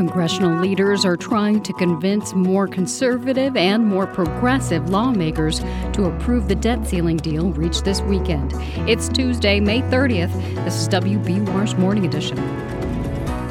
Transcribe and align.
Congressional 0.00 0.58
leaders 0.58 1.04
are 1.04 1.14
trying 1.14 1.62
to 1.62 1.74
convince 1.74 2.32
more 2.32 2.66
conservative 2.66 3.54
and 3.54 3.86
more 3.86 4.06
progressive 4.06 4.88
lawmakers 4.88 5.58
to 5.92 6.06
approve 6.06 6.48
the 6.48 6.54
debt 6.54 6.86
ceiling 6.86 7.18
deal 7.18 7.50
reached 7.52 7.84
this 7.84 8.00
weekend. 8.00 8.50
It's 8.88 9.10
Tuesday, 9.10 9.60
May 9.60 9.82
30th. 9.82 10.32
This 10.64 10.74
is 10.76 10.88
WBUR's 10.88 11.74
Morning 11.74 12.06
Edition. 12.06 12.38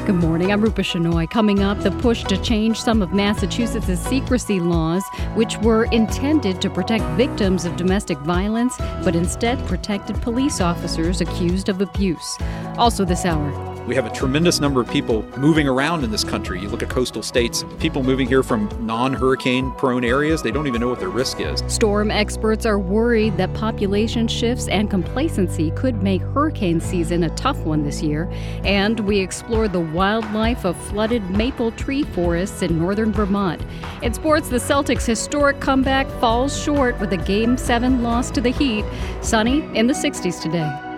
Good 0.06 0.16
morning. 0.16 0.50
I'm 0.50 0.60
Rupa 0.60 0.80
Shenoy. 0.80 1.30
Coming 1.30 1.62
up, 1.62 1.78
the 1.84 1.92
push 1.92 2.24
to 2.24 2.36
change 2.42 2.80
some 2.80 3.00
of 3.00 3.12
Massachusetts' 3.12 4.00
secrecy 4.00 4.58
laws, 4.58 5.04
which 5.36 5.56
were 5.58 5.84
intended 5.92 6.60
to 6.62 6.68
protect 6.68 7.04
victims 7.16 7.64
of 7.64 7.76
domestic 7.76 8.18
violence, 8.18 8.76
but 9.04 9.14
instead 9.14 9.64
protected 9.68 10.20
police 10.20 10.60
officers 10.60 11.20
accused 11.20 11.68
of 11.68 11.80
abuse. 11.80 12.38
Also, 12.76 13.04
this 13.04 13.24
hour, 13.24 13.69
we 13.86 13.94
have 13.94 14.06
a 14.06 14.10
tremendous 14.10 14.60
number 14.60 14.80
of 14.80 14.88
people 14.90 15.22
moving 15.38 15.66
around 15.68 16.04
in 16.04 16.10
this 16.10 16.24
country. 16.24 16.60
You 16.60 16.68
look 16.68 16.82
at 16.82 16.90
coastal 16.90 17.22
states, 17.22 17.64
people 17.78 18.02
moving 18.02 18.26
here 18.26 18.42
from 18.42 18.68
non 18.80 19.12
hurricane 19.12 19.72
prone 19.72 20.04
areas, 20.04 20.42
they 20.42 20.50
don't 20.50 20.66
even 20.66 20.80
know 20.80 20.88
what 20.88 21.00
their 21.00 21.08
risk 21.08 21.40
is. 21.40 21.62
Storm 21.66 22.10
experts 22.10 22.66
are 22.66 22.78
worried 22.78 23.36
that 23.36 23.52
population 23.54 24.28
shifts 24.28 24.68
and 24.68 24.90
complacency 24.90 25.70
could 25.72 26.02
make 26.02 26.22
hurricane 26.22 26.80
season 26.80 27.24
a 27.24 27.30
tough 27.30 27.58
one 27.58 27.82
this 27.82 28.02
year. 28.02 28.30
And 28.64 29.00
we 29.00 29.18
explore 29.18 29.68
the 29.68 29.80
wildlife 29.80 30.64
of 30.64 30.76
flooded 30.88 31.28
maple 31.30 31.72
tree 31.72 32.02
forests 32.02 32.62
in 32.62 32.78
northern 32.78 33.12
Vermont. 33.12 33.62
In 34.02 34.12
sports, 34.14 34.48
the 34.48 34.58
Celtics' 34.58 35.06
historic 35.06 35.60
comeback 35.60 36.08
falls 36.20 36.60
short 36.60 36.98
with 37.00 37.12
a 37.12 37.16
Game 37.16 37.56
7 37.56 38.02
loss 38.02 38.30
to 38.32 38.40
the 38.40 38.50
Heat. 38.50 38.84
Sunny 39.20 39.60
in 39.76 39.86
the 39.86 39.94
60s 39.94 40.40
today. 40.42 40.89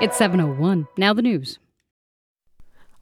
It's 0.00 0.16
701. 0.18 0.88
Now 0.96 1.14
the 1.14 1.22
news. 1.22 1.60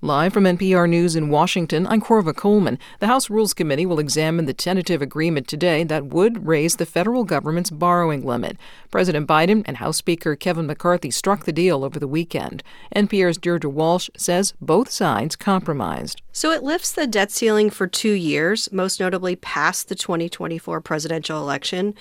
Live 0.05 0.33
from 0.33 0.45
NPR 0.45 0.89
News 0.91 1.15
in 1.15 1.29
Washington, 1.29 1.87
I'm 1.87 2.03
Korva 2.03 2.35
Coleman. 2.35 2.77
The 2.99 3.07
House 3.07 3.31
Rules 3.31 3.55
Committee 3.55 3.87
will 3.87 4.01
examine 4.01 4.47
the 4.47 4.53
tentative 4.53 5.01
agreement 5.01 5.47
today 5.47 5.85
that 5.85 6.07
would 6.07 6.45
raise 6.45 6.75
the 6.75 6.85
federal 6.85 7.23
government's 7.23 7.71
borrowing 7.71 8.27
limit. 8.27 8.57
President 8.91 9.29
Biden 9.29 9.63
and 9.65 9.77
House 9.77 9.97
Speaker 9.99 10.35
Kevin 10.35 10.67
McCarthy 10.67 11.13
struck 11.13 11.45
the 11.45 11.53
deal 11.53 11.85
over 11.85 12.01
the 12.01 12.09
weekend. 12.09 12.65
NPR's 12.97 13.39
Deirdre 13.39 13.71
Walsh 13.71 14.11
says 14.17 14.55
both 14.61 14.91
sides 14.91 15.37
compromised. 15.37 16.21
So 16.33 16.51
it 16.51 16.65
lifts 16.65 16.91
the 16.91 17.07
debt 17.07 17.31
ceiling 17.31 17.71
for 17.71 17.87
two 17.87 18.13
years, 18.13 18.73
most 18.73 18.99
notably 18.99 19.37
past 19.37 19.89
the 19.89 19.95
2024 19.95 20.81
presidential 20.81 21.39
election. 21.39 21.95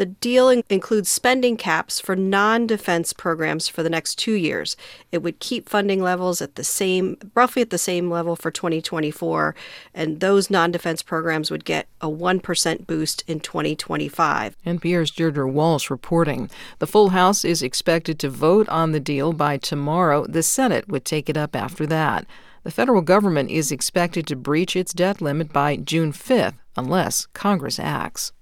The 0.00 0.06
deal 0.06 0.48
in- 0.48 0.64
includes 0.70 1.10
spending 1.10 1.58
caps 1.58 2.00
for 2.00 2.16
non 2.16 2.66
defense 2.66 3.12
programs 3.12 3.68
for 3.68 3.82
the 3.82 3.90
next 3.90 4.14
two 4.14 4.32
years. 4.32 4.74
It 5.12 5.22
would 5.22 5.40
keep 5.40 5.68
funding 5.68 6.02
levels 6.02 6.40
at 6.40 6.54
the 6.54 6.64
same, 6.64 7.18
roughly 7.34 7.60
at 7.60 7.68
the 7.68 7.76
same 7.76 8.08
level 8.08 8.34
for 8.34 8.50
2024, 8.50 9.54
and 9.92 10.20
those 10.20 10.48
non 10.48 10.70
defense 10.70 11.02
programs 11.02 11.50
would 11.50 11.66
get 11.66 11.86
a 12.00 12.08
1% 12.08 12.86
boost 12.86 13.24
in 13.26 13.40
2025. 13.40 14.56
NPR's 14.64 15.10
Deirdre 15.10 15.46
Walsh 15.46 15.90
reporting. 15.90 16.48
The 16.78 16.86
full 16.86 17.10
House 17.10 17.44
is 17.44 17.62
expected 17.62 18.18
to 18.20 18.30
vote 18.30 18.70
on 18.70 18.92
the 18.92 19.00
deal 19.00 19.34
by 19.34 19.58
tomorrow. 19.58 20.24
The 20.26 20.42
Senate 20.42 20.88
would 20.88 21.04
take 21.04 21.28
it 21.28 21.36
up 21.36 21.54
after 21.54 21.84
that. 21.88 22.24
The 22.62 22.70
federal 22.70 23.02
government 23.02 23.50
is 23.50 23.70
expected 23.70 24.26
to 24.28 24.36
breach 24.36 24.76
its 24.76 24.94
debt 24.94 25.20
limit 25.20 25.52
by 25.52 25.76
June 25.76 26.12
5th 26.12 26.54
unless 26.74 27.26
Congress 27.34 27.78
acts. 27.78 28.32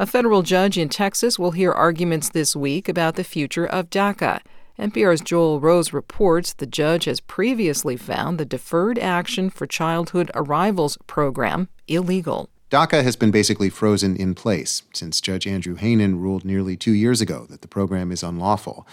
A 0.00 0.06
federal 0.06 0.42
judge 0.42 0.78
in 0.78 0.88
Texas 0.88 1.40
will 1.40 1.50
hear 1.50 1.72
arguments 1.72 2.28
this 2.28 2.54
week 2.54 2.88
about 2.88 3.16
the 3.16 3.24
future 3.24 3.66
of 3.66 3.90
DACA. 3.90 4.42
NPR's 4.78 5.20
Joel 5.20 5.58
Rose 5.58 5.92
reports 5.92 6.52
the 6.52 6.66
judge 6.66 7.06
has 7.06 7.18
previously 7.18 7.96
found 7.96 8.38
the 8.38 8.44
Deferred 8.44 8.96
Action 9.00 9.50
for 9.50 9.66
Childhood 9.66 10.30
Arrivals 10.36 10.98
program 11.08 11.68
illegal. 11.88 12.48
DACA 12.70 13.02
has 13.02 13.16
been 13.16 13.32
basically 13.32 13.70
frozen 13.70 14.14
in 14.14 14.36
place 14.36 14.84
since 14.92 15.20
Judge 15.20 15.48
Andrew 15.48 15.76
Hanen 15.76 16.20
ruled 16.20 16.44
nearly 16.44 16.76
two 16.76 16.92
years 16.92 17.20
ago 17.20 17.46
that 17.50 17.62
the 17.62 17.66
program 17.68 18.12
is 18.12 18.22
unlawful. 18.22 18.86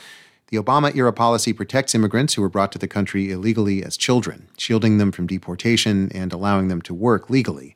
The 0.47 0.57
Obama 0.57 0.95
era 0.95 1.13
policy 1.13 1.53
protects 1.53 1.93
immigrants 1.93 2.33
who 2.33 2.41
were 2.41 2.49
brought 2.49 2.71
to 2.71 2.79
the 2.79 2.87
country 2.87 3.29
illegally 3.29 3.83
as 3.83 3.95
children, 3.95 4.47
shielding 4.57 4.97
them 4.97 5.11
from 5.11 5.27
deportation 5.27 6.11
and 6.15 6.33
allowing 6.33 6.67
them 6.67 6.81
to 6.81 6.95
work 6.95 7.29
legally. 7.29 7.75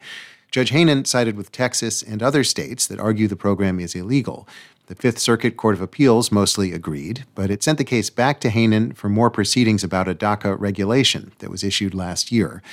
Judge 0.52 0.72
Hanen 0.72 1.06
sided 1.06 1.38
with 1.38 1.52
Texas 1.52 2.02
and 2.02 2.24
other 2.24 2.44
states 2.44 2.88
that 2.88 3.00
argue 3.00 3.28
the 3.28 3.36
program 3.36 3.80
is 3.80 3.94
illegal. 3.94 4.48
The 4.88 4.96
Fifth 4.96 5.20
Circuit 5.20 5.56
Court 5.56 5.76
of 5.76 5.82
Appeals 5.82 6.32
mostly 6.32 6.74
agreed, 6.74 7.24
but 7.36 7.52
it 7.52 7.62
sent 7.62 7.78
the 7.78 7.84
case 7.84 8.10
back 8.10 8.40
to 8.42 8.50
Hanen 8.50 8.96
for 8.96 9.10
more 9.10 9.30
proceedings 9.30 9.84
about 9.84 10.08
a 10.08 10.16
DACA 10.16 10.60
regulation 10.60 11.32
that 11.38 11.52
was 11.52 11.64
issued 11.64 11.94
last 11.94 12.32
year. 12.32 12.64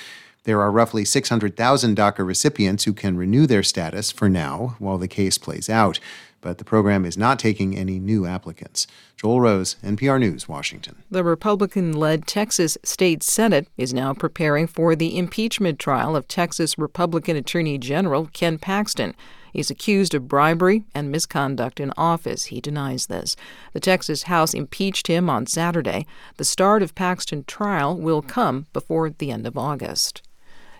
There 0.46 0.60
are 0.60 0.70
roughly 0.70 1.04
600,000 1.04 1.96
DACA 1.96 2.24
recipients 2.24 2.84
who 2.84 2.92
can 2.92 3.16
renew 3.16 3.46
their 3.46 3.64
status 3.64 4.10
for 4.12 4.28
now 4.28 4.76
while 4.78 4.96
the 4.96 5.08
case 5.08 5.38
plays 5.38 5.68
out 5.68 6.00
but 6.46 6.58
the 6.58 6.64
program 6.64 7.04
is 7.04 7.18
not 7.18 7.40
taking 7.40 7.76
any 7.76 7.98
new 7.98 8.24
applicants. 8.24 8.86
Joel 9.16 9.40
Rose, 9.40 9.74
NPR 9.82 10.20
News, 10.20 10.48
Washington. 10.48 11.02
The 11.10 11.24
Republican 11.24 11.92
led 11.92 12.24
Texas 12.24 12.78
State 12.84 13.24
Senate 13.24 13.66
is 13.76 13.92
now 13.92 14.14
preparing 14.14 14.68
for 14.68 14.94
the 14.94 15.18
impeachment 15.18 15.80
trial 15.80 16.14
of 16.14 16.28
Texas 16.28 16.78
Republican 16.78 17.36
Attorney 17.36 17.78
General 17.78 18.30
Ken 18.32 18.58
Paxton. 18.58 19.16
He's 19.52 19.70
accused 19.70 20.14
of 20.14 20.28
bribery 20.28 20.84
and 20.94 21.10
misconduct 21.10 21.80
in 21.80 21.92
office. 21.96 22.44
He 22.44 22.60
denies 22.60 23.06
this. 23.06 23.34
The 23.72 23.80
Texas 23.80 24.24
House 24.24 24.54
impeached 24.54 25.08
him 25.08 25.28
on 25.28 25.46
Saturday. 25.46 26.06
The 26.36 26.44
start 26.44 26.80
of 26.80 26.94
Paxton's 26.94 27.46
trial 27.46 27.96
will 27.96 28.22
come 28.22 28.66
before 28.72 29.10
the 29.10 29.32
end 29.32 29.48
of 29.48 29.58
August. 29.58 30.22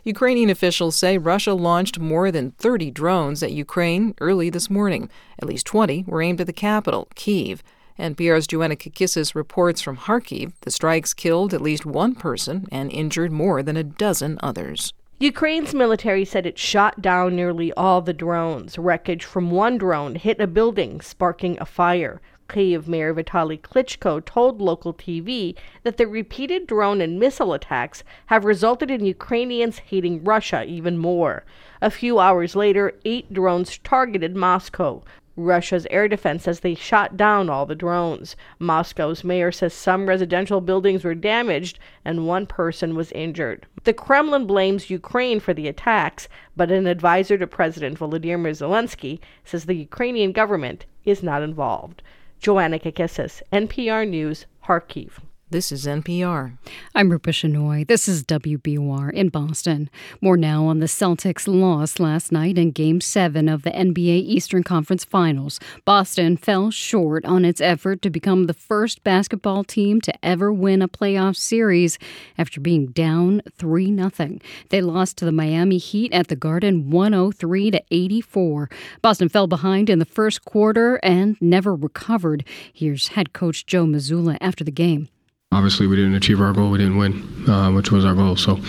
Ukrainian 0.06 0.50
officials 0.50 0.94
say 0.94 1.19
Russia 1.19 1.53
launched 1.53 1.99
more 1.99 2.31
than 2.31 2.53
30 2.53 2.93
drones 2.93 3.43
at 3.43 3.50
Ukraine 3.50 4.15
early 4.21 4.49
this 4.49 4.71
morning. 4.71 5.11
At 5.43 5.49
least 5.49 5.67
20 5.67 6.05
were 6.06 6.22
aimed 6.22 6.41
at 6.41 6.47
the 6.47 6.53
capital, 6.53 7.09
Kiev. 7.17 7.61
NPR's 7.99 8.47
Joanna 8.47 8.77
Kakissis 8.77 9.34
reports 9.34 9.81
from 9.81 9.97
Kharkiv 9.97 10.53
the 10.61 10.71
strikes 10.71 11.12
killed 11.12 11.53
at 11.53 11.61
least 11.61 11.84
one 11.84 12.15
person 12.15 12.66
and 12.71 12.93
injured 12.93 13.33
more 13.33 13.65
than 13.65 13.77
a 13.77 13.83
dozen 13.83 14.39
others. 14.45 14.93
Ukraine's 15.19 15.75
military 15.75 16.25
said 16.25 16.47
it 16.47 16.56
shot 16.56 17.03
down 17.03 17.34
nearly 17.34 17.72
all 17.72 18.00
the 18.00 18.12
drones. 18.12 18.78
Wreckage 18.78 19.25
from 19.25 19.50
one 19.50 19.77
drone 19.77 20.15
hit 20.15 20.41
a 20.41 20.47
building, 20.47 21.00
sparking 21.00 21.59
a 21.61 21.66
fire. 21.66 22.21
Kyiv 22.49 22.87
Mayor 22.87 23.15
Vitaly 23.15 23.61
Klitschko 23.61 24.25
told 24.25 24.61
local 24.61 24.95
TV 24.95 25.55
that 25.83 25.97
the 25.97 26.07
repeated 26.07 26.67
drone 26.67 27.01
and 27.01 27.19
missile 27.19 27.53
attacks 27.53 28.05
have 28.27 28.45
resulted 28.45 28.91
in 28.91 29.05
Ukrainians 29.05 29.79
hating 29.79 30.25
Russia 30.25 30.65
even 30.65 30.97
more. 30.97 31.45
A 31.83 31.91
few 31.91 32.19
hours 32.19 32.57
later, 32.57 32.93
eight 33.05 33.33
drones 33.33 33.79
targeted 33.79 34.37
Moscow. 34.37 35.03
Russia's 35.39 35.87
air 35.91 36.09
defense 36.09 36.45
says 36.45 36.61
they 36.61 36.75
shot 36.75 37.15
down 37.15 37.51
all 37.51 37.67
the 37.67 37.75
drones. 37.75 38.37
Moscow's 38.59 39.23
mayor 39.23 39.53
says 39.53 39.75
some 39.75 40.09
residential 40.09 40.63
buildings 40.63 41.05
were 41.05 41.15
damaged 41.15 41.78
and 42.07 42.27
one 42.27 42.47
person 42.47 42.95
was 42.95 43.13
injured. 43.13 43.67
The 43.84 43.93
Kremlin 43.93 44.47
blames 44.47 44.89
Ukraine 44.89 45.41
for 45.41 45.53
the 45.53 45.69
attacks, 45.69 46.27
but 46.57 46.71
an 46.71 46.87
advisor 46.87 47.37
to 47.37 47.47
President 47.47 47.99
Volodymyr 47.99 48.53
Zelensky 48.53 49.21
says 49.45 49.67
the 49.67 49.75
Ukrainian 49.75 50.33
government 50.33 50.87
is 51.05 51.23
not 51.23 51.43
involved. 51.43 52.03
Joanna 52.47 52.79
Kakissis, 52.79 53.43
NPR 53.53 54.09
News, 54.09 54.47
Kharkiv. 54.65 55.15
This 55.49 55.71
is 55.71 55.87
NPR. 55.87 56.59
I'm 56.93 57.09
Rupa 57.09 57.31
Shenoy. 57.31 57.87
This 57.87 58.09
is 58.09 58.25
WBUR 58.25 59.12
in 59.12 59.29
Boston. 59.29 59.89
More 60.21 60.37
now 60.37 60.67
on 60.67 60.81
the 60.81 60.87
Celtics' 60.87 61.47
loss 61.47 62.01
last 62.01 62.33
night 62.33 62.59
in 62.59 62.73
Game 62.73 63.01
7 63.01 63.49
of 63.49 63.62
the 63.62 63.71
NBA 63.71 64.25
Eastern 64.27 64.65
Conference 64.65 65.05
Finals. 65.05 65.61
Boston 65.84 66.37
fell 66.37 66.73
short 66.73 67.25
on 67.25 67.45
its 67.45 67.61
effort 67.61 68.03
to 68.03 68.11
become 68.11 68.47
the 68.47 68.55
first 68.55 69.05
basketball 69.05 69.62
team 69.62 70.01
to 70.01 70.12
ever 70.21 70.53
win 70.53 70.83
a 70.83 70.89
playoff 70.89 71.37
series 71.37 71.97
after 72.37 72.61
being 72.61 72.87
down 72.87 73.41
3 73.57 73.95
0. 73.95 74.41
They 74.71 74.81
lost 74.81 75.16
to 75.19 75.25
the 75.25 75.31
Miami 75.31 75.78
Heat 75.78 76.13
at 76.13 76.27
the 76.27 76.34
Garden 76.34 76.91
103 76.91 77.71
to 77.71 77.84
84. 77.93 78.69
Boston 79.01 79.28
fell 79.28 79.47
behind 79.47 79.91
in 79.91 80.01
the 80.01 80.04
first 80.04 80.45
quarter 80.45 80.97
and 81.04 81.41
never 81.41 81.72
recovered. 81.72 82.45
Here's 82.72 83.09
head 83.09 83.33
coach 83.33 83.65
Joe 83.65 83.87
Mazzulla 83.87 84.39
after 84.41 84.65
the 84.65 84.72
game. 84.72 85.09
Obviously, 85.53 85.87
we 85.87 85.97
didn't 85.97 86.15
achieve 86.15 86.41
our 86.41 86.53
goal. 86.53 86.71
We 86.71 86.78
didn't 86.78 86.97
win, 86.97 87.48
uh, 87.48 87.71
which 87.72 87.91
was 87.91 88.04
our 88.04 88.15
goal. 88.15 88.37
So 88.37 88.60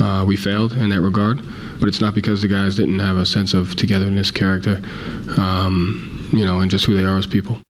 uh, 0.00 0.24
we 0.24 0.36
failed 0.36 0.72
in 0.72 0.90
that 0.90 1.00
regard. 1.00 1.40
But 1.80 1.88
it's 1.88 2.00
not 2.00 2.14
because 2.14 2.42
the 2.42 2.48
guys 2.48 2.76
didn't 2.76 3.00
have 3.00 3.16
a 3.16 3.26
sense 3.26 3.52
of 3.52 3.74
togetherness, 3.74 4.30
character, 4.30 4.80
um, 5.36 6.28
you 6.32 6.44
know, 6.44 6.60
and 6.60 6.70
just 6.70 6.84
who 6.84 6.96
they 6.96 7.04
are 7.04 7.18
as 7.18 7.26
people. 7.26 7.60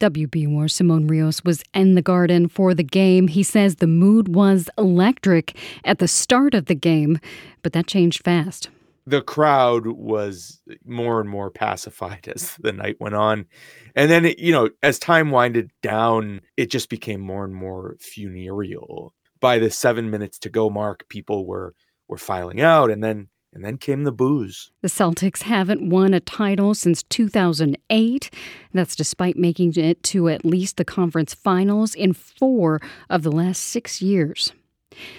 WBUR 0.00 0.70
Simon 0.70 1.08
Rios 1.08 1.42
was 1.44 1.62
in 1.74 1.94
the 1.94 2.02
garden 2.02 2.48
for 2.48 2.72
the 2.72 2.84
game. 2.84 3.28
He 3.28 3.42
says 3.42 3.76
the 3.76 3.86
mood 3.86 4.34
was 4.34 4.70
electric 4.78 5.56
at 5.84 5.98
the 5.98 6.08
start 6.08 6.54
of 6.54 6.66
the 6.66 6.74
game, 6.74 7.18
but 7.62 7.72
that 7.72 7.86
changed 7.86 8.24
fast 8.24 8.70
the 9.08 9.22
crowd 9.22 9.86
was 9.86 10.60
more 10.84 11.20
and 11.20 11.28
more 11.28 11.50
pacified 11.50 12.28
as 12.34 12.56
the 12.56 12.72
night 12.72 12.96
went 13.00 13.14
on. 13.14 13.46
And 13.94 14.10
then, 14.10 14.26
it, 14.26 14.38
you 14.38 14.52
know, 14.52 14.70
as 14.82 14.98
time 14.98 15.30
winded 15.30 15.70
down, 15.82 16.40
it 16.56 16.70
just 16.70 16.90
became 16.90 17.20
more 17.20 17.44
and 17.44 17.54
more 17.54 17.96
funereal. 18.00 19.14
by 19.40 19.58
the 19.58 19.70
seven 19.70 20.10
minutes 20.10 20.38
to 20.40 20.48
go 20.48 20.68
mark, 20.68 21.08
people 21.08 21.46
were 21.46 21.74
were 22.08 22.18
filing 22.18 22.60
out, 22.60 22.90
and 22.90 23.04
then 23.04 23.28
and 23.52 23.64
then 23.64 23.78
came 23.78 24.04
the 24.04 24.12
boos. 24.12 24.70
The 24.82 24.88
Celtics 24.88 25.42
haven't 25.42 25.88
won 25.88 26.12
a 26.12 26.20
title 26.20 26.74
since 26.74 27.02
2008. 27.04 28.30
That's 28.74 28.94
despite 28.94 29.36
making 29.36 29.74
it 29.76 30.02
to 30.04 30.28
at 30.28 30.44
least 30.44 30.76
the 30.76 30.84
conference 30.84 31.34
finals 31.34 31.94
in 31.94 32.12
four 32.12 32.80
of 33.08 33.22
the 33.22 33.32
last 33.32 33.62
six 33.62 34.02
years. 34.02 34.52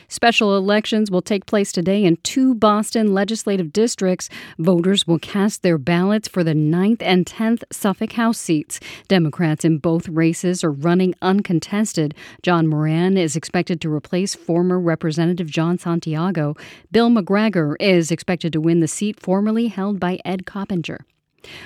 Special 0.08 0.56
elections 0.56 1.12
will 1.12 1.22
take 1.22 1.46
place 1.46 1.72
today 1.72 2.04
in 2.04 2.18
two 2.18 2.56
Boston 2.56 3.14
legislative 3.14 3.72
districts. 3.72 4.30
Voters 4.58 5.06
will 5.06 5.20
cast 5.20 5.64
their 5.64 5.78
ballots 5.78 6.28
for 6.28 6.44
the 6.44 6.54
9th 6.54 7.02
and 7.02 7.26
10th 7.26 7.64
Suffolk 7.72 8.14
House 8.14 8.38
seats. 8.38 8.80
Democrats 9.08 9.66
in 9.66 9.78
both 9.78 10.08
races 10.08 10.64
are 10.64 10.72
running 10.72 11.14
uncontested. 11.22 12.14
John 12.42 12.68
Moran 12.68 13.18
is 13.18 13.36
expected 13.36 13.82
to 13.82 13.94
replace 13.94 14.36
former 14.36 14.80
Representative 14.80 15.48
John 15.48 15.78
Santiago. 15.78 16.56
Bill 16.92 17.10
McGregor 17.10 17.76
is 17.80 18.12
expected 18.12 18.54
to 18.54 18.62
win 18.62 18.80
the 18.80 18.88
seat 18.88 19.20
formerly 19.20 19.68
held 19.68 20.00
by 20.00 20.20
Ed 20.26 20.46
Coppinger. 20.46 21.06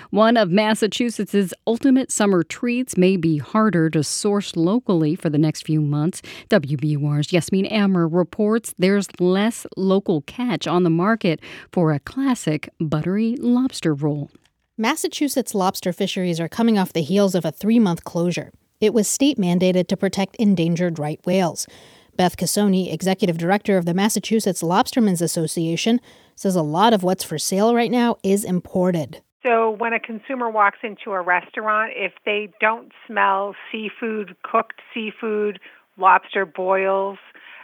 One 0.09 0.37
of 0.37 0.49
Massachusetts's 0.49 1.53
ultimate 1.65 2.11
summer 2.11 2.43
treats 2.43 2.97
may 2.97 3.17
be 3.17 3.37
harder 3.37 3.89
to 3.91 4.03
source 4.03 4.55
locally 4.55 5.15
for 5.15 5.29
the 5.29 5.37
next 5.37 5.65
few 5.65 5.81
months. 5.81 6.21
WBUR's 6.49 7.33
Yasmin 7.33 7.71
Amer 7.71 8.07
reports 8.07 8.73
there's 8.77 9.07
less 9.19 9.65
local 9.77 10.21
catch 10.21 10.67
on 10.67 10.83
the 10.83 10.89
market 10.89 11.39
for 11.71 11.91
a 11.91 11.99
classic 11.99 12.69
buttery 12.79 13.35
lobster 13.37 13.93
roll. 13.93 14.29
Massachusetts 14.77 15.53
lobster 15.53 15.93
fisheries 15.93 16.39
are 16.39 16.49
coming 16.49 16.79
off 16.79 16.93
the 16.93 17.01
heels 17.01 17.35
of 17.35 17.45
a 17.45 17.51
three 17.51 17.79
month 17.79 18.03
closure. 18.03 18.51
It 18.81 18.93
was 18.93 19.07
state 19.07 19.37
mandated 19.37 19.87
to 19.87 19.97
protect 19.97 20.35
endangered 20.37 20.99
right 20.99 21.23
whales. 21.25 21.67
Beth 22.15 22.37
Casoni, 22.37 22.93
executive 22.93 23.37
director 23.37 23.77
of 23.77 23.85
the 23.85 23.93
Massachusetts 23.93 24.61
Lobstermen's 24.61 25.21
Association, 25.21 25.99
says 26.35 26.55
a 26.55 26.61
lot 26.61 26.93
of 26.93 27.01
what's 27.01 27.23
for 27.23 27.39
sale 27.39 27.73
right 27.73 27.89
now 27.89 28.17
is 28.23 28.43
imported. 28.43 29.21
So 29.43 29.71
when 29.71 29.91
a 29.91 29.99
consumer 29.99 30.49
walks 30.49 30.79
into 30.83 31.11
a 31.11 31.21
restaurant, 31.21 31.91
if 31.95 32.13
they 32.25 32.49
don't 32.61 32.91
smell 33.05 33.55
seafood, 33.71 34.35
cooked 34.41 34.81
seafood, 34.93 35.59
lobster 35.97 36.45
boils, 36.45 37.17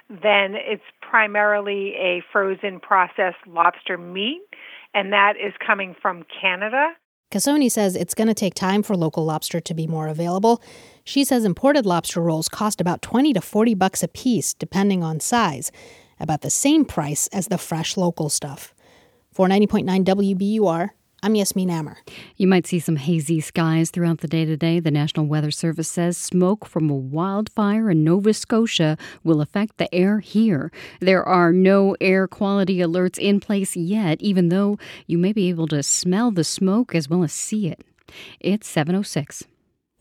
then 0.09 0.55
it's 0.55 0.83
primarily 1.01 1.93
a 1.95 2.21
frozen 2.31 2.79
processed 2.81 3.37
lobster 3.47 3.97
meat, 3.97 4.41
and 4.93 5.13
that 5.13 5.33
is 5.37 5.53
coming 5.65 5.95
from 6.01 6.25
Canada. 6.41 6.89
Casoni 7.31 7.71
says 7.71 7.95
it's 7.95 8.15
going 8.15 8.27
to 8.27 8.33
take 8.33 8.55
time 8.55 8.81
for 8.81 8.97
local 8.97 9.23
lobster 9.23 9.59
to 9.59 9.73
be 9.75 9.85
more 9.85 10.07
available. 10.07 10.61
She 11.03 11.23
says 11.23 11.45
imported 11.45 11.85
lobster 11.85 12.21
rolls 12.21 12.49
cost 12.49 12.81
about 12.81 13.03
20 13.03 13.33
to 13.33 13.41
40 13.41 13.75
bucks 13.75 14.01
a 14.01 14.07
piece 14.07 14.53
depending 14.53 15.03
on 15.03 15.19
size, 15.19 15.71
about 16.19 16.41
the 16.41 16.49
same 16.49 16.85
price 16.85 17.27
as 17.27 17.47
the 17.47 17.59
fresh 17.59 17.95
local 17.95 18.29
stuff. 18.29 18.73
For 19.31 19.47
90.9 19.47 20.03
WBUR, 20.03 20.89
I'm 21.21 21.35
Yasmin 21.35 21.69
Amer. 21.69 21.97
You 22.37 22.47
might 22.47 22.65
see 22.65 22.79
some 22.79 22.95
hazy 22.95 23.41
skies 23.41 23.91
throughout 23.91 24.19
the 24.19 24.27
day 24.27 24.45
today. 24.45 24.79
The 24.79 24.89
National 24.89 25.25
Weather 25.25 25.51
Service 25.51 25.89
says 25.89 26.17
smoke 26.17 26.65
from 26.65 26.89
a 26.89 26.95
wildfire 26.95 27.91
in 27.91 28.05
Nova 28.05 28.33
Scotia 28.33 28.97
will 29.21 29.41
affect 29.41 29.77
the 29.77 29.93
air 29.93 30.19
here. 30.19 30.71
There 31.01 31.23
are 31.27 31.51
no 31.51 31.97
air 31.99 32.25
quality 32.25 32.77
alerts 32.77 33.19
in 33.19 33.41
place 33.41 33.75
yet, 33.75 34.21
even 34.21 34.47
though 34.47 34.79
you 35.07 35.17
may 35.17 35.33
be 35.33 35.49
able 35.49 35.67
to 35.67 35.83
smell 35.83 36.31
the 36.31 36.45
smoke 36.45 36.95
as 36.95 37.09
well 37.09 37.23
as 37.23 37.33
see 37.33 37.67
it. 37.67 37.83
It's 38.39 38.69
706. 38.69 39.43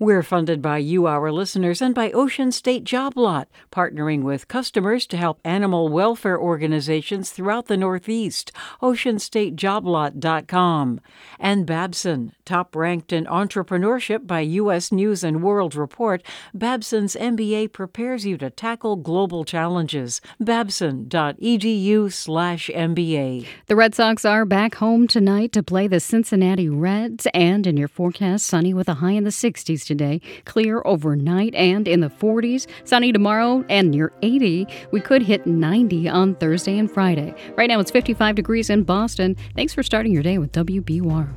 We're 0.01 0.23
funded 0.23 0.63
by 0.63 0.79
you, 0.79 1.07
our 1.07 1.33
listeners, 1.33 1.83
and 1.83 1.93
by 1.93 2.13
Ocean 2.13 2.53
State 2.53 2.85
Job 2.85 3.17
Lot, 3.17 3.49
partnering 3.73 4.23
with 4.23 4.47
customers 4.47 5.09
to 5.09 5.17
help 5.17 5.41
animal 5.43 5.89
welfare 5.89 6.39
organizations 6.39 7.31
throughout 7.31 7.67
the 7.67 7.77
Northeast. 7.77 8.53
OceanStateJobLot.com. 8.81 11.01
And 11.41 11.67
Babson, 11.67 12.33
top 12.45 12.77
ranked 12.77 13.13
in 13.13 13.25
entrepreneurship 13.25 14.25
by 14.25 14.43
U.S. 14.43 14.93
News 14.93 15.25
and 15.25 15.43
World 15.43 15.75
Report, 15.75 16.23
Babson's 16.55 17.17
MBA 17.17 17.73
prepares 17.73 18.25
you 18.25 18.39
to 18.39 18.51
tackle 18.51 18.95
global 18.95 19.45
challenges. 19.45 20.21
Babson.edu/slash 20.39 22.71
MBA. 22.73 23.47
The 23.67 23.75
Red 23.75 23.97
Sox 23.97 24.25
are 24.25 24.45
back 24.45 24.77
home 24.77 25.09
tonight 25.09 25.51
to 25.55 25.65
play 25.65 25.89
the 25.89 25.99
Cincinnati 25.99 26.69
Reds, 26.69 27.27
and 27.35 27.67
in 27.67 27.77
your 27.77 27.89
forecast, 27.89 28.47
sunny 28.47 28.73
with 28.73 28.89
a 28.89 28.95
high 28.95 29.11
in 29.11 29.25
the 29.25 29.31
60s 29.31 29.88
today, 29.89 30.21
clear 30.45 30.83
overnight 30.85 31.55
and 31.55 31.89
in 31.89 32.01
the 32.01 32.09
40s, 32.09 32.69
sunny 32.85 33.11
tomorrow 33.11 33.65
and 33.69 33.91
near 33.91 34.13
80. 34.23 34.69
We 34.93 35.01
could 35.01 35.23
hit 35.23 35.47
90 35.47 36.09
on 36.09 36.37
Thursday 36.37 36.79
and 36.79 36.89
Friday. 36.89 37.35
Right 37.57 37.69
now 37.69 37.81
it's 37.81 37.91
55 37.91 38.37
degrees 38.37 38.71
in 38.71 38.85
Boston. 38.85 39.37
Thanks 39.57 39.75
for 39.75 39.83
starting 39.83 40.13
your 40.13 40.23
day 40.23 40.39
with 40.39 40.53
WBUR. 40.53 41.35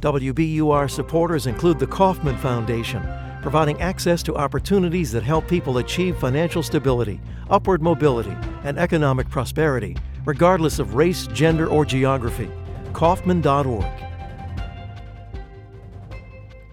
WBUR 0.00 0.90
supporters 0.90 1.46
include 1.46 1.78
the 1.78 1.86
Kauffman 1.86 2.38
Foundation, 2.38 3.02
providing 3.42 3.80
access 3.80 4.22
to 4.22 4.36
opportunities 4.36 5.10
that 5.10 5.24
help 5.24 5.48
people 5.48 5.78
achieve 5.78 6.16
financial 6.18 6.62
stability, 6.62 7.20
upward 7.50 7.82
mobility, 7.82 8.36
and 8.62 8.78
economic 8.78 9.28
prosperity, 9.28 9.96
regardless 10.24 10.78
of 10.78 10.94
race, 10.94 11.26
gender, 11.28 11.66
or 11.66 11.84
geography. 11.84 12.48
Kauffman.org. 12.92 14.07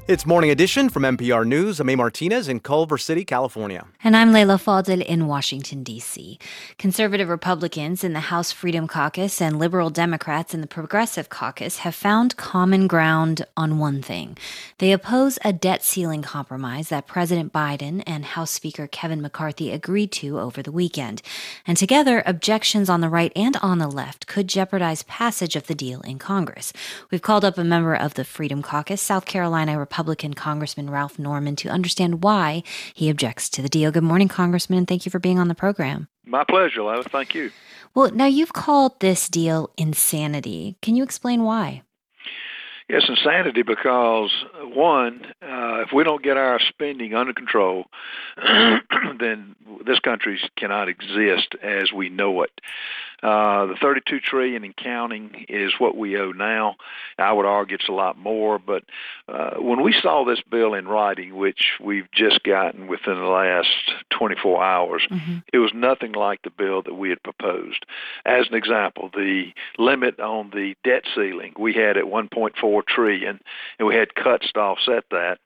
It's 0.08 0.24
Morning 0.24 0.52
Edition 0.52 0.90
from 0.90 1.02
NPR 1.02 1.48
News. 1.48 1.80
I'm 1.80 1.90
A. 1.90 1.96
Martinez 1.96 2.48
in 2.48 2.60
Culver 2.60 3.00
City, 3.00 3.26
California. 3.26 3.88
And 4.04 4.16
I'm 4.16 4.32
Leila 4.32 4.60
Fadel 4.60 5.04
in 5.04 5.26
Washington, 5.26 5.82
D.C. 5.82 6.38
Conservative 6.78 7.28
Republicans 7.28 8.04
in 8.04 8.14
the 8.14 8.20
House 8.20 8.52
Freedom 8.52 8.88
Caucus 8.88 9.42
and 9.42 9.58
liberal 9.58 9.90
Democrats 9.90 10.54
in 10.54 10.62
the 10.62 10.68
Progressive 10.68 11.30
Caucus 11.30 11.80
have 11.80 11.96
found 11.96 12.38
common 12.38 12.86
ground 12.86 13.48
on 13.58 13.80
one 13.80 14.04
thing. 14.04 14.38
They 14.78 14.92
oppose 14.92 15.40
a 15.44 15.52
debt 15.52 15.84
ceiling 15.84 16.22
compromise 16.22 16.90
that 16.90 17.08
President 17.08 17.52
Biden 17.52 18.04
and 18.06 18.26
House 18.26 18.52
Speaker 18.52 18.86
Kevin 18.86 19.24
McCarthy 19.24 19.72
agreed 19.72 20.12
to 20.12 20.40
over 20.40 20.62
the 20.62 20.72
weekend. 20.72 21.24
And 21.66 21.78
together, 21.78 22.22
objections 22.28 22.92
on 22.92 23.02
the 23.02 23.10
right 23.10 23.32
and 23.36 23.58
on 23.58 23.80
the 23.80 23.88
left 23.88 24.28
could 24.28 24.48
jeopardize 24.48 25.02
passage 25.02 25.56
of 25.56 25.66
the 25.66 25.74
deal 25.74 26.02
in 26.02 26.20
Congress. 26.20 26.74
We've 27.10 27.24
called 27.24 27.44
up 27.44 27.58
a 27.58 27.64
member 27.64 27.96
of 27.96 28.14
the 28.14 28.24
Freedom 28.24 28.62
Caucus, 28.62 29.02
South 29.02 29.26
Carolina 29.26 29.72
Republican. 29.80 29.95
Republican 29.96 30.34
Congressman 30.34 30.90
Ralph 30.90 31.18
Norman 31.18 31.56
to 31.56 31.70
understand 31.70 32.22
why 32.22 32.64
he 32.94 33.10
objects 33.10 33.48
to 33.52 33.62
the 33.62 33.70
deal. 33.70 33.94
Good 33.94 34.04
morning, 34.04 34.28
Congressman, 34.28 34.80
and 34.80 34.88
thank 34.90 35.06
you 35.06 35.10
for 35.10 35.20
being 35.20 35.40
on 35.40 35.48
the 35.48 35.56
program. 35.56 36.10
My 36.26 36.44
pleasure, 36.44 36.84
Lois. 36.84 37.06
Thank 37.10 37.34
you. 37.34 37.50
Well, 37.94 38.12
now 38.12 38.26
you've 38.26 38.52
called 38.52 39.00
this 39.00 39.30
deal 39.30 39.72
insanity. 39.78 40.76
Can 40.82 40.98
you 40.98 41.04
explain 41.04 41.44
why? 41.44 41.84
Yes, 42.90 43.06
insanity 43.08 43.64
because 43.64 44.32
one, 44.62 45.28
uh, 45.42 45.80
if 45.82 45.94
we 45.96 46.04
don't 46.04 46.22
get 46.22 46.36
our 46.36 46.60
spending 46.60 47.14
under 47.16 47.32
control, 47.32 47.86
then 49.18 49.56
this 49.86 50.00
country 50.00 50.38
cannot 50.58 50.90
exist 50.90 51.56
as 51.64 51.94
we 51.96 52.10
know 52.10 52.42
it. 52.42 52.52
Uh, 53.26 53.66
the 53.66 53.76
32 53.82 54.20
trillion 54.20 54.64
and 54.64 54.78
counting 54.78 55.48
is 55.50 55.74
what 55.80 55.98
we 55.98 56.16
owe 56.16 56.32
now. 56.32 56.76
I 57.18 57.34
would 57.34 57.48
argue 57.48 57.74
it's 57.74 57.90
a 57.90 57.92
lot 57.92 58.20
more, 58.20 58.60
but 58.60 58.84
uh, 59.28 59.56
when 59.58 59.82
we 59.82 59.94
saw 60.00 60.24
this 60.24 60.42
bill 60.52 60.76
in 60.76 60.88
writing, 60.88 61.36
which 61.36 61.72
we've 61.84 62.12
just 62.12 62.44
gotten 62.44 62.86
within 62.86 63.16
the 63.16 63.22
last 63.22 63.68
24 64.12 64.64
hours, 64.64 65.08
mm-hmm. 65.10 65.38
it 65.52 65.58
was 65.58 65.72
nothing 65.74 66.12
like 66.12 66.44
the 66.44 66.52
bill 66.52 66.84
that 66.84 66.94
we 66.94 67.10
had 67.10 67.24
proposed. 67.24 67.88
As 68.28 68.46
an 68.48 68.54
example, 68.54 69.10
the 69.12 69.46
limit 69.80 70.20
on 70.20 70.52
the 70.52 70.76
debt 70.84 71.06
ceiling 71.16 71.54
we 71.58 71.74
had 71.74 71.98
at 71.98 72.04
1.4 72.04 72.86
trillion, 72.86 73.40
and 73.80 73.88
we 73.88 73.96
had 73.96 74.14
cuts 74.14 74.52
to 74.54 74.60
offset 74.60 75.06
that. 75.10 75.40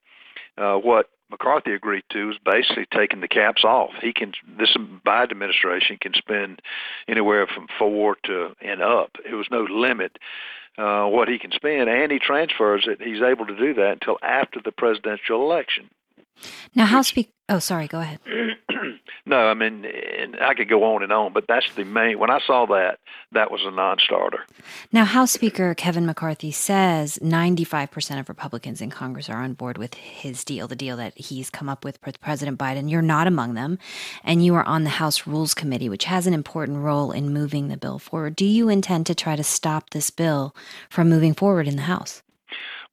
Uh, 0.58 0.76
what 0.76 1.10
McCarthy 1.30 1.74
agreed 1.74 2.04
to 2.12 2.32
is 2.32 2.38
basically 2.44 2.88
taking 2.92 3.22
the 3.22 3.28
caps 3.28 3.64
off. 3.64 3.92
He 4.02 4.14
can 4.14 4.34
this 4.58 4.76
Biden 5.06 5.32
administration 5.32 5.98
can 6.00 6.14
spend 6.14 6.62
anywhere 7.08 7.48
from 7.48 7.68
four 7.78 8.18
to 8.24 8.56
and 8.62 8.82
up. 8.82 9.12
It 9.30 9.36
was 9.36 9.48
no 9.52 9.64
limit 9.64 10.18
uh, 10.78 11.06
what 11.06 11.28
he 11.28 11.38
can 11.38 11.52
spend, 11.52 11.90
and 11.90 12.12
he 12.12 12.20
transfers 12.20 12.88
it. 12.88 13.02
He's 13.02 13.22
able 13.22 13.46
to 13.46 13.56
do 13.56 13.74
that 13.76 13.94
until 13.94 14.18
after 14.24 14.60
the 14.64 14.72
presidential 14.72 15.42
election. 15.42 15.90
Now, 16.76 16.86
House 16.86 17.10
Speaker. 17.10 17.32
Oh, 17.50 17.60
sorry. 17.60 17.88
Go 17.88 18.00
ahead. 18.00 18.20
no, 19.26 19.38
I 19.48 19.54
mean, 19.54 19.86
and 19.86 20.38
I 20.40 20.54
could 20.54 20.70
go 20.70 20.84
on 20.84 21.04
and 21.04 21.12
on, 21.12 21.34
but 21.34 21.46
that's 21.48 21.74
the 21.76 21.84
main. 21.84 22.20
When 22.20 22.30
I 22.30 22.40
saw 22.46 22.66
that, 22.68 23.00
that 23.32 23.52
was 23.52 23.62
a 23.64 23.72
non-starter. 23.72 24.40
Now, 24.92 25.06
House 25.06 25.32
Speaker 25.32 25.74
Kevin 25.74 26.06
McCarthy 26.06 26.52
says 26.52 27.20
95% 27.22 28.20
of 28.20 28.30
Republicans 28.30 28.82
in 28.82 28.90
Congress 28.90 29.30
are 29.30 29.42
on 29.42 29.54
board 29.54 29.78
with 29.78 29.94
his 29.96 30.44
deal, 30.44 30.68
the 30.68 30.76
deal 30.76 30.98
that 30.98 31.18
he's 31.18 31.50
come 31.50 31.70
up 31.70 31.84
with 31.84 32.00
with 32.06 32.22
President 32.22 32.58
Biden. 32.58 32.90
You're 32.90 33.02
not 33.02 33.28
among 33.28 33.54
them, 33.54 33.80
and 34.24 34.44
you 34.44 34.56
are 34.56 34.66
on 34.66 34.84
the 34.84 34.92
House 34.92 35.28
Rules 35.28 35.54
Committee, 35.54 35.90
which 35.90 36.06
has 36.06 36.28
an 36.28 36.34
important 36.34 36.80
role 36.80 37.12
in 37.12 37.34
moving 37.34 37.68
the 37.68 37.78
bill 37.78 38.00
forward. 38.00 38.36
Do 38.36 38.46
you 38.46 38.70
intend 38.70 39.06
to 39.08 39.16
try 39.16 39.36
to 39.36 39.44
stop 39.44 39.90
this 39.90 40.10
bill 40.10 40.56
from 40.90 41.10
moving 41.10 41.34
forward 41.34 41.68
in 41.68 41.76
the 41.76 41.84
House? 41.84 42.22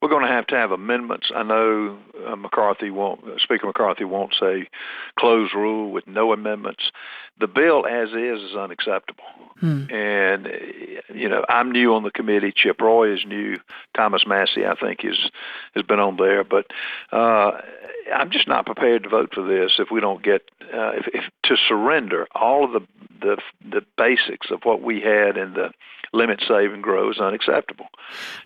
We're 0.01 0.09
going 0.09 0.25
to 0.25 0.31
have 0.31 0.45
to 0.47 0.55
have 0.55 0.71
amendments. 0.71 1.31
I 1.35 1.43
know 1.43 1.97
uh, 2.27 2.35
McCarthy 2.35 2.91
won't, 2.91 3.21
Speaker 3.39 3.65
McCarthy 3.65 4.03
won't 4.03 4.35
say 4.39 4.69
close 5.17 5.51
rule 5.55 5.91
with 5.91 6.05
no 6.05 6.33
amendments. 6.33 6.91
The 7.39 7.47
bill 7.47 7.85
as 7.85 8.09
is 8.09 8.51
is 8.51 8.55
unacceptable. 8.55 9.23
Hmm. 9.59 9.91
And 9.91 10.49
you 11.13 11.27
know, 11.27 11.43
I'm 11.49 11.71
new 11.71 11.93
on 11.95 12.03
the 12.03 12.11
committee. 12.11 12.53
Chip 12.55 12.79
Roy 12.79 13.11
is 13.11 13.25
new. 13.25 13.57
Thomas 13.95 14.23
Massie, 14.27 14.65
I 14.65 14.75
think, 14.75 15.03
is 15.03 15.31
has 15.73 15.83
been 15.83 15.99
on 15.99 16.17
there, 16.17 16.43
but 16.43 16.67
uh, 17.11 17.53
I'm 18.13 18.29
just 18.29 18.47
not 18.47 18.65
prepared 18.65 19.03
to 19.03 19.09
vote 19.09 19.33
for 19.33 19.43
this 19.43 19.73
if 19.79 19.89
we 19.91 19.99
don't 19.99 20.23
get 20.23 20.43
uh, 20.73 20.91
if, 20.91 21.07
if 21.07 21.23
to 21.43 21.55
surrender 21.67 22.27
all 22.35 22.65
of 22.65 22.71
the 22.73 22.87
the 23.19 23.37
the 23.67 23.81
basics 23.97 24.51
of 24.51 24.61
what 24.63 24.81
we 24.81 25.01
had 25.01 25.37
in 25.37 25.53
the 25.53 25.71
limit 26.13 26.43
save 26.47 26.73
and 26.73 26.83
grow 26.83 27.09
is 27.11 27.19
unacceptable. 27.19 27.87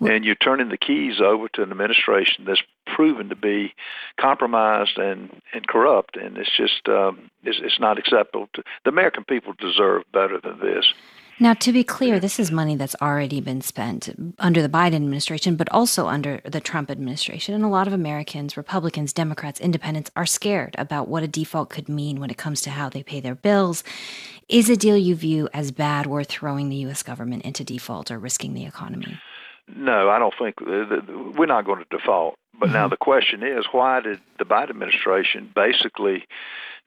And 0.01 0.25
you're 0.25 0.35
turning 0.35 0.69
the 0.69 0.77
keys 0.77 1.19
over 1.21 1.47
to 1.49 1.63
an 1.63 1.71
administration 1.71 2.45
that's 2.45 2.63
proven 2.85 3.29
to 3.29 3.35
be 3.35 3.73
compromised 4.19 4.97
and, 4.97 5.41
and 5.53 5.67
corrupt, 5.67 6.17
and 6.17 6.37
it's 6.37 6.55
just 6.55 6.87
um, 6.87 7.29
it's, 7.43 7.59
it's 7.61 7.79
not 7.79 7.97
acceptable. 7.97 8.47
To, 8.53 8.63
the 8.83 8.89
American 8.89 9.23
people 9.23 9.53
deserve 9.57 10.03
better 10.11 10.39
than 10.39 10.59
this. 10.59 10.93
Now, 11.41 11.55
to 11.55 11.73
be 11.73 11.83
clear, 11.83 12.19
this 12.19 12.39
is 12.39 12.51
money 12.51 12.75
that's 12.75 12.95
already 13.01 13.41
been 13.41 13.61
spent 13.61 14.13
under 14.37 14.61
the 14.61 14.69
Biden 14.69 14.93
administration, 14.93 15.55
but 15.55 15.67
also 15.71 16.05
under 16.05 16.39
the 16.45 16.61
Trump 16.61 16.91
administration. 16.91 17.55
And 17.55 17.63
a 17.63 17.67
lot 17.67 17.87
of 17.87 17.93
Americans, 17.93 18.55
Republicans, 18.55 19.11
Democrats, 19.11 19.59
independents, 19.59 20.11
are 20.15 20.27
scared 20.27 20.75
about 20.77 21.07
what 21.07 21.23
a 21.23 21.27
default 21.27 21.71
could 21.71 21.89
mean 21.89 22.19
when 22.19 22.29
it 22.29 22.37
comes 22.37 22.61
to 22.61 22.69
how 22.69 22.89
they 22.89 23.01
pay 23.01 23.19
their 23.19 23.33
bills. 23.33 23.83
Is 24.49 24.69
a 24.69 24.77
deal 24.77 24.95
you 24.95 25.15
view 25.15 25.49
as 25.51 25.71
bad 25.71 26.05
worth 26.05 26.27
throwing 26.27 26.69
the 26.69 26.75
U.S. 26.75 27.01
government 27.01 27.41
into 27.43 27.63
default 27.63 28.11
or 28.11 28.19
risking 28.19 28.53
the 28.53 28.67
economy? 28.67 29.19
No, 29.67 30.11
I 30.11 30.19
don't 30.19 30.35
think 30.37 30.61
we're 30.61 31.47
not 31.47 31.65
going 31.65 31.83
to 31.83 31.97
default. 31.97 32.35
But 32.53 32.67
mm-hmm. 32.67 32.73
now 32.75 32.87
the 32.87 32.97
question 32.97 33.41
is, 33.41 33.65
why 33.71 33.99
did 34.01 34.19
the 34.37 34.45
Biden 34.45 34.69
administration 34.69 35.51
basically 35.55 36.27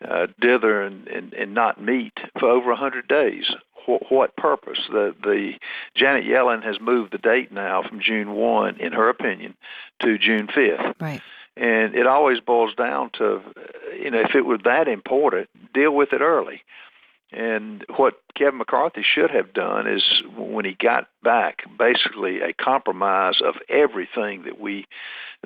uh, 0.09 0.29
dither 0.41 0.83
and, 0.83 1.09
and, 1.09 1.35
and 1.35 1.55
not 1.55 1.83
meet 1.83 2.13
for 2.39 2.49
over 2.49 2.69
100 2.69 3.09
days? 3.09 3.51
What, 3.87 4.11
what 4.11 4.37
purpose? 4.37 4.79
The, 4.91 5.15
the 5.23 5.55
Janet 5.95 6.25
Yellen 6.25 6.63
has 6.63 6.81
moved 6.81 7.13
the 7.13 7.19
date 7.19 7.53
now 7.53 7.83
from 7.83 8.01
June 8.01 8.33
1, 8.35 8.81
in 8.81 8.93
her 8.93 9.09
opinion, 9.09 9.55
to 10.01 10.19
June 10.19 10.47
5th. 10.47 10.95
Right. 11.01 11.23
And 11.57 11.95
it 11.95 12.07
always 12.07 12.41
boils 12.41 12.75
down 12.75 13.11
to, 13.19 13.41
you 13.97 14.11
know, 14.11 14.21
if 14.21 14.35
it 14.35 14.45
were 14.45 14.59
that 14.65 14.89
important, 14.89 15.49
deal 15.73 15.95
with 15.95 16.13
it 16.13 16.21
early. 16.21 16.63
And 17.35 17.85
what 17.97 18.15
Kevin 18.37 18.59
McCarthy 18.59 19.03
should 19.03 19.31
have 19.31 19.53
done 19.53 19.89
is, 19.89 20.23
when 20.37 20.65
he 20.65 20.75
got 20.75 21.09
back, 21.23 21.63
basically 21.79 22.41
a 22.41 22.53
compromise 22.53 23.41
of 23.45 23.55
everything 23.69 24.45
that 24.45 24.61
we, 24.61 24.87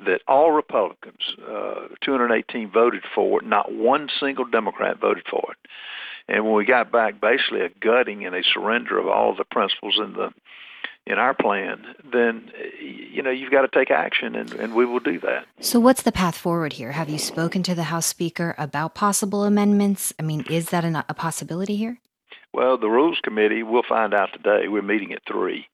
that 0.05 0.21
all 0.27 0.51
Republicans, 0.51 1.35
uh, 1.47 1.87
218 2.01 2.71
voted 2.71 3.03
for. 3.13 3.41
Not 3.41 3.73
one 3.73 4.07
single 4.19 4.45
Democrat 4.45 4.99
voted 4.99 5.25
for 5.29 5.51
it. 5.51 5.69
And 6.29 6.45
when 6.45 6.53
we 6.53 6.63
got 6.63 6.91
back, 6.91 7.19
basically 7.19 7.61
a 7.61 7.69
gutting 7.81 8.25
and 8.25 8.35
a 8.35 8.43
surrender 8.43 8.99
of 8.99 9.07
all 9.07 9.35
the 9.35 9.43
principles 9.43 9.99
in 10.01 10.13
the 10.13 10.31
in 11.07 11.17
our 11.17 11.33
plan, 11.33 11.83
then 12.11 12.51
you 12.79 13.23
know 13.23 13.31
you've 13.31 13.51
got 13.51 13.61
to 13.61 13.67
take 13.67 13.89
action, 13.89 14.35
and, 14.35 14.53
and 14.53 14.75
we 14.75 14.85
will 14.85 14.99
do 14.99 15.19
that. 15.21 15.45
So, 15.59 15.79
what's 15.79 16.03
the 16.03 16.11
path 16.11 16.37
forward 16.37 16.73
here? 16.73 16.91
Have 16.91 17.09
you 17.09 17.17
spoken 17.17 17.63
to 17.63 17.73
the 17.73 17.83
House 17.83 18.05
Speaker 18.05 18.53
about 18.59 18.93
possible 18.93 19.43
amendments? 19.43 20.13
I 20.19 20.23
mean, 20.23 20.45
is 20.49 20.69
that 20.69 20.85
an, 20.85 20.97
a 20.97 21.13
possibility 21.15 21.75
here? 21.77 21.97
Well, 22.53 22.77
the 22.77 22.89
Rules 22.89 23.19
Committee, 23.23 23.63
we'll 23.63 23.83
find 23.87 24.13
out 24.13 24.29
today. 24.33 24.67
We're 24.67 24.83
meeting 24.83 25.11
at 25.13 25.23
three, 25.27 25.65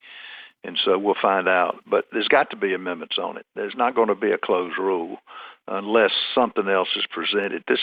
and 0.63 0.79
so 0.85 0.97
we'll 0.97 1.15
find 1.21 1.49
out. 1.49 1.83
But 1.85 2.05
there's 2.13 2.29
got 2.29 2.49
to 2.51 2.55
be 2.55 2.73
amendments 2.73 3.17
on 3.17 3.35
it. 3.35 3.45
There's 3.55 3.75
not 3.75 3.95
going 3.95 4.07
to 4.07 4.15
be 4.15 4.31
a 4.31 4.37
closed 4.37 4.77
rule 4.77 5.17
unless 5.67 6.11
something 6.33 6.69
else 6.69 6.89
is 6.95 7.05
presented. 7.11 7.63
This 7.67 7.79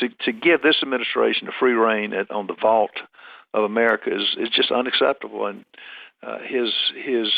to 0.00 0.08
to 0.24 0.32
give 0.32 0.62
this 0.62 0.76
administration 0.82 1.48
a 1.48 1.52
free 1.58 1.72
reign 1.72 2.12
at, 2.12 2.30
on 2.30 2.46
the 2.46 2.56
vault 2.60 2.90
of 3.54 3.64
America 3.64 4.14
is 4.14 4.36
is 4.38 4.48
just 4.50 4.70
unacceptable 4.70 5.46
and 5.46 5.64
uh, 6.22 6.38
his 6.38 6.72
his 6.94 7.32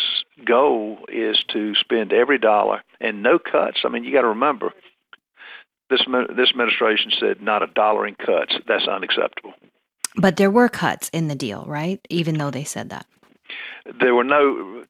goal 0.45 0.99
is 1.09 1.45
to 1.53 1.75
spend 1.77 2.13
every 2.13 2.39
dollar 2.39 2.83
and 3.01 3.23
no 3.23 3.39
cuts. 3.39 3.81
I 3.85 3.89
mean, 3.89 4.05
you 4.05 4.13
got 4.13 4.23
to 4.23 4.29
remember 4.29 4.73
this 5.89 6.05
this 6.37 6.51
administration 6.51 7.13
said 7.19 7.41
not 7.41 7.63
a 7.63 7.69
dollar 7.69 8.07
in 8.07 8.15
cuts. 8.17 8.55
That's 8.67 8.89
unacceptable. 8.89 9.53
But 10.17 10.37
there 10.37 10.51
were 10.51 10.69
cuts 10.69 11.09
in 11.11 11.29
the 11.29 11.35
deal, 11.35 11.65
right? 11.67 12.01
Even 12.11 12.39
though 12.39 12.51
they 12.51 12.65
said 12.65 12.91
that. 12.91 13.07
There 14.01 14.15
were 14.15 14.25
no 14.25 14.85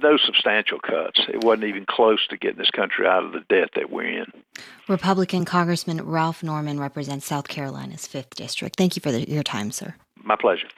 no 0.00 0.16
substantial 0.16 0.78
cuts. 0.78 1.20
It 1.28 1.42
wasn't 1.42 1.64
even 1.64 1.86
close 1.86 2.26
to 2.28 2.36
getting 2.36 2.58
this 2.58 2.70
country 2.70 3.06
out 3.06 3.24
of 3.24 3.32
the 3.32 3.40
debt 3.48 3.70
that 3.74 3.90
we're 3.90 4.20
in. 4.20 4.32
Republican 4.86 5.44
Congressman 5.44 6.04
Ralph 6.04 6.42
Norman 6.42 6.78
represents 6.78 7.26
South 7.26 7.48
Carolina's 7.48 8.06
5th 8.06 8.30
District. 8.30 8.76
Thank 8.76 8.96
you 8.96 9.00
for 9.00 9.10
the, 9.10 9.28
your 9.28 9.42
time, 9.42 9.70
sir. 9.72 9.94
My 10.22 10.36
pleasure. 10.36 10.68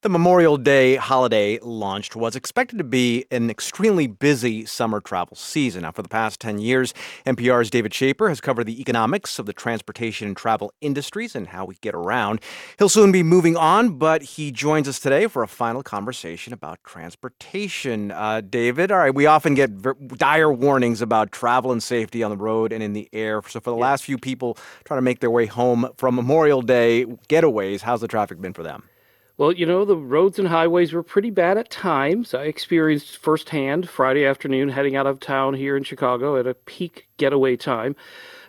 The 0.00 0.08
Memorial 0.08 0.56
Day 0.56 0.94
holiday 0.94 1.58
launched 1.60 2.14
was 2.14 2.36
expected 2.36 2.78
to 2.78 2.84
be 2.84 3.24
an 3.32 3.50
extremely 3.50 4.06
busy 4.06 4.64
summer 4.64 5.00
travel 5.00 5.36
season. 5.36 5.82
Now, 5.82 5.90
for 5.90 6.02
the 6.02 6.08
past 6.08 6.38
10 6.38 6.60
years, 6.60 6.94
NPR's 7.26 7.68
David 7.68 7.90
Schaper 7.90 8.28
has 8.28 8.40
covered 8.40 8.66
the 8.66 8.80
economics 8.80 9.40
of 9.40 9.46
the 9.46 9.52
transportation 9.52 10.28
and 10.28 10.36
travel 10.36 10.72
industries 10.80 11.34
and 11.34 11.48
how 11.48 11.64
we 11.64 11.74
get 11.80 11.96
around. 11.96 12.40
He'll 12.78 12.88
soon 12.88 13.10
be 13.10 13.24
moving 13.24 13.56
on, 13.56 13.98
but 13.98 14.22
he 14.22 14.52
joins 14.52 14.86
us 14.86 15.00
today 15.00 15.26
for 15.26 15.42
a 15.42 15.48
final 15.48 15.82
conversation 15.82 16.52
about 16.52 16.78
transportation. 16.84 18.12
Uh, 18.12 18.40
David, 18.40 18.92
all 18.92 18.98
right, 18.98 19.12
we 19.12 19.26
often 19.26 19.54
get 19.54 19.82
dire 20.16 20.52
warnings 20.52 21.02
about 21.02 21.32
travel 21.32 21.72
and 21.72 21.82
safety 21.82 22.22
on 22.22 22.30
the 22.30 22.36
road 22.36 22.72
and 22.72 22.84
in 22.84 22.92
the 22.92 23.08
air. 23.12 23.42
So, 23.48 23.58
for 23.58 23.70
the 23.70 23.76
last 23.76 24.04
few 24.04 24.16
people 24.16 24.56
trying 24.84 24.98
to 24.98 25.02
make 25.02 25.18
their 25.18 25.32
way 25.32 25.46
home 25.46 25.88
from 25.96 26.14
Memorial 26.14 26.62
Day 26.62 27.04
getaways, 27.28 27.80
how's 27.80 28.00
the 28.00 28.06
traffic 28.06 28.40
been 28.40 28.52
for 28.52 28.62
them? 28.62 28.84
Well, 29.38 29.52
you 29.52 29.66
know, 29.66 29.84
the 29.84 29.96
roads 29.96 30.40
and 30.40 30.48
highways 30.48 30.92
were 30.92 31.04
pretty 31.04 31.30
bad 31.30 31.58
at 31.58 31.70
times. 31.70 32.34
I 32.34 32.46
experienced 32.46 33.18
firsthand 33.18 33.88
Friday 33.88 34.26
afternoon 34.26 34.68
heading 34.68 34.96
out 34.96 35.06
of 35.06 35.20
town 35.20 35.54
here 35.54 35.76
in 35.76 35.84
Chicago 35.84 36.36
at 36.36 36.48
a 36.48 36.54
peak 36.54 37.06
getaway 37.18 37.56
time. 37.56 37.94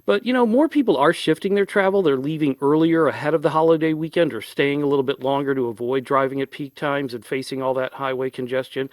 But, 0.08 0.25
you 0.25 0.34
know, 0.34 0.48
more 0.48 0.67
people 0.67 0.98
are 0.98 1.13
shifting 1.13 1.53
their 1.53 1.67
travel. 1.67 2.01
They're 2.01 2.17
leaving 2.17 2.58
earlier 2.60 3.05
ahead 3.05 3.36
of 3.36 3.43
the 3.43 3.51
holiday 3.51 3.93
weekend 3.93 4.34
or 4.34 4.41
staying 4.41 4.81
a 4.81 4.88
little 4.88 5.03
bit 5.03 5.19
longer 5.19 5.53
to 5.53 5.67
avoid 5.67 6.05
driving 6.05 6.41
at 6.41 6.50
peak 6.50 6.74
times 6.74 7.13
and 7.13 7.24
facing 7.24 7.62
all 7.62 7.75
that 7.75 7.93
highway 7.93 8.31
congestion. 8.31 8.89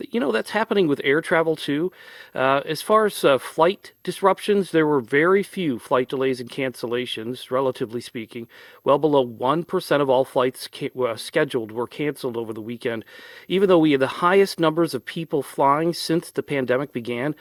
You 0.00 0.20
know, 0.20 0.32
that's 0.32 0.50
happening 0.50 0.86
with 0.86 1.00
air 1.04 1.20
travel 1.20 1.56
too. 1.56 1.92
Uh, 2.34 2.62
as 2.64 2.82
far 2.82 3.06
as 3.06 3.24
uh, 3.24 3.38
flight 3.38 3.92
disruptions, 4.02 4.70
there 4.70 4.86
were 4.86 5.00
very 5.00 5.42
few 5.42 5.78
flight 5.78 6.08
delays 6.08 6.40
and 6.40 6.50
cancellations, 6.50 7.50
relatively 7.50 8.00
speaking. 8.00 8.48
Well 8.84 8.98
below 8.98 9.26
1% 9.26 10.00
of 10.00 10.08
all 10.08 10.24
flights 10.24 10.68
ca- 10.72 10.90
uh, 10.98 11.16
scheduled 11.16 11.72
were 11.72 11.86
canceled 11.86 12.36
over 12.36 12.52
the 12.52 12.60
weekend, 12.60 13.04
even 13.48 13.68
though 13.68 13.78
we 13.78 13.92
had 13.92 14.00
the 14.00 14.06
highest 14.06 14.60
numbers 14.60 14.94
of 14.94 15.04
people 15.04 15.42
flying 15.42 15.92
since 15.92 16.30
the 16.30 16.42
pandemic 16.42 16.92
began. 16.92 17.34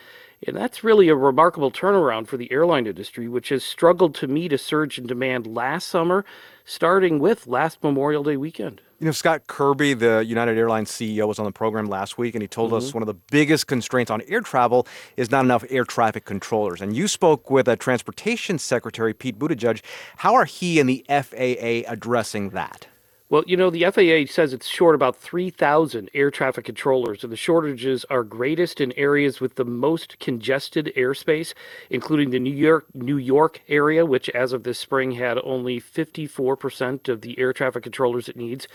And 0.45 0.55
that's 0.55 0.83
really 0.83 1.09
a 1.09 1.15
remarkable 1.15 1.71
turnaround 1.71 2.27
for 2.27 2.37
the 2.37 2.51
airline 2.51 2.85
industry, 2.85 3.27
which 3.27 3.49
has 3.49 3.63
struggled 3.63 4.13
to 4.15 4.27
meet 4.27 4.53
a 4.53 4.57
surge 4.57 4.99
in 4.99 5.07
demand 5.07 5.47
last 5.47 5.87
summer, 5.87 6.25
starting 6.63 7.19
with 7.19 7.47
last 7.47 7.83
Memorial 7.83 8.23
Day 8.23 8.37
weekend. 8.37 8.81
You 8.99 9.05
know, 9.05 9.11
Scott 9.11 9.45
Kirby, 9.45 9.93
the 9.93 10.25
United 10.25 10.57
Airlines 10.57 10.89
CEO, 10.89 11.27
was 11.27 11.37
on 11.37 11.45
the 11.45 11.51
program 11.51 11.85
last 11.85 12.17
week, 12.17 12.33
and 12.33 12.41
he 12.41 12.47
told 12.47 12.71
mm-hmm. 12.71 12.77
us 12.77 12.95
one 12.95 13.03
of 13.03 13.07
the 13.07 13.13
biggest 13.13 13.67
constraints 13.67 14.09
on 14.09 14.23
air 14.27 14.41
travel 14.41 14.87
is 15.17 15.29
not 15.29 15.45
enough 15.45 15.63
air 15.69 15.83
traffic 15.83 16.25
controllers. 16.25 16.81
And 16.81 16.95
you 16.95 17.07
spoke 17.07 17.51
with 17.51 17.67
a 17.67 17.75
Transportation 17.75 18.57
Secretary, 18.57 19.13
Pete 19.13 19.37
Buttigieg. 19.37 19.83
How 20.17 20.33
are 20.33 20.45
he 20.45 20.79
and 20.79 20.89
the 20.89 21.05
FAA 21.07 21.87
addressing 21.91 22.49
that? 22.51 22.87
Well, 23.29 23.43
you 23.45 23.57
know, 23.57 23.69
the 23.69 23.83
FAA 23.83 24.31
says 24.31 24.53
it's 24.53 24.67
short 24.67 24.95
about 24.95 25.17
3,000 25.17 26.09
air 26.13 26.31
traffic 26.31 26.63
controllers, 26.63 27.25
and 27.25 27.33
the 27.33 27.35
shortages 27.35 28.05
are 28.09 28.23
greatest 28.23 28.79
in 28.79 28.93
areas 28.93 29.41
with 29.41 29.55
the 29.55 29.65
most 29.65 30.17
congested 30.19 30.93
airspace, 30.95 31.53
including 31.89 32.29
the 32.29 32.39
New 32.39 32.55
York 32.55 32.85
New 32.93 33.17
York 33.17 33.59
area, 33.67 34.05
which 34.05 34.29
as 34.29 34.53
of 34.53 34.63
this 34.63 34.79
spring 34.79 35.11
had 35.11 35.37
only 35.43 35.77
54% 35.77 37.09
of 37.09 37.19
the 37.19 37.37
air 37.37 37.51
traffic 37.51 37.83
controllers 37.83 38.29
it 38.29 38.37
needs. 38.37 38.65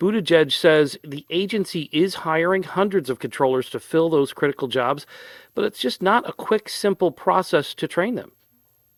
Buttigieg 0.00 0.50
says 0.50 0.98
the 1.04 1.24
agency 1.30 1.88
is 1.92 2.26
hiring 2.26 2.64
hundreds 2.64 3.10
of 3.10 3.20
controllers 3.20 3.70
to 3.70 3.78
fill 3.78 4.10
those 4.10 4.32
critical 4.32 4.66
jobs, 4.66 5.06
but 5.54 5.64
it's 5.64 5.78
just 5.78 6.02
not 6.02 6.28
a 6.28 6.32
quick, 6.32 6.68
simple 6.68 7.12
process 7.12 7.74
to 7.74 7.86
train 7.86 8.16
them. 8.16 8.32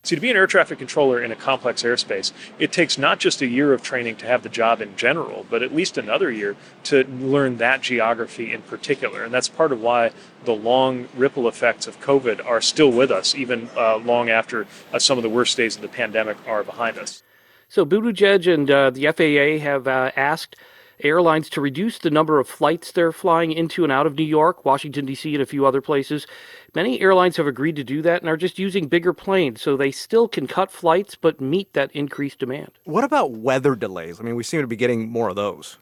See, 0.05 0.15
to 0.15 0.21
be 0.21 0.29
an 0.29 0.35
air 0.35 0.47
traffic 0.47 0.79
controller 0.79 1.23
in 1.23 1.31
a 1.31 1.35
complex 1.35 1.81
airspace, 1.83 2.33
it 2.59 2.73
takes 2.73 2.97
not 2.97 3.19
just 3.19 3.41
a 3.41 3.47
year 3.47 3.71
of 3.71 3.81
training 3.81 4.17
to 4.17 4.25
have 4.25 4.43
the 4.43 4.49
job 4.49 4.81
in 4.81 4.97
general, 4.97 5.45
but 5.49 5.63
at 5.63 5.73
least 5.73 5.97
another 5.97 6.29
year 6.29 6.57
to 6.83 7.05
learn 7.05 7.55
that 7.57 7.81
geography 7.81 8.51
in 8.51 8.63
particular. 8.63 9.23
And 9.23 9.33
that's 9.33 9.47
part 9.47 9.71
of 9.71 9.79
why 9.79 10.11
the 10.43 10.51
long 10.51 11.07
ripple 11.15 11.47
effects 11.47 11.87
of 11.87 12.01
COVID 12.01 12.45
are 12.45 12.59
still 12.59 12.91
with 12.91 13.11
us, 13.11 13.33
even 13.33 13.69
uh, 13.77 13.95
long 13.95 14.29
after 14.29 14.67
uh, 14.91 14.99
some 14.99 15.17
of 15.17 15.23
the 15.23 15.29
worst 15.29 15.55
days 15.55 15.77
of 15.77 15.81
the 15.81 15.87
pandemic 15.87 16.35
are 16.45 16.65
behind 16.65 16.97
us. 16.97 17.23
So, 17.69 17.85
Buttigieg 17.85 18.53
and 18.53 18.69
uh, 18.69 18.89
the 18.89 19.07
FAA 19.07 19.63
have 19.63 19.87
uh, 19.87 20.11
asked 20.17 20.57
airlines 21.03 21.49
to 21.49 21.61
reduce 21.61 21.97
the 21.97 22.09
number 22.09 22.39
of 22.39 22.47
flights 22.47 22.91
they're 22.91 23.11
flying 23.11 23.51
into 23.51 23.83
and 23.83 23.91
out 23.91 24.07
of 24.07 24.15
New 24.17 24.23
York, 24.23 24.65
Washington, 24.65 25.05
D.C., 25.05 25.33
and 25.33 25.41
a 25.41 25.45
few 25.45 25.65
other 25.65 25.81
places. 25.81 26.25
Many 26.73 27.01
airlines 27.01 27.37
have 27.37 27.47
agreed 27.47 27.75
to 27.75 27.83
do 27.83 28.01
that 28.01 28.21
and 28.21 28.29
are 28.29 28.37
just 28.37 28.57
using 28.57 28.87
bigger 28.87 29.13
planes 29.13 29.61
so 29.61 29.77
they 29.77 29.91
still 29.91 30.27
can 30.27 30.47
cut 30.47 30.71
flights 30.71 31.15
but 31.15 31.39
meet 31.39 31.73
that 31.73 31.91
increased 31.91 32.39
demand. 32.39 32.71
What 32.85 33.03
about 33.03 33.31
weather 33.31 33.75
delays? 33.75 34.19
I 34.19 34.23
mean, 34.23 34.35
we 34.35 34.43
seem 34.43 34.61
to 34.61 34.67
be 34.67 34.75
getting 34.75 35.09
more 35.09 35.29
of 35.29 35.35
those. 35.35 35.77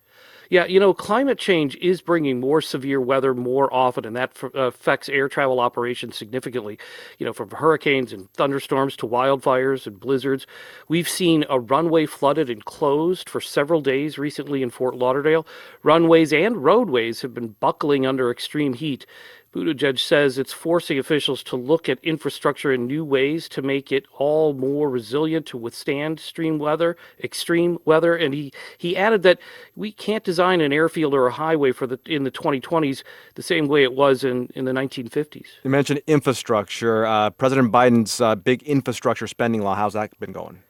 Yeah, 0.51 0.65
you 0.65 0.81
know, 0.81 0.93
climate 0.93 1.37
change 1.37 1.77
is 1.77 2.01
bringing 2.01 2.41
more 2.41 2.59
severe 2.59 2.99
weather 2.99 3.33
more 3.33 3.73
often, 3.73 4.05
and 4.05 4.17
that 4.17 4.31
f- 4.35 4.53
affects 4.53 5.07
air 5.07 5.29
travel 5.29 5.61
operations 5.61 6.17
significantly. 6.17 6.77
You 7.17 7.25
know, 7.25 7.31
from 7.31 7.51
hurricanes 7.51 8.11
and 8.11 8.29
thunderstorms 8.33 8.97
to 8.97 9.07
wildfires 9.07 9.87
and 9.87 9.97
blizzards. 9.97 10.45
We've 10.89 11.07
seen 11.07 11.45
a 11.49 11.57
runway 11.57 12.05
flooded 12.05 12.49
and 12.49 12.65
closed 12.65 13.29
for 13.29 13.39
several 13.39 13.79
days 13.79 14.17
recently 14.17 14.61
in 14.61 14.71
Fort 14.71 14.93
Lauderdale. 14.93 15.47
Runways 15.83 16.33
and 16.33 16.61
roadways 16.61 17.21
have 17.21 17.33
been 17.33 17.55
buckling 17.61 18.05
under 18.05 18.29
extreme 18.29 18.73
heat. 18.73 19.05
Buttigieg 19.53 19.99
says 19.99 20.37
it's 20.37 20.53
forcing 20.53 20.97
officials 20.97 21.43
to 21.43 21.57
look 21.57 21.89
at 21.89 21.99
infrastructure 22.03 22.71
in 22.71 22.87
new 22.87 23.03
ways 23.03 23.49
to 23.49 23.61
make 23.61 23.91
it 23.91 24.05
all 24.17 24.53
more 24.53 24.89
resilient 24.89 25.45
to 25.47 25.57
withstand 25.57 26.19
extreme 26.19 26.57
weather, 26.57 26.95
extreme 27.21 27.77
weather. 27.83 28.15
And 28.15 28.33
he, 28.33 28.53
he 28.77 28.95
added 28.95 29.23
that 29.23 29.39
we 29.75 29.91
can't 29.91 30.23
design 30.23 30.61
an 30.61 30.71
airfield 30.71 31.13
or 31.13 31.27
a 31.27 31.31
highway 31.33 31.73
for 31.73 31.85
the 31.85 31.99
in 32.05 32.23
the 32.23 32.31
2020s 32.31 33.03
the 33.35 33.43
same 33.43 33.67
way 33.67 33.83
it 33.83 33.93
was 33.93 34.23
in, 34.23 34.47
in 34.55 34.63
the 34.63 34.71
1950s. 34.71 35.47
You 35.63 35.69
mentioned 35.69 36.01
infrastructure. 36.07 37.05
Uh, 37.05 37.29
President 37.31 37.73
Biden's 37.73 38.21
uh, 38.21 38.35
big 38.35 38.63
infrastructure 38.63 39.27
spending 39.27 39.61
law. 39.61 39.75
How's 39.75 39.93
that 39.93 40.17
been 40.19 40.31
going? 40.31 40.63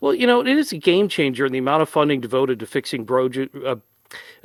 Well, 0.00 0.14
you 0.14 0.26
know, 0.26 0.40
it 0.40 0.48
is 0.48 0.72
a 0.72 0.76
game 0.76 1.08
changer 1.08 1.46
in 1.46 1.52
the 1.52 1.58
amount 1.58 1.82
of 1.82 1.88
funding 1.88 2.20
devoted 2.20 2.60
to 2.60 2.66
fixing 2.66 3.04
bro- 3.04 3.30
uh, 3.64 3.76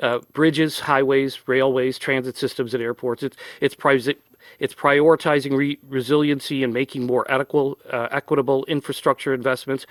uh, 0.01 0.19
bridges, 0.33 0.79
highways, 0.79 1.47
railways, 1.47 1.97
transit 1.97 2.37
systems, 2.37 2.73
and 2.73 2.83
airports. 2.83 3.23
It's 3.23 3.37
it's 3.59 3.75
it's 4.59 4.75
prioritizing 4.75 5.57
re- 5.57 5.79
resiliency 5.89 6.63
and 6.63 6.73
making 6.73 7.05
more 7.05 7.25
equitable, 7.29 7.79
uh, 7.91 8.07
equitable 8.11 8.63
infrastructure 8.65 9.33
investments 9.33 9.87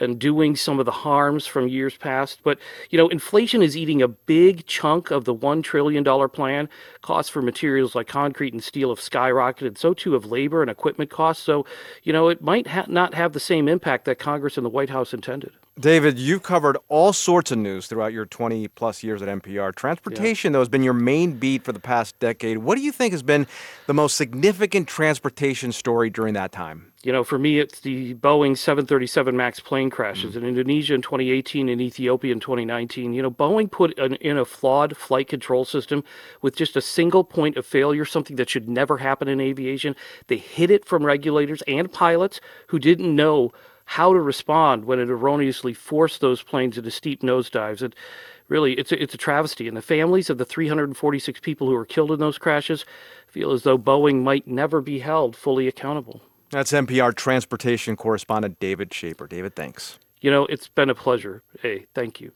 and 0.00 0.18
doing 0.18 0.56
some 0.56 0.80
of 0.80 0.86
the 0.86 0.92
harms 0.92 1.46
from 1.46 1.68
years 1.68 1.96
past. 1.96 2.40
But, 2.42 2.58
you 2.88 2.98
know, 2.98 3.08
inflation 3.08 3.62
is 3.62 3.76
eating 3.76 4.00
a 4.00 4.08
big 4.08 4.66
chunk 4.66 5.10
of 5.10 5.24
the 5.24 5.34
$1 5.34 5.62
trillion 5.62 6.04
plan. 6.30 6.68
Costs 7.02 7.30
for 7.30 7.42
materials 7.42 7.94
like 7.94 8.08
concrete 8.08 8.54
and 8.54 8.64
steel 8.64 8.88
have 8.88 8.98
skyrocketed. 8.98 9.76
So 9.76 9.92
too 9.92 10.14
have 10.14 10.24
labor 10.24 10.62
and 10.62 10.70
equipment 10.70 11.10
costs. 11.10 11.44
So, 11.44 11.66
you 12.02 12.12
know, 12.12 12.28
it 12.28 12.40
might 12.40 12.68
ha- 12.68 12.86
not 12.88 13.14
have 13.14 13.34
the 13.34 13.40
same 13.40 13.68
impact 13.68 14.06
that 14.06 14.18
Congress 14.18 14.56
and 14.56 14.64
the 14.64 14.70
White 14.70 14.90
House 14.90 15.12
intended. 15.12 15.52
David, 15.78 16.20
you've 16.20 16.44
covered 16.44 16.78
all 16.88 17.12
sorts 17.12 17.50
of 17.50 17.58
news 17.58 17.88
throughout 17.88 18.12
your 18.12 18.26
20 18.26 18.68
plus 18.68 19.02
years 19.02 19.20
at 19.22 19.28
NPR. 19.28 19.74
Transportation, 19.74 20.52
yeah. 20.52 20.54
though, 20.54 20.60
has 20.60 20.68
been 20.68 20.84
your 20.84 20.94
main 20.94 21.32
beat 21.32 21.64
for 21.64 21.72
the 21.72 21.80
past 21.80 22.16
decade. 22.20 22.58
What 22.58 22.76
do 22.76 22.82
you 22.82 22.92
think 22.92 23.12
has 23.12 23.24
been 23.24 23.48
the 23.86 23.94
most 23.94 24.16
significant 24.16 24.86
transportation 24.86 25.72
story 25.72 26.10
during 26.10 26.34
that 26.34 26.52
time? 26.52 26.92
You 27.02 27.10
know, 27.10 27.24
for 27.24 27.40
me, 27.40 27.58
it's 27.58 27.80
the 27.80 28.14
Boeing 28.14 28.56
737 28.56 29.36
MAX 29.36 29.58
plane 29.58 29.90
crashes 29.90 30.36
mm-hmm. 30.36 30.44
in 30.44 30.48
Indonesia 30.50 30.94
in 30.94 31.02
2018 31.02 31.68
and 31.68 31.80
Ethiopia 31.80 32.30
in 32.30 32.38
2019. 32.38 33.12
You 33.12 33.22
know, 33.22 33.30
Boeing 33.32 33.68
put 33.68 33.98
an, 33.98 34.14
in 34.16 34.38
a 34.38 34.44
flawed 34.44 34.96
flight 34.96 35.26
control 35.26 35.64
system 35.64 36.04
with 36.40 36.54
just 36.54 36.76
a 36.76 36.80
single 36.80 37.24
point 37.24 37.56
of 37.56 37.66
failure, 37.66 38.04
something 38.04 38.36
that 38.36 38.48
should 38.48 38.68
never 38.68 38.98
happen 38.98 39.26
in 39.26 39.40
aviation. 39.40 39.96
They 40.28 40.36
hid 40.36 40.70
it 40.70 40.84
from 40.84 41.04
regulators 41.04 41.62
and 41.62 41.92
pilots 41.92 42.40
who 42.68 42.78
didn't 42.78 43.14
know 43.14 43.50
how 43.84 44.12
to 44.12 44.20
respond 44.20 44.84
when 44.84 44.98
it 44.98 45.10
erroneously 45.10 45.74
forced 45.74 46.20
those 46.20 46.42
planes 46.42 46.78
into 46.78 46.90
steep 46.90 47.22
nosedives. 47.22 47.82
And 47.82 47.94
really, 48.48 48.74
it's 48.74 48.92
a, 48.92 49.02
it's 49.02 49.14
a 49.14 49.18
travesty. 49.18 49.68
And 49.68 49.76
the 49.76 49.82
families 49.82 50.30
of 50.30 50.38
the 50.38 50.44
346 50.44 51.40
people 51.40 51.68
who 51.68 51.74
were 51.74 51.86
killed 51.86 52.12
in 52.12 52.20
those 52.20 52.38
crashes 52.38 52.84
feel 53.26 53.52
as 53.52 53.62
though 53.62 53.78
Boeing 53.78 54.22
might 54.22 54.46
never 54.46 54.80
be 54.80 55.00
held 55.00 55.36
fully 55.36 55.68
accountable. 55.68 56.22
That's 56.50 56.72
NPR 56.72 57.14
transportation 57.14 57.96
correspondent 57.96 58.60
David 58.60 58.90
Schaper. 58.90 59.28
David, 59.28 59.56
thanks. 59.56 59.98
You 60.20 60.30
know, 60.30 60.46
it's 60.46 60.68
been 60.68 60.88
a 60.88 60.94
pleasure. 60.94 61.42
Hey, 61.60 61.86
thank 61.94 62.20
you. 62.20 62.32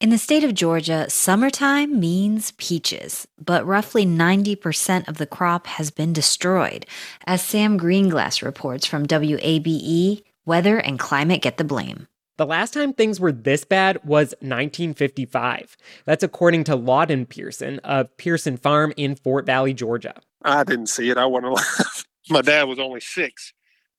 In 0.00 0.10
the 0.10 0.18
state 0.18 0.44
of 0.44 0.54
Georgia, 0.54 1.10
summertime 1.10 1.98
means 1.98 2.52
peaches, 2.52 3.26
but 3.44 3.66
roughly 3.66 4.06
90% 4.06 5.08
of 5.08 5.18
the 5.18 5.26
crop 5.26 5.66
has 5.66 5.90
been 5.90 6.12
destroyed. 6.12 6.86
As 7.26 7.42
Sam 7.42 7.76
Greenglass 7.76 8.40
reports 8.40 8.86
from 8.86 9.06
WABE, 9.06 10.22
weather 10.48 10.78
and 10.78 10.98
climate 10.98 11.42
get 11.42 11.58
the 11.58 11.64
blame. 11.64 12.08
The 12.38 12.46
last 12.46 12.72
time 12.72 12.92
things 12.92 13.20
were 13.20 13.32
this 13.32 13.64
bad 13.64 13.96
was 14.04 14.34
1955. 14.40 15.76
That's 16.04 16.24
according 16.24 16.64
to 16.64 16.76
Lawton 16.76 17.26
Pearson 17.26 17.78
of 17.80 18.16
Pearson 18.16 18.56
Farm 18.56 18.92
in 18.96 19.14
Fort 19.14 19.44
Valley, 19.44 19.74
Georgia. 19.74 20.14
I 20.42 20.64
didn't 20.64 20.86
see 20.86 21.10
it. 21.10 21.18
I 21.18 21.26
wasn't 21.26 21.52
alive. 21.52 22.06
My 22.30 22.42
dad 22.42 22.64
was 22.64 22.78
only 22.78 23.00
six. 23.00 23.52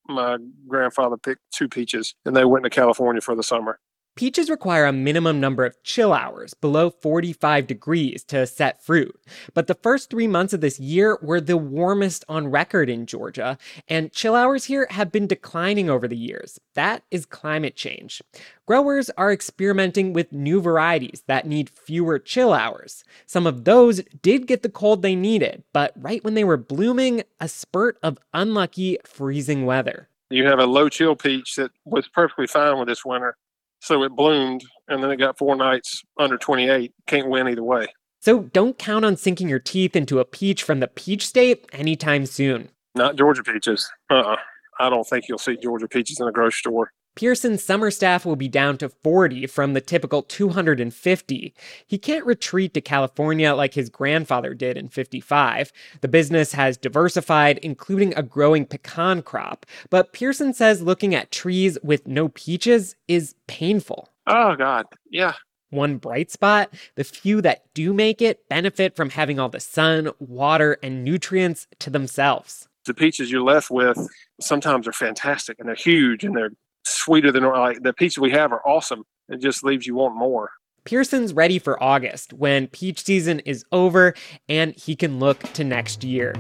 My 0.08 0.38
grandfather 0.68 1.18
picked 1.18 1.42
two 1.54 1.68
peaches 1.68 2.16
and 2.26 2.36
they 2.36 2.46
went 2.46 2.64
to 2.64 2.70
California 2.70 3.22
for 3.22 3.36
the 3.36 3.44
summer. 3.44 3.80
Peaches 4.20 4.50
require 4.50 4.86
a 4.86 4.92
minimum 4.92 5.40
number 5.40 5.64
of 5.64 5.82
chill 5.82 6.12
hours 6.12 6.54
below 6.54 6.90
45 6.90 7.66
degrees 7.66 8.22
to 8.26 8.46
set 8.46 8.84
fruit. 8.84 9.18
But 9.54 9.68
the 9.68 9.76
first 9.76 10.10
three 10.10 10.28
months 10.28 10.52
of 10.52 10.60
this 10.60 10.78
year 10.78 11.18
were 11.22 11.40
the 11.40 11.56
warmest 11.56 12.26
on 12.28 12.50
record 12.50 12.90
in 12.90 13.06
Georgia, 13.06 13.58
and 13.88 14.12
chill 14.12 14.36
hours 14.36 14.66
here 14.66 14.88
have 14.90 15.10
been 15.10 15.26
declining 15.26 15.90
over 15.90 16.06
the 16.06 16.18
years. 16.18 16.60
That 16.74 17.04
is 17.12 17.26
climate 17.26 17.78
change. 17.78 18.22
Growers 18.66 19.10
are 19.12 19.32
experimenting 19.32 20.12
with 20.12 20.34
new 20.34 20.60
varieties 20.60 21.24
that 21.28 21.48
need 21.48 21.70
fewer 21.70 22.20
chill 22.20 22.52
hours. 22.52 23.06
Some 23.26 23.48
of 23.48 23.64
those 23.64 24.02
did 24.22 24.48
get 24.48 24.64
the 24.64 24.70
cold 24.70 25.02
they 25.02 25.16
needed, 25.16 25.64
but 25.72 25.94
right 25.96 26.22
when 26.26 26.34
they 26.34 26.44
were 26.44 26.58
blooming, 26.58 27.24
a 27.40 27.48
spurt 27.48 27.98
of 28.04 28.18
unlucky 28.34 28.98
freezing 29.06 29.66
weather. 29.66 30.10
You 30.30 30.46
have 30.46 30.60
a 30.60 30.66
low 30.66 30.90
chill 30.90 31.16
peach 31.16 31.56
that 31.56 31.72
was 31.86 32.10
perfectly 32.10 32.48
fine 32.48 32.78
with 32.78 32.90
this 32.90 33.06
winter 33.06 33.38
so 33.80 34.04
it 34.04 34.16
bloomed, 34.16 34.64
and 34.88 35.04
then 35.04 35.12
it 35.12 35.18
got 35.18 35.38
four 35.38 35.56
nights 35.56 36.04
under 36.18 36.38
28. 36.38 36.94
Can't 37.08 37.30
win 37.30 37.48
either 37.48 37.64
way. 37.64 37.88
So 38.22 38.44
don't 38.44 38.78
count 38.78 39.06
on 39.06 39.16
sinking 39.16 39.48
your 39.48 39.60
teeth 39.60 39.96
into 39.96 40.20
a 40.20 40.26
peach 40.26 40.64
from 40.64 40.82
the 40.82 40.88
peach 40.88 41.26
state 41.26 41.66
anytime 41.72 42.26
soon. 42.26 42.70
Not 42.96 43.16
Georgia 43.16 43.44
peaches. 43.44 43.90
Uh 44.10 44.16
uh-uh. 44.16 44.38
I 44.82 44.90
don't 44.90 45.08
think 45.08 45.28
you'll 45.28 45.38
see 45.38 45.58
Georgia 45.58 45.88
peaches 45.88 46.20
in 46.20 46.28
a 46.28 46.32
grocery 46.32 46.60
store. 46.60 46.92
Pearson's 47.20 47.62
summer 47.62 47.92
staff 47.92 48.26
will 48.26 48.38
be 48.38 48.48
down 48.48 48.78
to 48.78 48.88
40 48.88 49.46
from 49.48 49.74
the 49.74 49.82
typical 49.82 50.24
250. 50.24 51.54
He 51.86 51.98
can't 51.98 52.26
retreat 52.26 52.74
to 52.74 52.80
California 52.80 53.54
like 53.54 53.74
his 53.74 53.90
grandfather 53.90 54.54
did 54.54 54.78
in 54.78 54.88
55. 54.88 55.74
The 56.00 56.08
business 56.08 56.54
has 56.54 56.78
diversified, 56.78 57.58
including 57.58 58.14
a 58.16 58.24
growing 58.24 58.66
pecan 58.66 59.22
crop, 59.22 59.66
but 59.90 60.14
Pearson 60.14 60.54
says 60.54 60.82
looking 60.82 61.14
at 61.14 61.30
trees 61.30 61.78
with 61.84 62.08
no 62.08 62.30
peaches 62.30 62.96
is 63.10 63.36
painful. 63.48 64.08
Oh, 64.26 64.56
God. 64.56 64.86
Yeah. 65.12 65.34
One 65.72 65.98
bright 65.98 66.32
spot 66.32 66.74
the 66.96 67.04
few 67.04 67.42
that 67.42 67.66
do 67.74 67.94
make 67.94 68.22
it 68.22 68.48
benefit 68.48 68.96
from 68.96 69.10
having 69.10 69.42
all 69.42 69.50
the 69.50 69.60
sun, 69.60 70.10
water, 70.20 70.78
and 70.82 71.04
nutrients 71.04 71.68
to 71.80 71.90
themselves. 71.90 72.70
The 72.86 72.94
peaches 72.94 73.30
you're 73.30 73.44
left 73.44 73.70
with 73.70 74.08
sometimes 74.40 74.88
are 74.88 74.94
fantastic 74.94 75.60
and 75.60 75.68
they're 75.68 75.76
huge 75.76 76.24
and 76.24 76.34
they're 76.34 76.52
sweeter 76.90 77.32
than 77.32 77.44
like 77.44 77.82
the 77.82 77.94
peaches 77.94 78.18
we 78.18 78.32
have 78.32 78.52
are 78.52 78.66
awesome. 78.68 79.04
It 79.30 79.42
just 79.42 79.64
leaves 79.64 79.86
you 79.86 79.96
wanting 79.96 80.20
more. 80.20 80.50
Pearson's 80.86 81.34
ready 81.34 81.60
for 81.60 81.82
August 81.84 82.34
when 82.34 82.68
peach 82.68 83.04
season 83.04 83.40
is 83.42 83.64
over 83.72 84.14
and 84.48 84.74
he 84.76 84.96
can 84.96 85.20
look 85.20 85.40
to 85.54 85.64
next 85.64 86.04
year. 86.04 86.34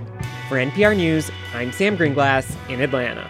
For 0.47 0.57
NPR 0.57 0.95
News, 0.95 1.29
I'm 1.53 1.71
Sam 1.71 1.97
Greenglass 1.97 2.55
in 2.69 2.81
Atlanta. 2.81 3.29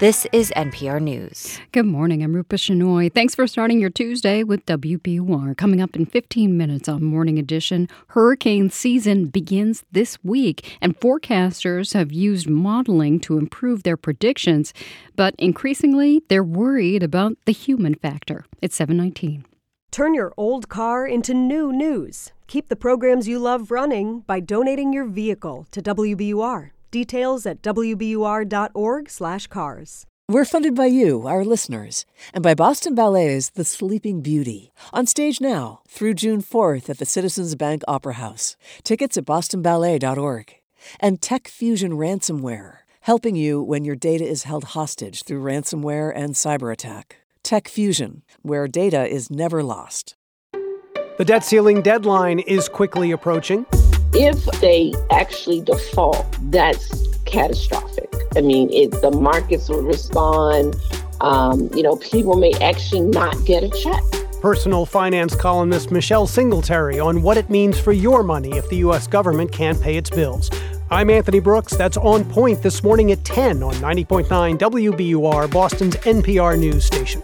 This 0.00 0.26
is 0.32 0.50
NPR 0.56 0.98
News. 0.98 1.58
Good 1.72 1.84
morning. 1.84 2.22
I'm 2.22 2.32
Rupa 2.32 2.56
Shenoy. 2.56 3.12
Thanks 3.12 3.34
for 3.34 3.46
starting 3.46 3.80
your 3.80 3.90
Tuesday 3.90 4.42
with 4.42 4.64
WBUR. 4.64 5.54
Coming 5.58 5.82
up 5.82 5.94
in 5.94 6.06
15 6.06 6.56
minutes 6.56 6.88
on 6.88 7.04
Morning 7.04 7.38
Edition, 7.38 7.86
hurricane 8.06 8.70
season 8.70 9.26
begins 9.26 9.84
this 9.92 10.16
week, 10.24 10.78
and 10.80 10.98
forecasters 10.98 11.92
have 11.92 12.12
used 12.12 12.48
modeling 12.48 13.20
to 13.20 13.36
improve 13.36 13.82
their 13.82 13.98
predictions, 13.98 14.72
but 15.16 15.34
increasingly 15.36 16.22
they're 16.30 16.42
worried 16.42 17.02
about 17.02 17.36
the 17.44 17.52
human 17.52 17.94
factor. 17.94 18.46
It's 18.62 18.76
719. 18.76 19.44
Turn 19.90 20.14
your 20.14 20.32
old 20.38 20.70
car 20.70 21.06
into 21.06 21.34
new 21.34 21.74
news. 21.74 22.32
Keep 22.46 22.70
the 22.70 22.74
programs 22.74 23.28
you 23.28 23.38
love 23.38 23.70
running 23.70 24.20
by 24.20 24.40
donating 24.40 24.94
your 24.94 25.04
vehicle 25.04 25.66
to 25.72 25.82
WBUR. 25.82 26.70
Details 26.90 27.46
at 27.46 27.62
wbur.org/cars. 27.62 30.06
We're 30.30 30.44
funded 30.44 30.76
by 30.76 30.86
you, 30.86 31.26
our 31.26 31.44
listeners, 31.44 32.06
and 32.32 32.44
by 32.44 32.54
Boston 32.54 32.94
Ballet's 32.94 33.50
The 33.50 33.64
Sleeping 33.64 34.20
Beauty, 34.20 34.70
on 34.92 35.06
stage 35.06 35.40
now 35.40 35.80
through 35.88 36.14
June 36.14 36.40
4th 36.40 36.88
at 36.88 36.98
the 36.98 37.04
Citizens 37.04 37.56
Bank 37.56 37.82
Opera 37.88 38.14
House. 38.14 38.56
Tickets 38.84 39.16
at 39.16 39.24
bostonballet.org. 39.24 40.54
And 41.00 41.20
Tech 41.20 41.48
Fusion 41.48 41.94
Ransomware, 41.94 42.74
helping 43.00 43.34
you 43.34 43.60
when 43.60 43.84
your 43.84 43.96
data 43.96 44.24
is 44.24 44.44
held 44.44 44.64
hostage 44.64 45.24
through 45.24 45.42
ransomware 45.42 46.12
and 46.14 46.34
cyber 46.34 46.72
attack. 46.72 47.16
Tech 47.42 47.66
Fusion, 47.66 48.22
where 48.42 48.68
data 48.68 49.08
is 49.08 49.30
never 49.30 49.64
lost. 49.64 50.14
The 51.18 51.24
debt 51.24 51.44
ceiling 51.44 51.82
deadline 51.82 52.38
is 52.38 52.68
quickly 52.68 53.10
approaching. 53.10 53.66
If 54.12 54.44
they 54.60 54.92
actually 55.10 55.60
default, 55.60 56.26
that's 56.50 57.08
catastrophic. 57.26 58.12
I 58.36 58.40
mean, 58.40 58.70
it, 58.70 58.90
the 59.02 59.10
markets 59.10 59.68
will 59.68 59.82
respond. 59.82 60.76
Um, 61.20 61.70
you 61.74 61.82
know, 61.82 61.96
people 61.96 62.36
may 62.36 62.52
actually 62.54 63.02
not 63.02 63.44
get 63.44 63.62
a 63.62 63.70
check. 63.70 64.02
Personal 64.40 64.86
finance 64.86 65.34
columnist 65.34 65.90
Michelle 65.90 66.26
Singletary 66.26 66.98
on 66.98 67.22
what 67.22 67.36
it 67.36 67.50
means 67.50 67.78
for 67.78 67.92
your 67.92 68.22
money 68.22 68.56
if 68.56 68.68
the 68.68 68.76
U.S. 68.78 69.06
government 69.06 69.52
can't 69.52 69.80
pay 69.80 69.96
its 69.96 70.10
bills. 70.10 70.50
I'm 70.90 71.08
Anthony 71.08 71.38
Brooks. 71.38 71.76
That's 71.76 71.96
on 71.98 72.24
point 72.24 72.62
this 72.62 72.82
morning 72.82 73.12
at 73.12 73.24
10 73.24 73.62
on 73.62 73.74
90.9 73.74 74.58
WBUR, 74.58 75.52
Boston's 75.52 75.94
NPR 75.96 76.58
news 76.58 76.84
station. 76.84 77.22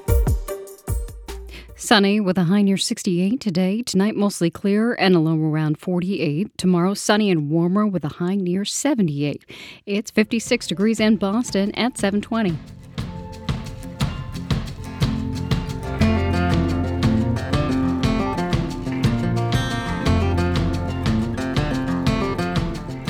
Sunny 1.78 2.20
with 2.20 2.38
a 2.38 2.44
high 2.44 2.62
near 2.62 2.78
68 2.78 3.38
today. 3.38 3.82
Tonight, 3.82 4.16
mostly 4.16 4.50
clear 4.50 4.94
and 4.94 5.14
a 5.14 5.18
low 5.18 5.38
around 5.38 5.78
48. 5.78 6.56
Tomorrow, 6.56 6.94
sunny 6.94 7.30
and 7.30 7.50
warmer 7.50 7.86
with 7.86 8.02
a 8.02 8.14
high 8.14 8.34
near 8.34 8.64
78. 8.64 9.44
It's 9.84 10.10
56 10.10 10.68
degrees 10.68 11.00
in 11.00 11.16
Boston 11.16 11.72
at 11.74 11.98
720. 11.98 12.56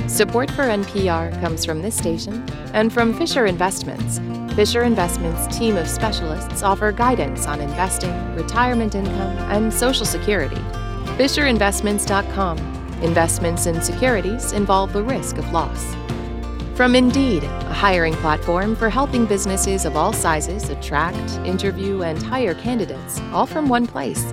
Support 0.09 0.51
for 0.51 0.65
NPR 0.65 1.41
comes 1.41 1.65
from 1.65 1.83
this 1.83 1.97
station 1.97 2.45
and 2.73 2.93
from 2.93 3.17
Fisher 3.17 3.47
Investments. 3.47 4.19
Fisher 4.57 4.83
Investments' 4.85 5.47
team 5.55 5.77
of 5.77 5.87
specialists 5.87 6.63
offer 6.63 6.91
guidance 6.91 7.47
on 7.47 7.61
investing, 7.61 8.35
retirement 8.35 8.95
income, 8.95 9.37
and 9.51 9.71
Social 9.71 10.07
Security. 10.07 10.57
FisherInvestments.com. 11.19 12.57
Investments 13.03 13.67
in 13.67 13.83
securities 13.83 14.53
involve 14.53 14.95
the 14.95 15.03
risk 15.03 15.37
of 15.37 15.53
loss. 15.53 15.95
From 16.75 16.95
Indeed, 16.95 17.45
a 17.45 17.75
hiring 17.75 18.15
platform 18.15 18.75
for 18.77 18.89
helping 18.89 19.27
businesses 19.27 19.85
of 19.85 19.95
all 19.95 20.15
sizes 20.15 20.71
attract, 20.71 21.33
interview, 21.47 22.03
and 22.03 22.23
hire 22.23 22.55
candidates, 22.55 23.21
all 23.35 23.45
from 23.45 23.69
one 23.69 23.87
place. 23.87 24.25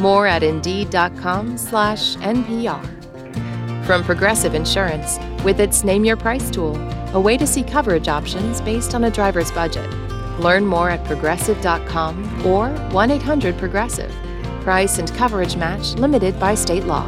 More 0.00 0.26
at 0.26 0.42
Indeed.com/NPR. 0.42 2.99
From 3.90 4.04
Progressive 4.04 4.54
Insurance, 4.54 5.18
with 5.42 5.58
its 5.58 5.82
Name 5.82 6.04
Your 6.04 6.16
Price 6.16 6.48
tool, 6.48 6.76
a 7.12 7.20
way 7.20 7.36
to 7.36 7.44
see 7.44 7.64
coverage 7.64 8.06
options 8.06 8.60
based 8.60 8.94
on 8.94 9.02
a 9.02 9.10
driver's 9.10 9.50
budget. 9.50 9.90
Learn 10.38 10.64
more 10.64 10.90
at 10.90 11.04
progressive.com 11.06 12.46
or 12.46 12.70
1 12.92 13.10
800 13.10 13.58
Progressive. 13.58 14.14
Price 14.60 14.98
and 14.98 15.12
coverage 15.14 15.56
match 15.56 15.94
limited 15.94 16.38
by 16.38 16.54
state 16.54 16.84
law. 16.84 17.04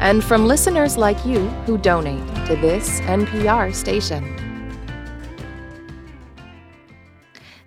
And 0.00 0.24
from 0.24 0.46
listeners 0.46 0.96
like 0.96 1.24
you 1.24 1.46
who 1.64 1.78
donate 1.78 2.26
to 2.46 2.56
this 2.56 2.98
NPR 3.02 3.72
station. 3.72 4.34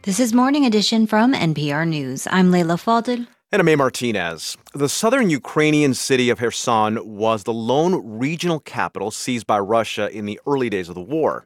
This 0.01 0.19
is 0.19 0.33
Morning 0.33 0.65
Edition 0.65 1.07
from 1.07 1.33
NPR 1.33 1.87
News. 1.87 2.27
I'm 2.29 2.51
Leila 2.51 2.75
Fadel. 2.75 3.27
And 3.53 3.67
I'm 3.67 3.77
Martinez. 3.79 4.55
The 4.73 4.87
southern 4.87 5.29
Ukrainian 5.29 5.93
city 5.93 6.29
of 6.29 6.39
Kherson 6.39 7.05
was 7.05 7.43
the 7.43 7.51
lone 7.51 8.17
regional 8.17 8.61
capital 8.61 9.11
seized 9.11 9.45
by 9.45 9.59
Russia 9.59 10.09
in 10.09 10.25
the 10.25 10.39
early 10.47 10.69
days 10.69 10.87
of 10.87 10.95
the 10.95 11.01
war. 11.01 11.43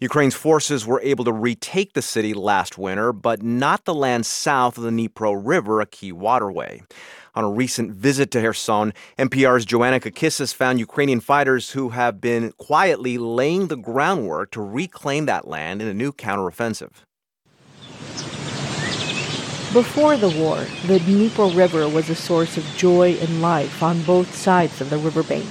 Ukraine's 0.00 0.34
forces 0.34 0.84
were 0.84 1.00
able 1.02 1.24
to 1.26 1.32
retake 1.32 1.92
the 1.92 2.02
city 2.02 2.34
last 2.34 2.76
winter, 2.76 3.12
but 3.12 3.44
not 3.44 3.84
the 3.84 3.94
land 3.94 4.26
south 4.26 4.78
of 4.78 4.82
the 4.82 4.90
Dnipro 4.90 5.40
River, 5.40 5.80
a 5.80 5.86
key 5.86 6.10
waterway. 6.10 6.82
On 7.36 7.44
a 7.44 7.50
recent 7.50 7.92
visit 7.92 8.32
to 8.32 8.42
Kherson, 8.42 8.92
NPR's 9.16 9.64
Joanna 9.64 10.00
Kakissis 10.00 10.52
found 10.52 10.80
Ukrainian 10.80 11.20
fighters 11.20 11.70
who 11.70 11.90
have 11.90 12.20
been 12.20 12.50
quietly 12.58 13.16
laying 13.16 13.68
the 13.68 13.76
groundwork 13.76 14.50
to 14.50 14.60
reclaim 14.60 15.26
that 15.26 15.46
land 15.46 15.80
in 15.80 15.86
a 15.86 15.94
new 15.94 16.10
counteroffensive. 16.10 17.04
Before 19.74 20.16
the 20.16 20.30
war, 20.30 20.58
the 20.86 21.00
Dnipro 21.00 21.52
River 21.52 21.88
was 21.88 22.08
a 22.08 22.14
source 22.14 22.56
of 22.56 22.64
joy 22.76 23.16
and 23.20 23.42
life 23.42 23.82
on 23.82 24.04
both 24.04 24.32
sides 24.32 24.80
of 24.80 24.88
the 24.88 24.98
riverbank. 24.98 25.48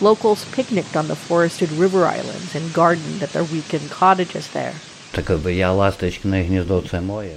Locals 0.00 0.44
picnicked 0.52 0.96
on 0.96 1.08
the 1.08 1.16
forested 1.16 1.72
river 1.72 2.04
islands 2.04 2.54
and 2.54 2.72
gardened 2.72 3.20
at 3.20 3.30
their 3.30 3.42
weekend 3.42 3.90
cottages 3.90 4.52
there. 4.52 4.74
A 5.12 5.22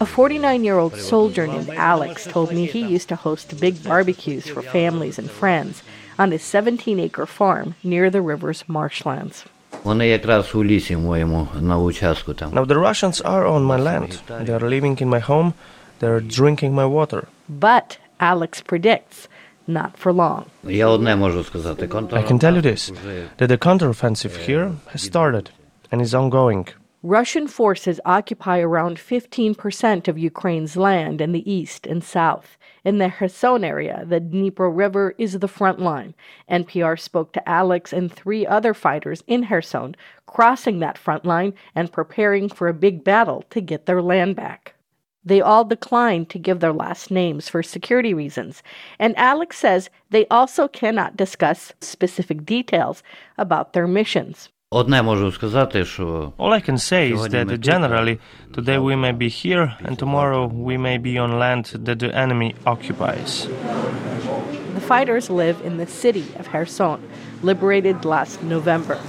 49 0.06 0.64
year 0.64 0.78
old 0.78 0.96
soldier 0.96 1.48
named 1.48 1.72
Alex 1.72 2.28
told 2.28 2.54
me 2.54 2.68
he 2.68 2.86
used 2.86 3.10
to 3.10 3.16
host 3.16 3.60
big 3.60 3.84
barbecues 3.84 4.48
for 4.48 4.62
families 4.62 5.18
and 5.18 5.32
friends 5.32 5.82
on 6.20 6.30
his 6.30 6.44
17 6.44 7.00
acre 7.00 7.26
farm 7.26 7.74
near 7.84 8.12
the 8.12 8.22
river's 8.22 8.64
marshlands. 8.68 9.46
Now 12.54 12.66
the 12.66 12.78
Russians 12.78 13.22
are 13.22 13.48
on 13.48 13.64
my 13.64 13.78
land. 13.78 14.22
They 14.28 14.54
are 14.54 14.60
living 14.60 15.00
in 15.00 15.10
my 15.10 15.18
home 15.18 15.56
they're 16.02 16.20
drinking 16.20 16.74
my 16.76 16.86
water. 16.86 17.28
But 17.48 18.00
Alex 18.20 18.62
predicts 18.62 19.28
not 19.68 19.96
for 19.98 20.12
long. 20.12 20.50
I 22.18 22.24
can 22.24 22.40
tell 22.40 22.56
you 22.56 22.62
this 22.62 22.92
that 23.38 23.48
the 23.48 23.58
counteroffensive 23.58 24.36
here 24.38 24.76
has 24.90 25.04
started 25.04 25.52
and 25.92 26.02
is 26.02 26.14
ongoing. 26.16 26.68
Russian 27.04 27.48
forces 27.48 28.00
occupy 28.06 28.60
around 28.60 28.98
15% 28.98 30.08
of 30.08 30.20
Ukraine's 30.20 30.76
land 30.76 31.22
in 31.22 31.32
the 31.32 31.52
east 31.52 31.88
and 31.88 32.04
south. 32.04 32.58
In 32.84 32.98
the 32.98 33.10
Kherson 33.10 33.64
area, 33.64 34.04
the 34.08 34.22
Dnipro 34.22 34.76
River 34.76 35.16
is 35.18 35.40
the 35.40 35.48
front 35.48 35.80
line. 35.80 36.14
NPR 36.50 37.00
spoke 37.00 37.32
to 37.34 37.50
Alex 37.50 37.94
and 37.94 38.12
three 38.12 38.46
other 38.46 38.74
fighters 38.74 39.24
in 39.28 39.48
Kherson, 39.48 39.96
crossing 40.26 40.80
that 40.80 40.98
front 40.98 41.26
line 41.26 41.54
and 41.76 41.92
preparing 41.92 42.50
for 42.50 42.68
a 42.68 42.74
big 42.86 43.04
battle 43.04 43.44
to 43.52 43.62
get 43.62 43.86
their 43.86 44.02
land 44.02 44.36
back. 44.36 44.76
They 45.24 45.40
all 45.40 45.64
declined 45.64 46.30
to 46.30 46.40
give 46.40 46.62
their 46.62 46.74
last 46.74 47.12
names 47.12 47.48
for 47.48 47.62
security 47.62 48.14
reasons, 48.14 48.64
and 48.98 49.16
Alex 49.18 49.58
says 49.58 49.90
they 50.10 50.26
also 50.28 50.68
cannot 50.68 51.16
discuss 51.16 51.74
specific 51.80 52.44
details 52.44 53.04
about 53.38 53.74
their 53.74 53.88
missions. 53.88 54.50
All 54.72 54.94
I 54.94 56.60
can 56.62 56.78
say 56.78 57.12
is 57.12 57.28
that 57.28 57.60
generally, 57.60 58.20
today 58.54 58.80
we 58.80 58.96
may 58.96 59.12
be 59.12 59.28
here 59.30 59.76
and 59.80 60.00
tomorrow 60.00 60.48
we 60.48 60.78
may 60.78 60.98
be 60.98 61.18
on 61.20 61.38
land 61.38 61.66
that 61.66 62.00
the 62.00 62.16
enemy 62.16 62.56
occupies. 62.66 63.48
The 64.74 64.82
fighters 64.82 65.30
live 65.30 65.62
in 65.62 65.78
the 65.78 65.86
city 65.86 66.26
of 66.40 66.48
Kherson, 66.48 67.08
liberated 67.44 68.06
last 68.06 68.42
November. 68.42 69.00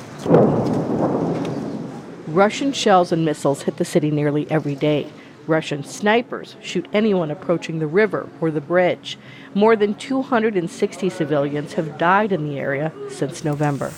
Russian 2.27 2.73
shells 2.73 3.13
and 3.13 3.25
missiles 3.25 3.63
hit 3.63 3.77
the 3.77 3.85
city 3.85 4.11
nearly 4.11 4.51
every 4.51 4.75
day. 4.75 5.07
Russian 5.47 5.85
snipers 5.85 6.57
shoot 6.63 6.87
anyone 6.93 7.31
approaching 7.31 7.79
the 7.79 7.87
river 7.87 8.29
or 8.41 8.51
the 8.51 8.61
bridge. 8.61 9.19
More 9.55 9.77
than 9.77 9.95
260 9.95 11.11
civilians 11.11 11.75
have 11.75 11.99
died 11.99 12.33
in 12.33 12.49
the 12.49 12.59
area 12.59 12.93
since 13.09 13.45
November. 13.45 13.93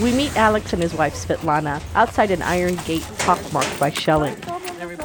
We 0.00 0.12
meet 0.12 0.36
Alex 0.36 0.72
and 0.72 0.82
his 0.82 0.94
wife 0.94 1.14
Svetlana 1.14 1.82
outside 1.94 2.30
an 2.30 2.42
iron 2.42 2.76
gate 2.84 3.06
pockmarked 3.18 3.80
by 3.80 3.90
shelling. 3.90 4.36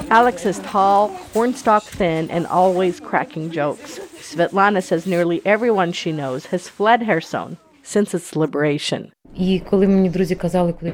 Alex 0.10 0.46
is 0.46 0.60
tall, 0.60 1.10
hornstalk 1.34 1.84
thin, 1.84 2.30
and 2.30 2.46
always 2.46 3.00
cracking 3.00 3.50
jokes. 3.50 4.00
Svetlana 4.00 4.84
says 4.84 5.08
nearly 5.08 5.42
everyone 5.46 5.94
she 5.94 6.12
knows 6.12 6.48
has 6.48 6.70
fled 6.70 7.06
Kherson 7.06 7.58
since 7.82 8.14
its 8.14 8.36
liberation. 8.36 9.13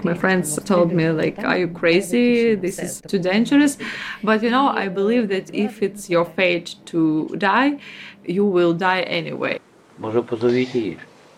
My 0.03 0.13
friends 0.13 0.57
told 0.63 0.93
me 0.93 1.09
like, 1.09 1.39
"Are 1.39 1.57
you 1.57 1.67
crazy? 1.67 2.55
This 2.55 2.79
is 2.79 3.01
too 3.01 3.19
dangerous." 3.19 3.77
But 4.23 4.41
you 4.43 4.49
know, 4.49 4.67
I 4.69 4.87
believe 4.87 5.27
that 5.29 5.53
if 5.53 5.83
it's 5.83 6.09
your 6.09 6.25
fate 6.25 6.75
to 6.85 7.27
die, 7.37 7.79
you 8.25 8.45
will 8.45 8.73
die 8.73 9.01
anyway. 9.01 9.59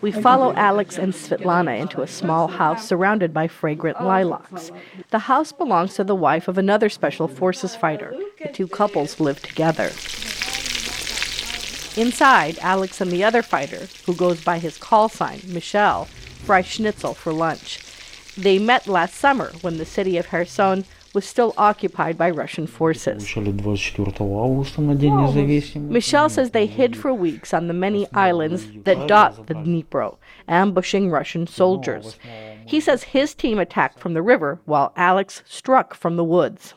We 0.00 0.12
follow 0.12 0.52
Alex 0.54 0.98
and 0.98 1.12
Svetlana 1.12 1.78
into 1.78 2.02
a 2.02 2.06
small 2.08 2.48
house 2.48 2.86
surrounded 2.86 3.32
by 3.32 3.46
fragrant 3.46 4.02
lilacs. 4.02 4.72
The 5.10 5.20
house 5.30 5.52
belongs 5.52 5.94
to 5.94 6.04
the 6.04 6.16
wife 6.16 6.48
of 6.48 6.58
another 6.58 6.88
Special 6.88 7.28
Forces 7.28 7.76
fighter. 7.76 8.14
The 8.42 8.48
two 8.48 8.66
couples 8.66 9.20
live 9.20 9.40
together. 9.42 9.90
Inside, 11.96 12.58
Alex 12.62 13.00
and 13.00 13.10
the 13.10 13.22
other 13.22 13.42
fighter, 13.42 13.86
who 14.06 14.14
goes 14.14 14.42
by 14.42 14.58
his 14.58 14.76
call 14.78 15.08
sign, 15.08 15.40
Michel, 15.46 16.08
fry 16.42 16.62
schnitzel 16.62 17.14
for 17.14 17.32
lunch. 17.32 17.80
They 18.36 18.58
met 18.58 18.86
last 18.86 19.14
summer 19.14 19.52
when 19.60 19.78
the 19.78 19.84
city 19.84 20.16
of 20.18 20.26
Kherson 20.26 20.84
was 21.14 21.26
still 21.26 21.52
occupied 21.56 22.16
by 22.16 22.30
Russian 22.30 22.66
forces. 22.66 23.36
Michel 25.76 26.28
says 26.28 26.50
they 26.50 26.66
hid 26.66 26.96
for 26.96 27.12
weeks 27.12 27.52
on 27.52 27.68
the 27.68 27.74
many 27.74 28.06
islands 28.12 28.66
that 28.84 29.06
dot 29.06 29.46
the 29.46 29.54
Dnipro, 29.54 30.16
ambushing 30.48 31.10
Russian 31.10 31.46
soldiers. 31.46 32.16
He 32.66 32.80
says 32.80 33.02
his 33.04 33.34
team 33.34 33.58
attacked 33.58 33.98
from 33.98 34.14
the 34.14 34.22
river 34.22 34.60
while 34.64 34.92
Alex 34.96 35.42
struck 35.46 35.94
from 35.94 36.16
the 36.16 36.24
woods. 36.24 36.74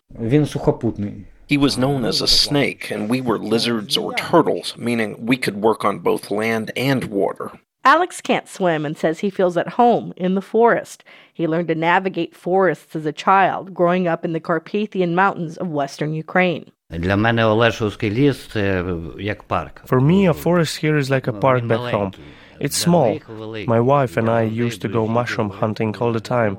He 1.48 1.58
was 1.58 1.78
known 1.78 2.06
as 2.06 2.22
a 2.22 2.28
snake, 2.28 2.90
and 2.90 3.08
we 3.08 3.22
were 3.22 3.38
lizards 3.38 3.98
or 3.98 4.16
turtles, 4.16 4.76
meaning 4.78 5.28
we 5.28 5.38
could 5.38 5.62
work 5.62 5.86
on 5.86 6.00
both 6.00 6.32
land 6.32 6.72
and 6.76 7.06
water. 7.06 7.52
Alex 7.86 8.20
can't 8.20 8.48
swim 8.48 8.84
and 8.84 8.98
says 8.98 9.20
he 9.20 9.30
feels 9.30 9.56
at 9.58 9.68
home 9.68 10.12
in 10.18 10.34
the 10.34 10.42
forest. 10.42 11.04
He 11.32 11.46
learned 11.46 11.68
to 11.68 11.76
navigate 11.76 12.36
forests 12.36 12.96
as 12.96 13.06
a 13.06 13.14
child, 13.14 13.76
growing 13.76 14.08
up 14.08 14.26
in 14.26 14.34
the 14.34 14.40
Carpathian 14.40 15.14
Mountains 15.14 15.56
of 15.58 15.68
western 15.68 16.16
Ukraine. 16.16 16.72
For 19.86 20.02
me, 20.02 20.26
a 20.26 20.34
forest 20.34 20.78
here 20.78 20.98
is 20.98 21.10
like 21.12 21.28
a 21.28 21.34
park 21.34 21.68
back 21.68 21.92
home. 21.94 22.12
It's 22.60 22.76
small. 22.78 23.20
My 23.68 23.80
wife 23.80 24.18
and 24.18 24.30
I 24.30 24.42
used 24.42 24.82
to 24.82 24.88
go 24.88 25.08
mushroom 25.08 25.52
hunting 25.52 25.96
all 25.98 26.12
the 26.12 26.20
time. 26.20 26.58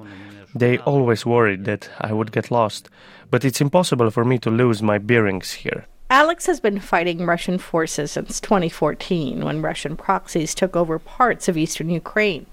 They 0.54 0.78
always 0.78 1.26
worried 1.26 1.64
that 1.64 1.90
I 2.00 2.12
would 2.12 2.30
get 2.30 2.52
lost, 2.52 2.88
but 3.32 3.44
it's 3.44 3.60
impossible 3.60 4.10
for 4.10 4.24
me 4.24 4.38
to 4.38 4.50
lose 4.50 4.80
my 4.80 4.98
bearings 4.98 5.52
here. 5.52 5.86
Alex 6.08 6.46
has 6.46 6.60
been 6.60 6.78
fighting 6.78 7.26
Russian 7.26 7.58
forces 7.58 8.12
since 8.12 8.40
2014 8.40 9.44
when 9.44 9.60
Russian 9.60 9.96
proxies 9.96 10.54
took 10.54 10.76
over 10.76 11.00
parts 11.00 11.48
of 11.48 11.56
eastern 11.56 11.90
Ukraine. 11.90 12.46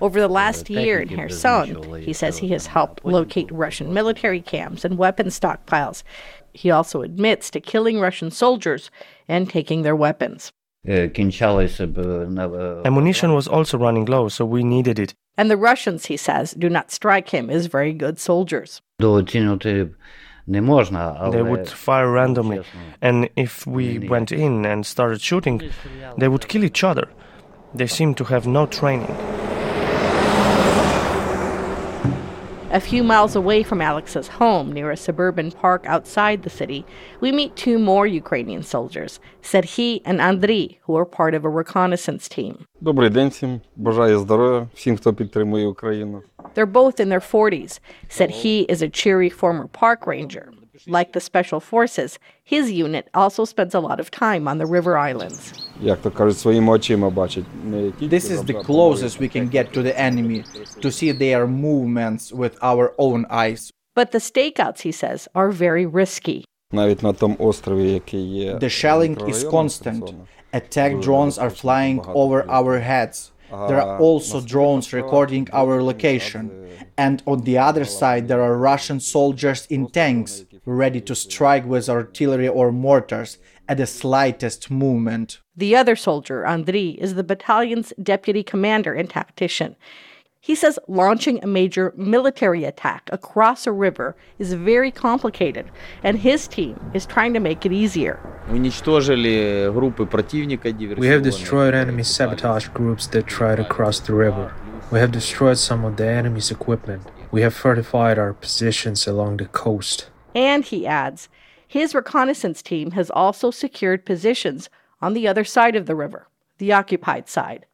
Over 0.00 0.20
the 0.20 0.28
last 0.28 0.70
year 0.70 1.00
in 1.00 1.08
Kherson, 1.08 2.02
he 2.02 2.12
says 2.12 2.38
he 2.38 2.48
has 2.48 2.68
helped 2.68 3.04
locate 3.04 3.50
Russian 3.50 3.92
military 3.92 4.40
camps 4.40 4.84
and 4.84 4.96
weapon 4.96 5.26
stockpiles. 5.26 6.04
He 6.52 6.70
also 6.70 7.02
admits 7.02 7.50
to 7.50 7.60
killing 7.60 7.98
Russian 7.98 8.30
soldiers 8.30 8.90
and 9.26 9.50
taking 9.50 9.82
their 9.82 9.96
weapons. 9.96 10.52
Ammunition 12.86 13.34
was 13.34 13.48
also 13.48 13.76
running 13.76 14.04
low, 14.04 14.28
so 14.28 14.46
we 14.46 14.62
needed 14.62 15.00
it. 15.00 15.14
And 15.36 15.50
the 15.50 15.56
Russians, 15.56 16.06
he 16.06 16.16
says, 16.16 16.52
do 16.52 16.68
not 16.70 16.92
strike 16.92 17.30
him 17.30 17.50
as 17.50 17.66
very 17.66 17.92
good 17.92 18.20
soldiers. 18.20 18.80
They 21.30 21.42
would 21.42 21.68
fire 21.68 22.10
randomly, 22.10 22.62
and 23.02 23.28
if 23.36 23.66
we 23.66 23.98
went 24.08 24.32
in 24.32 24.64
and 24.64 24.84
started 24.86 25.20
shooting, 25.20 25.60
they 26.16 26.28
would 26.28 26.48
kill 26.48 26.64
each 26.64 26.82
other. 26.82 27.08
They 27.74 27.86
seem 27.86 28.14
to 28.14 28.24
have 28.24 28.46
no 28.46 28.66
training. 28.66 29.14
A 32.71 32.79
few 32.79 33.03
miles 33.03 33.35
away 33.35 33.61
from 33.61 33.81
Alex's 33.81 34.27
home, 34.27 34.71
near 34.73 34.89
a 34.89 34.97
suburban 34.97 35.51
park 35.51 35.85
outside 35.85 36.41
the 36.41 36.49
city, 36.49 36.83
we 37.21 37.31
meet 37.31 37.55
two 37.55 37.77
more 37.77 38.07
Ukrainian 38.07 38.63
soldiers, 38.63 39.19
Serhiy 39.43 40.01
and 40.05 40.19
Andriy, 40.19 40.77
who 40.85 40.97
are 40.97 41.05
part 41.05 41.35
of 41.35 41.45
a 41.45 41.49
reconnaissance 41.49 42.27
team. 42.27 42.65
Добрий 42.81 43.09
день 43.09 43.29
всім. 43.29 43.61
Бажаю 43.75 44.19
здоров'я 44.19 44.67
всім, 44.73 44.97
хто 44.97 45.13
підтримує 45.13 45.67
Україну. 45.67 46.21
They're 46.55 46.71
both 46.71 46.99
in 46.99 47.09
their 47.09 47.31
40s. 47.31 47.79
Serhiy 48.09 48.65
is 48.69 48.81
a 48.81 48.89
cheery 48.89 49.29
former 49.29 49.67
park 49.67 50.07
ranger. 50.07 50.56
Like 50.86 51.12
the 51.12 51.20
special 51.20 51.60
forces, 51.60 52.18
his 52.44 52.70
unit 52.70 53.08
also 53.14 53.44
spends 53.44 53.74
a 53.74 53.80
lot 53.80 54.00
of 54.00 54.10
time 54.10 54.46
on 54.46 54.58
the 54.58 54.66
river 54.66 54.96
islands. 54.96 55.52
This 55.80 58.30
is 58.30 58.44
the 58.44 58.62
closest 58.64 59.18
we 59.18 59.28
can 59.28 59.48
get 59.48 59.72
to 59.72 59.82
the 59.82 59.98
enemy 59.98 60.44
to 60.80 60.92
see 60.92 61.12
their 61.12 61.46
movements 61.46 62.32
with 62.32 62.58
our 62.62 62.94
own 62.98 63.26
eyes. 63.30 63.70
But 63.94 64.12
the 64.12 64.18
stakeouts, 64.18 64.82
he 64.82 64.92
says, 64.92 65.28
are 65.34 65.50
very 65.50 65.86
risky. 65.86 66.44
The 66.70 68.70
shelling 68.70 69.28
is 69.28 69.44
constant. 69.44 70.14
Attack 70.52 71.00
drones 71.00 71.38
are 71.38 71.50
flying 71.50 72.00
over 72.06 72.48
our 72.50 72.78
heads. 72.78 73.32
There 73.50 73.80
are 73.80 73.98
also 73.98 74.40
drones 74.40 74.92
recording 74.92 75.48
our 75.52 75.82
location. 75.82 76.68
And 76.96 77.22
on 77.26 77.42
the 77.42 77.58
other 77.58 77.84
side, 77.84 78.28
there 78.28 78.42
are 78.42 78.56
Russian 78.56 79.00
soldiers 79.00 79.66
in 79.66 79.88
tanks, 79.88 80.44
ready 80.64 81.00
to 81.02 81.14
strike 81.14 81.64
with 81.64 81.88
artillery 81.88 82.48
or 82.48 82.72
mortars 82.72 83.38
at 83.68 83.76
the 83.76 83.86
slightest 83.86 84.70
movement. 84.70 85.40
The 85.56 85.76
other 85.76 85.96
soldier, 85.96 86.44
Andriy, 86.46 86.96
is 86.98 87.14
the 87.14 87.24
battalion's 87.24 87.92
deputy 88.02 88.42
commander 88.42 88.94
and 88.94 89.08
tactician. 89.08 89.76
He 90.40 90.54
says 90.54 90.78
launching 90.86 91.42
a 91.42 91.46
major 91.46 91.92
military 91.96 92.64
attack 92.64 93.08
across 93.12 93.66
a 93.66 93.72
river 93.72 94.16
is 94.38 94.52
very 94.52 94.90
complicated, 94.90 95.70
and 96.02 96.18
his 96.18 96.46
team 96.46 96.78
is 96.94 97.04
trying 97.04 97.34
to 97.34 97.40
make 97.40 97.66
it 97.66 97.72
easier. 97.72 98.20
We 98.48 98.64
have 101.08 101.22
destroyed 101.22 101.74
enemy 101.74 102.02
sabotage 102.02 102.68
groups 102.68 103.06
that 103.08 103.26
tried 103.26 103.56
to 103.56 103.64
cross 103.64 104.00
the 104.00 104.14
river. 104.14 104.54
We 104.90 105.00
have 105.00 105.12
destroyed 105.12 105.58
some 105.58 105.84
of 105.84 105.96
the 105.96 106.06
enemy's 106.06 106.50
equipment. 106.50 107.02
We 107.30 107.42
have 107.42 107.52
fortified 107.52 108.18
our 108.18 108.32
positions 108.32 109.06
along 109.06 109.36
the 109.36 109.46
coast. 109.46 110.08
And 110.34 110.64
he 110.64 110.86
adds, 110.86 111.28
his 111.66 111.94
reconnaissance 111.94 112.62
team 112.62 112.92
has 112.92 113.10
also 113.10 113.50
secured 113.50 114.06
positions 114.06 114.70
on 115.02 115.12
the 115.12 115.28
other 115.28 115.44
side 115.44 115.76
of 115.76 115.84
the 115.84 115.94
river, 115.94 116.28
the 116.56 116.72
occupied 116.72 117.28
side. 117.28 117.66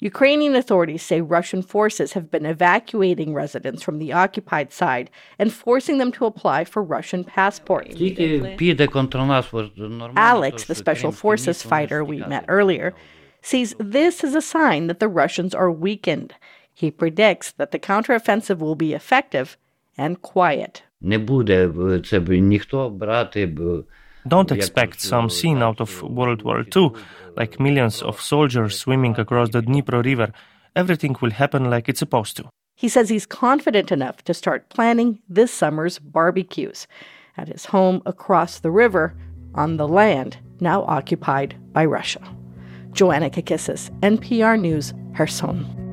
Ukrainian 0.00 0.56
authorities 0.56 1.02
say 1.02 1.20
Russian 1.20 1.60
forces 1.60 2.14
have 2.14 2.30
been 2.30 2.46
evacuating 2.46 3.34
residents 3.34 3.82
from 3.82 3.98
the 3.98 4.14
occupied 4.14 4.72
side 4.72 5.10
and 5.38 5.52
forcing 5.52 5.98
them 5.98 6.10
to 6.12 6.24
apply 6.24 6.64
for 6.64 6.82
Russian 6.82 7.22
passports. 7.22 7.94
Alex, 10.16 10.64
the 10.64 10.74
special 10.74 11.12
forces 11.12 11.62
fighter 11.62 12.02
we 12.02 12.18
met 12.24 12.46
earlier, 12.48 12.94
sees 13.42 13.74
this 13.78 14.24
as 14.24 14.34
a 14.34 14.40
sign 14.40 14.86
that 14.86 15.00
the 15.00 15.08
Russians 15.08 15.54
are 15.54 15.70
weakened. 15.70 16.34
He 16.72 16.90
predicts 16.90 17.52
that 17.52 17.70
the 17.70 17.78
counteroffensive 17.78 18.58
will 18.58 18.74
be 18.74 18.94
effective 18.94 19.58
and 19.98 20.22
quiet. 20.22 20.82
Don't 24.28 24.52
expect 24.52 25.00
some 25.00 25.30
scene 25.30 25.62
out 25.62 25.80
of 25.80 26.02
World 26.02 26.42
War 26.42 26.64
II, 26.76 26.92
like 27.36 27.60
millions 27.60 28.02
of 28.02 28.20
soldiers 28.20 28.78
swimming 28.78 29.18
across 29.18 29.50
the 29.50 29.62
Dnipro 29.62 30.04
River. 30.04 30.32
Everything 30.76 31.16
will 31.20 31.30
happen 31.30 31.70
like 31.70 31.88
it's 31.88 31.98
supposed 31.98 32.36
to. 32.36 32.48
He 32.76 32.88
says 32.88 33.08
he's 33.08 33.26
confident 33.26 33.92
enough 33.92 34.22
to 34.24 34.34
start 34.34 34.68
planning 34.70 35.20
this 35.28 35.52
summer's 35.52 35.98
barbecues 35.98 36.86
at 37.36 37.48
his 37.48 37.66
home 37.66 38.02
across 38.06 38.60
the 38.60 38.70
river 38.70 39.14
on 39.54 39.76
the 39.76 39.88
land 39.88 40.38
now 40.60 40.84
occupied 40.84 41.56
by 41.72 41.84
Russia. 41.84 42.20
Joanna 42.92 43.30
Kakissis, 43.30 43.90
NPR 44.00 44.60
News, 44.60 44.94
Kherson. 45.14 45.89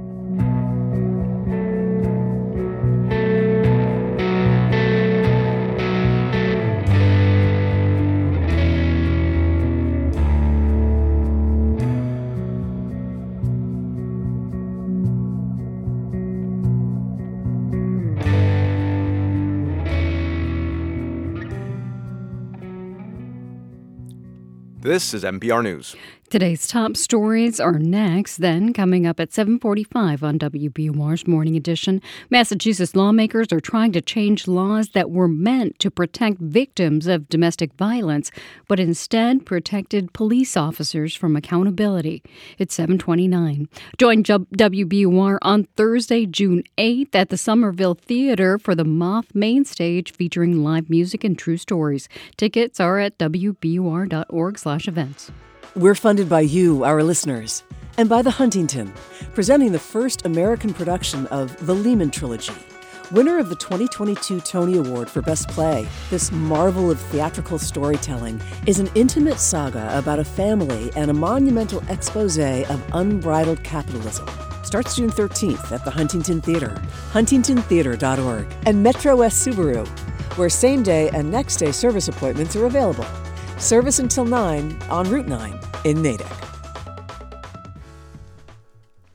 This 24.87 25.13
is 25.13 25.25
NPR 25.25 25.61
News. 25.61 25.97
Today's 26.29 26.67
top 26.67 26.97
stories 26.97 27.57
are 27.57 27.79
next. 27.79 28.39
Then, 28.39 28.73
coming 28.73 29.07
up 29.07 29.17
at 29.17 29.31
7:45 29.31 30.23
on 30.23 30.37
WBUR's 30.37 31.25
Morning 31.25 31.55
Edition, 31.55 32.01
Massachusetts 32.29 32.97
lawmakers 32.97 33.53
are 33.53 33.61
trying 33.61 33.93
to 33.93 34.01
change 34.01 34.45
laws 34.45 34.89
that 34.89 35.09
were 35.09 35.29
meant 35.29 35.79
to 35.79 35.89
protect 35.89 36.41
victims 36.41 37.07
of 37.07 37.29
domestic 37.29 37.73
violence, 37.75 38.29
but 38.67 38.77
instead 38.77 39.45
protected 39.45 40.11
police 40.11 40.57
officers 40.57 41.15
from 41.15 41.37
accountability. 41.37 42.21
It's 42.59 42.75
7:29. 42.75 43.69
Join 43.97 44.21
WBUR 44.21 45.37
on 45.41 45.63
Thursday, 45.77 46.25
June 46.25 46.63
8th 46.77 47.15
at 47.15 47.29
the 47.29 47.37
Somerville 47.37 47.95
Theater 47.95 48.57
for 48.57 48.75
the 48.75 48.83
Moth 48.83 49.33
Main 49.33 49.63
Stage 49.63 50.11
featuring 50.11 50.61
live 50.61 50.89
music 50.89 51.23
and 51.23 51.37
true 51.37 51.55
stories. 51.55 52.09
Tickets 52.35 52.81
are 52.81 52.99
at 52.99 53.17
wbur.org/events. 53.17 55.31
We're 55.77 55.93
funded 55.93 56.27
by 56.27 56.39
you, 56.39 56.83
our 56.83 57.03
listeners, 57.03 57.61
and 57.99 58.09
by 58.09 58.23
The 58.23 58.31
Huntington, 58.31 58.91
presenting 59.35 59.71
the 59.71 59.77
first 59.77 60.25
American 60.25 60.73
production 60.73 61.27
of 61.27 61.55
The 61.67 61.75
Lehman 61.75 62.09
Trilogy. 62.09 62.55
Winner 63.11 63.37
of 63.37 63.49
the 63.49 63.55
2022 63.57 64.39
Tony 64.39 64.79
Award 64.79 65.07
for 65.07 65.21
Best 65.21 65.49
Play, 65.49 65.87
this 66.09 66.31
marvel 66.31 66.89
of 66.89 66.99
theatrical 66.99 67.59
storytelling 67.59 68.41
is 68.65 68.79
an 68.79 68.89
intimate 68.95 69.37
saga 69.37 69.95
about 69.95 70.17
a 70.17 70.23
family 70.23 70.89
and 70.95 71.11
a 71.11 71.13
monumental 71.13 71.83
expose 71.89 72.39
of 72.39 72.83
unbridled 72.93 73.63
capitalism. 73.63 74.27
Starts 74.63 74.95
June 74.95 75.11
13th 75.11 75.71
at 75.71 75.85
the 75.85 75.91
Huntington 75.91 76.41
Theater, 76.41 76.81
huntingtontheater.org, 77.11 78.47
and 78.65 78.81
Metro 78.81 79.17
West 79.17 79.47
Subaru, 79.47 79.87
where 80.39 80.49
same 80.49 80.81
day 80.81 81.09
and 81.09 81.29
next 81.29 81.57
day 81.57 81.71
service 81.71 82.07
appointments 82.07 82.55
are 82.55 82.65
available. 82.65 83.05
Service 83.59 83.97
until 83.97 84.23
9 84.23 84.81
on 84.83 85.09
Route 85.09 85.27
9 85.27 85.59
in 85.83 86.01
Natick. 86.01 86.27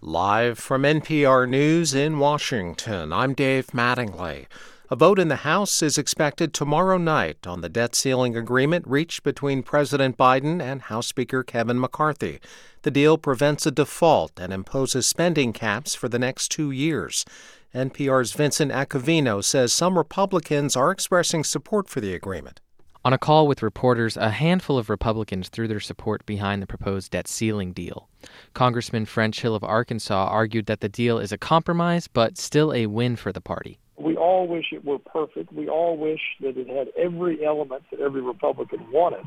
Live 0.00 0.58
from 0.58 0.82
NPR 0.82 1.48
News 1.48 1.94
in 1.94 2.18
Washington, 2.18 3.12
I'm 3.12 3.34
Dave 3.34 3.68
Mattingly. 3.68 4.46
A 4.90 4.96
vote 4.96 5.20
in 5.20 5.28
the 5.28 5.36
House 5.36 5.80
is 5.80 5.96
expected 5.96 6.52
tomorrow 6.52 6.98
night 6.98 7.46
on 7.46 7.60
the 7.60 7.68
debt 7.68 7.94
ceiling 7.94 8.36
agreement 8.36 8.84
reached 8.86 9.22
between 9.22 9.62
President 9.62 10.18
Biden 10.18 10.60
and 10.60 10.82
House 10.82 11.06
Speaker 11.06 11.44
Kevin 11.44 11.78
McCarthy. 11.78 12.40
The 12.82 12.90
deal 12.90 13.16
prevents 13.18 13.64
a 13.64 13.70
default 13.70 14.40
and 14.40 14.52
imposes 14.52 15.06
spending 15.06 15.52
caps 15.52 15.94
for 15.94 16.08
the 16.08 16.18
next 16.18 16.50
two 16.50 16.72
years. 16.72 17.24
NPR's 17.72 18.32
Vincent 18.32 18.72
Acovino 18.72 19.42
says 19.42 19.72
some 19.72 19.96
Republicans 19.96 20.74
are 20.74 20.90
expressing 20.90 21.44
support 21.44 21.88
for 21.88 22.00
the 22.00 22.12
agreement. 22.12 22.60
On 23.04 23.12
a 23.12 23.18
call 23.18 23.48
with 23.48 23.64
reporters, 23.64 24.16
a 24.16 24.30
handful 24.30 24.78
of 24.78 24.88
Republicans 24.88 25.48
threw 25.48 25.66
their 25.66 25.80
support 25.80 26.24
behind 26.24 26.62
the 26.62 26.68
proposed 26.68 27.10
debt 27.10 27.26
ceiling 27.26 27.72
deal. 27.72 28.08
Congressman 28.54 29.06
French 29.06 29.40
Hill 29.40 29.56
of 29.56 29.64
Arkansas 29.64 30.28
argued 30.28 30.66
that 30.66 30.80
the 30.80 30.88
deal 30.88 31.18
is 31.18 31.32
a 31.32 31.38
compromise, 31.38 32.06
but 32.06 32.38
still 32.38 32.72
a 32.72 32.86
win 32.86 33.16
for 33.16 33.32
the 33.32 33.40
party. 33.40 33.80
We 33.98 34.16
all 34.16 34.46
wish 34.46 34.66
it 34.72 34.84
were 34.84 35.00
perfect. 35.00 35.52
We 35.52 35.68
all 35.68 35.96
wish 35.96 36.20
that 36.42 36.56
it 36.56 36.68
had 36.68 36.90
every 36.96 37.44
element 37.44 37.82
that 37.90 37.98
every 37.98 38.22
Republican 38.22 38.88
wanted. 38.92 39.24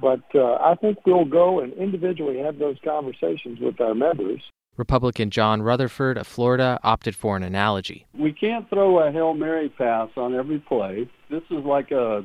But 0.00 0.22
uh, 0.34 0.54
I 0.54 0.74
think 0.74 0.98
we'll 1.06 1.24
go 1.24 1.60
and 1.60 1.72
individually 1.74 2.38
have 2.38 2.58
those 2.58 2.76
conversations 2.84 3.60
with 3.60 3.80
our 3.80 3.94
members. 3.94 4.42
Republican 4.76 5.30
John 5.30 5.62
Rutherford 5.62 6.18
of 6.18 6.26
Florida 6.26 6.80
opted 6.82 7.14
for 7.14 7.36
an 7.36 7.44
analogy. 7.44 8.04
We 8.18 8.32
can't 8.32 8.68
throw 8.68 8.98
a 8.98 9.12
Hail 9.12 9.34
Mary 9.34 9.68
pass 9.68 10.08
on 10.16 10.34
every 10.34 10.58
play. 10.58 11.08
This 11.30 11.42
is 11.50 11.64
like 11.64 11.92
a 11.92 12.24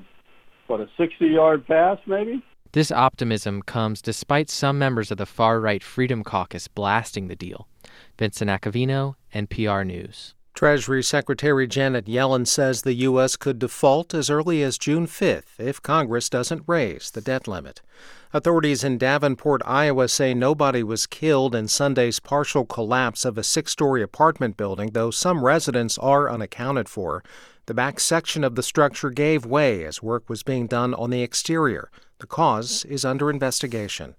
what 0.67 0.80
a 0.80 0.88
60 0.97 1.25
yard 1.25 1.65
pass 1.67 1.97
maybe 2.06 2.43
this 2.73 2.91
optimism 2.91 3.62
comes 3.62 4.01
despite 4.01 4.49
some 4.49 4.77
members 4.77 5.10
of 5.10 5.17
the 5.17 5.25
far 5.25 5.60
right 5.60 5.84
Freedom 5.84 6.23
Caucus 6.23 6.67
blasting 6.67 7.27
the 7.27 7.36
deal. 7.36 7.67
Vincent 8.19 8.51
Acovino, 8.51 9.15
NPR 9.34 9.86
News. 9.86 10.36
Treasury 10.53 11.03
Secretary 11.03 11.67
Janet 11.67 12.06
Yellen 12.08 12.47
says 12.47 12.82
the 12.82 12.95
U.S. 12.95 13.36
could 13.36 13.60
default 13.60 14.15
as 14.15 14.30
early 14.30 14.63
as 14.63 14.80
June 14.80 15.06
5th 15.06 15.60
if 15.60 15.84
Congress 15.84 16.30
doesn't 16.30 16.63
raise 16.65 17.12
the 17.12 17.21
debt 17.21 17.47
limit. 17.47 17.82
Authorities 18.34 18.84
in 18.84 18.97
Davenport, 18.97 19.62
Iowa 19.65 20.08
say 20.08 20.34
nobody 20.34 20.82
was 20.82 21.06
killed 21.06 21.53
in 21.53 21.67
Sunday's 21.67 22.19
partial 22.19 22.65
collapse 22.65 23.23
of 23.23 23.38
a 23.38 23.43
six 23.43 23.71
story 23.71 24.01
apartment 24.01 24.58
building, 24.58 24.89
though 24.93 25.12
some 25.12 25.45
residents 25.45 25.97
are 25.99 26.27
unaccounted 26.27 26.89
for. 26.89 27.23
The 27.67 27.73
back 27.73 27.99
section 27.99 28.45
of 28.45 28.56
the 28.56 28.63
structure 28.63 29.10
gave 29.10 29.45
way 29.45 29.84
as 29.84 30.01
work 30.01 30.30
was 30.30 30.41
being 30.41 30.67
done 30.67 30.93
on 30.93 31.10
the 31.10 31.21
exterior. 31.21 31.91
The 32.19 32.25
cause 32.25 32.86
is 32.86 33.03
under 33.03 33.30
investigation. 33.30 34.15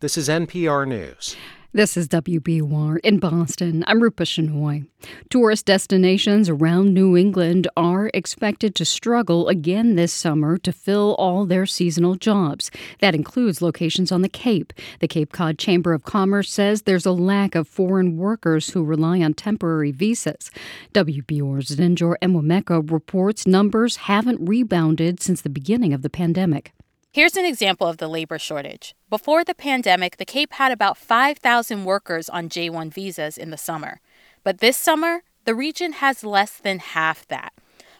This 0.00 0.18
is 0.18 0.28
NPR 0.28 0.88
News. 0.88 1.36
This 1.72 1.96
is 1.96 2.08
WBUR 2.08 2.98
in 3.04 3.20
Boston. 3.20 3.84
I'm 3.86 4.02
Rupa 4.02 4.24
Shenoy. 4.24 4.88
Tourist 5.28 5.66
destinations 5.66 6.48
around 6.48 6.92
New 6.92 7.16
England 7.16 7.68
are 7.76 8.10
expected 8.12 8.74
to 8.74 8.84
struggle 8.84 9.46
again 9.46 9.94
this 9.94 10.12
summer 10.12 10.58
to 10.58 10.72
fill 10.72 11.14
all 11.16 11.46
their 11.46 11.66
seasonal 11.66 12.16
jobs. 12.16 12.72
That 12.98 13.14
includes 13.14 13.62
locations 13.62 14.10
on 14.10 14.22
the 14.22 14.28
Cape. 14.28 14.72
The 14.98 15.06
Cape 15.06 15.30
Cod 15.30 15.58
Chamber 15.58 15.92
of 15.92 16.02
Commerce 16.02 16.50
says 16.50 16.82
there's 16.82 17.06
a 17.06 17.12
lack 17.12 17.54
of 17.54 17.68
foreign 17.68 18.16
workers 18.16 18.70
who 18.70 18.82
rely 18.82 19.20
on 19.20 19.34
temporary 19.34 19.92
visas. 19.92 20.50
WBUR's 20.92 21.76
Zeninjor 21.76 22.16
Enwemeka 22.20 22.90
reports 22.90 23.46
numbers 23.46 23.94
haven't 23.94 24.44
rebounded 24.44 25.22
since 25.22 25.40
the 25.40 25.48
beginning 25.48 25.94
of 25.94 26.02
the 26.02 26.10
pandemic. 26.10 26.72
Here's 27.12 27.36
an 27.36 27.44
example 27.44 27.88
of 27.88 27.96
the 27.96 28.06
labor 28.06 28.38
shortage. 28.38 28.94
Before 29.08 29.42
the 29.42 29.52
pandemic, 29.52 30.18
the 30.18 30.24
Cape 30.24 30.52
had 30.52 30.70
about 30.70 30.96
5,000 30.96 31.84
workers 31.84 32.28
on 32.28 32.48
J1 32.48 32.94
visas 32.94 33.36
in 33.36 33.50
the 33.50 33.56
summer. 33.56 34.00
But 34.44 34.58
this 34.58 34.76
summer, 34.76 35.22
the 35.44 35.56
region 35.56 35.94
has 35.94 36.22
less 36.22 36.52
than 36.52 36.78
half 36.78 37.26
that. 37.26 37.52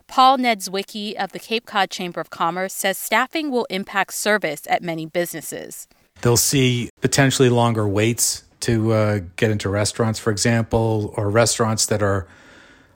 Paul 0.07 0.39
Niedzwiecki 0.39 1.17
of 1.17 1.33
the 1.33 1.41
Cape 1.41 1.67
Cod 1.67 1.91
Chamber 1.91 2.21
of 2.21 2.31
Commerce 2.31 2.73
says 2.73 2.99
staffing 2.99 3.51
will 3.51 3.65
impact 3.65 4.15
service 4.15 4.63
at 4.71 4.81
many 4.81 5.07
businesses. 5.07 5.89
They'll 6.21 6.37
see 6.37 6.89
potentially 7.01 7.49
longer 7.49 7.89
waits 7.89 8.45
to 8.61 8.93
uh, 8.93 9.21
get 9.35 9.51
into 9.51 9.69
restaurants, 9.69 10.21
for 10.21 10.31
example, 10.31 11.13
or 11.17 11.31
restaurants 11.31 11.85
that 11.87 12.01
are 12.01 12.29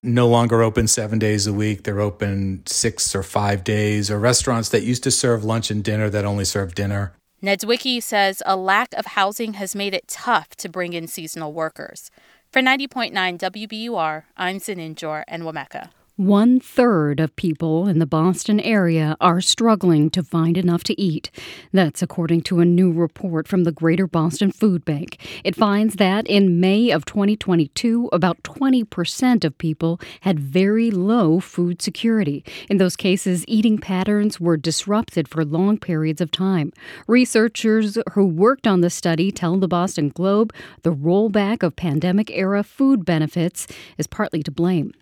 no 0.05 0.29
longer 0.29 0.63
open 0.63 0.87
seven 0.87 1.19
days 1.19 1.47
a 1.47 1.53
week. 1.53 1.85
They're 1.85 2.01
open 2.01 2.63
six 2.67 3.15
or 3.15 3.23
five 3.23 3.65
days, 3.65 4.11
or 4.11 4.19
restaurants 4.19 4.69
that 4.69 4.83
used 4.83 5.03
to 5.05 5.11
serve 5.11 5.45
lunch 5.45 5.71
and 5.71 5.83
dinner 5.83 6.11
that 6.11 6.25
only 6.25 6.45
serve 6.45 6.75
dinner. 6.75 7.15
Niedzwiecki 7.43 8.03
says 8.03 8.43
a 8.47 8.57
lack 8.57 8.95
of 8.95 9.07
housing 9.07 9.55
has 9.55 9.75
made 9.75 9.95
it 9.95 10.09
tough 10.09 10.51
to 10.57 10.69
bring 10.69 10.93
in 10.93 11.07
seasonal 11.07 11.53
workers. 11.53 12.11
For 12.51 12.63
90.9 12.63 13.13
WBUR, 13.13 14.23
I'm 14.37 14.61
Zeninjor 14.61 15.25
Enwemeka. 15.29 15.91
One 16.17 16.61
third 16.61 17.19
of 17.19 17.35
people 17.35 17.89
in 17.89 17.99
the 17.99 18.07
Boston 18.07 18.61
area 18.61 19.17
are 19.21 19.41
struggling 19.41 20.11
to 20.11 20.23
find 20.23 20.57
enough 20.57 20.85
to 20.85 21.01
eat. 21.01 21.29
That's 21.73 22.03
according 22.03 22.43
to 22.43 22.61
a 22.61 22.65
new 22.65 22.93
report 22.93 23.49
from 23.49 23.65
the 23.65 23.73
Greater 23.73 24.07
Boston 24.07 24.53
Food 24.53 24.85
Bank. 24.85 25.19
It 25.43 25.57
finds 25.57 25.97
that 25.97 26.29
in 26.29 26.61
May 26.61 26.93
of 26.93 27.05
2022, 27.05 28.11
about 28.13 28.41
20% 28.45 29.45
of 29.45 29.59
people 29.59 30.01
had 30.21 30.39
very 30.39 30.93
low 30.93 31.41
food 31.41 31.83
security. 31.83 32.45
In 32.71 32.77
those 32.77 32.95
cases, 32.95 33.45
eating 33.49 33.79
patterns 33.79 34.39
were 34.39 34.57
disrupted 34.57 35.27
for 35.27 35.45
long 35.45 35.79
periods 35.79 36.21
of 36.21 36.31
time. 36.31 36.73
Researchers 37.09 37.99
who 38.13 38.25
worked 38.25 38.69
on 38.69 38.83
the 38.83 38.91
study 38.91 39.33
tell 39.33 39.57
the 39.57 39.67
Boston 39.67 40.11
Globe 40.11 40.55
the 40.85 40.93
rollback 40.93 41.65
of 41.65 41.75
pandemic 41.75 42.31
era 42.31 42.63
food 42.63 43.05
benefits 43.05 43.67
is 43.99 44.07
partly 44.07 44.45
to 44.45 44.53
blame. 44.53 44.93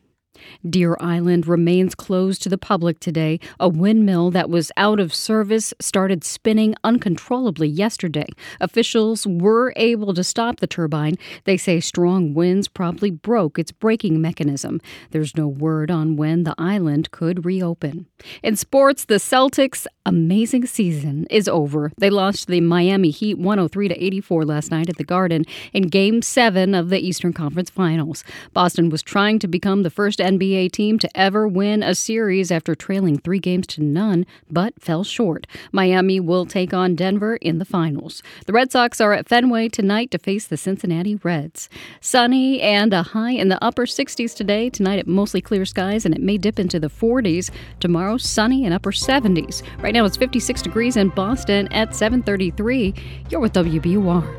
Deer 0.69 0.97
Island 1.01 1.47
remains 1.47 1.95
closed 1.95 2.43
to 2.43 2.49
the 2.49 2.59
public 2.59 3.01
today. 3.01 3.41
A 3.59 3.69
windmill 3.69 4.31
that 4.31 4.51
was 4.51 4.73
out 4.77 5.01
of 5.01 5.15
service 5.15 5.75
started 5.81 6.25
spinning 6.25 6.75
uncontrollably 6.85 7.69
yesterday. 7.69 8.27
Officials 8.61 9.27
were 9.27 9.73
able 9.77 10.15
to 10.15 10.25
stop 10.25 10.61
the 10.61 10.67
turbine. 10.67 11.17
They 11.45 11.57
say 11.57 11.81
strong 11.81 12.35
winds 12.35 12.69
probably 12.69 13.11
broke 13.11 13.59
its 13.59 13.73
braking 13.73 14.21
mechanism. 14.21 14.81
There's 15.11 15.37
no 15.37 15.49
word 15.49 15.91
on 15.91 16.17
when 16.17 16.45
the 16.45 16.55
island 16.59 17.11
could 17.11 17.45
reopen. 17.45 18.07
In 18.43 18.57
sports, 18.57 19.05
the 19.05 19.17
Celtics' 19.17 19.87
amazing 20.05 20.67
season 20.67 21.27
is 21.31 21.49
over. 21.49 21.93
They 21.97 22.11
lost 22.11 22.49
the 22.49 22.61
Miami 22.61 23.11
Heat 23.11 23.39
103 23.39 23.89
to 23.89 24.05
84 24.05 24.45
last 24.45 24.71
night 24.71 24.89
at 24.89 24.97
the 24.97 25.05
Garden 25.05 25.45
in 25.73 25.85
Game 25.85 26.23
7 26.23 26.75
of 26.75 26.89
the 26.89 26.99
Eastern 26.99 27.33
Conference 27.33 27.71
Finals. 27.71 28.25
Boston 28.53 28.91
was 28.91 29.03
trying 29.03 29.39
to 29.39 29.49
become 29.49 29.83
the 29.83 29.91
first 29.91 30.19
NBA 30.19 30.73
team 30.73 30.99
to 30.99 31.09
ever 31.17 31.47
win 31.47 31.83
a 31.83 31.95
series 31.95 32.51
after 32.51 32.75
trailing 32.75 33.19
three 33.19 33.39
games 33.39 33.67
to 33.69 33.83
none, 33.83 34.27
but 34.51 34.81
fell 34.81 35.05
short. 35.05 35.47
Miami 35.71 36.19
will 36.19 36.47
take 36.47 36.75
on 36.75 36.97
Denver 36.97 37.37
in 37.37 37.59
the 37.59 37.65
finals. 37.65 38.23
The 38.47 38.53
Red 38.53 38.73
Sox 38.73 39.01
are 39.01 39.13
at 39.13 39.29
Fenway 39.29 39.69
tonight 39.69 40.11
to 40.11 40.19
face 40.19 40.47
the 40.47 40.57
Cincinnati 40.57 41.17
Reds. 41.17 41.69
Sunny 42.01 42.61
and 42.61 42.93
a 42.93 43.03
high 43.03 43.33
in 43.33 43.49
the 43.49 43.63
upper 43.63 43.87
60s 43.87 44.35
today. 44.35 44.69
Tonight 44.71 44.99
at 44.99 45.07
mostly 45.07 45.41
clear 45.41 45.65
skies, 45.65 46.05
and 46.05 46.15
it 46.15 46.21
may 46.21 46.39
dip 46.39 46.59
into 46.59 46.81
the 46.81 46.89
40s. 46.89 47.51
Tomorrow, 47.81 48.17
sunny 48.17 48.65
and 48.65 48.75
upper 48.75 48.93
70s. 48.93 49.63
Right 49.83 49.92
now, 49.93 50.05
it's 50.05 50.17
56 50.17 50.63
degrees 50.63 50.97
in 50.97 51.11
Boston 51.11 51.69
at 51.73 51.95
733. 51.95 52.95
You're 53.31 53.41
with 53.41 53.53
WBUR. 53.53 54.39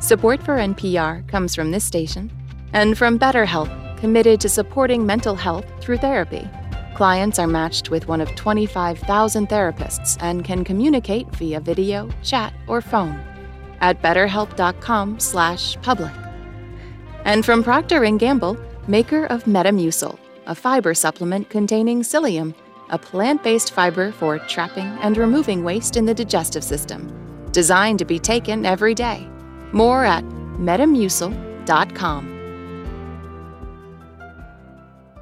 Support 0.00 0.42
for 0.42 0.56
NPR 0.56 1.26
comes 1.28 1.54
from 1.54 1.70
this 1.70 1.84
station 1.84 2.30
and 2.72 2.96
from 2.96 3.18
BetterHelp 3.18 3.98
committed 3.98 4.40
to 4.40 4.48
supporting 4.48 5.04
mental 5.04 5.34
health 5.34 5.66
through 5.80 5.98
therapy. 5.98 6.48
Clients 6.94 7.38
are 7.38 7.46
matched 7.46 7.90
with 7.90 8.08
one 8.08 8.20
of 8.20 8.34
25,000 8.34 9.48
therapists 9.48 10.16
and 10.20 10.44
can 10.44 10.64
communicate 10.64 11.28
via 11.36 11.60
video, 11.60 12.08
chat, 12.22 12.52
or 12.66 12.80
phone 12.80 13.20
at 13.80 14.02
betterhelp.com/public. 14.02 16.12
And 17.24 17.44
from 17.44 17.62
Procter 17.62 18.08
& 18.10 18.18
Gamble, 18.18 18.56
maker 18.86 19.26
of 19.26 19.44
Metamucil, 19.44 20.18
a 20.46 20.54
fiber 20.54 20.94
supplement 20.94 21.50
containing 21.50 22.02
psyllium, 22.02 22.54
a 22.90 22.98
plant-based 22.98 23.72
fiber 23.72 24.12
for 24.12 24.38
trapping 24.38 24.86
and 25.02 25.16
removing 25.16 25.64
waste 25.64 25.96
in 25.96 26.04
the 26.04 26.14
digestive 26.14 26.64
system. 26.64 27.14
designed 27.52 27.98
to 27.98 28.04
be 28.04 28.18
taken 28.18 28.66
every 28.66 28.94
day. 28.94 29.26
More 29.72 30.04
at 30.04 30.24
metamucil.com. 30.58 32.37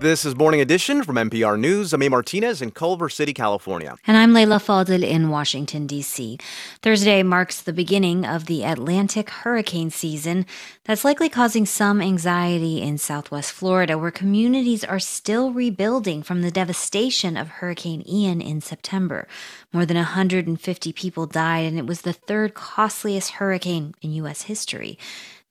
This 0.06 0.24
is 0.24 0.36
Morning 0.36 0.60
Edition 0.60 1.02
from 1.02 1.16
NPR 1.16 1.58
News. 1.58 1.92
I'm. 1.92 2.08
Martinez 2.08 2.62
in 2.62 2.70
Culver 2.70 3.08
City, 3.08 3.34
California. 3.34 3.96
And 4.06 4.16
I'm 4.16 4.32
Leila 4.32 4.60
Fadel 4.60 5.02
in 5.02 5.30
Washington, 5.30 5.88
D.C. 5.88 6.38
Thursday 6.80 7.24
marks 7.24 7.60
the 7.60 7.72
beginning 7.72 8.24
of 8.24 8.46
the 8.46 8.62
Atlantic 8.62 9.28
hurricane 9.28 9.90
season 9.90 10.46
that's 10.84 11.04
likely 11.04 11.28
causing 11.28 11.66
some 11.66 12.00
anxiety 12.00 12.80
in 12.80 12.98
southwest 12.98 13.50
Florida, 13.50 13.98
where 13.98 14.12
communities 14.12 14.84
are 14.84 15.00
still 15.00 15.52
rebuilding 15.52 16.22
from 16.22 16.42
the 16.42 16.52
devastation 16.52 17.36
of 17.36 17.48
Hurricane 17.48 18.04
Ian 18.08 18.40
in 18.40 18.60
September. 18.60 19.26
More 19.72 19.84
than 19.84 19.96
150 19.96 20.92
people 20.92 21.26
died, 21.26 21.64
and 21.64 21.80
it 21.80 21.86
was 21.88 22.02
the 22.02 22.12
third 22.12 22.54
costliest 22.54 23.32
hurricane 23.32 23.92
in 24.00 24.12
U.S. 24.12 24.42
history. 24.42 25.00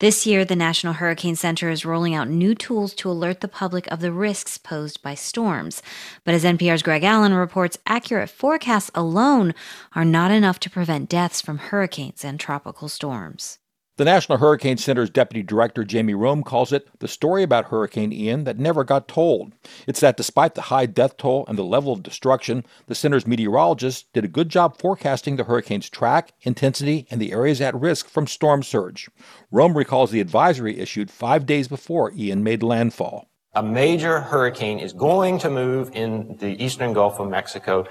This 0.01 0.25
year, 0.25 0.43
the 0.43 0.57
National 0.57 0.91
Hurricane 0.91 1.37
Center 1.37 1.69
is 1.69 1.85
rolling 1.85 2.13
out 2.13 2.27
new 2.27 2.53
tools 2.53 2.93
to 2.95 3.09
alert 3.09 3.39
the 3.39 3.47
public 3.47 3.87
of 3.87 4.01
the 4.01 4.11
risks 4.11 4.57
posed 4.57 5.01
by 5.01 5.15
storms. 5.15 5.81
But 6.25 6.33
as 6.33 6.43
NPR's 6.43 6.83
Greg 6.83 7.05
Allen 7.05 7.33
reports, 7.33 7.77
accurate 7.87 8.29
forecasts 8.29 8.91
alone 8.93 9.53
are 9.93 10.03
not 10.03 10.31
enough 10.31 10.59
to 10.59 10.69
prevent 10.69 11.07
deaths 11.07 11.39
from 11.39 11.59
hurricanes 11.59 12.25
and 12.25 12.37
tropical 12.37 12.89
storms. 12.89 13.59
The 13.97 14.03
National 14.03 14.39
Hurricane 14.39 14.75
Center's 14.75 15.09
Deputy 15.09 15.41
Director 15.41 15.85
Jamie 15.85 16.15
Rhome 16.15 16.43
calls 16.43 16.73
it 16.73 16.89
the 16.99 17.07
story 17.07 17.43
about 17.43 17.69
Hurricane 17.69 18.11
Ian 18.11 18.43
that 18.43 18.59
never 18.59 18.83
got 18.83 19.07
told. 19.07 19.53
It's 19.87 20.01
that 20.01 20.17
despite 20.17 20.53
the 20.53 20.63
high 20.63 20.85
death 20.85 21.15
toll 21.15 21.45
and 21.47 21.57
the 21.57 21.63
level 21.63 21.93
of 21.93 22.03
destruction, 22.03 22.65
the 22.87 22.95
center's 22.95 23.25
meteorologists 23.25 24.03
did 24.11 24.25
a 24.25 24.27
good 24.27 24.49
job 24.49 24.77
forecasting 24.77 25.37
the 25.37 25.45
hurricane's 25.45 25.89
track, 25.89 26.33
intensity, 26.41 27.07
and 27.09 27.21
the 27.21 27.31
areas 27.31 27.61
at 27.61 27.73
risk 27.73 28.09
from 28.09 28.27
storm 28.27 28.63
surge. 28.63 29.07
Rhome 29.55 29.77
recalls 29.77 30.11
the 30.11 30.19
advisory 30.19 30.79
issued 30.79 31.09
five 31.09 31.45
days 31.45 31.69
before 31.69 32.11
Ian 32.13 32.43
made 32.43 32.61
landfall. 32.61 33.29
A 33.53 33.63
major 33.63 34.19
hurricane 34.19 34.79
is 34.79 34.91
going 34.91 35.37
to 35.37 35.49
move 35.49 35.91
in 35.93 36.35
the 36.41 36.61
eastern 36.61 36.91
Gulf 36.91 37.21
of 37.21 37.29
Mexico 37.29 37.87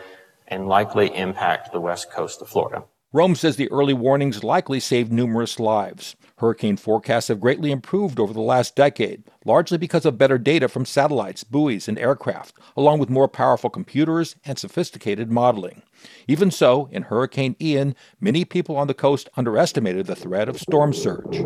and 0.47 0.69
likely 0.69 1.07
impact 1.17 1.73
the 1.73 1.81
west 1.81 2.13
coast 2.13 2.43
of 2.43 2.51
Florida. 2.51 2.85
Rhome 3.15 3.37
says 3.37 3.55
the 3.55 3.71
early 3.71 3.95
warnings 3.95 4.43
likely 4.43 4.81
saved 4.81 5.13
numerous 5.13 5.61
lives. 5.61 6.17
Hurricane 6.39 6.77
forecasts 6.77 7.29
have 7.29 7.39
greatly 7.39 7.71
improved 7.71 8.19
over 8.19 8.33
the 8.33 8.41
last 8.41 8.75
decade, 8.75 9.23
largely 9.45 9.79
because 9.79 10.05
of 10.05 10.19
better 10.19 10.37
data 10.37 10.67
from 10.67 10.85
satellites, 10.85 11.45
buoys, 11.45 11.87
and 11.87 11.97
aircraft, 11.97 12.57
along 12.77 12.99
with 12.99 13.09
more 13.09 13.29
powerful 13.29 13.71
computers 13.71 14.35
and 14.45 14.59
sophisticated 14.59 15.31
modeling. 15.31 15.83
Even 16.27 16.51
so, 16.51 16.89
in 16.91 17.03
Hurricane 17.03 17.55
Ian, 17.61 17.95
many 18.21 18.45
people 18.45 18.77
on 18.77 18.89
the 18.89 18.95
coast 18.95 19.29
underestimated 19.37 20.07
the 20.07 20.17
threat 20.17 20.49
of 20.49 20.59
storm 20.59 20.93
surge. 20.93 21.45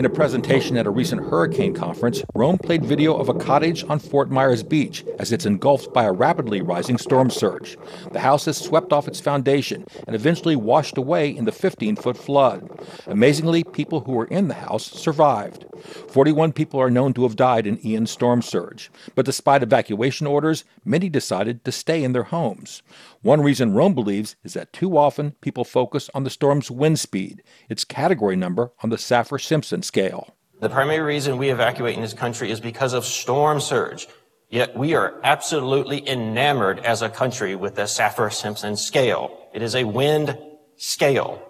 In 0.00 0.06
a 0.06 0.08
presentation 0.08 0.78
at 0.78 0.86
a 0.86 0.90
recent 0.90 1.28
hurricane 1.28 1.74
conference, 1.74 2.22
Rhome 2.34 2.56
played 2.56 2.86
video 2.86 3.14
of 3.14 3.28
a 3.28 3.34
cottage 3.34 3.84
on 3.84 3.98
Fort 3.98 4.30
Myers 4.30 4.62
Beach 4.62 5.04
as 5.18 5.30
it's 5.30 5.44
engulfed 5.44 5.92
by 5.92 6.04
a 6.04 6.12
rapidly 6.12 6.62
rising 6.62 6.96
storm 6.96 7.28
surge. 7.28 7.76
The 8.10 8.20
house 8.20 8.46
has 8.46 8.56
swept 8.56 8.94
off 8.94 9.06
its 9.06 9.20
foundation 9.20 9.84
and 10.06 10.16
eventually 10.16 10.56
washed 10.56 10.96
away 10.96 11.28
in 11.28 11.44
the 11.44 11.52
15 11.52 11.96
foot 11.96 12.16
flood. 12.16 12.66
Amazingly, 13.08 13.62
people 13.62 14.00
who 14.00 14.12
were 14.12 14.24
in 14.24 14.48
the 14.48 14.54
house 14.54 14.86
survived. 14.90 15.66
41 16.08 16.54
people 16.54 16.80
are 16.80 16.90
known 16.90 17.12
to 17.12 17.24
have 17.24 17.36
died 17.36 17.66
in 17.66 17.84
Ian's 17.86 18.10
storm 18.10 18.40
surge, 18.40 18.90
but 19.14 19.26
despite 19.26 19.62
evacuation 19.62 20.26
orders, 20.26 20.64
many 20.82 21.10
decided 21.10 21.62
to 21.64 21.72
stay 21.72 22.02
in 22.02 22.14
their 22.14 22.22
homes. 22.22 22.82
One 23.22 23.42
reason 23.42 23.74
Rhome 23.74 23.94
believes 23.94 24.36
is 24.44 24.54
that 24.54 24.72
too 24.72 24.96
often 24.96 25.32
people 25.42 25.64
focus 25.64 26.08
on 26.14 26.24
the 26.24 26.30
storm's 26.30 26.70
wind 26.70 26.98
speed, 26.98 27.42
its 27.68 27.84
category 27.84 28.34
number 28.34 28.72
on 28.82 28.88
the 28.88 28.96
Saffir 28.96 29.38
Simpson 29.38 29.82
scale. 29.82 30.34
The 30.60 30.70
primary 30.70 31.00
reason 31.00 31.36
we 31.36 31.50
evacuate 31.50 31.96
in 31.96 32.02
this 32.02 32.14
country 32.14 32.50
is 32.50 32.60
because 32.60 32.94
of 32.94 33.04
storm 33.04 33.60
surge. 33.60 34.08
Yet 34.48 34.76
we 34.76 34.94
are 34.94 35.20
absolutely 35.22 36.08
enamored 36.08 36.80
as 36.80 37.02
a 37.02 37.10
country 37.10 37.54
with 37.54 37.74
the 37.74 37.86
Saffir 37.86 38.32
Simpson 38.32 38.76
scale. 38.76 39.48
It 39.52 39.60
is 39.62 39.74
a 39.74 39.84
wind 39.84 40.38
scale. 40.76 41.42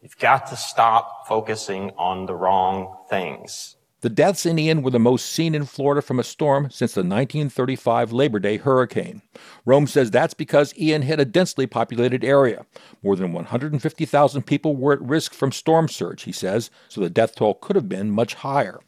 You've 0.00 0.18
got 0.18 0.46
to 0.48 0.56
stop 0.56 1.26
focusing 1.26 1.90
on 1.98 2.26
the 2.26 2.34
wrong 2.34 2.96
things. 3.10 3.75
The 4.02 4.10
deaths 4.10 4.44
in 4.44 4.58
Ian 4.58 4.82
were 4.82 4.90
the 4.90 4.98
most 4.98 5.24
seen 5.24 5.54
in 5.54 5.64
Florida 5.64 6.02
from 6.02 6.18
a 6.18 6.24
storm 6.24 6.70
since 6.70 6.92
the 6.92 7.00
1935 7.00 8.12
Labor 8.12 8.38
Day 8.38 8.58
hurricane. 8.58 9.22
Rhome 9.64 9.86
says 9.86 10.10
that's 10.10 10.34
because 10.34 10.76
Ian 10.78 11.00
hit 11.00 11.18
a 11.18 11.24
densely 11.24 11.66
populated 11.66 12.22
area. 12.22 12.66
More 13.02 13.16
than 13.16 13.32
150,000 13.32 14.42
people 14.42 14.76
were 14.76 14.92
at 14.92 15.00
risk 15.00 15.32
from 15.32 15.50
storm 15.50 15.88
surge, 15.88 16.24
he 16.24 16.32
says, 16.32 16.70
so 16.88 17.00
the 17.00 17.08
death 17.08 17.36
toll 17.36 17.54
could 17.54 17.74
have 17.74 17.88
been 17.88 18.10
much 18.10 18.34
higher. 18.34 18.80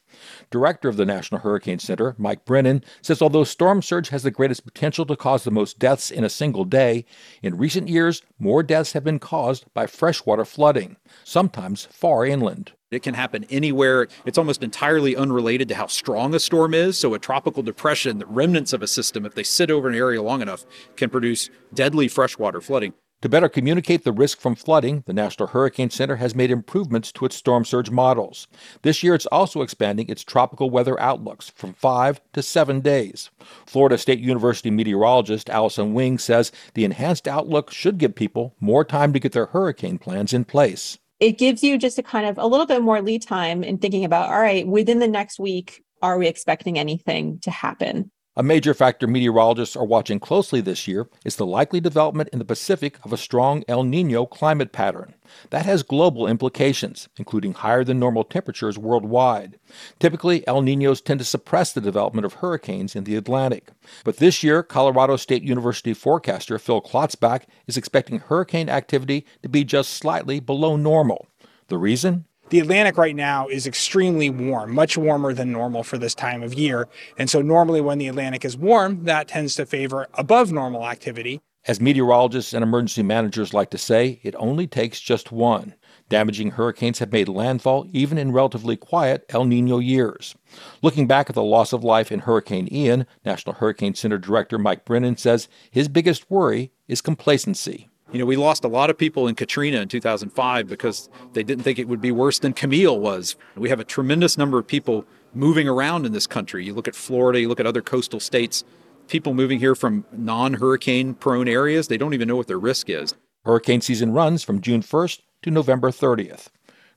Director 0.51 0.91
of 0.91 0.99
the 0.99 1.07
National 1.07 1.41
Hurricane 1.41 1.79
Center, 1.79 2.15
Mike 2.19 2.45
Brennan, 2.45 2.85
says 3.01 3.23
although 3.23 3.45
storm 3.45 3.81
surge 3.81 4.11
has 4.11 4.25
the 4.25 4.31
greatest 4.31 4.65
potential 4.65 5.07
to 5.07 5.17
cause 5.17 5.45
the 5.45 5.51
most 5.51 5.79
deaths 5.79 6.11
in 6.11 6.23
a 6.23 6.29
single 6.29 6.65
day, 6.65 7.07
in 7.43 7.57
recent 7.57 7.89
years, 7.89 8.23
more 8.39 8.63
deaths 8.63 8.93
have 8.93 9.05
been 9.05 9.19
caused 9.19 9.73
by 9.73 9.87
freshwater 9.87 10.45
flooding, 10.45 10.97
sometimes 11.25 11.87
far 11.87 12.27
inland. 12.27 12.73
It 12.91 13.03
can 13.03 13.13
happen 13.13 13.45
anywhere. 13.51 14.09
It's 14.25 14.39
almost 14.39 14.63
entirely 14.63 15.15
unrelated 15.15 15.69
to 15.69 15.75
how 15.75 15.89
strong 15.89 16.35
a 16.35 16.41
storm 16.41 16.73
is. 16.73 16.99
So, 16.99 17.13
a 17.13 17.19
tropical 17.19 17.63
depression, 17.63 18.19
the 18.19 18.25
remnants 18.25 18.73
of 18.73 18.83
a 18.83 18.87
system, 18.87 19.27
if 19.27 19.35
they 19.35 19.43
sit 19.43 19.71
over 19.71 19.89
an 19.89 19.95
area 19.95 20.23
long 20.23 20.41
enough, 20.41 20.65
can 20.97 21.11
produce 21.11 21.51
deadly 21.75 22.09
freshwater 22.09 22.63
flooding. 22.63 22.95
To 23.21 23.29
better 23.29 23.49
communicate 23.51 24.05
the 24.05 24.13
risk 24.13 24.41
from 24.41 24.55
flooding, 24.55 25.03
the 25.07 25.13
National 25.13 25.49
Hurricane 25.49 25.91
Center 25.91 26.17
has 26.17 26.35
made 26.35 26.51
improvements 26.51 27.13
to 27.13 27.27
its 27.27 27.37
storm 27.37 27.67
surge 27.67 27.91
models. 27.91 28.47
This 28.83 29.03
year, 29.03 29.15
it's 29.15 29.27
also 29.27 29.61
expanding 29.61 30.09
its 30.09 30.23
tropical 30.23 30.71
weather 30.71 30.99
outlooks 30.99 31.51
from 31.51 31.75
five 31.75 32.23
to 32.33 32.43
seven 32.43 32.81
days. 32.81 33.31
Florida 33.67 33.99
State 33.99 34.21
University 34.21 34.71
meteorologist 34.71 35.51
Allison 35.51 35.93
Wing 35.93 36.17
says 36.17 36.53
the 36.73 36.85
enhanced 36.85 37.29
outlook 37.29 37.71
should 37.71 37.99
give 37.99 38.15
people 38.15 38.55
more 38.61 38.85
time 38.85 39.13
to 39.13 39.21
get 39.21 39.33
their 39.33 39.47
hurricane 39.47 39.99
plans 39.99 40.33
in 40.33 40.47
place 40.47 40.97
it 41.21 41.39
gives 41.39 41.63
you 41.63 41.79
just 41.79 41.99
a 41.99 42.03
kind 42.03 42.27
of 42.27 42.39
a 42.39 42.47
little 42.47 42.67
bit 42.67 42.83
more 42.83 43.03
lead 43.03 43.23
time 43.23 43.63
in 43.65 43.79
thinking 43.79 44.05
about 44.05 44.29
all 44.31 44.41
right 44.41 44.67
within 44.67 44.99
the 44.99 45.09
next 45.09 45.39
week 45.39 45.83
are 46.03 46.19
we 46.19 46.29
expecting 46.29 46.79
anything 46.79 47.39
to 47.41 47.51
happen 47.51 48.11
a 48.39 48.43
major 48.45 48.73
factor 48.73 49.09
meteorologists 49.09 49.75
are 49.75 49.85
watching 49.85 50.21
closely 50.21 50.61
this 50.61 50.87
year 50.87 51.09
is 51.25 51.35
the 51.35 51.45
likely 51.45 51.81
development 51.81 52.29
in 52.33 52.39
the 52.39 52.45
Pacific 52.45 52.97
of 53.05 53.13
a 53.13 53.17
strong 53.17 53.65
El 53.67 53.83
Nino 53.83 54.27
climate 54.27 54.71
pattern. 54.71 55.15
That 55.51 55.67
has 55.67 55.83
global 55.83 56.29
implications, 56.29 57.09
including 57.17 57.55
higher 57.55 57.83
than 57.83 57.99
normal 57.99 58.23
temperatures 58.23 58.79
worldwide. 58.79 59.59
Typically, 59.99 60.47
El 60.47 60.63
Ninos 60.63 61.01
tend 61.01 61.19
to 61.19 61.25
suppress 61.25 61.73
the 61.73 61.81
development 61.81 62.25
of 62.25 62.35
hurricanes 62.35 62.95
in 62.95 63.03
the 63.03 63.17
Atlantic. 63.17 63.73
But 64.05 64.19
this 64.19 64.45
year, 64.45 64.63
Colorado 64.63 65.17
State 65.17 65.43
University 65.43 65.93
forecaster 65.93 66.61
Phil 66.61 66.81
Klotzbach 66.81 67.43
is 67.67 67.77
expecting 67.77 68.21
hurricane 68.21 68.69
activity 68.69 69.27
to 69.43 69.49
be 69.49 69.65
just 69.65 69.91
slightly 69.95 70.39
below 70.39 70.77
normal. 70.77 71.27
The 71.67 71.77
reason? 71.77 72.28
The 72.51 72.61
Atlantic 72.61 72.97
right 72.97 73.15
now 73.15 73.47
is 73.49 73.67
extremely 73.67 74.31
warm, 74.31 74.75
much 74.75 74.97
warmer 74.97 75.35
than 75.35 75.53
normal 75.53 75.83
for 75.83 75.99
this 75.99 76.15
time 76.15 76.43
of 76.43 76.55
year. 76.55 76.89
And 77.19 77.29
so, 77.29 77.43
normally, 77.43 77.83
when 77.83 77.99
the 77.99 78.09
Atlantic 78.09 78.43
is 78.43 78.57
warm, 78.57 79.05
that 79.05 79.29
tends 79.29 79.55
to 79.57 79.67
favor 79.67 80.07
above 80.15 80.51
normal 80.51 80.87
activity. 80.87 81.43
As 81.67 81.79
meteorologists 81.79 82.55
and 82.55 82.63
emergency 82.63 83.03
managers 83.03 83.53
like 83.53 83.69
to 83.71 83.79
say, 83.79 84.21
it 84.23 84.35
only 84.39 84.67
takes 84.67 84.99
just 84.99 85.31
one. 85.31 85.75
Damaging 86.09 86.53
hurricanes 86.53 87.01
have 87.01 87.13
made 87.13 87.29
landfall 87.29 87.87
even 87.93 88.17
in 88.17 88.33
relatively 88.33 88.77
quiet 88.77 89.27
El 89.29 89.45
Nino 89.45 89.79
years. 89.79 90.35
Looking 90.81 91.07
back 91.07 91.29
at 91.29 91.35
the 91.35 91.43
loss 91.43 91.75
of 91.75 91.85
life 91.85 92.11
in 92.11 92.21
Hurricane 92.21 92.69
Ian, 92.73 93.07
National 93.27 93.57
Hurricane 93.57 93.95
Center 93.95 94.17
Director 94.17 94.57
Mike 94.57 94.87
Brennan 94.87 95.19
says 95.19 95.49
his 95.71 95.89
biggest 95.89 96.31
worry 96.31 96.73
is 96.87 97.03
complacency. 97.03 97.91
You 98.11 98.19
know, 98.19 98.25
we 98.25 98.37
lost 98.37 98.65
a 98.65 98.69
lot 98.69 98.89
of 98.89 98.97
people 98.97 99.29
in 99.29 99.35
Katrina 99.35 99.81
in 99.81 99.89
2005 99.89 100.67
because 100.67 101.11
they 101.35 101.43
didn't 101.43 101.63
think 101.63 101.79
it 101.79 101.89
would 101.89 102.01
be 102.01 102.11
worse 102.11 102.39
than 102.39 102.55
Camille 102.55 102.99
was. 102.99 103.37
We 103.55 103.69
have 103.69 103.81
a 103.81 103.85
tremendous 103.85 104.39
number 104.39 104.59
of 104.59 104.67
people 104.67 105.05
moving 105.35 105.69
around 105.69 106.07
in 106.07 106.13
this 106.13 106.27
country. 106.27 106.65
You 106.65 106.73
look 106.73 106.89
at 106.89 106.95
Florida, 106.95 107.39
you 107.39 107.49
look 107.49 107.61
at 107.61 107.67
other 107.67 107.83
coastal 107.83 108.19
states, 108.19 108.65
people 109.09 109.35
moving 109.35 109.59
here 109.59 109.75
from 109.75 110.07
non 110.11 110.55
hurricane 110.55 111.15
prone 111.15 111.49
areas, 111.49 111.89
they 111.89 111.99
don't 111.99 112.15
even 112.15 112.29
know 112.29 112.37
what 112.37 112.47
their 112.47 112.59
risk 112.59 112.89
is. 112.89 113.15
Hurricane 113.45 113.83
season 113.83 114.13
runs 114.13 114.43
from 114.43 114.63
June 114.63 114.83
1st 114.83 115.21
to 115.43 115.51
November 115.51 115.91
30th. 115.91 116.47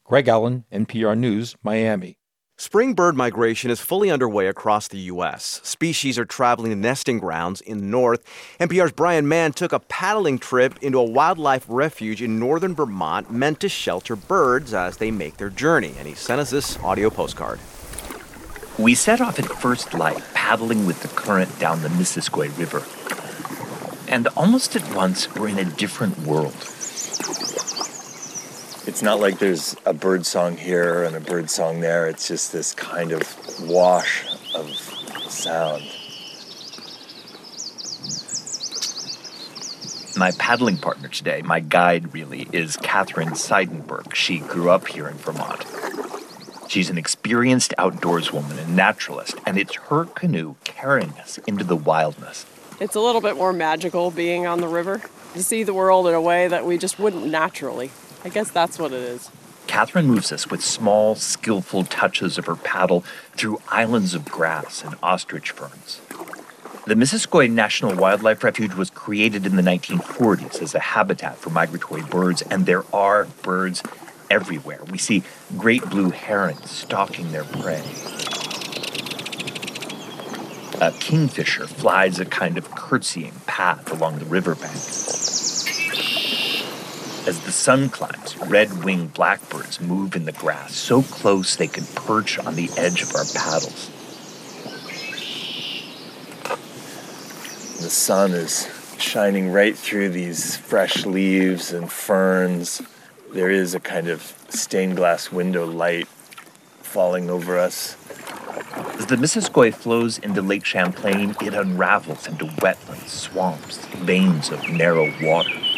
Greg 0.05 0.27
Allen, 0.29 0.63
NPR 0.71 1.17
News, 1.17 1.55
Miami. 1.61 2.17
Spring 2.63 2.93
bird 2.93 3.17
migration 3.17 3.71
is 3.71 3.79
fully 3.79 4.11
underway 4.11 4.45
across 4.45 4.87
the 4.87 4.99
U.S. 4.99 5.61
Species 5.63 6.19
are 6.19 6.25
traveling 6.25 6.69
to 6.69 6.75
nesting 6.75 7.17
grounds 7.17 7.59
in 7.59 7.79
the 7.79 7.83
north. 7.83 8.23
NPR's 8.59 8.91
Brian 8.91 9.27
Mann 9.27 9.51
took 9.51 9.73
a 9.73 9.79
paddling 9.79 10.37
trip 10.37 10.77
into 10.79 10.99
a 10.99 11.03
wildlife 11.03 11.65
refuge 11.67 12.21
in 12.21 12.37
northern 12.37 12.75
Vermont 12.75 13.31
meant 13.31 13.59
to 13.61 13.67
shelter 13.67 14.15
birds 14.15 14.75
as 14.75 14.97
they 14.97 15.09
make 15.09 15.37
their 15.37 15.49
journey, 15.49 15.95
and 15.97 16.07
he 16.07 16.13
sent 16.13 16.39
us 16.39 16.51
this 16.51 16.77
audio 16.81 17.09
postcard. 17.09 17.59
We 18.77 18.93
set 18.93 19.21
off 19.21 19.39
at 19.39 19.45
first 19.45 19.95
light, 19.95 20.21
paddling 20.35 20.85
with 20.85 21.01
the 21.01 21.07
current 21.07 21.57
down 21.57 21.81
the 21.81 21.89
Missisquoi 21.89 22.55
River. 22.59 22.83
And 24.07 24.27
almost 24.37 24.75
at 24.75 24.95
once, 24.95 25.33
we're 25.33 25.47
in 25.47 25.57
a 25.57 25.65
different 25.65 26.15
world. 26.19 26.53
It's 28.87 29.03
not 29.03 29.19
like 29.19 29.37
there's 29.37 29.75
a 29.85 29.93
bird 29.93 30.25
song 30.25 30.57
here 30.57 31.03
and 31.03 31.15
a 31.15 31.19
bird 31.19 31.51
song 31.51 31.81
there. 31.81 32.07
It's 32.07 32.27
just 32.27 32.51
this 32.51 32.73
kind 32.73 33.11
of 33.11 33.21
wash 33.69 34.25
of 34.55 34.67
sound. 35.29 35.83
My 40.17 40.31
paddling 40.39 40.77
partner 40.77 41.09
today, 41.09 41.43
my 41.43 41.59
guide 41.59 42.11
really, 42.11 42.47
is 42.51 42.75
Catherine 42.77 43.29
Seidenberg. 43.35 44.15
She 44.15 44.39
grew 44.39 44.71
up 44.71 44.87
here 44.87 45.07
in 45.07 45.15
Vermont. 45.15 45.63
She's 46.67 46.89
an 46.89 46.97
experienced 46.97 47.75
outdoors 47.77 48.33
woman 48.33 48.57
and 48.57 48.75
naturalist, 48.75 49.35
and 49.45 49.59
it's 49.59 49.75
her 49.75 50.05
canoe 50.05 50.55
carrying 50.63 51.11
us 51.19 51.37
into 51.45 51.63
the 51.63 51.75
wildness. 51.75 52.47
It's 52.79 52.95
a 52.95 52.99
little 52.99 53.21
bit 53.21 53.35
more 53.35 53.53
magical 53.53 54.09
being 54.09 54.47
on 54.47 54.59
the 54.59 54.67
river 54.67 55.03
to 55.33 55.43
see 55.43 55.61
the 55.61 55.73
world 55.73 56.07
in 56.07 56.15
a 56.15 56.21
way 56.21 56.47
that 56.47 56.65
we 56.65 56.79
just 56.79 56.97
wouldn't 56.97 57.27
naturally. 57.27 57.91
I 58.23 58.29
guess 58.29 58.51
that's 58.51 58.77
what 58.77 58.91
it 58.91 59.01
is. 59.01 59.29
Catherine 59.67 60.07
moves 60.07 60.31
us 60.31 60.47
with 60.47 60.63
small, 60.63 61.15
skillful 61.15 61.85
touches 61.85 62.37
of 62.37 62.45
her 62.45 62.55
paddle 62.55 63.03
through 63.33 63.61
islands 63.69 64.13
of 64.13 64.25
grass 64.25 64.83
and 64.83 64.95
ostrich 65.01 65.51
ferns. 65.51 66.01
The 66.85 66.95
Missisquoi 66.95 67.49
National 67.49 67.95
Wildlife 67.95 68.43
Refuge 68.43 68.73
was 68.73 68.89
created 68.89 69.45
in 69.45 69.55
the 69.55 69.61
1940s 69.61 70.61
as 70.61 70.75
a 70.75 70.79
habitat 70.79 71.37
for 71.37 71.51
migratory 71.51 72.01
birds, 72.01 72.41
and 72.41 72.65
there 72.65 72.83
are 72.93 73.25
birds 73.43 73.81
everywhere. 74.29 74.81
We 74.89 74.97
see 74.97 75.23
great 75.57 75.87
blue 75.89 76.09
herons 76.09 76.69
stalking 76.69 77.31
their 77.31 77.43
prey. 77.43 77.83
A 80.81 80.91
kingfisher 80.99 81.67
flies 81.67 82.19
a 82.19 82.25
kind 82.25 82.57
of 82.57 82.71
curtsying 82.71 83.33
path 83.45 83.91
along 83.91 84.17
the 84.17 84.25
riverbank. 84.25 84.71
As 87.27 87.39
the 87.41 87.51
sun 87.51 87.89
climbs, 87.89 88.35
red 88.47 88.83
winged 88.83 89.13
blackbirds 89.13 89.79
move 89.79 90.15
in 90.15 90.25
the 90.25 90.31
grass 90.31 90.73
so 90.73 91.03
close 91.03 91.55
they 91.55 91.67
can 91.67 91.85
perch 91.93 92.39
on 92.39 92.55
the 92.55 92.69
edge 92.77 93.03
of 93.03 93.13
our 93.13 93.25
paddles. 93.25 93.91
The 97.79 97.89
sun 97.91 98.31
is 98.31 98.67
shining 98.97 99.51
right 99.51 99.77
through 99.77 100.09
these 100.09 100.57
fresh 100.57 101.05
leaves 101.05 101.71
and 101.71 101.91
ferns. 101.91 102.81
There 103.33 103.51
is 103.51 103.75
a 103.75 103.79
kind 103.79 104.07
of 104.07 104.33
stained 104.49 104.95
glass 104.95 105.31
window 105.31 105.65
light 105.65 106.07
falling 106.81 107.29
over 107.29 107.59
us. 107.59 107.97
As 108.97 109.05
the 109.05 109.15
Missisquoi 109.15 109.75
flows 109.75 110.17
into 110.17 110.41
Lake 110.41 110.65
Champlain, 110.65 111.35
it 111.41 111.53
unravels 111.53 112.27
into 112.27 112.45
wetlands, 112.45 113.09
swamps, 113.09 113.77
veins 113.97 114.49
of 114.49 114.67
narrow 114.69 115.13
water. 115.21 115.70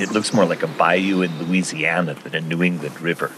It 0.00 0.12
looks 0.12 0.32
more 0.32 0.46
like 0.46 0.62
a 0.62 0.66
bayou 0.66 1.20
in 1.20 1.38
Louisiana 1.44 2.14
than 2.14 2.34
a 2.34 2.40
New 2.40 2.62
England 2.62 2.98
river. 3.02 3.30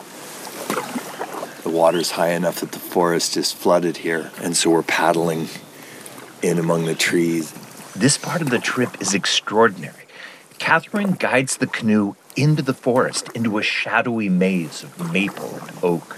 The 1.65 1.71
water's 1.71 2.13
high 2.13 2.31
enough 2.31 2.61
that 2.61 2.71
the 2.71 2.79
forest 2.79 3.37
is 3.37 3.51
flooded 3.51 3.97
here, 3.97 4.31
and 4.41 4.57
so 4.57 4.71
we're 4.71 4.85
paddling 4.85 5.49
in 6.41 6.61
among 6.61 6.85
the 6.85 6.95
trees. 6.95 7.51
This 7.97 8.17
part 8.17 8.43
of 8.43 8.51
the 8.51 8.61
trip 8.61 9.03
is 9.03 9.13
extraordinary. 9.13 10.05
Catherine 10.61 11.15
guides 11.15 11.57
the 11.57 11.67
canoe 11.67 12.15
into 12.37 12.63
the 12.63 12.75
forest, 12.75 13.29
into 13.35 13.59
a 13.59 13.63
shadowy 13.65 14.29
maze 14.29 14.85
of 14.85 15.13
maple 15.13 15.59
and 15.67 15.77
oak. 15.83 16.17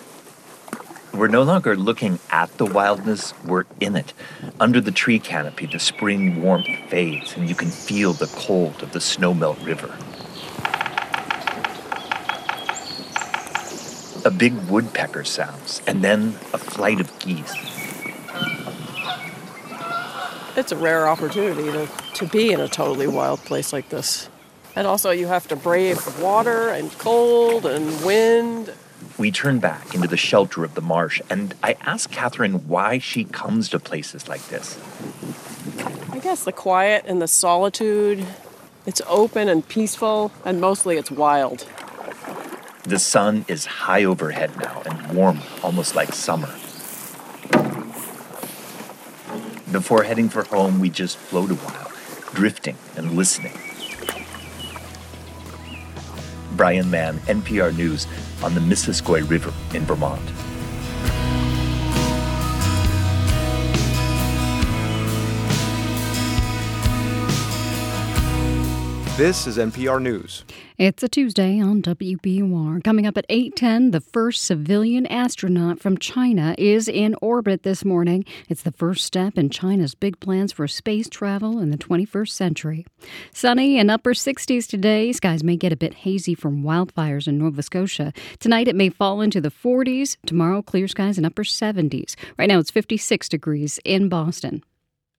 We're 1.14 1.28
no 1.28 1.42
longer 1.42 1.74
looking 1.74 2.18
at 2.28 2.54
the 2.58 2.66
wildness, 2.66 3.32
we're 3.46 3.64
in 3.80 3.96
it. 3.96 4.12
Under 4.60 4.82
the 4.82 4.92
tree 4.92 5.20
canopy, 5.20 5.64
the 5.64 5.78
spring 5.78 6.42
warmth 6.42 6.68
fades, 6.90 7.34
and 7.34 7.48
you 7.48 7.54
can 7.54 7.70
feel 7.70 8.12
the 8.12 8.26
cold 8.26 8.82
of 8.82 8.92
the 8.92 8.98
snowmelt 8.98 9.64
river. 9.64 9.96
A 14.24 14.30
big 14.30 14.54
woodpecker 14.70 15.22
sounds, 15.24 15.82
and 15.86 16.02
then 16.02 16.28
a 16.54 16.58
flight 16.58 16.98
of 16.98 17.18
geese. 17.18 17.52
It's 20.56 20.72
a 20.72 20.76
rare 20.76 21.06
opportunity 21.08 21.70
to, 21.72 21.88
to 22.14 22.26
be 22.26 22.52
in 22.52 22.60
a 22.60 22.68
totally 22.68 23.06
wild 23.06 23.40
place 23.40 23.72
like 23.72 23.90
this. 23.90 24.30
And 24.74 24.86
also, 24.86 25.10
you 25.10 25.26
have 25.26 25.46
to 25.48 25.56
brave 25.56 26.20
water 26.20 26.68
and 26.70 26.90
cold 26.98 27.66
and 27.66 28.04
wind. 28.04 28.72
We 29.18 29.30
turn 29.30 29.58
back 29.58 29.94
into 29.94 30.08
the 30.08 30.16
shelter 30.16 30.64
of 30.64 30.74
the 30.74 30.80
marsh, 30.80 31.20
and 31.28 31.54
I 31.62 31.76
ask 31.82 32.10
Catherine 32.10 32.66
why 32.66 32.98
she 32.98 33.24
comes 33.24 33.68
to 33.70 33.78
places 33.78 34.26
like 34.26 34.46
this. 34.48 34.78
I 36.10 36.18
guess 36.18 36.44
the 36.44 36.52
quiet 36.52 37.04
and 37.06 37.20
the 37.20 37.28
solitude. 37.28 38.26
It's 38.86 39.02
open 39.06 39.48
and 39.48 39.68
peaceful, 39.68 40.32
and 40.44 40.60
mostly 40.60 40.96
it's 40.96 41.10
wild. 41.10 41.66
The 42.84 42.98
sun 42.98 43.46
is 43.48 43.64
high 43.64 44.04
overhead 44.04 44.54
now 44.58 44.82
and 44.84 45.16
warm, 45.16 45.40
almost 45.62 45.94
like 45.96 46.12
summer. 46.12 46.54
Before 49.72 50.02
heading 50.02 50.28
for 50.28 50.44
home, 50.44 50.80
we 50.80 50.90
just 50.90 51.16
float 51.16 51.50
a 51.50 51.54
while, 51.54 51.90
drifting 52.34 52.76
and 52.94 53.12
listening. 53.12 53.58
Brian 56.58 56.90
Mann, 56.90 57.20
NPR 57.20 57.74
News, 57.74 58.06
on 58.42 58.54
the 58.54 58.60
Missisquoi 58.60 59.28
River 59.30 59.54
in 59.74 59.86
Vermont. 59.86 60.43
This 69.16 69.46
is 69.46 69.58
NPR 69.58 70.02
News. 70.02 70.44
It's 70.76 71.04
a 71.04 71.08
Tuesday 71.08 71.60
on 71.60 71.82
WBUR. 71.82 72.82
Coming 72.82 73.06
up 73.06 73.16
at 73.16 73.24
8:10, 73.28 73.92
the 73.92 74.00
first 74.00 74.44
civilian 74.44 75.06
astronaut 75.06 75.78
from 75.78 75.98
China 75.98 76.56
is 76.58 76.88
in 76.88 77.14
orbit 77.22 77.62
this 77.62 77.84
morning. 77.84 78.24
It's 78.48 78.62
the 78.62 78.72
first 78.72 79.04
step 79.04 79.38
in 79.38 79.50
China's 79.50 79.94
big 79.94 80.18
plans 80.18 80.52
for 80.52 80.66
space 80.66 81.08
travel 81.08 81.60
in 81.60 81.70
the 81.70 81.78
21st 81.78 82.34
century. 82.34 82.86
Sunny 83.32 83.78
and 83.78 83.88
upper 83.88 84.14
60s 84.14 84.66
today. 84.66 85.12
Skies 85.12 85.44
may 85.44 85.56
get 85.56 85.72
a 85.72 85.76
bit 85.76 85.94
hazy 85.94 86.34
from 86.34 86.64
wildfires 86.64 87.28
in 87.28 87.38
Nova 87.38 87.62
Scotia. 87.62 88.12
Tonight 88.40 88.66
it 88.66 88.74
may 88.74 88.88
fall 88.88 89.20
into 89.20 89.40
the 89.40 89.52
40s. 89.52 90.16
Tomorrow 90.26 90.62
clear 90.62 90.88
skies 90.88 91.18
and 91.18 91.24
upper 91.24 91.44
70s. 91.44 92.16
Right 92.36 92.48
now 92.48 92.58
it's 92.58 92.72
56 92.72 93.28
degrees 93.28 93.78
in 93.84 94.08
Boston. 94.08 94.64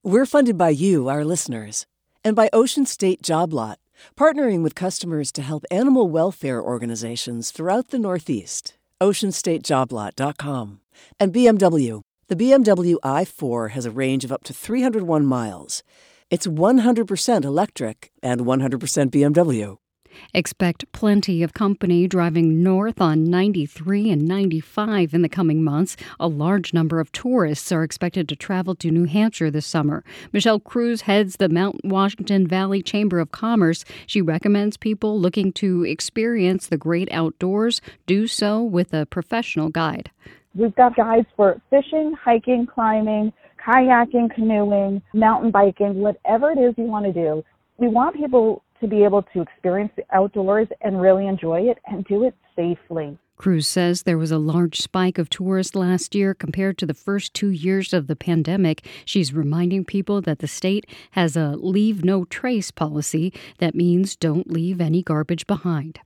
We're 0.04 0.26
funded 0.26 0.58
by 0.58 0.72
you, 0.72 1.08
our 1.08 1.24
listeners, 1.24 1.86
and 2.26 2.36
by 2.36 2.50
Ocean 2.52 2.86
State 2.86 3.22
Job 3.22 3.54
Lot 3.54 3.80
partnering 4.16 4.64
with 4.64 4.76
customers 4.76 5.32
to 5.34 5.42
help 5.42 5.66
animal 5.72 6.10
welfare 6.10 6.62
organizations 6.62 7.52
throughout 7.52 7.90
the 7.90 8.00
Northeast. 8.00 8.78
OceanStateJobLot.com. 9.02 10.80
And 11.20 11.34
BMW. 11.34 12.02
The 12.28 12.36
BMW 12.36 12.96
i4 13.04 13.72
has 13.72 13.86
a 13.86 13.92
range 13.92 14.26
of 14.26 14.32
up 14.32 14.44
to 14.46 14.54
301 14.54 15.26
miles. 15.26 15.84
It's 16.32 16.48
100% 16.48 17.46
electric 17.46 18.12
and 18.24 18.42
100% 18.42 19.12
BMW. 19.12 19.78
Expect 20.34 20.92
plenty 20.92 21.44
of 21.44 21.54
company 21.54 22.08
driving 22.08 22.62
north 22.64 23.02
on 23.02 23.24
93 23.24 24.10
and 24.12 24.28
95 24.28 25.14
in 25.14 25.22
the 25.22 25.30
coming 25.30 25.64
months. 25.64 25.96
A 26.20 26.28
large 26.28 26.74
number 26.74 27.00
of 27.00 27.12
tourists 27.12 27.72
are 27.72 27.84
expected 27.84 28.28
to 28.30 28.36
travel 28.36 28.76
to 28.76 28.92
New 28.92 29.06
Hampshire 29.06 29.52
this 29.52 29.66
summer. 29.66 30.04
Michelle 30.32 30.60
Cruz 30.60 31.02
heads 31.02 31.38
the 31.38 31.50
Mount 31.50 31.84
Washington 31.84 32.48
Valley 32.48 32.82
Chamber 32.82 33.20
of 33.20 33.32
Commerce. 33.32 33.86
She 34.06 34.22
recommends 34.22 34.78
people 34.78 35.20
looking 35.20 35.52
to 35.54 35.84
experience 35.84 36.68
the 36.68 36.78
great 36.78 37.12
outdoors 37.12 37.82
do 38.06 38.28
so 38.28 38.62
with 38.62 38.94
a 38.94 39.06
professional 39.06 39.70
guide. 39.70 40.12
We've 40.54 40.76
got 40.76 40.96
guides 40.96 41.28
for 41.36 41.62
fishing, 41.70 42.14
hiking, 42.22 42.66
climbing, 42.66 43.34
kayaking, 43.66 44.34
canoeing, 44.34 45.02
mountain 45.14 45.52
biking, 45.52 45.96
whatever 45.96 46.52
it 46.52 46.60
is 46.60 46.74
you 46.78 46.86
want 46.86 47.06
to 47.06 47.14
do. 47.14 47.44
We 47.78 47.88
want 47.88 48.16
people 48.16 48.64
to 48.86 48.96
be 48.96 49.04
able 49.04 49.24
to 49.34 49.42
experience 49.42 49.92
the 49.96 50.04
outdoors 50.14 50.68
and 50.82 51.02
really 51.02 51.28
enjoy 51.28 51.62
it 51.62 51.78
and 51.88 52.06
do 52.06 52.24
it 52.24 52.36
safely. 52.56 53.18
Cruz 53.38 53.68
says 53.68 54.04
there 54.04 54.18
was 54.18 54.32
a 54.32 54.38
large 54.38 54.80
spike 54.80 55.18
of 55.18 55.30
tourists 55.30 55.76
last 55.76 56.16
year 56.16 56.34
compared 56.34 56.78
to 56.78 56.86
the 56.86 56.94
first 56.94 57.34
two 57.34 57.50
years 57.50 57.94
of 57.94 58.08
the 58.08 58.16
pandemic. 58.16 58.86
She's 59.04 59.34
reminding 59.34 59.86
people 59.86 60.22
that 60.22 60.40
the 60.40 60.48
state 60.48 60.86
has 61.12 61.36
a 61.36 61.50
leave 61.58 62.06
no 62.06 62.24
trace 62.26 62.72
policy 62.72 63.34
that 63.58 63.76
means 63.76 64.16
don't 64.16 64.50
leave 64.50 64.80
any 64.80 65.04
garbage 65.04 65.48
behind. 65.48 66.00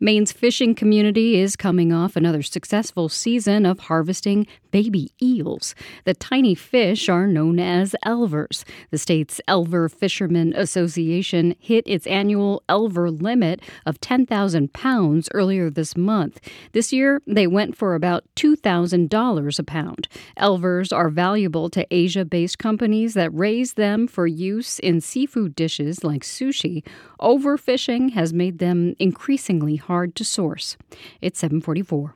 Maine's 0.00 0.32
fishing 0.32 0.74
community 0.74 1.38
is 1.38 1.56
coming 1.56 1.92
off 1.92 2.16
another 2.16 2.42
successful 2.42 3.08
season 3.08 3.64
of 3.64 3.78
harvesting 3.80 4.46
baby 4.74 5.12
eels. 5.22 5.72
The 6.02 6.14
tiny 6.14 6.56
fish 6.56 7.08
are 7.08 7.28
known 7.28 7.60
as 7.60 7.94
elvers. 8.04 8.64
The 8.90 8.98
state's 8.98 9.40
Elver 9.46 9.88
Fishermen 9.88 10.52
Association 10.56 11.54
hit 11.60 11.84
its 11.86 12.08
annual 12.08 12.64
elver 12.68 13.22
limit 13.22 13.62
of 13.86 14.00
10,000 14.00 14.72
pounds 14.72 15.28
earlier 15.32 15.70
this 15.70 15.96
month. 15.96 16.40
This 16.72 16.92
year, 16.92 17.22
they 17.24 17.46
went 17.46 17.76
for 17.76 17.94
about 17.94 18.24
$2,000 18.34 19.58
a 19.58 19.62
pound. 19.62 20.08
Elvers 20.36 20.92
are 20.92 21.08
valuable 21.08 21.70
to 21.70 21.86
Asia 21.94 22.24
based 22.24 22.58
companies 22.58 23.14
that 23.14 23.32
raise 23.32 23.74
them 23.74 24.08
for 24.08 24.26
use 24.26 24.80
in 24.80 25.00
seafood 25.00 25.54
dishes 25.54 26.02
like 26.02 26.22
sushi. 26.22 26.84
Overfishing 27.20 28.12
has 28.14 28.32
made 28.32 28.58
them 28.58 28.96
increasingly 28.98 29.63
hard 29.76 30.14
to 30.16 30.24
source. 30.24 30.76
It's 31.20 31.38
744. 31.40 32.14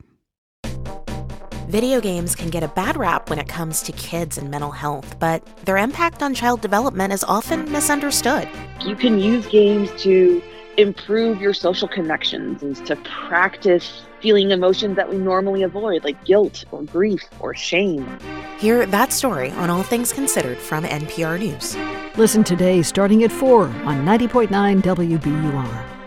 Video 1.69 2.01
games 2.01 2.35
can 2.35 2.49
get 2.49 2.63
a 2.63 2.67
bad 2.69 2.97
rap 2.97 3.29
when 3.29 3.37
it 3.37 3.47
comes 3.47 3.83
to 3.83 3.91
kids 3.91 4.39
and 4.39 4.49
mental 4.49 4.71
health, 4.71 5.19
but 5.19 5.45
their 5.65 5.77
impact 5.77 6.23
on 6.23 6.33
child 6.33 6.61
development 6.61 7.13
is 7.13 7.23
often 7.25 7.71
misunderstood. 7.71 8.49
You 8.81 8.95
can 8.95 9.19
use 9.19 9.45
games 9.47 9.91
to 10.01 10.41
improve 10.77 11.39
your 11.39 11.53
social 11.53 11.87
connections 11.87 12.63
and 12.63 12.75
to 12.87 12.95
practice 13.27 14.01
feeling 14.19 14.49
emotions 14.49 14.95
that 14.95 15.09
we 15.09 15.17
normally 15.17 15.61
avoid, 15.61 16.03
like 16.03 16.23
guilt 16.25 16.65
or 16.71 16.81
grief 16.83 17.21
or 17.39 17.53
shame. 17.53 18.17
Hear 18.57 18.87
that 18.87 19.13
story 19.13 19.51
on 19.51 19.69
All 19.69 19.83
Things 19.83 20.11
Considered 20.11 20.57
from 20.57 20.85
NPR 20.85 21.37
News. 21.37 21.77
Listen 22.17 22.43
today 22.43 22.81
starting 22.81 23.23
at 23.23 23.31
4 23.31 23.65
on 23.65 24.05
90.9 24.05 24.81
WBUR. 24.81 25.98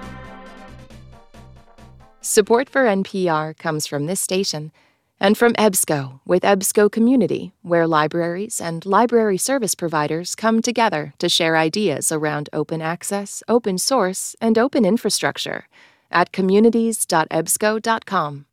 Support 2.25 2.71
for 2.71 2.85
NPR 2.85 3.59
comes 3.59 3.89
from 3.89 4.07
this 4.07 4.21
station 4.21 4.71
and 5.19 5.37
from 5.37 5.55
EBSCO 5.55 6.21
with 6.25 6.45
EBSCO 6.45 6.93
Community, 6.93 7.53
where 7.63 7.89
libraries 7.89 8.61
and 8.61 8.87
library 8.87 9.37
service 9.37 9.75
providers 9.75 10.37
come 10.37 10.63
together 10.63 11.15
to 11.19 11.29
share 11.29 11.57
ideas 11.57 12.13
around 12.13 12.49
open 12.53 12.81
access, 12.81 13.43
open 13.49 13.77
source, 13.77 14.37
and 14.41 14.57
open 14.57 14.85
infrastructure 14.85 15.67
at 16.13 16.31
communities.ebsco.com. 16.31 18.47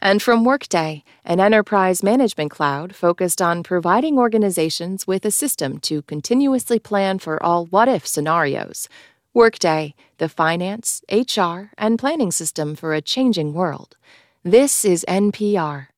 And 0.00 0.22
from 0.22 0.44
Workday, 0.44 1.04
an 1.26 1.40
enterprise 1.40 2.02
management 2.02 2.52
cloud 2.52 2.94
focused 2.94 3.42
on 3.42 3.62
providing 3.62 4.16
organizations 4.16 5.06
with 5.06 5.26
a 5.26 5.30
system 5.30 5.78
to 5.80 6.00
continuously 6.02 6.78
plan 6.78 7.18
for 7.18 7.42
all 7.42 7.66
what 7.66 7.86
if 7.86 8.06
scenarios. 8.06 8.88
Workday, 9.36 9.96
the 10.18 10.28
finance, 10.28 11.02
HR, 11.10 11.72
and 11.76 11.98
planning 11.98 12.30
system 12.30 12.76
for 12.76 12.94
a 12.94 13.02
changing 13.02 13.52
world. 13.52 13.96
This 14.44 14.84
is 14.84 15.04
NPR. 15.08 15.88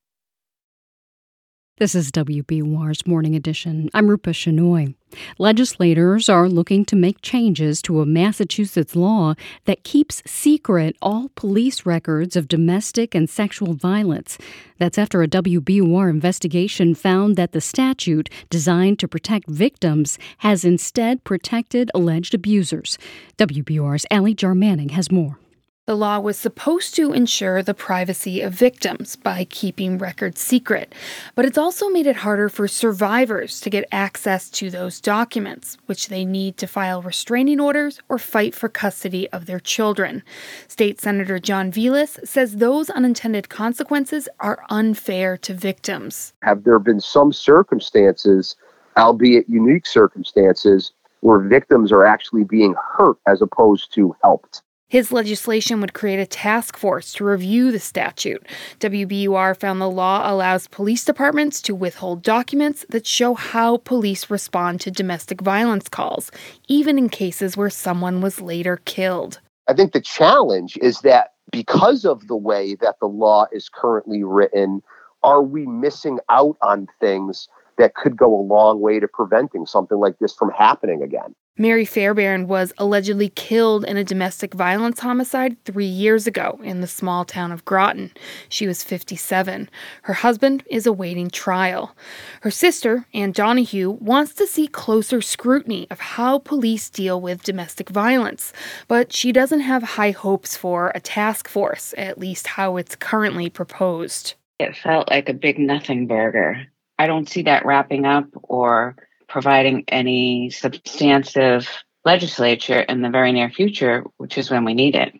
This 1.78 1.94
is 1.94 2.10
WBUR's 2.10 3.06
Morning 3.06 3.36
Edition. 3.36 3.90
I'm 3.92 4.08
Rupa 4.08 4.30
Shenoy. 4.30 4.94
Legislators 5.38 6.26
are 6.26 6.48
looking 6.48 6.86
to 6.86 6.96
make 6.96 7.20
changes 7.20 7.82
to 7.82 8.00
a 8.00 8.06
Massachusetts 8.06 8.96
law 8.96 9.34
that 9.66 9.84
keeps 9.84 10.22
secret 10.24 10.96
all 11.02 11.30
police 11.34 11.84
records 11.84 12.34
of 12.34 12.48
domestic 12.48 13.14
and 13.14 13.28
sexual 13.28 13.74
violence. 13.74 14.38
That's 14.78 14.96
after 14.96 15.22
a 15.22 15.28
WBUR 15.28 16.08
investigation 16.08 16.94
found 16.94 17.36
that 17.36 17.52
the 17.52 17.60
statute 17.60 18.30
designed 18.48 18.98
to 19.00 19.06
protect 19.06 19.50
victims 19.50 20.18
has 20.38 20.64
instead 20.64 21.24
protected 21.24 21.90
alleged 21.94 22.32
abusers. 22.32 22.96
WBUR's 23.36 24.06
Ally 24.10 24.32
Jarmanning 24.32 24.92
has 24.92 25.12
more. 25.12 25.38
The 25.86 25.94
law 25.94 26.18
was 26.18 26.36
supposed 26.36 26.96
to 26.96 27.12
ensure 27.12 27.62
the 27.62 27.72
privacy 27.72 28.40
of 28.40 28.52
victims 28.52 29.14
by 29.14 29.44
keeping 29.44 29.98
records 29.98 30.40
secret, 30.40 30.92
but 31.36 31.44
it's 31.44 31.56
also 31.56 31.88
made 31.88 32.08
it 32.08 32.16
harder 32.16 32.48
for 32.48 32.66
survivors 32.66 33.60
to 33.60 33.70
get 33.70 33.86
access 33.92 34.50
to 34.50 34.68
those 34.68 35.00
documents, 35.00 35.78
which 35.86 36.08
they 36.08 36.24
need 36.24 36.56
to 36.56 36.66
file 36.66 37.02
restraining 37.02 37.60
orders 37.60 38.00
or 38.08 38.18
fight 38.18 38.52
for 38.52 38.68
custody 38.68 39.28
of 39.30 39.46
their 39.46 39.60
children. 39.60 40.24
State 40.66 41.00
Senator 41.00 41.38
John 41.38 41.70
Velis 41.70 42.18
says 42.24 42.56
those 42.56 42.90
unintended 42.90 43.48
consequences 43.48 44.28
are 44.40 44.64
unfair 44.68 45.36
to 45.36 45.54
victims. 45.54 46.32
Have 46.42 46.64
there 46.64 46.80
been 46.80 47.00
some 47.00 47.32
circumstances, 47.32 48.56
albeit 48.96 49.48
unique 49.48 49.86
circumstances, 49.86 50.90
where 51.20 51.38
victims 51.38 51.92
are 51.92 52.04
actually 52.04 52.42
being 52.42 52.74
hurt 52.74 53.18
as 53.28 53.40
opposed 53.40 53.94
to 53.94 54.16
helped? 54.24 54.62
His 54.88 55.10
legislation 55.10 55.80
would 55.80 55.94
create 55.94 56.20
a 56.20 56.26
task 56.26 56.76
force 56.76 57.12
to 57.14 57.24
review 57.24 57.72
the 57.72 57.80
statute. 57.80 58.46
WBUR 58.78 59.58
found 59.58 59.80
the 59.80 59.90
law 59.90 60.30
allows 60.32 60.68
police 60.68 61.04
departments 61.04 61.60
to 61.62 61.74
withhold 61.74 62.22
documents 62.22 62.86
that 62.90 63.04
show 63.04 63.34
how 63.34 63.78
police 63.78 64.30
respond 64.30 64.80
to 64.82 64.92
domestic 64.92 65.40
violence 65.40 65.88
calls, 65.88 66.30
even 66.68 66.98
in 66.98 67.08
cases 67.08 67.56
where 67.56 67.68
someone 67.68 68.20
was 68.20 68.40
later 68.40 68.76
killed. 68.84 69.40
I 69.66 69.74
think 69.74 69.92
the 69.92 70.00
challenge 70.00 70.78
is 70.80 71.00
that 71.00 71.32
because 71.50 72.04
of 72.04 72.28
the 72.28 72.36
way 72.36 72.76
that 72.76 73.00
the 73.00 73.08
law 73.08 73.46
is 73.50 73.68
currently 73.68 74.22
written, 74.22 74.84
are 75.24 75.42
we 75.42 75.66
missing 75.66 76.20
out 76.28 76.58
on 76.62 76.86
things 77.00 77.48
that 77.76 77.96
could 77.96 78.16
go 78.16 78.32
a 78.32 78.46
long 78.46 78.80
way 78.80 79.00
to 79.00 79.08
preventing 79.08 79.66
something 79.66 79.98
like 79.98 80.20
this 80.20 80.32
from 80.32 80.50
happening 80.50 81.02
again? 81.02 81.34
Mary 81.58 81.86
Fairbairn 81.86 82.48
was 82.48 82.74
allegedly 82.76 83.30
killed 83.30 83.82
in 83.84 83.96
a 83.96 84.04
domestic 84.04 84.52
violence 84.52 85.00
homicide 85.00 85.56
three 85.64 85.86
years 85.86 86.26
ago 86.26 86.60
in 86.62 86.82
the 86.82 86.86
small 86.86 87.24
town 87.24 87.50
of 87.50 87.64
Groton. 87.64 88.12
She 88.50 88.66
was 88.66 88.82
57. 88.82 89.70
Her 90.02 90.12
husband 90.12 90.64
is 90.70 90.84
awaiting 90.86 91.30
trial. 91.30 91.96
Her 92.42 92.50
sister, 92.50 93.06
Ann 93.14 93.32
Donahue, 93.32 93.90
wants 93.90 94.34
to 94.34 94.46
see 94.46 94.68
closer 94.68 95.22
scrutiny 95.22 95.86
of 95.90 95.98
how 95.98 96.40
police 96.40 96.90
deal 96.90 97.18
with 97.22 97.42
domestic 97.42 97.88
violence, 97.88 98.52
but 98.86 99.14
she 99.14 99.32
doesn't 99.32 99.60
have 99.60 99.82
high 99.82 100.10
hopes 100.10 100.58
for 100.58 100.92
a 100.94 101.00
task 101.00 101.48
force, 101.48 101.94
at 101.96 102.18
least 102.18 102.48
how 102.48 102.76
it's 102.76 102.96
currently 102.96 103.48
proposed. 103.48 104.34
It 104.58 104.76
felt 104.76 105.08
like 105.08 105.30
a 105.30 105.34
big 105.34 105.58
nothing 105.58 106.06
burger. 106.06 106.66
I 106.98 107.06
don't 107.06 107.28
see 107.28 107.42
that 107.42 107.64
wrapping 107.64 108.04
up 108.04 108.26
or 108.42 108.96
providing 109.28 109.84
any 109.88 110.50
substantive 110.50 111.68
legislature 112.04 112.80
in 112.80 113.02
the 113.02 113.10
very 113.10 113.32
near 113.32 113.50
future, 113.50 114.04
which 114.16 114.38
is 114.38 114.50
when 114.50 114.64
we 114.64 114.74
need 114.74 114.94
it. 114.94 115.14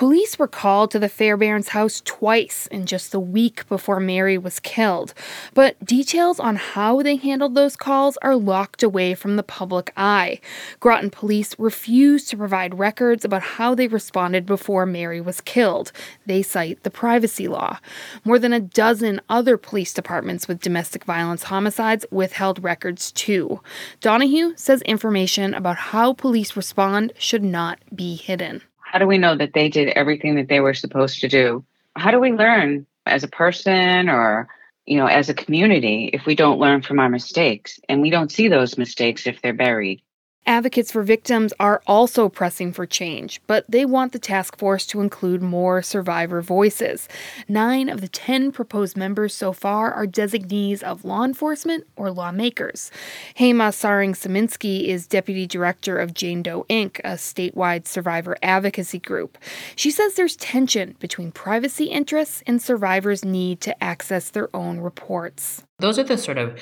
Police 0.00 0.38
were 0.38 0.48
called 0.48 0.90
to 0.92 0.98
the 0.98 1.10
Fairbairns 1.10 1.68
house 1.68 2.00
twice 2.06 2.66
in 2.68 2.86
just 2.86 3.12
the 3.12 3.20
week 3.20 3.68
before 3.68 4.00
Mary 4.00 4.38
was 4.38 4.58
killed, 4.58 5.12
but 5.52 5.78
details 5.84 6.40
on 6.40 6.56
how 6.56 7.02
they 7.02 7.16
handled 7.16 7.54
those 7.54 7.76
calls 7.76 8.16
are 8.22 8.34
locked 8.34 8.82
away 8.82 9.14
from 9.14 9.36
the 9.36 9.42
public 9.42 9.92
eye. 9.98 10.40
Groton 10.80 11.10
police 11.10 11.54
refused 11.58 12.30
to 12.30 12.38
provide 12.38 12.78
records 12.78 13.26
about 13.26 13.42
how 13.42 13.74
they 13.74 13.88
responded 13.88 14.46
before 14.46 14.86
Mary 14.86 15.20
was 15.20 15.42
killed. 15.42 15.92
They 16.24 16.40
cite 16.40 16.82
the 16.82 16.90
privacy 16.90 17.46
law. 17.46 17.78
More 18.24 18.38
than 18.38 18.54
a 18.54 18.58
dozen 18.58 19.20
other 19.28 19.58
police 19.58 19.92
departments 19.92 20.48
with 20.48 20.62
domestic 20.62 21.04
violence 21.04 21.42
homicides 21.42 22.06
withheld 22.10 22.64
records 22.64 23.12
too. 23.12 23.60
Donahue 24.00 24.54
says 24.56 24.80
information 24.80 25.52
about 25.52 25.76
how 25.76 26.14
police 26.14 26.56
respond 26.56 27.12
should 27.18 27.44
not 27.44 27.80
be 27.94 28.16
hidden. 28.16 28.62
How 28.90 28.98
do 28.98 29.06
we 29.06 29.18
know 29.18 29.36
that 29.36 29.52
they 29.52 29.68
did 29.68 29.86
everything 29.90 30.34
that 30.34 30.48
they 30.48 30.58
were 30.58 30.74
supposed 30.74 31.20
to 31.20 31.28
do? 31.28 31.64
How 31.94 32.10
do 32.10 32.18
we 32.18 32.32
learn 32.32 32.88
as 33.06 33.22
a 33.22 33.28
person 33.28 34.08
or, 34.08 34.48
you 34.84 34.96
know, 34.96 35.06
as 35.06 35.28
a 35.28 35.34
community 35.34 36.10
if 36.12 36.26
we 36.26 36.34
don't 36.34 36.58
learn 36.58 36.82
from 36.82 36.98
our 36.98 37.08
mistakes 37.08 37.78
and 37.88 38.02
we 38.02 38.10
don't 38.10 38.32
see 38.32 38.48
those 38.48 38.76
mistakes 38.76 39.28
if 39.28 39.40
they're 39.40 39.52
buried? 39.52 40.02
Advocates 40.46 40.90
for 40.90 41.02
victims 41.02 41.52
are 41.60 41.82
also 41.86 42.28
pressing 42.28 42.72
for 42.72 42.86
change, 42.86 43.40
but 43.46 43.64
they 43.68 43.84
want 43.84 44.12
the 44.12 44.18
task 44.18 44.56
force 44.58 44.86
to 44.86 45.00
include 45.00 45.42
more 45.42 45.82
survivor 45.82 46.42
voices. 46.42 47.08
Nine 47.46 47.88
of 47.88 48.00
the 48.00 48.08
ten 48.08 48.50
proposed 48.50 48.96
members 48.96 49.34
so 49.34 49.52
far 49.52 49.92
are 49.92 50.06
designees 50.06 50.82
of 50.82 51.04
law 51.04 51.24
enforcement 51.24 51.86
or 51.94 52.10
lawmakers. 52.10 52.90
Hema 53.38 53.70
Sarang-Sieminski 53.70 54.88
is 54.88 55.06
deputy 55.06 55.46
director 55.46 55.98
of 55.98 56.14
Jane 56.14 56.42
Doe 56.42 56.64
Inc., 56.70 56.98
a 57.00 57.12
statewide 57.12 57.86
survivor 57.86 58.36
advocacy 58.42 58.98
group. 58.98 59.38
She 59.76 59.90
says 59.90 60.14
there's 60.14 60.36
tension 60.36 60.96
between 60.98 61.32
privacy 61.32 61.84
interests 61.84 62.42
and 62.46 62.60
survivors' 62.60 63.24
need 63.24 63.60
to 63.60 63.84
access 63.84 64.30
their 64.30 64.54
own 64.56 64.80
reports. 64.80 65.62
Those 65.78 65.98
are 65.98 66.04
the 66.04 66.18
sort 66.18 66.38
of 66.38 66.58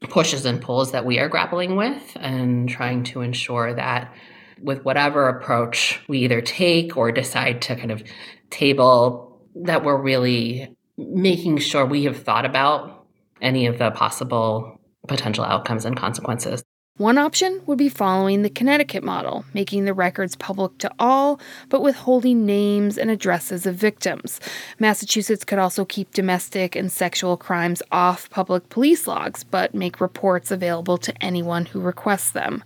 pushes 0.00 0.44
and 0.44 0.60
pulls 0.60 0.92
that 0.92 1.04
we 1.04 1.18
are 1.18 1.28
grappling 1.28 1.76
with 1.76 2.16
and 2.20 2.68
trying 2.68 3.02
to 3.04 3.20
ensure 3.20 3.74
that 3.74 4.14
with 4.62 4.84
whatever 4.84 5.28
approach 5.28 6.00
we 6.08 6.18
either 6.20 6.40
take 6.40 6.96
or 6.96 7.12
decide 7.12 7.62
to 7.62 7.76
kind 7.76 7.90
of 7.90 8.02
table 8.50 9.40
that 9.54 9.84
we're 9.84 10.00
really 10.00 10.74
making 10.96 11.58
sure 11.58 11.84
we 11.84 12.04
have 12.04 12.22
thought 12.22 12.44
about 12.44 13.06
any 13.40 13.66
of 13.66 13.78
the 13.78 13.90
possible 13.90 14.80
potential 15.06 15.44
outcomes 15.44 15.84
and 15.84 15.96
consequences. 15.96 16.62
One 16.98 17.16
option 17.16 17.62
would 17.66 17.78
be 17.78 17.88
following 17.88 18.42
the 18.42 18.50
Connecticut 18.50 19.04
model, 19.04 19.44
making 19.54 19.84
the 19.84 19.94
records 19.94 20.34
public 20.34 20.76
to 20.78 20.90
all, 20.98 21.38
but 21.68 21.80
withholding 21.80 22.44
names 22.44 22.98
and 22.98 23.08
addresses 23.08 23.66
of 23.66 23.76
victims. 23.76 24.40
Massachusetts 24.80 25.44
could 25.44 25.60
also 25.60 25.84
keep 25.84 26.12
domestic 26.12 26.74
and 26.74 26.90
sexual 26.90 27.36
crimes 27.36 27.84
off 27.92 28.28
public 28.30 28.68
police 28.68 29.06
logs, 29.06 29.44
but 29.44 29.74
make 29.74 30.00
reports 30.00 30.50
available 30.50 30.98
to 30.98 31.14
anyone 31.22 31.66
who 31.66 31.80
requests 31.80 32.32
them. 32.32 32.64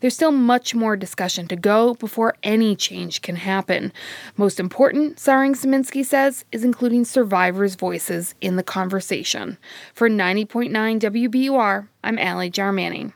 There's 0.00 0.14
still 0.14 0.32
much 0.32 0.74
more 0.74 0.96
discussion 0.96 1.46
to 1.48 1.56
go 1.56 1.92
before 1.96 2.34
any 2.42 2.76
change 2.76 3.20
can 3.20 3.36
happen. 3.36 3.92
Most 4.38 4.58
important, 4.58 5.16
Sarang-Sieminski 5.16 6.02
says, 6.02 6.46
is 6.50 6.64
including 6.64 7.04
survivors' 7.04 7.74
voices 7.74 8.34
in 8.40 8.56
the 8.56 8.62
conversation. 8.62 9.58
For 9.92 10.08
90.9 10.08 10.70
WBUR, 10.98 11.88
I'm 12.02 12.18
Ally 12.18 12.48
Jarmanning. 12.48 13.12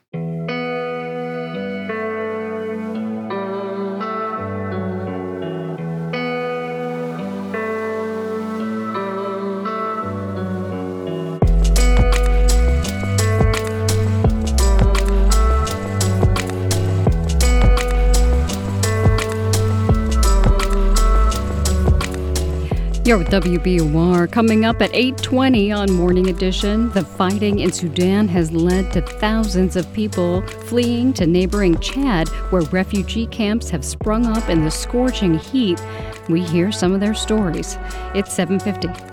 You're 23.10 23.18
with 23.18 23.30
WBUR. 23.30 24.30
Coming 24.30 24.64
up 24.64 24.80
at 24.80 24.94
8:20 24.94 25.72
on 25.72 25.90
Morning 25.90 26.28
Edition, 26.28 26.90
the 26.90 27.04
fighting 27.04 27.58
in 27.58 27.72
Sudan 27.72 28.28
has 28.28 28.52
led 28.52 28.92
to 28.92 29.00
thousands 29.00 29.74
of 29.74 29.92
people 29.92 30.42
fleeing 30.68 31.12
to 31.14 31.26
neighboring 31.26 31.76
Chad, 31.80 32.28
where 32.50 32.62
refugee 32.70 33.26
camps 33.26 33.68
have 33.70 33.84
sprung 33.84 34.26
up 34.26 34.48
in 34.48 34.64
the 34.64 34.70
scorching 34.70 35.36
heat. 35.36 35.82
We 36.28 36.42
hear 36.42 36.70
some 36.70 36.92
of 36.92 37.00
their 37.00 37.14
stories. 37.14 37.78
It's 38.14 38.32
7:50. 38.32 39.09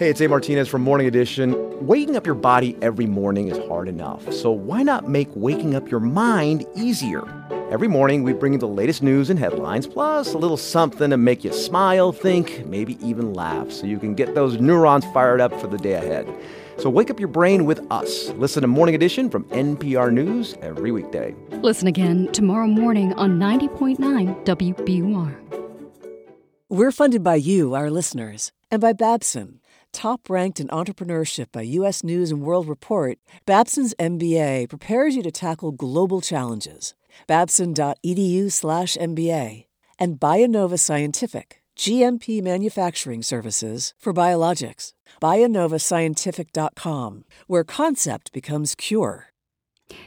Hey, 0.00 0.08
it's 0.08 0.20
A. 0.22 0.28
Martinez 0.28 0.66
from 0.66 0.80
Morning 0.80 1.06
Edition. 1.06 1.54
Waking 1.86 2.16
up 2.16 2.24
your 2.24 2.34
body 2.34 2.74
every 2.80 3.04
morning 3.04 3.48
is 3.48 3.58
hard 3.68 3.86
enough, 3.86 4.32
so 4.32 4.50
why 4.50 4.82
not 4.82 5.10
make 5.10 5.28
waking 5.36 5.74
up 5.74 5.90
your 5.90 6.00
mind 6.00 6.64
easier? 6.74 7.22
Every 7.70 7.86
morning, 7.86 8.22
we 8.22 8.32
bring 8.32 8.54
you 8.54 8.58
the 8.58 8.66
latest 8.66 9.02
news 9.02 9.28
and 9.28 9.38
headlines, 9.38 9.86
plus 9.86 10.32
a 10.32 10.38
little 10.38 10.56
something 10.56 11.10
to 11.10 11.18
make 11.18 11.44
you 11.44 11.52
smile, 11.52 12.12
think, 12.12 12.64
maybe 12.64 12.96
even 13.06 13.34
laugh, 13.34 13.70
so 13.70 13.84
you 13.84 13.98
can 13.98 14.14
get 14.14 14.34
those 14.34 14.58
neurons 14.58 15.04
fired 15.12 15.38
up 15.38 15.52
for 15.60 15.66
the 15.66 15.76
day 15.76 15.92
ahead. 15.92 16.26
So 16.78 16.88
wake 16.88 17.10
up 17.10 17.20
your 17.20 17.28
brain 17.28 17.66
with 17.66 17.86
us. 17.92 18.30
Listen 18.38 18.62
to 18.62 18.68
Morning 18.68 18.94
Edition 18.94 19.28
from 19.28 19.44
NPR 19.50 20.10
News 20.10 20.54
every 20.62 20.92
weekday. 20.92 21.34
Listen 21.60 21.88
again 21.88 22.32
tomorrow 22.32 22.68
morning 22.68 23.12
on 23.18 23.38
90.9 23.38 24.46
WBUR. 24.46 25.36
We're 26.70 26.92
funded 26.92 27.22
by 27.22 27.34
you, 27.34 27.74
our 27.74 27.90
listeners, 27.90 28.50
and 28.70 28.80
by 28.80 28.94
Babson. 28.94 29.59
Top 29.92 30.30
ranked 30.30 30.60
in 30.60 30.68
entrepreneurship 30.68 31.50
by 31.52 31.62
U.S. 31.62 32.04
News 32.04 32.30
and 32.30 32.42
World 32.42 32.68
Report, 32.68 33.18
Babson's 33.44 33.92
MBA 33.98 34.68
prepares 34.68 35.16
you 35.16 35.22
to 35.22 35.32
tackle 35.32 35.72
global 35.72 36.20
challenges. 36.20 36.94
Babson.edu 37.26 38.52
slash 38.52 38.96
MBA. 38.96 39.66
And 39.98 40.20
Bionova 40.20 40.78
Scientific, 40.78 41.62
GMP 41.76 42.40
manufacturing 42.42 43.22
services 43.22 43.94
for 43.98 44.14
biologics. 44.14 44.92
BionovaScientific.com, 45.20 47.24
where 47.46 47.64
concept 47.64 48.32
becomes 48.32 48.74
cure. 48.74 49.29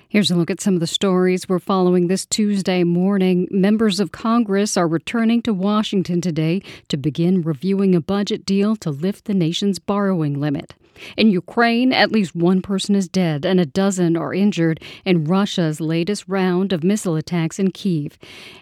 Here's 0.08 0.30
a 0.30 0.36
look 0.36 0.52
at 0.52 0.62
some 0.62 0.76
of 0.76 0.80
the 0.80 0.88
stories 0.88 1.50
we're 1.50 1.60
following 1.60 2.08
this 2.08 2.26
Tuesday 2.26 2.84
morning. 2.84 3.48
Members 3.50 4.00
of 4.00 4.12
Congress 4.12 4.78
are 4.78 4.88
returning 4.88 5.42
to 5.42 5.54
Washington 5.54 6.22
today 6.22 6.62
to 6.90 6.98
begin 6.98 7.42
reviewing 7.42 7.96
a 7.96 8.02
budget 8.02 8.46
deal 8.46 8.76
to 8.78 8.90
lift 8.90 9.26
the 9.26 9.34
nation's 9.34 9.80
borrowing 9.80 10.40
limit. 10.40 10.76
In 11.18 11.30
Ukraine, 11.30 11.94
at 11.94 12.12
least 12.12 12.36
one 12.36 12.62
person 12.62 12.96
is 12.96 13.08
dead 13.08 13.46
and 13.46 13.60
a 13.60 13.66
dozen 13.66 14.16
are 14.18 14.34
injured 14.34 14.80
in 15.06 15.26
Russia's 15.26 15.80
latest 15.82 16.26
round 16.28 16.74
of 16.74 16.84
missile 16.84 17.16
attacks 17.16 17.60
in 17.60 17.72
Kiev. 17.72 18.18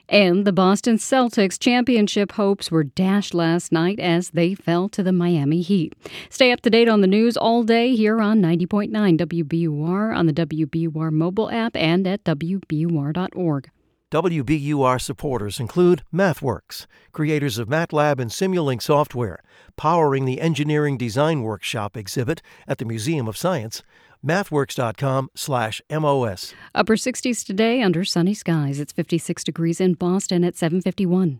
And 0.10 0.46
the 0.46 0.54
Boston 0.54 0.98
Celtics 0.98 1.60
championship 1.60 2.34
hopes 2.34 2.72
were 2.72 2.84
dashed 2.84 3.34
last 3.34 3.72
night 3.72 4.00
as 4.00 4.32
they 4.32 4.56
fell 4.56 4.90
to 4.90 5.04
the 5.04 5.12
Miami 5.12 5.62
Heat. 5.62 5.94
Stay 6.30 6.52
up 6.52 6.62
to 6.62 6.70
date 6.70 6.90
on 6.90 7.02
the 7.02 7.08
news 7.08 7.38
all 7.38 7.64
day 7.64 7.96
here 7.96 8.22
on 8.22 8.42
90.9 8.42 8.92
WBUR 9.18 10.16
on 10.16 10.26
the 10.26 10.34
WBUR 10.34 11.12
mobile 11.12 11.50
app 11.50 11.76
and 11.76 12.08
at 12.08 12.24
WBUR.org. 12.24 13.70
WBUR 14.12 14.99
supporters 14.99 15.57
include 15.57 16.03
MathWorks, 16.14 16.86
creators 17.14 17.57
of 17.57 17.70
MATLAB 17.70 18.20
and 18.20 18.30
Simulink 18.30 18.82
software, 18.82 19.41
powering 19.78 20.26
the 20.26 20.41
Engineering 20.41 20.97
Design 20.97 21.43
Workshop 21.43 21.95
exhibit 21.95 22.41
at 22.68 22.78
the 22.78 22.84
Museum 22.84 23.30
of 23.30 23.38
Science, 23.38 23.84
mathworks.com 24.26 25.30
slash 25.34 25.82
MOS. 25.89 26.53
Upper 26.76 26.97
60s 26.97 27.45
today 27.45 27.82
under 27.82 28.03
sunny 28.03 28.34
skies. 28.34 28.82
It's 28.82 28.91
56 28.91 29.45
degrees 29.45 29.80
in 29.80 29.93
Boston 29.93 30.43
at 30.43 30.55
7:51. 30.55 31.39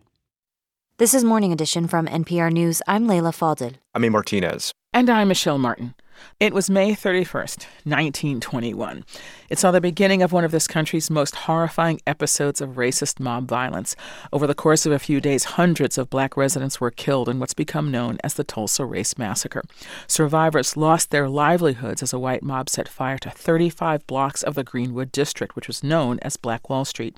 This 0.96 1.12
is 1.12 1.24
Morning 1.24 1.52
Edition 1.52 1.86
from 1.86 2.06
NPR 2.06 2.50
News. 2.50 2.80
I'm 2.88 3.06
Leila 3.06 3.32
Fadel. 3.32 3.74
I'm 3.94 4.04
A. 4.04 4.08
Martinez. 4.08 4.72
And 4.94 5.10
I'm 5.10 5.28
Michelle 5.28 5.58
Martin. 5.58 5.94
It 6.40 6.52
was 6.52 6.68
May 6.68 6.92
31st, 6.92 7.66
1921. 7.84 9.04
It 9.48 9.58
saw 9.58 9.70
the 9.70 9.80
beginning 9.80 10.22
of 10.22 10.32
one 10.32 10.44
of 10.44 10.50
this 10.50 10.66
country's 10.66 11.10
most 11.10 11.34
horrifying 11.34 12.00
episodes 12.06 12.60
of 12.60 12.70
racist 12.70 13.20
mob 13.20 13.48
violence. 13.48 13.94
Over 14.32 14.46
the 14.46 14.54
course 14.54 14.86
of 14.86 14.92
a 14.92 14.98
few 14.98 15.20
days, 15.20 15.44
hundreds 15.44 15.98
of 15.98 16.10
black 16.10 16.36
residents 16.36 16.80
were 16.80 16.90
killed 16.90 17.28
in 17.28 17.38
what's 17.38 17.54
become 17.54 17.90
known 17.90 18.18
as 18.24 18.34
the 18.34 18.44
Tulsa 18.44 18.84
Race 18.84 19.18
Massacre. 19.18 19.62
Survivors 20.06 20.76
lost 20.76 21.10
their 21.10 21.28
livelihoods 21.28 22.02
as 22.02 22.12
a 22.12 22.18
white 22.18 22.42
mob 22.42 22.68
set 22.68 22.88
fire 22.88 23.18
to 23.18 23.30
35 23.30 24.06
blocks 24.06 24.42
of 24.42 24.54
the 24.54 24.64
Greenwood 24.64 25.12
District, 25.12 25.54
which 25.54 25.66
was 25.68 25.82
known 25.82 26.18
as 26.22 26.36
Black 26.36 26.70
Wall 26.70 26.84
Street. 26.84 27.16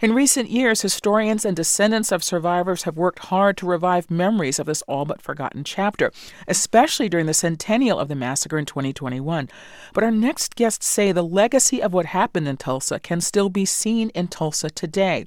In 0.00 0.12
recent 0.12 0.50
years, 0.50 0.82
historians 0.82 1.44
and 1.44 1.56
descendants 1.56 2.12
of 2.12 2.24
survivors 2.24 2.82
have 2.82 2.96
worked 2.96 3.20
hard 3.26 3.56
to 3.58 3.66
revive 3.66 4.10
memories 4.10 4.58
of 4.58 4.66
this 4.66 4.82
all 4.82 5.04
but 5.04 5.22
forgotten 5.22 5.64
chapter, 5.64 6.12
especially 6.48 7.08
during 7.08 7.26
the 7.26 7.34
centennial 7.34 7.98
of 7.98 8.08
the 8.08 8.14
massacre 8.14 8.45
in 8.52 8.66
2021. 8.66 9.48
But 9.92 10.04
our 10.04 10.10
next 10.10 10.54
guests 10.54 10.86
say 10.86 11.10
the 11.10 11.22
legacy 11.22 11.82
of 11.82 11.92
what 11.92 12.06
happened 12.06 12.46
in 12.46 12.56
Tulsa 12.56 13.00
can 13.00 13.20
still 13.20 13.48
be 13.48 13.64
seen 13.64 14.10
in 14.10 14.28
Tulsa 14.28 14.70
today. 14.70 15.26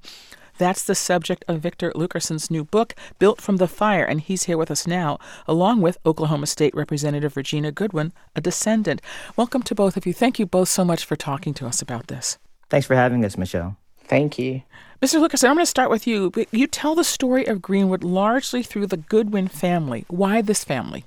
That's 0.58 0.84
the 0.84 0.96
subject 0.96 1.46
of 1.48 1.62
Victor 1.62 1.92
Luckerson's 1.96 2.52
new 2.52 2.66
book, 2.66 2.94
Built 3.18 3.40
from 3.40 3.58
the 3.58 3.68
Fire, 3.68 4.04
and 4.04 4.20
he's 4.20 4.44
here 4.44 4.58
with 4.58 4.70
us 4.70 4.86
now, 4.86 5.18
along 5.48 5.82
with 5.82 5.98
Oklahoma 6.06 6.48
State 6.48 6.76
Representative 6.76 7.38
Regina 7.38 7.72
Goodwin, 7.72 8.12
a 8.36 8.42
descendant. 8.42 9.02
Welcome 9.38 9.64
to 9.64 9.76
both 9.76 9.96
of 9.96 10.06
you. 10.06 10.14
Thank 10.14 10.38
you 10.38 10.46
both 10.46 10.68
so 10.68 10.84
much 10.84 11.06
for 11.06 11.16
talking 11.16 11.54
to 11.56 11.66
us 11.66 11.82
about 11.82 12.08
this. 12.08 12.38
Thanks 12.70 12.86
for 12.86 12.96
having 12.96 13.24
us, 13.24 13.38
Michelle. 13.38 13.78
Thank 14.04 14.38
you. 14.38 14.64
Mr. 15.02 15.26
Luckerson, 15.26 15.48
I'm 15.48 15.56
going 15.56 15.64
to 15.64 15.66
start 15.66 15.90
with 15.90 16.06
you. 16.06 16.30
You 16.52 16.68
tell 16.68 16.94
the 16.94 17.06
story 17.06 17.48
of 17.48 17.62
Greenwood 17.62 18.04
largely 18.04 18.62
through 18.62 18.88
the 18.88 18.98
Goodwin 18.98 19.48
family. 19.48 20.04
Why 20.10 20.42
this 20.42 20.66
family? 20.66 21.06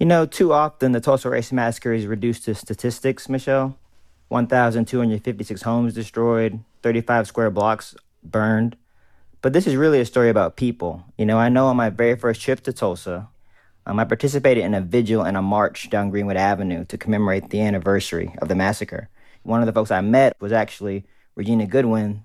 You 0.00 0.06
know, 0.06 0.24
too 0.24 0.54
often 0.54 0.92
the 0.92 1.00
Tulsa 1.02 1.28
Race 1.28 1.52
Massacre 1.52 1.92
is 1.92 2.06
reduced 2.06 2.46
to 2.46 2.54
statistics, 2.54 3.28
Michelle. 3.28 3.76
1,256 4.28 5.60
homes 5.60 5.92
destroyed, 5.92 6.60
35 6.82 7.26
square 7.26 7.50
blocks 7.50 7.94
burned. 8.22 8.78
But 9.42 9.52
this 9.52 9.66
is 9.66 9.76
really 9.76 10.00
a 10.00 10.06
story 10.06 10.30
about 10.30 10.56
people. 10.56 11.04
You 11.18 11.26
know, 11.26 11.36
I 11.36 11.50
know 11.50 11.66
on 11.66 11.76
my 11.76 11.90
very 11.90 12.16
first 12.16 12.40
trip 12.40 12.62
to 12.62 12.72
Tulsa, 12.72 13.28
um, 13.84 13.98
I 13.98 14.04
participated 14.04 14.64
in 14.64 14.72
a 14.72 14.80
vigil 14.80 15.20
and 15.20 15.36
a 15.36 15.42
march 15.42 15.90
down 15.90 16.08
Greenwood 16.08 16.38
Avenue 16.38 16.86
to 16.86 16.96
commemorate 16.96 17.50
the 17.50 17.60
anniversary 17.60 18.34
of 18.40 18.48
the 18.48 18.54
massacre. 18.54 19.10
One 19.42 19.60
of 19.60 19.66
the 19.66 19.72
folks 19.74 19.90
I 19.90 20.00
met 20.00 20.34
was 20.40 20.50
actually 20.50 21.04
Regina 21.34 21.66
Goodwin. 21.66 22.24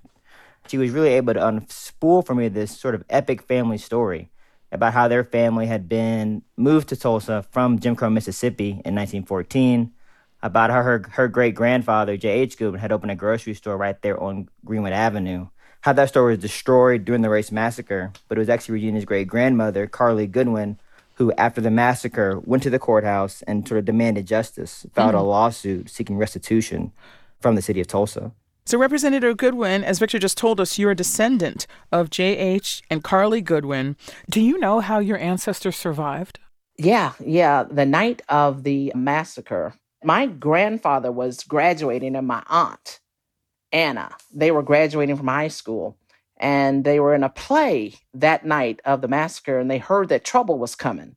She 0.69 0.77
was 0.77 0.91
really 0.91 1.09
able 1.09 1.33
to 1.33 1.41
unspool 1.41 2.25
for 2.25 2.35
me 2.35 2.47
this 2.47 2.71
sort 2.71 2.95
of 2.95 3.03
epic 3.09 3.41
family 3.41 3.77
story 3.77 4.29
about 4.75 4.93
how 4.93 5.07
their 5.07 5.23
family 5.23 5.65
had 5.65 5.89
been 5.89 6.43
moved 6.57 6.89
to 6.89 6.95
Tulsa 6.95 7.43
from 7.51 7.79
Jim 7.79 7.95
Crow, 7.95 8.09
Mississippi 8.09 8.69
in 8.69 8.93
1914, 8.93 9.91
about 10.43 10.69
how 10.69 10.83
her, 10.83 11.03
her 11.11 11.27
great 11.27 11.55
grandfather, 11.55 12.17
J.H. 12.17 12.57
Goodwin, 12.57 12.79
had 12.79 12.91
opened 12.91 13.11
a 13.11 13.15
grocery 13.15 13.55
store 13.55 13.77
right 13.77 13.99
there 14.01 14.21
on 14.21 14.47
Greenwood 14.63 14.93
Avenue. 14.93 15.47
How 15.81 15.93
that 15.93 16.09
store 16.09 16.25
was 16.25 16.39
destroyed 16.39 17.05
during 17.05 17.21
the 17.21 17.29
race 17.29 17.51
massacre, 17.51 18.11
but 18.27 18.37
it 18.37 18.39
was 18.39 18.49
actually 18.49 18.73
Regina's 18.73 19.05
great 19.05 19.27
grandmother, 19.27 19.87
Carly 19.87 20.27
Goodwin, 20.27 20.79
who, 21.15 21.31
after 21.33 21.61
the 21.61 21.71
massacre, 21.71 22.39
went 22.41 22.63
to 22.63 22.69
the 22.69 22.79
courthouse 22.79 23.41
and 23.43 23.67
sort 23.67 23.79
of 23.79 23.85
demanded 23.85 24.27
justice, 24.27 24.85
filed 24.93 25.09
mm-hmm. 25.09 25.17
a 25.17 25.23
lawsuit 25.23 25.89
seeking 25.89 26.17
restitution 26.17 26.91
from 27.39 27.55
the 27.55 27.61
city 27.61 27.79
of 27.79 27.87
Tulsa. 27.87 28.31
So, 28.67 28.79
Representative 28.79 29.37
Goodwin, 29.37 29.83
as 29.83 29.99
Victor 29.99 30.17
just 30.17 30.39
told 30.39 30.59
us, 30.59 30.79
you're 30.79 30.89
a 30.89 30.95
descendant 30.95 31.67
of 31.91 32.09
J.H. 32.09 32.81
and 32.89 33.03
Carly 33.03 33.39
Goodwin. 33.39 33.95
Do 34.27 34.41
you 34.41 34.57
know 34.57 34.79
how 34.79 34.97
your 34.97 35.19
ancestors 35.19 35.75
survived? 35.75 36.39
Yeah, 36.75 37.13
yeah. 37.23 37.63
The 37.69 37.85
night 37.85 38.23
of 38.27 38.63
the 38.63 38.91
massacre, 38.95 39.75
My 40.03 40.25
grandfather 40.25 41.11
was 41.11 41.43
graduating 41.43 42.15
and 42.15 42.25
my 42.25 42.41
aunt, 42.47 42.99
Anna, 43.71 44.15
they 44.33 44.49
were 44.49 44.63
graduating 44.63 45.15
from 45.15 45.27
high 45.27 45.47
school 45.49 45.97
and 46.37 46.83
they 46.83 46.99
were 46.99 47.13
in 47.13 47.23
a 47.23 47.29
play 47.29 47.93
that 48.15 48.45
night 48.45 48.81
of 48.83 49.01
the 49.01 49.07
massacre 49.07 49.59
and 49.59 49.69
they 49.69 49.77
heard 49.77 50.09
that 50.09 50.25
trouble 50.25 50.57
was 50.57 50.75
coming. 50.75 51.15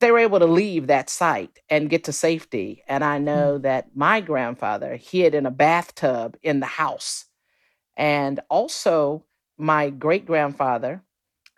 They 0.00 0.10
were 0.10 0.18
able 0.18 0.38
to 0.38 0.46
leave 0.46 0.86
that 0.86 1.10
site 1.10 1.58
and 1.68 1.90
get 1.90 2.04
to 2.04 2.12
safety. 2.12 2.82
And 2.88 3.04
I 3.04 3.18
know 3.18 3.58
mm. 3.58 3.62
that 3.62 3.94
my 3.94 4.20
grandfather 4.20 4.96
hid 4.96 5.34
in 5.34 5.46
a 5.46 5.50
bathtub 5.50 6.36
in 6.42 6.60
the 6.60 6.66
house. 6.66 7.26
And 7.96 8.40
also, 8.48 9.24
my 9.58 9.90
great 9.90 10.24
grandfather, 10.24 11.02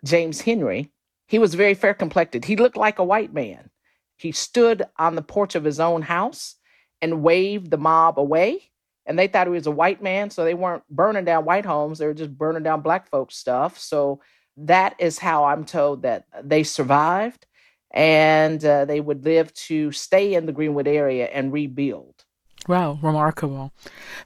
James 0.03 0.41
Henry, 0.41 0.91
he 1.27 1.39
was 1.39 1.55
very 1.55 1.73
fair 1.73 1.93
complected. 1.93 2.45
He 2.45 2.57
looked 2.57 2.75
like 2.75 2.99
a 2.99 3.03
white 3.03 3.33
man. 3.33 3.69
He 4.17 4.33
stood 4.33 4.83
on 4.97 5.15
the 5.15 5.21
porch 5.21 5.55
of 5.55 5.63
his 5.63 5.79
own 5.79 6.01
house 6.01 6.55
and 7.01 7.23
waved 7.23 7.71
the 7.71 7.77
mob 7.77 8.19
away 8.19 8.71
and 9.05 9.19
they 9.19 9.27
thought 9.27 9.47
he 9.47 9.53
was 9.53 9.67
a 9.67 9.71
white 9.71 10.01
man, 10.01 10.29
so 10.29 10.43
they 10.43 10.53
weren't 10.53 10.83
burning 10.89 11.25
down 11.25 11.45
white 11.45 11.65
homes; 11.65 11.99
they 11.99 12.05
were 12.05 12.13
just 12.13 12.37
burning 12.37 12.63
down 12.63 12.81
black 12.81 13.09
folks' 13.09 13.35
stuff. 13.35 13.77
So 13.77 14.21
that 14.57 14.95
is 14.99 15.19
how 15.19 15.45
I'm 15.45 15.65
told 15.65 16.03
that 16.03 16.25
they 16.43 16.63
survived, 16.63 17.45
and 17.93 18.63
uh, 18.65 18.85
they 18.85 18.99
would 18.99 19.23
live 19.23 19.53
to 19.53 19.91
stay 19.91 20.33
in 20.33 20.45
the 20.45 20.51
Greenwood 20.51 20.87
area 20.87 21.25
and 21.27 21.53
rebuild. 21.53 22.25
Wow, 22.67 22.97
remarkable. 23.01 23.73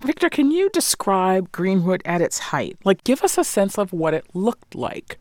Victor, 0.01 0.30
can 0.30 0.51
you 0.51 0.70
describe 0.70 1.51
Greenwood 1.51 2.01
at 2.05 2.22
its 2.22 2.38
height? 2.38 2.78
Like, 2.84 3.03
give 3.03 3.24
us 3.24 3.38
a 3.38 3.43
sense 3.43 3.78
of 3.78 3.91
what 3.91 4.13
it 4.13 4.26
looked 4.34 4.76
like. 4.76 5.18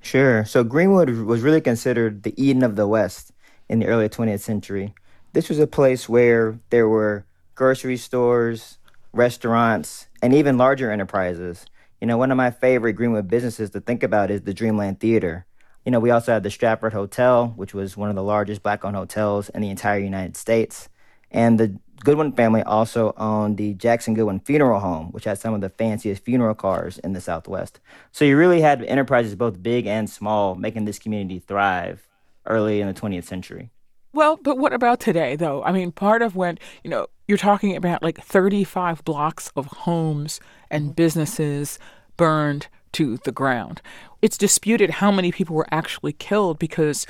Sure. 0.00 0.44
So, 0.44 0.64
Greenwood 0.64 1.10
was 1.10 1.42
really 1.42 1.60
considered 1.60 2.22
the 2.22 2.34
Eden 2.42 2.62
of 2.62 2.76
the 2.76 2.88
West 2.88 3.32
in 3.68 3.80
the 3.80 3.86
early 3.86 4.08
20th 4.08 4.40
century. 4.40 4.94
This 5.34 5.48
was 5.48 5.58
a 5.58 5.66
place 5.66 6.08
where 6.08 6.58
there 6.70 6.88
were 6.88 7.26
grocery 7.54 7.96
stores, 7.96 8.78
restaurants, 9.12 10.06
and 10.22 10.34
even 10.34 10.58
larger 10.58 10.90
enterprises. 10.90 11.66
You 12.00 12.06
know, 12.06 12.18
one 12.18 12.30
of 12.30 12.36
my 12.36 12.50
favorite 12.50 12.94
Greenwood 12.94 13.28
businesses 13.28 13.70
to 13.70 13.80
think 13.80 14.02
about 14.02 14.30
is 14.30 14.42
the 14.42 14.54
Dreamland 14.54 15.00
Theater. 15.00 15.46
You 15.84 15.92
know, 15.92 16.00
we 16.00 16.10
also 16.10 16.32
had 16.32 16.42
the 16.42 16.50
Stratford 16.50 16.92
Hotel, 16.92 17.52
which 17.56 17.74
was 17.74 17.96
one 17.96 18.08
of 18.08 18.16
the 18.16 18.22
largest 18.22 18.62
black 18.62 18.84
owned 18.84 18.96
hotels 18.96 19.50
in 19.50 19.60
the 19.60 19.70
entire 19.70 19.98
United 19.98 20.36
States. 20.36 20.88
And 21.30 21.60
the 21.60 21.78
Goodwin 22.02 22.32
family 22.32 22.62
also 22.62 23.14
owned 23.16 23.56
the 23.56 23.74
Jackson 23.74 24.14
Goodwin 24.14 24.40
Funeral 24.40 24.80
Home, 24.80 25.06
which 25.08 25.24
had 25.24 25.38
some 25.38 25.54
of 25.54 25.60
the 25.60 25.68
fanciest 25.68 26.22
funeral 26.22 26.54
cars 26.54 26.98
in 26.98 27.12
the 27.12 27.20
Southwest. 27.20 27.80
So 28.12 28.24
you 28.24 28.36
really 28.36 28.60
had 28.60 28.82
enterprises 28.84 29.34
both 29.34 29.62
big 29.62 29.86
and 29.86 30.08
small 30.08 30.54
making 30.54 30.84
this 30.84 30.98
community 30.98 31.38
thrive 31.38 32.06
early 32.46 32.80
in 32.80 32.86
the 32.86 32.94
20th 32.94 33.24
century. 33.24 33.70
Well, 34.12 34.36
but 34.36 34.58
what 34.58 34.72
about 34.72 35.00
today, 35.00 35.34
though? 35.34 35.62
I 35.64 35.72
mean, 35.72 35.90
part 35.90 36.22
of 36.22 36.36
when, 36.36 36.58
you 36.84 36.90
know, 36.90 37.08
you're 37.26 37.38
talking 37.38 37.74
about 37.74 38.02
like 38.02 38.22
35 38.22 39.02
blocks 39.04 39.50
of 39.56 39.66
homes 39.66 40.40
and 40.70 40.94
businesses 40.94 41.78
burned 42.16 42.68
to 42.94 43.18
the 43.18 43.32
ground. 43.32 43.82
It's 44.22 44.38
disputed 44.38 44.90
how 44.90 45.10
many 45.10 45.30
people 45.30 45.54
were 45.54 45.68
actually 45.70 46.12
killed 46.12 46.58
because 46.58 47.06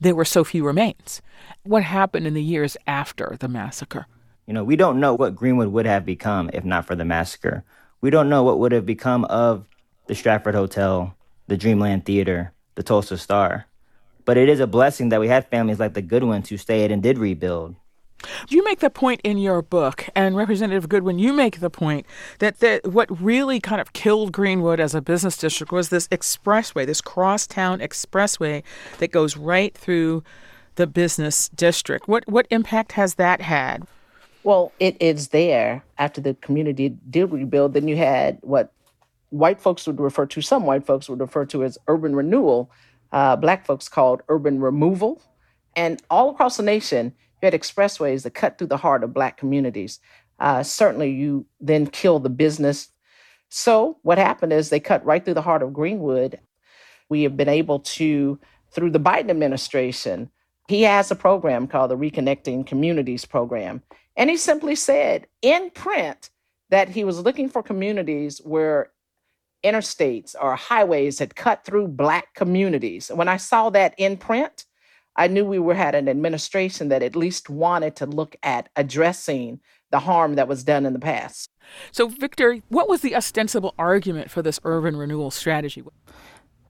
there 0.00 0.14
were 0.14 0.24
so 0.24 0.44
few 0.44 0.64
remains. 0.64 1.22
What 1.62 1.82
happened 1.82 2.26
in 2.26 2.34
the 2.34 2.42
years 2.42 2.76
after 2.86 3.36
the 3.38 3.48
massacre? 3.48 4.06
You 4.46 4.54
know, 4.54 4.64
we 4.64 4.76
don't 4.76 4.98
know 4.98 5.14
what 5.14 5.36
Greenwood 5.36 5.68
would 5.68 5.86
have 5.86 6.04
become 6.04 6.50
if 6.52 6.64
not 6.64 6.86
for 6.86 6.96
the 6.96 7.04
massacre. 7.04 7.64
We 8.00 8.10
don't 8.10 8.28
know 8.28 8.42
what 8.42 8.58
would 8.58 8.72
have 8.72 8.86
become 8.86 9.24
of 9.26 9.66
the 10.06 10.14
Stratford 10.14 10.54
Hotel, 10.54 11.14
the 11.46 11.56
Dreamland 11.56 12.04
Theater, 12.06 12.52
the 12.74 12.82
Tulsa 12.82 13.18
Star. 13.18 13.66
But 14.24 14.36
it 14.36 14.48
is 14.48 14.60
a 14.60 14.66
blessing 14.66 15.10
that 15.10 15.20
we 15.20 15.28
had 15.28 15.48
families 15.48 15.78
like 15.78 15.94
the 15.94 16.02
Goodwins 16.02 16.48
who 16.48 16.56
stayed 16.56 16.90
and 16.90 17.02
did 17.02 17.18
rebuild. 17.18 17.76
You 18.48 18.64
make 18.64 18.80
the 18.80 18.90
point 18.90 19.20
in 19.24 19.38
your 19.38 19.62
book, 19.62 20.08
and 20.14 20.36
Representative 20.36 20.88
Goodwin, 20.88 21.18
you 21.18 21.32
make 21.32 21.60
the 21.60 21.70
point 21.70 22.06
that 22.38 22.60
the, 22.60 22.80
what 22.84 23.08
really 23.20 23.60
kind 23.60 23.80
of 23.80 23.92
killed 23.92 24.32
Greenwood 24.32 24.80
as 24.80 24.94
a 24.94 25.00
business 25.00 25.36
district 25.36 25.72
was 25.72 25.88
this 25.88 26.06
expressway, 26.08 26.86
this 26.86 27.00
crosstown 27.00 27.78
expressway 27.80 28.62
that 28.98 29.10
goes 29.10 29.36
right 29.36 29.76
through 29.76 30.22
the 30.76 30.86
business 30.86 31.48
district. 31.50 32.08
What 32.08 32.26
what 32.28 32.46
impact 32.50 32.92
has 32.92 33.14
that 33.14 33.40
had? 33.40 33.86
Well, 34.42 34.72
it 34.80 34.96
is 35.00 35.28
there 35.28 35.84
after 35.98 36.20
the 36.20 36.34
community 36.34 36.90
did 37.10 37.30
rebuild. 37.30 37.74
Then 37.74 37.88
you 37.88 37.96
had 37.96 38.38
what 38.40 38.72
white 39.28 39.60
folks 39.60 39.86
would 39.86 40.00
refer 40.00 40.26
to, 40.26 40.40
some 40.40 40.64
white 40.64 40.86
folks 40.86 41.08
would 41.08 41.20
refer 41.20 41.44
to 41.46 41.64
as 41.64 41.76
urban 41.88 42.16
renewal, 42.16 42.70
uh, 43.12 43.36
black 43.36 43.66
folks 43.66 43.88
called 43.88 44.22
urban 44.28 44.60
removal. 44.60 45.22
And 45.76 46.02
all 46.10 46.30
across 46.30 46.56
the 46.56 46.62
nation, 46.62 47.14
you 47.40 47.46
had 47.46 47.54
expressways 47.54 48.22
that 48.22 48.34
cut 48.34 48.58
through 48.58 48.68
the 48.68 48.76
heart 48.76 49.04
of 49.04 49.14
black 49.14 49.36
communities. 49.36 50.00
Uh, 50.38 50.62
certainly, 50.62 51.10
you 51.10 51.46
then 51.60 51.86
kill 51.86 52.18
the 52.18 52.30
business. 52.30 52.88
So, 53.48 53.98
what 54.02 54.18
happened 54.18 54.52
is 54.52 54.68
they 54.68 54.80
cut 54.80 55.04
right 55.04 55.24
through 55.24 55.34
the 55.34 55.42
heart 55.42 55.62
of 55.62 55.72
Greenwood. 55.72 56.40
We 57.08 57.22
have 57.24 57.36
been 57.36 57.48
able 57.48 57.80
to, 57.80 58.38
through 58.70 58.90
the 58.90 59.00
Biden 59.00 59.30
administration, 59.30 60.30
he 60.68 60.82
has 60.82 61.10
a 61.10 61.16
program 61.16 61.66
called 61.66 61.90
the 61.90 61.96
Reconnecting 61.96 62.64
Communities 62.66 63.24
Program. 63.24 63.82
And 64.16 64.30
he 64.30 64.36
simply 64.36 64.76
said 64.76 65.26
in 65.42 65.70
print 65.70 66.30
that 66.68 66.88
he 66.88 67.02
was 67.02 67.20
looking 67.20 67.48
for 67.48 67.62
communities 67.62 68.38
where 68.38 68.92
interstates 69.64 70.34
or 70.40 70.56
highways 70.56 71.18
had 71.18 71.34
cut 71.34 71.64
through 71.64 71.88
black 71.88 72.34
communities. 72.34 73.10
When 73.12 73.28
I 73.28 73.36
saw 73.36 73.70
that 73.70 73.94
in 73.98 74.16
print, 74.16 74.64
I 75.16 75.26
knew 75.26 75.44
we 75.44 75.58
were 75.58 75.74
had 75.74 75.94
an 75.94 76.08
administration 76.08 76.88
that 76.88 77.02
at 77.02 77.16
least 77.16 77.50
wanted 77.50 77.96
to 77.96 78.06
look 78.06 78.36
at 78.42 78.68
addressing 78.76 79.60
the 79.90 80.00
harm 80.00 80.36
that 80.36 80.48
was 80.48 80.64
done 80.64 80.86
in 80.86 80.92
the 80.92 81.00
past. 81.00 81.50
So, 81.90 82.08
Victor, 82.08 82.58
what 82.68 82.88
was 82.88 83.00
the 83.00 83.16
ostensible 83.16 83.74
argument 83.78 84.30
for 84.30 84.42
this 84.42 84.60
urban 84.64 84.96
renewal 84.96 85.30
strategy? 85.30 85.82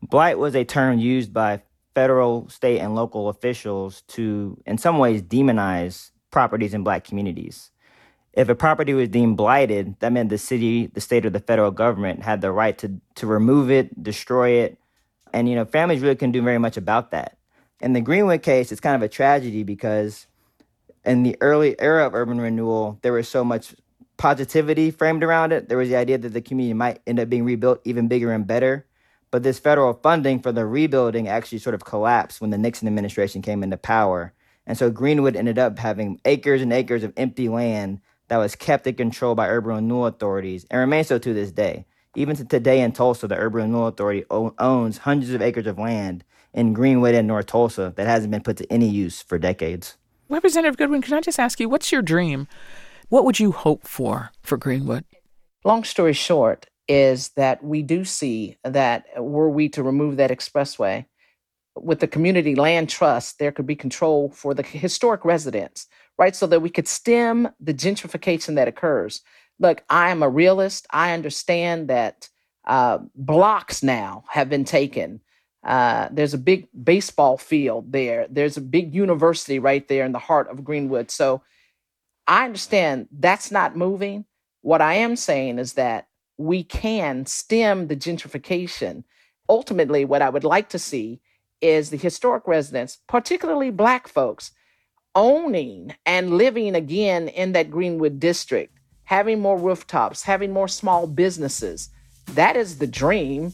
Blight 0.03 0.39
was 0.39 0.57
a 0.57 0.65
term 0.65 0.99
used 0.99 1.33
by 1.33 1.63
federal, 1.95 2.49
state, 2.49 2.81
and 2.81 2.95
local 2.95 3.29
officials 3.29 4.03
to, 4.09 4.61
in 4.67 4.79
some 4.79 4.99
ways, 4.99 5.23
demonize 5.23 6.11
properties 6.31 6.73
in 6.73 6.83
black 6.83 7.05
communities. 7.05 7.71
If 8.33 8.49
a 8.49 8.55
property 8.55 8.95
was 8.95 9.09
deemed 9.09 9.37
blighted, 9.37 9.97
that 10.01 10.13
meant 10.13 10.31
the 10.31 10.39
city, 10.39 10.87
the 10.87 11.01
state, 11.01 11.27
or 11.27 11.31
the 11.31 11.41
federal 11.41 11.73
government 11.73 12.23
had 12.23 12.41
the 12.41 12.53
right 12.53 12.79
to, 12.79 13.01
to 13.17 13.27
remove 13.27 13.71
it, 13.71 14.03
destroy 14.03 14.51
it. 14.51 14.79
And, 15.33 15.49
you 15.49 15.57
know, 15.57 15.65
families 15.65 16.01
really 16.01 16.15
couldn't 16.15 16.33
do 16.33 16.43
very 16.43 16.59
much 16.59 16.77
about 16.77 17.11
that. 17.11 17.37
In 17.81 17.95
the 17.95 18.01
Greenwood 18.01 18.43
case, 18.43 18.71
it's 18.71 18.81
kind 18.81 18.97
of 18.97 19.03
a 19.03 19.09
tragedy 19.09 19.63
because 19.63 20.27
in 21.05 21.23
the 21.23 21.37
early 21.41 21.81
era 21.81 22.07
of 22.07 22.15
urban 22.15 22.41
renewal, 22.41 22.99
there 23.03 23.13
was 23.13 23.29
so 23.29 23.43
much 23.43 23.75
positivity 24.19 24.91
framed 24.91 25.25
around 25.25 25.53
it. 25.53 25.69
There 25.69 25.79
was 25.79 25.89
the 25.89 25.97
idea 25.97 26.19
that 26.19 26.35
the 26.35 26.43
community 26.43 26.75
might 26.75 27.01
end 27.07 27.19
up 27.19 27.31
being 27.31 27.45
rebuilt 27.45 27.81
even 27.85 28.07
bigger 28.07 28.33
and 28.33 28.47
better. 28.47 28.87
But 29.31 29.43
this 29.43 29.59
federal 29.59 29.95
funding 29.95 30.41
for 30.41 30.53
the 30.53 30.67
rebuilding 30.67 31.29
actually 31.29 31.59
sort 31.59 31.75
of 31.75 31.85
collapsed 31.85 32.41
when 32.41 32.51
the 32.51 32.59
Nixon 32.59 32.87
administration 32.87 33.41
came 33.41 33.63
into 33.63 33.79
power. 33.79 34.35
And 34.67 34.77
so 34.77 34.91
Greenwood 34.91 35.37
ended 35.37 35.59
up 35.59 35.79
having 35.79 36.21
acres 36.27 36.61
and 36.61 36.73
acres 36.73 37.03
of 37.03 37.15
empty 37.17 37.49
land 37.49 38.01
that 38.29 38.37
was 38.37 38.55
kept 38.55 38.87
in 38.87 38.95
control 38.95 39.35
by 39.35 39.49
urban 39.49 39.77
renewal 39.77 40.07
authorities 40.07 40.67
and 40.71 40.81
remains 40.81 41.07
so 41.07 41.19
to 41.19 41.33
this 41.33 41.51
day. 41.51 41.87
Even 42.17 42.37
to 42.37 42.45
today 42.45 42.81
in 42.81 42.91
Tulsa, 42.91 43.29
the 43.29 43.37
Urban 43.37 43.63
Renewal 43.63 43.87
Authority 43.87 44.25
owns 44.31 44.99
hundreds 44.99 45.33
of 45.33 45.41
acres 45.41 45.69
of 45.69 45.79
land 45.79 46.25
in 46.53 46.73
Greenwood 46.73 47.15
and 47.15 47.29
North 47.29 47.47
Tulsa 47.47 47.93
that 47.97 48.07
hasn't 48.07 48.31
been 48.31 48.43
put 48.43 48.57
to 48.59 48.73
any 48.73 48.89
use 48.89 49.23
for 49.23 49.39
decades. 49.39 49.97
Representative 50.29 50.77
Goodwin, 50.77 51.03
can 51.03 51.15
I 51.15 51.21
just 51.21 51.39
ask 51.39 51.59
you, 51.61 51.69
what's 51.69 51.91
your 51.91 52.03
dream? 52.03 52.47
What 53.09 53.25
would 53.25 53.41
you 53.41 53.53
hope 53.53 53.87
for 53.87 54.31
for 54.43 54.57
Greenwood? 54.57 55.05
Long 55.65 55.85
story 55.85 56.13
short 56.13 56.67
is 56.89 57.31
that 57.31 57.63
we 57.63 57.83
do 57.83 58.05
see 58.05 58.57
that 58.65 59.05
were 59.17 59.51
we 59.51 59.69
to 59.71 59.83
remove 59.83 60.17
that 60.17 60.31
expressway, 60.31 61.07
with 61.77 62.01
the 62.01 62.09
community 62.09 62.55
land 62.55 62.89
trust, 62.89 63.39
there 63.39 63.53
could 63.53 63.67
be 63.67 63.77
control 63.77 64.31
for 64.31 64.55
the 64.55 64.63
historic 64.63 65.25
residents 65.25 65.87
right? 66.21 66.37
So 66.37 66.47
that 66.49 66.61
we 66.61 66.69
could 66.69 66.87
stem 66.87 67.49
the 67.59 67.73
gentrification 67.73 68.55
that 68.57 68.69
occurs. 68.69 69.23
Look, 69.59 69.83
I 69.89 70.11
am 70.11 70.23
a 70.23 70.29
realist. 70.29 70.87
I 70.91 71.13
understand 71.13 71.89
that 71.89 72.29
uh, 72.67 72.99
blocks 73.15 73.83
now 73.83 74.25
have 74.29 74.51
been 74.51 74.67
taken. 74.67 75.23
Uh, 75.63 76.09
there's 76.11 76.35
a 76.35 76.39
big 76.39 76.69
baseball 76.85 77.37
field 77.37 77.93
there. 77.93 78.27
There's 78.31 78.57
a 78.57 78.63
big 78.63 78.95
university 78.95 79.59
right 79.59 79.87
there 79.89 80.05
in 80.07 80.13
the 80.13 80.19
heart 80.19 80.49
of 80.49 80.65
Greenwood. 80.65 81.11
So 81.11 81.43
I 82.27 82.45
understand 82.45 83.09
that's 83.13 83.51
not 83.51 83.77
moving. 83.77 84.25
What 84.63 84.81
I 84.81 84.95
am 84.95 85.17
saying 85.17 85.59
is 85.59 85.75
that 85.75 86.09
we 86.39 86.65
can 86.65 87.27
stem 87.27 87.89
the 87.89 87.97
gentrification. 87.97 89.05
Ultimately, 89.49 90.05
what 90.05 90.23
I 90.23 90.31
would 90.31 90.45
like 90.45 90.71
to 90.71 90.79
see 90.79 91.21
is 91.61 91.91
the 91.91 91.97
historic 91.97 92.47
residents, 92.47 92.99
particularly 93.07 93.71
Black 93.71 94.09
folks, 94.09 94.53
owning 95.15 95.95
and 96.07 96.39
living 96.39 96.75
again 96.75 97.29
in 97.29 97.53
that 97.53 97.71
Greenwood 97.71 98.19
district, 98.21 98.79
having 99.05 99.41
more 99.41 99.59
rooftops, 99.59 100.23
having 100.23 100.53
more 100.53 100.69
small 100.69 101.07
businesses. 101.07 101.91
That 102.33 102.57
is 102.57 102.79
the 102.79 102.87
dream. 102.87 103.53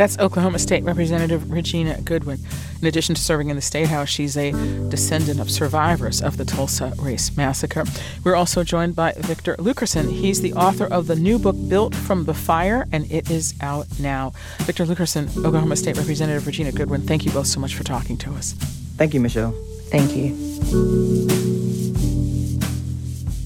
That's 0.00 0.18
Oklahoma 0.18 0.58
State 0.58 0.82
Representative 0.82 1.50
Regina 1.50 2.00
Goodwin. 2.00 2.38
In 2.80 2.88
addition 2.88 3.14
to 3.14 3.20
serving 3.20 3.50
in 3.50 3.56
the 3.56 3.60
State 3.60 3.88
House, 3.88 4.08
she's 4.08 4.34
a 4.34 4.52
descendant 4.88 5.40
of 5.40 5.50
survivors 5.50 6.22
of 6.22 6.38
the 6.38 6.44
Tulsa 6.46 6.94
Race 6.96 7.36
Massacre. 7.36 7.84
We're 8.24 8.34
also 8.34 8.64
joined 8.64 8.96
by 8.96 9.12
Victor 9.18 9.56
Luckerson. 9.56 10.10
He's 10.10 10.40
the 10.40 10.54
author 10.54 10.86
of 10.86 11.06
the 11.06 11.16
new 11.16 11.38
book, 11.38 11.54
Built 11.68 11.94
from 11.94 12.24
the 12.24 12.32
Fire, 12.32 12.86
and 12.92 13.12
it 13.12 13.30
is 13.30 13.52
out 13.60 13.88
now. 14.00 14.32
Victor 14.60 14.86
Luckerson, 14.86 15.28
Oklahoma 15.44 15.76
State 15.76 15.98
Representative 15.98 16.46
Regina 16.46 16.72
Goodwin, 16.72 17.02
thank 17.02 17.26
you 17.26 17.30
both 17.32 17.48
so 17.48 17.60
much 17.60 17.74
for 17.74 17.84
talking 17.84 18.16
to 18.16 18.32
us. 18.32 18.54
Thank 18.96 19.12
you, 19.12 19.20
Michelle. 19.20 19.52
Thank 19.90 20.16
you. 20.16 20.34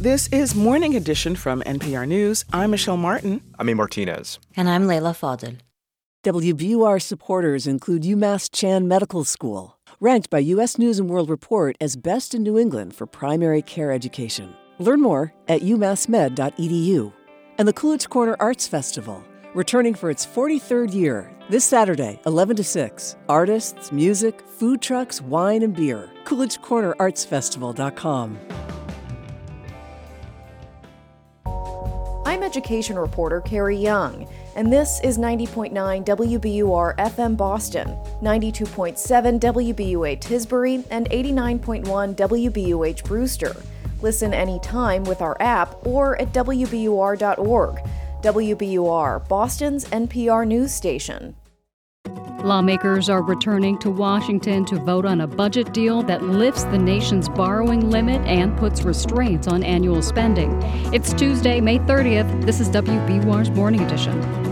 This 0.01 0.29
is 0.29 0.55
Morning 0.55 0.95
Edition 0.95 1.35
from 1.35 1.63
NPR 1.63 2.07
News. 2.07 2.45
I'm 2.53 2.71
Michelle 2.71 2.97
Martin. 2.97 3.41
I'm 3.59 3.69
A. 3.69 3.75
Martinez. 3.75 4.39
And 4.57 4.69
I'm 4.69 4.87
Leila 4.87 5.15
Fadel. 5.15 5.57
WBUR 6.25 7.01
supporters 7.03 7.67
include 7.67 8.05
UMass 8.05 8.51
Chan 8.51 8.89
Medical 8.89 9.25
School, 9.25 9.77
ranked 10.01 10.31
by 10.31 10.39
U.S. 10.39 10.79
News 10.79 10.99
and 10.99 11.11
World 11.11 11.29
Report 11.29 11.77
as 11.83 11.97
best 11.97 12.35
in 12.35 12.43
New 12.43 12.59
England 12.59 12.97
for 12.97 13.05
primary 13.05 13.61
care 13.61 13.93
education. 13.93 14.55
Learn 14.79 15.03
more 15.03 15.35
at 15.49 15.61
umassmed.edu. 15.61 17.13
And 17.59 17.69
the 17.69 17.75
Coolidge 17.75 18.09
Corner 18.09 18.37
Arts 18.41 18.67
Festival, 18.67 19.23
returning 19.53 19.93
for 19.93 20.09
its 20.09 20.25
43rd 20.25 20.95
year 20.95 21.31
this 21.51 21.67
Saturday, 21.67 22.19
11 22.25 22.57
to 22.57 22.65
6. 22.65 23.17
Artists, 23.29 23.93
music, 23.93 24.41
food 24.49 24.81
trucks, 24.81 25.21
wine, 25.21 25.63
and 25.63 25.77
beer. 25.77 26.11
CoolidgeCornerArtsFestival.com. 26.25 28.39
I'm 32.25 32.43
education 32.43 32.99
reporter 32.99 33.43
Carrie 33.43 33.77
Jung, 33.77 34.27
and 34.57 34.73
this 34.73 35.01
is 35.01 35.19
90.9 35.19 35.73
WBUR 36.05 36.97
FM 36.97 37.37
Boston, 37.37 37.89
92.7 38.23 39.41
WBUA 39.41 40.21
Tisbury, 40.21 40.85
and 40.91 41.11
89.1 41.11 42.15
WBUH 42.15 43.05
Brewster. 43.05 43.57
Listen 44.03 44.35
anytime 44.35 45.05
with 45.05 45.23
our 45.23 45.37
app 45.41 45.75
or 45.87 46.21
at 46.21 46.33
WBUR.org. 46.33 47.79
WBUR, 48.23 49.29
Boston's 49.29 49.85
NPR 49.87 50.47
news 50.47 50.73
station. 50.73 51.35
Lawmakers 52.45 53.09
are 53.09 53.23
returning 53.23 53.79
to 53.79 53.91
Washington 53.91 54.67
to 54.67 54.77
vote 54.77 55.07
on 55.07 55.23
a 55.23 55.27
budget 55.27 55.73
deal 55.73 56.03
that 56.03 56.23
lifts 56.23 56.65
the 56.65 56.77
nation's 56.77 57.27
borrowing 57.27 57.89
limit 57.89 58.21
and 58.27 58.55
puts 58.59 58.83
restraints 58.83 59.47
on 59.47 59.63
annual 59.63 60.03
spending. 60.03 60.61
It's 60.93 61.15
Tuesday, 61.15 61.63
May 61.63 61.79
30th. 61.79 62.45
This 62.45 62.61
is 62.61 62.69
WBUR's 62.69 63.51
Morning 63.51 63.81
Edition. 63.81 64.44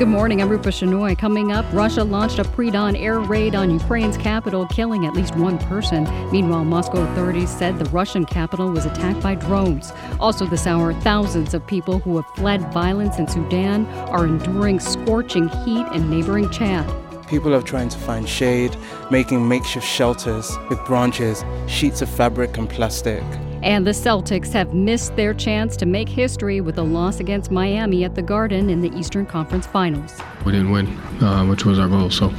Good 0.00 0.08
morning, 0.08 0.40
I'm 0.40 0.48
Rupa 0.48 0.70
Shenoy. 0.70 1.18
Coming 1.18 1.52
up, 1.52 1.66
Russia 1.74 2.02
launched 2.02 2.38
a 2.38 2.44
pre 2.44 2.70
dawn 2.70 2.96
air 2.96 3.20
raid 3.20 3.54
on 3.54 3.70
Ukraine's 3.70 4.16
capital, 4.16 4.64
killing 4.68 5.04
at 5.04 5.12
least 5.12 5.36
one 5.36 5.58
person. 5.58 6.04
Meanwhile, 6.32 6.64
Moscow 6.64 7.02
authorities 7.02 7.50
said 7.50 7.78
the 7.78 7.84
Russian 7.90 8.24
capital 8.24 8.70
was 8.70 8.86
attacked 8.86 9.20
by 9.20 9.34
drones. 9.34 9.92
Also, 10.18 10.46
this 10.46 10.66
hour, 10.66 10.94
thousands 10.94 11.52
of 11.52 11.66
people 11.66 11.98
who 11.98 12.16
have 12.16 12.24
fled 12.34 12.62
violence 12.72 13.18
in 13.18 13.28
Sudan 13.28 13.84
are 14.08 14.24
enduring 14.24 14.80
scorching 14.80 15.48
heat 15.48 15.86
in 15.92 16.08
neighboring 16.08 16.48
Chad. 16.48 16.90
People 17.28 17.54
are 17.54 17.60
trying 17.60 17.90
to 17.90 17.98
find 17.98 18.26
shade, 18.26 18.74
making 19.10 19.46
makeshift 19.46 19.86
shelters 19.86 20.56
with 20.70 20.82
branches, 20.86 21.44
sheets 21.66 22.00
of 22.00 22.08
fabric, 22.08 22.56
and 22.56 22.70
plastic. 22.70 23.22
And 23.62 23.86
the 23.86 23.90
Celtics 23.90 24.52
have 24.52 24.72
missed 24.72 25.16
their 25.16 25.34
chance 25.34 25.76
to 25.76 25.86
make 25.86 26.08
history 26.08 26.60
with 26.62 26.78
a 26.78 26.82
loss 26.82 27.20
against 27.20 27.50
Miami 27.50 28.04
at 28.04 28.14
the 28.14 28.22
Garden 28.22 28.70
in 28.70 28.80
the 28.80 28.90
Eastern 28.96 29.26
Conference 29.26 29.66
Finals. 29.66 30.18
We 30.46 30.52
didn't 30.52 30.70
win, 30.70 30.86
uh, 31.22 31.44
which 31.44 31.66
was 31.66 31.78
our 31.78 31.88
goal. 31.88 32.10
So, 32.10 32.32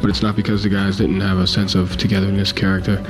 but 0.00 0.10
it's 0.10 0.22
not 0.22 0.34
because 0.34 0.64
the 0.64 0.68
guys 0.68 0.96
didn't 0.96 1.20
have 1.20 1.38
a 1.38 1.46
sense 1.46 1.76
of 1.76 1.96
togetherness, 1.96 2.52
character, 2.52 3.04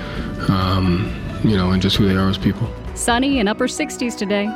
um, 0.48 1.10
you 1.42 1.56
know, 1.56 1.70
and 1.70 1.80
just 1.80 1.96
who 1.96 2.06
they 2.06 2.16
are 2.16 2.28
as 2.28 2.36
people. 2.36 2.68
Sunny 2.94 3.40
and 3.40 3.48
upper 3.48 3.66
60s 3.66 4.14
today. 4.14 4.46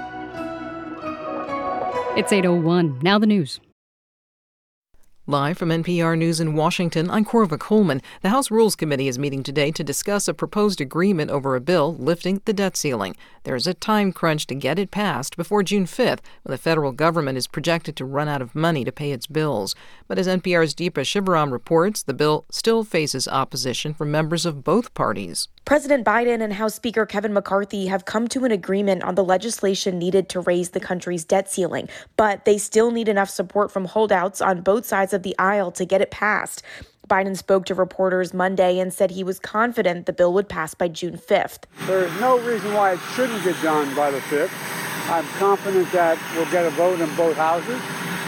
It's 2.15 2.31
8:01. 2.31 3.03
Now 3.03 3.19
the 3.19 3.27
news. 3.27 3.59
Live 5.33 5.57
from 5.57 5.71
NPR 5.71 6.19
News 6.19 6.41
in 6.41 6.53
Washington, 6.53 7.11
I'm 7.11 7.25
Korva 7.25 7.59
Coleman. 7.59 8.03
The 8.21 8.29
House 8.29 8.51
Rules 8.51 8.77
Committee 8.77 9.09
is 9.09 9.19
meeting 9.19 9.43
today 9.43 9.71
to 9.71 9.83
discuss 9.83 10.29
a 10.29 10.35
proposed 10.35 10.79
agreement 10.79 11.31
over 11.31 11.57
a 11.57 11.61
bill 11.63 11.97
lifting 11.97 12.43
the 12.45 12.53
debt 12.53 12.77
ceiling. 12.77 13.17
There's 13.45 13.67
a 13.67 13.73
time 13.73 14.13
crunch 14.13 14.47
to 14.49 14.55
get 14.55 14.79
it 14.79 14.91
passed 14.91 15.39
before 15.39 15.63
June 15.63 15.87
5th, 15.87 16.19
when 16.43 16.53
the 16.53 16.59
federal 16.59 16.93
government 16.93 17.39
is 17.39 17.47
projected 17.47 17.97
to 17.97 18.05
run 18.05 18.29
out 18.29 18.43
of 18.43 18.55
money 18.55 18.85
to 18.85 18.93
pay 18.93 19.11
its 19.11 19.27
bills. 19.27 19.75
But 20.07 20.19
as 20.19 20.29
NPR's 20.29 20.75
Deepa 20.75 21.01
Shivaram 21.01 21.51
reports, 21.51 22.03
the 22.03 22.13
bill 22.13 22.45
still 22.51 22.85
faces 22.85 23.27
opposition 23.27 23.95
from 23.95 24.11
members 24.11 24.45
of 24.45 24.63
both 24.63 24.93
parties. 24.93 25.49
President 25.65 26.05
Biden 26.05 26.43
and 26.43 26.53
House 26.53 26.75
Speaker 26.75 27.07
Kevin 27.07 27.33
McCarthy 27.33 27.87
have 27.87 28.05
come 28.05 28.27
to 28.29 28.45
an 28.45 28.51
agreement 28.51 29.05
on 29.05 29.15
the 29.15 29.23
legislation 29.23 29.97
needed 29.97 30.29
to 30.31 30.41
raise 30.41 30.71
the 30.71 30.81
country's 30.81 31.25
debt 31.25 31.49
ceiling, 31.49 31.89
but 32.17 32.45
they 32.45 32.59
still 32.59 32.91
need 32.91 33.09
enough 33.09 33.31
support 33.31 33.71
from 33.71 33.85
holdouts 33.85 34.41
on 34.41 34.63
both 34.63 34.85
sides 34.85 35.13
of 35.13 35.23
the 35.23 35.39
aisle 35.39 35.71
to 35.71 35.85
get 35.85 36.01
it 36.01 36.11
passed. 36.11 36.65
Biden 37.09 37.37
spoke 37.37 37.65
to 37.67 37.77
reporters 37.77 38.35
Monday 38.35 38.81
and 38.81 38.93
said 38.93 39.13
he 39.13 39.23
was 39.23 39.39
confident 39.39 40.07
the 40.07 40.13
bill 40.13 40.33
would 40.35 40.49
pass 40.49 40.75
by 40.75 40.89
June 40.89 41.17
5th. 41.17 41.63
There 41.87 42.05
is 42.05 42.21
no 42.21 42.41
reason 42.41 42.75
why 42.75 42.95
it 42.95 43.01
shouldn't 43.15 43.45
get 43.45 43.61
done 43.63 43.95
by 43.95 44.11
the 44.11 44.19
5th. 44.19 44.51
I'm 45.11 45.27
confident 45.39 45.91
that 45.93 46.19
we'll 46.35 46.51
get 46.51 46.67
a 46.67 46.71
vote 46.71 47.01
in 47.01 47.15
both 47.15 47.37
houses, 47.37 47.81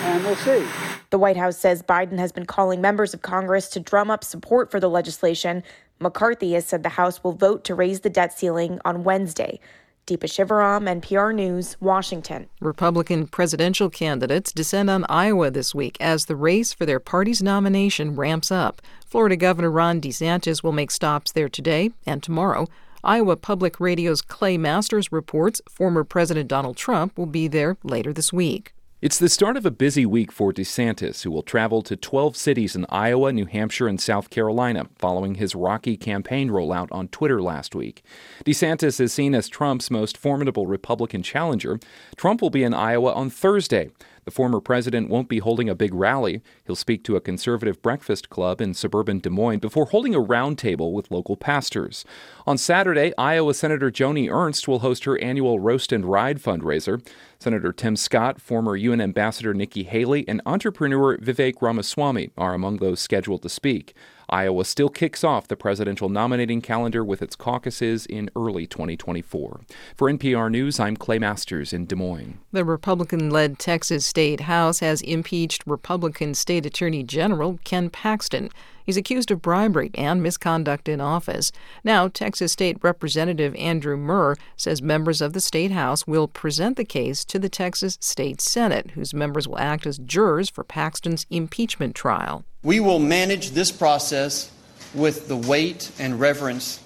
and 0.03 0.25
we'll 0.25 0.37
see. 0.37 0.65
The 1.11 1.19
White 1.19 1.37
House 1.37 1.57
says 1.57 1.81
Biden 1.81 2.19
has 2.19 2.33
been 2.33 2.45
calling 2.45 2.81
members 2.81 3.15
of 3.15 3.23
Congress 3.23 3.69
to 3.69 3.79
drum 3.81 4.11
up 4.11 4.25
support 4.25 4.71
for 4.71 4.81
the 4.81 4.91
legislation. 4.91 5.63
McCarthy 6.01 6.53
has 6.53 6.67
said 6.67 6.83
the 6.83 6.91
House 6.91 7.23
will 7.23 7.33
vote 7.33 7.65
to 7.65 7.75
raise 7.75 8.01
the 8.01 8.11
debt 8.11 8.37
ceiling 8.37 8.81
on 8.85 9.05
Wednesday. 9.05 9.61
Deepa 10.07 10.25
Shivaram, 10.25 11.01
NPR 11.01 11.35
News, 11.35 11.79
Washington. 11.81 12.47
Republican 12.61 13.27
presidential 13.27 13.89
candidates 13.89 14.53
descend 14.53 14.91
on 14.91 15.07
Iowa 15.09 15.51
this 15.51 15.75
week 15.75 15.97
as 15.99 16.27
the 16.27 16.37
race 16.37 16.75
for 16.75 16.85
their 16.85 17.01
party's 17.01 17.43
nomination 17.43 18.15
ramps 18.15 18.51
up. 18.51 18.83
Florida 19.07 19.37
Governor 19.37 19.71
Ron 19.71 20.03
DeSantis 20.03 20.63
will 20.63 20.73
make 20.73 20.91
stops 20.91 21.33
there 21.33 21.49
today 21.49 21.91
and 22.07 22.23
tomorrow. 22.23 22.67
Iowa 23.03 23.37
Public 23.37 23.81
Radio's 23.81 24.21
Clay 24.21 24.59
Masters 24.59 25.11
reports 25.11 25.63
former 25.71 26.05
President 26.05 26.49
Donald 26.49 26.77
Trump 26.77 27.17
will 27.17 27.27
be 27.27 27.49
there 27.49 27.79
later 27.83 28.13
this 28.13 28.31
week. 28.31 28.75
It's 29.05 29.19
the 29.19 29.29
start 29.29 29.59
of 29.59 29.67
a 29.67 29.71
busy 29.71 30.07
week 30.07 30.33
for 30.33 30.51
DeSantis, 30.51 31.25
who 31.25 31.31
will 31.31 31.43
travel 31.43 31.83
to 31.83 31.95
12 31.95 32.39
cities 32.39 32.75
in 32.75 32.87
Iowa, 32.89 33.35
New 33.35 33.45
Hampshire, 33.45 33.87
and 33.87 34.01
South 34.01 34.31
Carolina 34.31 34.87
following 34.97 35.35
his 35.35 35.55
rocky 35.55 35.99
campaign 35.99 36.49
rollout 36.49 36.89
on 36.91 37.09
Twitter 37.09 37.43
last 37.43 37.75
week. 37.75 38.03
DeSantis 38.47 38.99
is 39.01 39.13
seen 39.13 39.35
as 39.35 39.51
Trump's 39.51 39.91
most 39.91 40.17
formidable 40.17 40.67
Republican 40.67 41.23
challenger. 41.23 41.79
Trump 42.17 42.41
will 42.41 42.49
be 42.49 42.65
in 42.65 42.73
Iowa 42.73 43.13
on 43.13 43.29
Thursday. 43.29 43.91
The 44.25 44.31
former 44.31 44.61
president 44.61 45.11
won't 45.11 45.29
be 45.29 45.39
holding 45.39 45.69
a 45.69 45.75
big 45.75 45.93
rally. 45.93 46.41
He'll 46.67 46.77
speak 46.77 47.05
to 47.05 47.17
a 47.17 47.21
conservative 47.21 47.83
breakfast 47.83 48.31
club 48.31 48.61
in 48.61 48.73
suburban 48.73 49.19
Des 49.19 49.29
Moines 49.29 49.59
before 49.59 49.87
holding 49.87 50.15
a 50.15 50.21
roundtable 50.21 50.93
with 50.93 51.11
local 51.11 51.37
pastors. 51.37 52.07
On 52.47 52.57
Saturday, 52.57 53.13
Iowa 53.19 53.53
Senator 53.53 53.91
Joni 53.91 54.31
Ernst 54.31 54.67
will 54.67 54.79
host 54.79 55.05
her 55.05 55.19
annual 55.19 55.61
Roast 55.61 55.93
and 55.93 56.07
Ride 56.07 56.41
fundraiser. 56.41 57.07
Senator 57.45 57.75
Tim 57.75 57.95
Scott, 57.95 58.41
former 58.41 58.75
UN 58.75 59.03
Ambassador 59.03 59.53
Nikki 59.53 59.83
Haley, 59.83 60.27
and 60.27 60.41
entrepreneur 60.47 61.19
Vivek 61.19 61.61
Ramaswamy 61.61 62.31
are 62.39 62.55
among 62.55 62.79
those 62.79 63.01
scheduled 63.01 63.43
to 63.43 63.51
speak. 63.51 63.95
Iowa 64.31 64.65
still 64.65 64.89
kicks 64.89 65.23
off 65.23 65.47
the 65.47 65.55
presidential 65.55 66.09
nominating 66.09 66.63
calendar 66.63 67.05
with 67.05 67.21
its 67.21 67.37
caucuses 67.37 68.07
in 68.07 68.31
early 68.35 68.67
2024. 68.67 69.61
For 69.95 70.11
NPR 70.11 70.51
News, 70.51 70.81
I'm 70.81 70.97
Clay 70.97 71.19
Masters 71.19 71.75
in 71.75 71.85
Des 71.85 71.97
Moines. 71.97 72.39
The 72.53 72.65
Republican 72.65 73.29
led 73.29 73.59
Texas 73.59 74.07
State 74.07 74.41
House 74.41 74.79
has 74.79 75.03
impeached 75.03 75.65
Republican 75.67 76.33
State 76.33 76.65
Attorney 76.65 77.03
General 77.03 77.59
Ken 77.63 77.91
Paxton. 77.91 78.49
He's 78.85 78.97
accused 78.97 79.31
of 79.31 79.43
bribery 79.43 79.91
and 79.95 80.23
misconduct 80.23 80.89
in 80.89 81.01
office. 81.01 81.51
Now, 81.83 82.09
Texas 82.09 82.53
State 82.53 82.77
Representative 82.83 83.55
Andrew 83.57 83.97
Murr 83.97 84.37
says 84.57 84.83
members 84.83 85.21
of 85.21 85.33
the 85.33 85.41
State 85.41 85.71
House 85.73 86.07
will 86.07 86.29
present 86.29 86.77
the 86.77 86.85
case 86.85 87.25
to 87.25 87.39
the 87.39 87.49
Texas 87.49 87.97
State 88.01 88.41
Senate, 88.41 88.93
whose 88.93 89.15
members 89.15 89.49
will 89.49 89.59
act 89.59 89.87
as 89.87 89.99
jurors 89.99 90.51
for 90.51 90.65
Paxton's 90.65 91.27
impeachment 91.31 91.95
trial. 91.95 92.45
We 92.63 92.79
will 92.81 92.99
manage 92.99 93.51
this 93.51 93.73
process 93.73 94.51
with 94.95 95.29
the 95.29 95.37
weight 95.37 95.91
and 95.99 96.21
reverence 96.21 96.81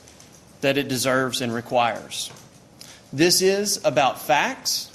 that 0.60 0.78
it 0.78 0.88
deserves 0.88 1.40
and 1.40 1.52
requires. 1.52 2.32
This 3.12 3.42
is 3.42 3.80
about 3.84 4.20
facts 4.20 4.87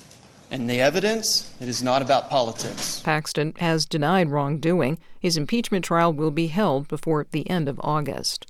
and 0.54 0.70
the 0.70 0.80
evidence. 0.80 1.51
It 1.60 1.68
is 1.68 1.82
not 1.82 2.04
about 2.04 2.30
politics. 2.30 2.99
Paxton 2.99 3.56
has 3.58 3.88
denied 3.88 4.30
wrongdoing. 4.30 4.99
His 5.20 5.36
impeachment 5.36 5.84
trial 5.84 6.14
will 6.14 6.30
be 6.30 6.47
held 6.47 6.88
before 6.88 7.26
the 7.32 7.49
end 7.49 7.68
of 7.68 7.82
August. 7.84 8.45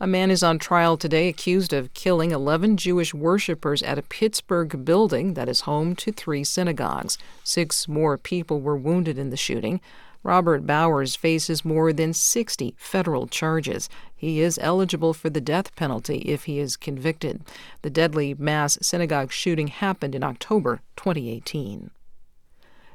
A 0.00 0.06
man 0.06 0.30
is 0.30 0.42
on 0.42 0.58
trial 0.58 0.96
today 0.96 1.28
accused 1.28 1.74
of 1.74 1.92
killing 1.92 2.30
11 2.30 2.78
Jewish 2.78 3.12
worshippers 3.12 3.82
at 3.82 3.98
a 3.98 4.02
Pittsburgh 4.02 4.82
building 4.82 5.34
that 5.34 5.48
is 5.48 5.60
home 5.60 5.94
to 5.96 6.10
three 6.10 6.42
synagogues. 6.42 7.18
Six 7.44 7.86
more 7.86 8.16
people 8.16 8.62
were 8.62 8.76
wounded 8.76 9.18
in 9.18 9.28
the 9.28 9.36
shooting. 9.36 9.82
Robert 10.22 10.66
Bowers 10.66 11.16
faces 11.16 11.64
more 11.64 11.92
than 11.92 12.12
60 12.12 12.74
federal 12.78 13.26
charges. 13.26 13.88
He 14.14 14.40
is 14.40 14.58
eligible 14.62 15.14
for 15.14 15.30
the 15.30 15.40
death 15.40 15.74
penalty 15.74 16.18
if 16.18 16.44
he 16.44 16.58
is 16.58 16.76
convicted. 16.76 17.42
The 17.82 17.90
deadly 17.90 18.34
mass 18.38 18.78
synagogue 18.80 19.32
shooting 19.32 19.68
happened 19.68 20.14
in 20.14 20.22
October 20.22 20.80
2018. 20.96 21.90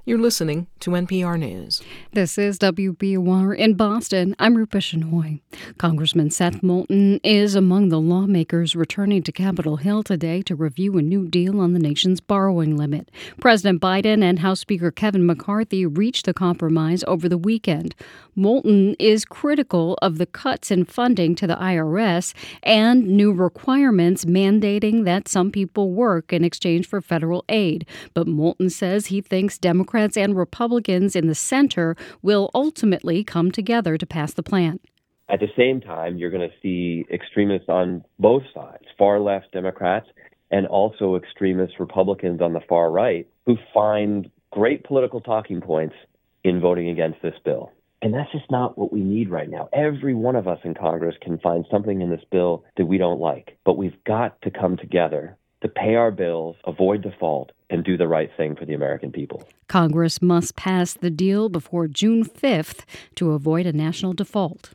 You're 0.08 0.18
listening 0.18 0.68
to 0.80 0.91
NPR 0.91 1.38
News. 1.38 1.82
This 2.14 2.38
is 2.38 2.58
WBUR 2.60 3.58
in 3.58 3.74
Boston. 3.74 4.38
I'm 4.39 4.55
Rupa 4.55 4.78
Shenoy. 4.78 5.41
Congressman 5.78 6.32
Seth 6.32 6.64
Moulton 6.64 7.20
is 7.26 7.55
among 7.55 7.89
the 7.89 7.99
lawmakers 7.99 8.74
returning 8.74 9.22
to 9.24 9.34
Capitol 9.34 9.76
Hill 9.76 10.03
today 10.03 10.41
to 10.43 10.55
review 10.55 10.97
a 10.97 11.01
new 11.01 11.28
deal 11.28 11.60
on 11.60 11.74
the 11.74 11.80
nation's 11.80 12.22
borrowing 12.22 12.78
limit. 12.78 13.12
President 13.41 13.82
Biden 13.82 14.24
and 14.24 14.39
House 14.39 14.62
Speaker 14.62 14.91
Kevin 14.91 15.26
McCarthy 15.26 15.86
reached 15.86 16.30
a 16.30 16.34
compromise 16.34 17.03
over 17.05 17.28
the 17.28 17.38
weekend. 17.38 17.93
Moulton 18.34 18.95
is 18.99 19.26
critical 19.26 19.97
of 20.01 20.20
the 20.20 20.26
cuts 20.26 20.72
in 20.72 20.86
funding 20.86 21.36
to 21.36 21.47
the 21.47 21.58
IRS 21.58 22.34
and 22.64 23.05
new 23.05 23.34
requirements 23.34 24.24
mandating 24.24 25.03
that 25.03 25.28
some 25.28 25.51
people 25.51 25.91
work 25.91 26.32
in 26.32 26.45
exchange 26.45 26.88
for 26.88 27.01
federal 27.01 27.43
aid. 27.49 27.86
But 28.14 28.28
Moulton 28.28 28.70
says 28.70 29.08
he 29.08 29.20
thinks 29.20 29.58
Democrats 29.58 29.97
Democrats 29.98 30.18
and 30.18 30.38
Republicans 30.38 31.16
in 31.16 31.26
the 31.26 31.34
center 31.34 31.95
will 32.22 32.52
ultimately 32.54 33.24
come 33.24 33.52
together 33.52 33.98
to 33.98 34.06
pass 34.06 34.32
the 34.32 34.43
plan. 34.43 34.80
At 35.28 35.39
the 35.39 35.48
same 35.58 35.82
time, 35.82 36.18
you're 36.18 36.30
going 36.30 36.48
to 36.48 36.56
see 36.62 37.04
extremists 37.12 37.68
on 37.68 38.04
both 38.20 38.43
sides, 38.54 38.84
far 38.95 39.20
left 39.20 39.52
Democrats 39.54 40.08
and 40.52 40.68
also 40.68 41.16
extremist 41.16 41.80
Republicans 41.80 42.41
on 42.41 42.54
the 42.54 42.60
far 42.70 42.91
right, 42.91 43.28
who 43.48 43.58
find 43.74 44.30
great 44.52 44.84
political 44.84 45.20
talking 45.20 45.62
points 45.62 45.95
in 46.43 46.62
voting 46.62 46.89
against 46.89 47.20
this 47.24 47.34
bill. 47.43 47.72
And 48.04 48.14
that's 48.14 48.32
just 48.32 48.52
not 48.52 48.78
what 48.78 48.93
we 48.93 49.00
need 49.00 49.32
right 49.32 49.50
now. 49.50 49.68
Every 49.74 50.14
one 50.14 50.36
of 50.36 50.48
us 50.48 50.60
in 50.64 50.76
Congress 50.76 51.16
can 51.24 51.39
find 51.39 51.66
something 51.72 52.02
in 52.02 52.12
this 52.12 52.24
bill 52.32 52.64
that 52.78 52.86
we 52.86 53.00
don't 53.00 53.20
like, 53.20 53.58
but 53.66 53.78
we've 53.78 54.04
got 54.06 54.39
to 54.43 54.52
come 54.52 54.78
together 54.78 55.36
to 55.62 55.68
pay 55.68 55.95
our 55.95 56.12
bills, 56.12 56.55
avoid 56.66 57.01
default, 57.01 57.51
and 57.70 57.84
do 57.84 57.97
the 57.97 58.08
right 58.08 58.30
thing 58.38 58.55
for 58.55 58.66
the 58.66 58.74
American 58.74 59.12
people. 59.12 59.47
Congress 59.68 60.22
must 60.22 60.55
pass 60.55 60.93
the 60.93 61.10
deal 61.10 61.49
before 61.49 61.88
June 61.88 62.24
5th 62.24 62.86
to 63.16 63.32
avoid 63.32 63.66
a 63.66 63.74
national 63.74 64.14
default. 64.14 64.72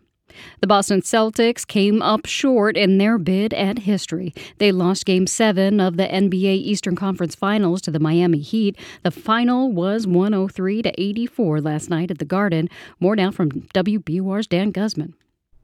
The 0.60 0.66
Boston 0.66 1.02
Celtics 1.02 1.66
came 1.66 2.00
up 2.00 2.26
short 2.26 2.76
in 2.76 2.98
their 2.98 3.18
bid 3.18 3.52
at 3.52 3.80
history. 3.80 4.34
They 4.58 4.72
lost 4.72 5.04
Game 5.04 5.26
7 5.26 5.80
of 5.80 5.96
the 5.96 6.06
NBA 6.06 6.56
Eastern 6.56 6.96
Conference 6.96 7.34
Finals 7.34 7.82
to 7.82 7.90
the 7.90 8.00
Miami 8.00 8.38
Heat. 8.38 8.78
The 9.02 9.10
final 9.10 9.70
was 9.70 10.06
103 10.06 10.82
to 10.82 11.00
84 11.00 11.60
last 11.60 11.90
night 11.90 12.10
at 12.10 12.18
the 12.18 12.24
Garden. 12.24 12.68
More 13.00 13.16
now 13.16 13.30
from 13.30 13.50
WBUR's 13.50 14.46
Dan 14.46 14.70
Guzman. 14.70 15.14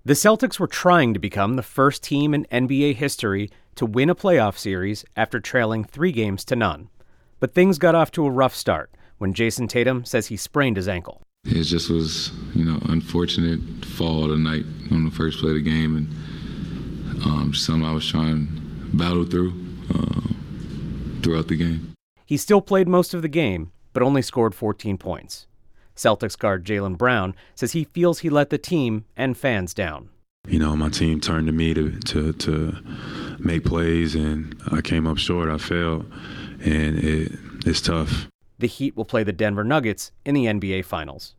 The 0.08 0.14
Celtics 0.14 0.58
were 0.58 0.66
trying 0.66 1.12
to 1.12 1.20
become 1.20 1.56
the 1.56 1.62
first 1.62 2.02
team 2.02 2.32
in 2.32 2.46
NBA 2.50 2.94
history 2.94 3.50
to 3.74 3.84
win 3.84 4.08
a 4.08 4.14
playoff 4.14 4.56
series 4.56 5.04
after 5.14 5.38
trailing 5.38 5.84
three 5.84 6.12
games 6.12 6.46
to 6.46 6.56
none. 6.56 6.88
But 7.40 7.52
things 7.52 7.76
got 7.76 7.94
off 7.94 8.10
to 8.12 8.24
a 8.24 8.30
rough 8.30 8.54
start 8.54 8.90
when 9.18 9.34
Jayson 9.34 9.68
Tatum 9.68 10.06
says 10.06 10.28
he 10.28 10.38
sprained 10.38 10.78
his 10.78 10.88
ankle. 10.88 11.20
It 11.44 11.64
just 11.64 11.90
was, 11.90 12.32
you 12.54 12.64
know, 12.64 12.78
unfortunate 12.88 13.84
fall 13.84 14.24
of 14.24 14.30
the 14.30 14.38
night 14.38 14.64
on 14.90 15.04
the 15.04 15.10
first 15.10 15.40
play 15.40 15.50
of 15.50 15.56
the 15.56 15.62
game, 15.62 15.94
and 15.94 17.22
um, 17.24 17.52
something 17.52 17.84
I 17.86 17.92
was 17.92 18.08
trying 18.08 18.46
to 18.46 18.96
battle 18.96 19.26
through 19.26 19.52
uh, 19.94 21.20
throughout 21.22 21.48
the 21.48 21.56
game. 21.56 21.92
He 22.24 22.38
still 22.38 22.62
played 22.62 22.88
most 22.88 23.12
of 23.12 23.20
the 23.20 23.28
game, 23.28 23.72
but 23.92 24.02
only 24.02 24.22
scored 24.22 24.54
14 24.54 24.96
points. 24.96 25.47
Celtics 25.98 26.38
guard 26.38 26.64
Jaylen 26.64 26.96
Brown 26.96 27.34
says 27.54 27.72
he 27.72 27.84
feels 27.84 28.20
he 28.20 28.30
let 28.30 28.50
the 28.50 28.56
team 28.56 29.04
and 29.16 29.36
fans 29.36 29.74
down. 29.74 30.08
You 30.46 30.60
know, 30.60 30.76
my 30.76 30.88
team 30.88 31.20
turned 31.20 31.48
to 31.48 31.52
me 31.52 31.74
to 31.74 31.98
to, 31.98 32.32
to 32.32 32.76
make 33.38 33.64
plays, 33.64 34.14
and 34.14 34.56
I 34.70 34.80
came 34.80 35.06
up 35.06 35.18
short. 35.18 35.50
I 35.50 35.58
failed, 35.58 36.10
and 36.64 36.98
it, 36.98 37.32
it's 37.66 37.80
tough. 37.80 38.28
The 38.58 38.68
Heat 38.68 38.96
will 38.96 39.04
play 39.04 39.24
the 39.24 39.32
Denver 39.32 39.64
Nuggets 39.64 40.12
in 40.24 40.34
the 40.34 40.46
NBA 40.46 40.84
Finals. 40.84 41.34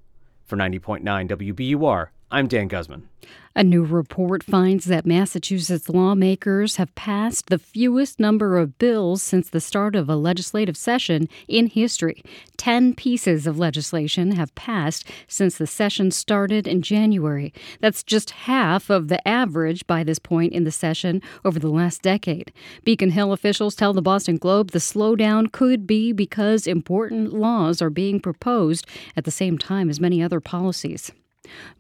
For 0.46 0.58
90.9 0.58 1.04
WBUR, 1.04 2.08
I'm 2.32 2.48
Dan 2.48 2.68
Guzman. 2.68 3.10
A 3.56 3.64
new 3.64 3.84
report 3.84 4.44
finds 4.44 4.86
that 4.86 5.06
Massachusetts 5.06 5.90
lawmakers 5.90 6.76
have 6.76 6.94
passed 6.94 7.48
the 7.48 7.58
fewest 7.58 8.20
number 8.20 8.58
of 8.60 8.78
bills 8.78 9.24
since 9.24 9.50
the 9.50 9.60
start 9.60 9.96
of 9.96 10.08
a 10.08 10.16
legislative 10.16 10.78
session 10.78 11.28
in 11.48 11.66
history. 11.66 12.24
Ten 12.56 12.94
pieces 12.94 13.48
of 13.48 13.58
legislation 13.58 14.34
have 14.34 14.54
passed 14.54 15.10
since 15.28 15.58
the 15.58 15.66
session 15.66 16.12
started 16.12 16.68
in 16.68 16.84
January. 16.84 17.52
That's 17.82 18.04
just 18.04 18.30
half 18.30 18.92
of 18.92 19.08
the 19.08 19.28
average 19.28 19.88
by 19.88 20.04
this 20.04 20.20
point 20.20 20.54
in 20.54 20.64
the 20.64 20.72
session 20.72 21.24
over 21.44 21.58
the 21.58 21.70
last 21.70 22.04
decade. 22.04 22.54
Beacon 22.86 23.10
Hill 23.10 23.34
officials 23.34 23.76
tell 23.76 23.94
the 23.94 24.04
Boston 24.04 24.38
Globe 24.38 24.70
the 24.72 24.80
slowdown 24.80 25.52
could 25.52 25.88
be 25.88 26.14
because 26.14 26.68
important 26.68 27.34
laws 27.34 27.82
are 27.82 27.90
being 27.90 28.20
proposed 28.20 28.86
at 29.18 29.26
the 29.26 29.32
same 29.32 29.58
time 29.58 29.90
as 29.90 30.00
many 30.00 30.22
other 30.22 30.40
policies. 30.40 31.12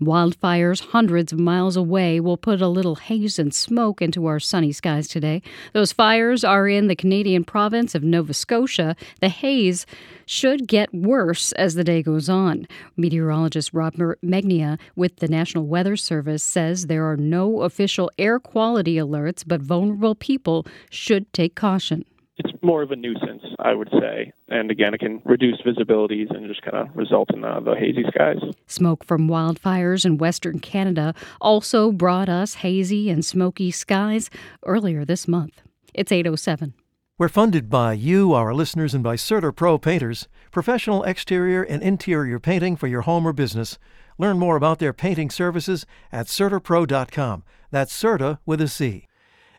Wildfires 0.01 0.87
hundreds 0.87 1.33
of 1.33 1.39
miles 1.39 1.75
away 1.75 2.19
will 2.19 2.37
put 2.37 2.61
a 2.61 2.67
little 2.67 2.95
haze 2.95 3.37
and 3.39 3.53
smoke 3.53 4.01
into 4.01 4.25
our 4.25 4.39
sunny 4.39 4.71
skies 4.71 5.07
today. 5.07 5.41
Those 5.73 5.91
fires 5.91 6.43
are 6.43 6.67
in 6.67 6.87
the 6.87 6.95
Canadian 6.95 7.43
province 7.43 7.95
of 7.95 8.03
Nova 8.03 8.33
Scotia. 8.33 8.95
The 9.21 9.29
haze 9.29 9.85
should 10.25 10.67
get 10.67 10.93
worse 10.93 11.51
as 11.53 11.75
the 11.75 11.83
day 11.83 12.03
goes 12.03 12.29
on. 12.29 12.67
Meteorologist 12.97 13.73
Robert 13.73 14.19
Megna 14.21 14.79
with 14.95 15.17
the 15.17 15.27
National 15.27 15.65
Weather 15.65 15.95
Service 15.95 16.43
says 16.43 16.85
there 16.85 17.09
are 17.09 17.17
no 17.17 17.61
official 17.61 18.11
air 18.17 18.39
quality 18.39 18.95
alerts, 18.95 19.43
but 19.45 19.61
vulnerable 19.61 20.15
people 20.15 20.65
should 20.89 21.31
take 21.33 21.55
caution 21.55 22.05
it's 22.39 22.63
more 22.63 22.81
of 22.81 22.91
a 22.91 22.95
nuisance, 22.95 23.43
I 23.59 23.73
would 23.73 23.89
say. 23.99 24.31
And 24.47 24.71
again, 24.71 24.93
it 24.93 24.99
can 24.99 25.21
reduce 25.25 25.61
visibilities 25.61 26.35
and 26.35 26.47
just 26.47 26.61
kind 26.61 26.77
of 26.77 26.95
result 26.95 27.33
in 27.33 27.43
uh, 27.43 27.59
the 27.59 27.75
hazy 27.75 28.03
skies. 28.07 28.39
Smoke 28.67 29.03
from 29.03 29.27
wildfires 29.27 30.05
in 30.05 30.17
Western 30.17 30.59
Canada 30.59 31.13
also 31.41 31.91
brought 31.91 32.29
us 32.29 32.55
hazy 32.55 33.09
and 33.09 33.23
smoky 33.23 33.71
skies 33.71 34.29
earlier 34.65 35.05
this 35.05 35.27
month. 35.27 35.61
It's 35.93 36.11
807. 36.11 36.73
We're 37.17 37.27
funded 37.27 37.69
by 37.69 37.93
you, 37.93 38.33
our 38.33 38.53
listeners, 38.53 38.93
and 38.93 39.03
by 39.03 39.17
CertaPro 39.17 39.81
Painters, 39.81 40.29
professional 40.51 41.03
exterior 41.03 41.63
and 41.63 41.83
interior 41.83 42.39
painting 42.39 42.77
for 42.77 42.87
your 42.87 43.01
home 43.01 43.27
or 43.27 43.33
business. 43.33 43.77
Learn 44.17 44.39
more 44.39 44.55
about 44.55 44.79
their 44.79 44.93
painting 44.93 45.29
services 45.29 45.85
at 46.13 46.27
CertaPro.com. 46.27 47.43
That's 47.71 47.93
Certa 47.93 48.39
with 48.45 48.61
a 48.61 48.69
C. 48.69 49.07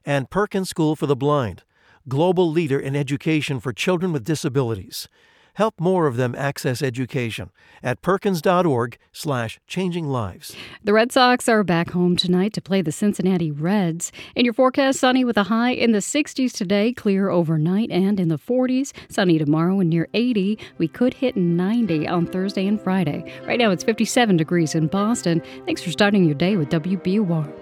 And 0.06 0.30
Perkins 0.30 0.70
School 0.70 0.96
for 0.96 1.06
the 1.06 1.16
Blind 1.16 1.62
global 2.08 2.50
leader 2.50 2.78
in 2.78 2.96
education 2.96 3.60
for 3.60 3.72
children 3.72 4.12
with 4.12 4.24
disabilities. 4.24 5.08
Help 5.54 5.80
more 5.80 6.06
of 6.06 6.16
them 6.16 6.34
access 6.36 6.82
education 6.82 7.50
at 7.82 8.02
perkins.org 8.02 8.98
slash 9.12 9.60
changing 9.66 10.06
lives. 10.08 10.56
The 10.82 10.92
Red 10.92 11.12
Sox 11.12 11.48
are 11.48 11.64
back 11.64 11.90
home 11.90 12.16
tonight 12.16 12.52
to 12.54 12.60
play 12.60 12.82
the 12.82 12.92
Cincinnati 12.92 13.50
Reds. 13.50 14.12
In 14.34 14.44
your 14.44 14.54
forecast, 14.54 15.00
sunny 15.00 15.24
with 15.24 15.36
a 15.36 15.44
high 15.44 15.72
in 15.72 15.92
the 15.92 15.98
60s 15.98 16.52
today, 16.52 16.92
clear 16.92 17.30
overnight 17.30 17.90
and 17.90 18.20
in 18.20 18.28
the 18.28 18.38
40s. 18.38 18.92
Sunny 19.10 19.38
tomorrow 19.38 19.80
and 19.80 19.90
near 19.90 20.08
80. 20.14 20.58
We 20.78 20.88
could 20.88 21.14
hit 21.14 21.36
90 21.36 22.06
on 22.08 22.26
Thursday 22.26 22.66
and 22.66 22.80
Friday. 22.80 23.30
Right 23.46 23.58
now 23.58 23.70
it's 23.70 23.84
57 23.84 24.36
degrees 24.36 24.74
in 24.74 24.86
Boston. 24.86 25.42
Thanks 25.66 25.82
for 25.82 25.90
starting 25.90 26.24
your 26.24 26.34
day 26.34 26.56
with 26.56 26.68
WBUR. 26.70 27.52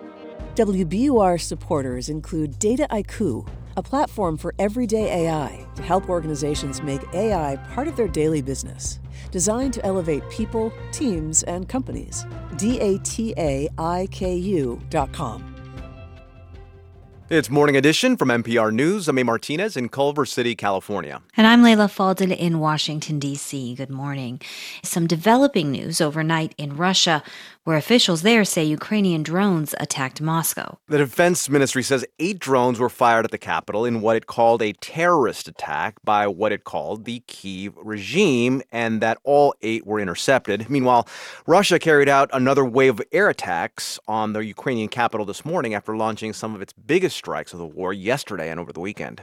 WBUR 0.55 1.41
supporters 1.41 2.09
include 2.09 2.59
Dataiku 2.59 3.49
a 3.79 3.83
platform 3.83 4.37
for 4.37 4.53
everyday 4.59 5.27
AI 5.27 5.65
to 5.77 5.83
help 5.83 6.11
organizations 6.11 6.83
make 6.83 7.01
AI 7.15 7.57
part 7.73 7.87
of 7.87 7.97
their 7.97 8.09
daily 8.09 8.43
business. 8.43 8.99
Designed 9.31 9.73
to 9.75 9.87
elevate 9.87 10.29
people, 10.31 10.73
teams, 10.91 11.45
and 11.45 11.69
companies. 11.69 12.27
DATAIKU.com. 12.57 13.69
It's 17.31 17.51
Morning 17.51 17.77
Edition 17.77 18.17
from 18.17 18.31
NPR 18.31 18.73
News. 18.73 19.07
I'm 19.07 19.19
A. 19.19 19.23
Martinez 19.23 19.77
in 19.77 19.91
Culver 19.91 20.25
City, 20.25 20.57
California. 20.57 21.21
And 21.37 21.47
I'm 21.47 21.63
Leila 21.63 21.89
Fadel 21.89 22.35
in 22.35 22.59
Washington, 22.59 23.19
D.C. 23.19 23.75
Good 23.75 23.91
morning. 23.91 24.41
Some 24.83 25.07
developing 25.07 25.71
news 25.71 26.01
overnight 26.01 26.55
in 26.57 26.75
Russia, 26.75 27.23
where 27.65 27.77
officials 27.77 28.23
there 28.23 28.45
say 28.45 28.65
Ukrainian 28.65 29.23
drones 29.23 29.75
attacked 29.79 30.21
Moscow. 30.21 30.79
The 30.89 30.99
defense 30.99 31.49
ministry 31.49 31.83
says 31.83 32.05
eight 32.19 32.39
drones 32.39 32.79
were 32.79 32.89
fired 32.89 33.25
at 33.25 33.31
the 33.31 33.39
capital 33.39 33.85
in 33.85 34.01
what 34.01 34.17
it 34.17 34.27
called 34.27 34.63
a 34.63 34.73
terrorist 34.75 35.49
attack 35.49 35.97
by 36.05 36.27
what 36.27 36.53
it 36.53 36.65
called 36.65 37.05
the 37.05 37.21
Kiev 37.27 37.75
regime, 37.77 38.63
and 38.73 39.01
that 39.01 39.19
all 39.25 39.55
eight 39.63 39.87
were 39.87 40.01
intercepted. 40.01 40.69
Meanwhile, 40.71 41.07
Russia 41.47 41.79
carried 41.79 42.09
out 42.09 42.31
another 42.33 42.65
wave 42.65 43.01
of 43.01 43.07
air 43.13 43.29
attacks 43.29 43.99
on 44.09 44.33
the 44.33 44.45
Ukrainian 44.45 44.89
capital 44.89 45.27
this 45.27 45.45
morning 45.45 45.75
after 45.75 45.97
launching 45.97 46.33
some 46.33 46.55
of 46.55 46.63
its 46.63 46.73
biggest 46.73 47.17
strikes 47.17 47.53
of 47.53 47.59
the 47.59 47.67
war 47.67 47.93
yesterday 47.93 48.51
and 48.51 48.59
over 48.59 48.73
the 48.73 48.81
weekend. 48.81 49.23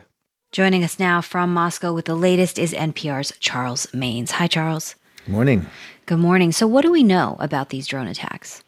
Joining 0.51 0.83
us 0.85 0.99
now 0.99 1.19
from 1.19 1.53
Moscow 1.53 1.91
with 1.91 2.05
the 2.05 2.15
latest 2.15 2.57
is 2.57 2.73
NPR's 2.73 3.33
Charles 3.39 3.87
Maynes. 3.87 4.31
Hi, 4.31 4.47
Charles. 4.47 4.95
Good 5.25 5.31
morning. 5.31 5.65
Good 6.05 6.19
morning. 6.19 6.51
So, 6.51 6.67
what 6.67 6.83
do 6.83 6.91
we 6.91 7.01
know 7.01 7.35
about 7.39 7.69
these 7.69 7.87
drone 7.87 8.05
attacks? 8.05 8.63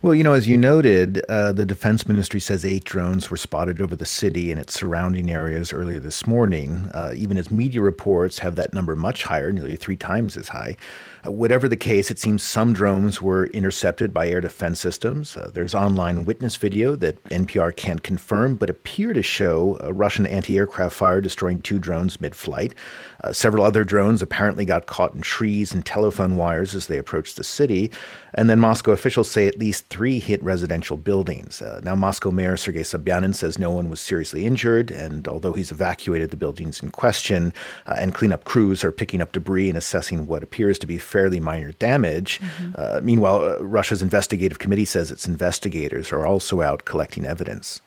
Well, 0.00 0.14
you 0.14 0.22
know, 0.22 0.32
as 0.32 0.46
you 0.46 0.56
noted, 0.56 1.24
uh, 1.28 1.50
the 1.50 1.66
Defense 1.66 2.06
Ministry 2.06 2.38
says 2.38 2.64
eight 2.64 2.84
drones 2.84 3.30
were 3.30 3.36
spotted 3.36 3.80
over 3.80 3.96
the 3.96 4.06
city 4.06 4.52
and 4.52 4.60
its 4.60 4.74
surrounding 4.78 5.30
areas 5.30 5.72
earlier 5.72 5.98
this 5.98 6.24
morning, 6.24 6.88
uh, 6.94 7.14
even 7.16 7.36
as 7.36 7.50
media 7.50 7.80
reports 7.80 8.38
have 8.38 8.54
that 8.54 8.72
number 8.72 8.94
much 8.94 9.24
higher, 9.24 9.50
nearly 9.50 9.74
three 9.74 9.96
times 9.96 10.36
as 10.36 10.48
high. 10.48 10.76
Uh, 11.28 11.32
whatever 11.32 11.68
the 11.68 11.76
case, 11.76 12.10
it 12.10 12.18
seems 12.18 12.42
some 12.42 12.72
drones 12.72 13.20
were 13.20 13.46
intercepted 13.46 14.12
by 14.12 14.28
air 14.28 14.40
defense 14.40 14.80
systems. 14.80 15.36
Uh, 15.36 15.50
there's 15.52 15.74
online 15.74 16.24
witness 16.24 16.56
video 16.56 16.96
that 16.96 17.22
NPR 17.24 17.74
can't 17.74 18.02
confirm, 18.02 18.56
but 18.56 18.70
appear 18.70 19.12
to 19.12 19.22
show 19.22 19.76
a 19.80 19.92
Russian 19.92 20.26
anti 20.26 20.56
aircraft 20.56 20.94
fire 20.94 21.20
destroying 21.20 21.60
two 21.60 21.78
drones 21.78 22.20
mid 22.20 22.34
flight. 22.34 22.74
Uh, 23.24 23.32
several 23.32 23.64
other 23.64 23.84
drones 23.84 24.22
apparently 24.22 24.64
got 24.64 24.86
caught 24.86 25.14
in 25.14 25.20
trees 25.20 25.72
and 25.72 25.84
telephone 25.84 26.36
wires 26.36 26.74
as 26.74 26.86
they 26.86 26.98
approached 26.98 27.36
the 27.36 27.44
city. 27.44 27.90
And 28.34 28.48
then 28.48 28.60
Moscow 28.60 28.92
officials 28.92 29.30
say 29.30 29.48
at 29.48 29.58
least 29.58 29.88
three 29.88 30.20
hit 30.20 30.42
residential 30.42 30.96
buildings. 30.96 31.60
Uh, 31.60 31.80
now, 31.82 31.96
Moscow 31.96 32.30
Mayor 32.30 32.56
Sergei 32.56 32.82
Sobyanin 32.82 33.34
says 33.34 33.58
no 33.58 33.70
one 33.70 33.90
was 33.90 34.00
seriously 34.00 34.46
injured, 34.46 34.90
and 34.90 35.26
although 35.26 35.52
he's 35.52 35.72
evacuated 35.72 36.30
the 36.30 36.36
buildings 36.36 36.80
in 36.82 36.90
question, 36.90 37.52
uh, 37.86 37.96
and 37.98 38.14
cleanup 38.14 38.44
crews 38.44 38.84
are 38.84 38.92
picking 38.92 39.20
up 39.20 39.32
debris 39.32 39.68
and 39.68 39.78
assessing 39.78 40.26
what 40.26 40.42
appears 40.42 40.78
to 40.78 40.86
be 40.86 40.98
fairly 41.18 41.40
minor 41.40 41.72
damage. 41.72 42.38
Mm-hmm. 42.40 42.70
Uh, 42.76 43.00
meanwhile, 43.02 43.42
uh, 43.42 43.58
Russia's 43.58 44.02
investigative 44.02 44.60
committee 44.60 44.84
says 44.84 45.10
its 45.10 45.26
investigators 45.26 46.12
are 46.12 46.24
also 46.24 46.62
out 46.62 46.84
collecting 46.84 47.26
evidence. 47.26 47.80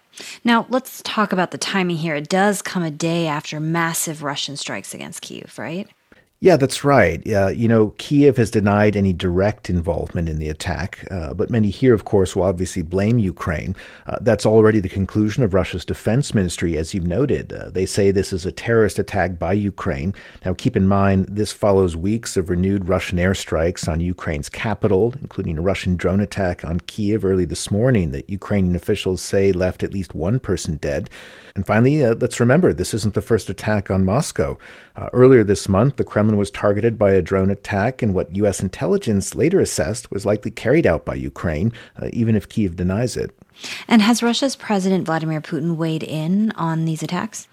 Now, 0.43 0.65
let's 0.69 1.01
talk 1.03 1.31
about 1.31 1.51
the 1.51 1.57
timing 1.57 1.95
here. 1.95 2.15
It 2.15 2.27
does 2.27 2.61
come 2.61 2.83
a 2.83 2.91
day 2.91 3.27
after 3.27 3.59
massive 3.61 4.21
Russian 4.21 4.57
strikes 4.57 4.93
against 4.93 5.21
Kiev, 5.21 5.57
right? 5.57 5.87
Yeah, 6.43 6.57
that's 6.57 6.83
right. 6.83 7.21
Uh, 7.27 7.49
you 7.49 7.67
know, 7.67 7.93
Kiev 7.99 8.37
has 8.37 8.49
denied 8.49 8.95
any 8.95 9.13
direct 9.13 9.69
involvement 9.69 10.27
in 10.27 10.39
the 10.39 10.49
attack, 10.49 11.07
uh, 11.11 11.35
but 11.35 11.51
many 11.51 11.69
here, 11.69 11.93
of 11.93 12.03
course, 12.03 12.35
will 12.35 12.41
obviously 12.41 12.81
blame 12.81 13.19
Ukraine. 13.19 13.75
Uh, 14.07 14.17
that's 14.21 14.43
already 14.43 14.79
the 14.79 14.89
conclusion 14.89 15.43
of 15.43 15.53
Russia's 15.53 15.85
defense 15.85 16.33
ministry, 16.33 16.77
as 16.79 16.95
you've 16.95 17.05
noted. 17.05 17.53
Uh, 17.53 17.69
they 17.69 17.85
say 17.85 18.09
this 18.09 18.33
is 18.33 18.43
a 18.43 18.51
terrorist 18.51 18.97
attack 18.97 19.37
by 19.37 19.53
Ukraine. 19.53 20.15
Now, 20.43 20.55
keep 20.55 20.75
in 20.75 20.87
mind, 20.87 21.27
this 21.29 21.53
follows 21.53 21.95
weeks 21.95 22.35
of 22.35 22.49
renewed 22.49 22.89
Russian 22.89 23.19
airstrikes 23.19 23.87
on 23.87 23.99
Ukraine's 23.99 24.49
capital, 24.49 25.13
including 25.21 25.59
a 25.59 25.61
Russian 25.61 25.95
drone 25.95 26.21
attack 26.21 26.65
on 26.65 26.79
Kiev 26.79 27.23
early 27.23 27.45
this 27.45 27.69
morning 27.69 28.09
that 28.13 28.27
Ukrainian 28.31 28.75
officials 28.75 29.21
say 29.21 29.51
left 29.51 29.83
at 29.83 29.93
least 29.93 30.15
one 30.15 30.39
person 30.39 30.77
dead. 30.77 31.07
And 31.55 31.65
finally, 31.65 32.03
uh, 32.03 32.15
let's 32.15 32.39
remember 32.39 32.73
this 32.73 32.93
isn't 32.93 33.13
the 33.13 33.21
first 33.21 33.49
attack 33.49 33.91
on 33.91 34.05
Moscow. 34.05 34.57
Uh, 34.95 35.09
earlier 35.13 35.43
this 35.43 35.67
month, 35.67 35.97
the 35.97 36.03
Kremlin 36.03 36.37
was 36.37 36.51
targeted 36.51 36.97
by 36.97 37.11
a 37.11 37.21
drone 37.21 37.49
attack 37.49 38.01
in 38.01 38.13
what 38.13 38.35
U.S. 38.37 38.61
intelligence 38.61 39.35
later 39.35 39.59
assessed 39.59 40.11
was 40.11 40.25
likely 40.25 40.51
carried 40.51 40.87
out 40.87 41.05
by 41.05 41.15
Ukraine, 41.15 41.73
uh, 42.01 42.09
even 42.13 42.35
if 42.35 42.49
Kiev 42.49 42.75
denies 42.75 43.17
it. 43.17 43.37
And 43.87 44.01
has 44.01 44.23
Russia's 44.23 44.55
President 44.55 45.05
Vladimir 45.05 45.41
Putin 45.41 45.75
weighed 45.75 46.03
in 46.03 46.51
on 46.51 46.85
these 46.85 47.03
attacks? 47.03 47.47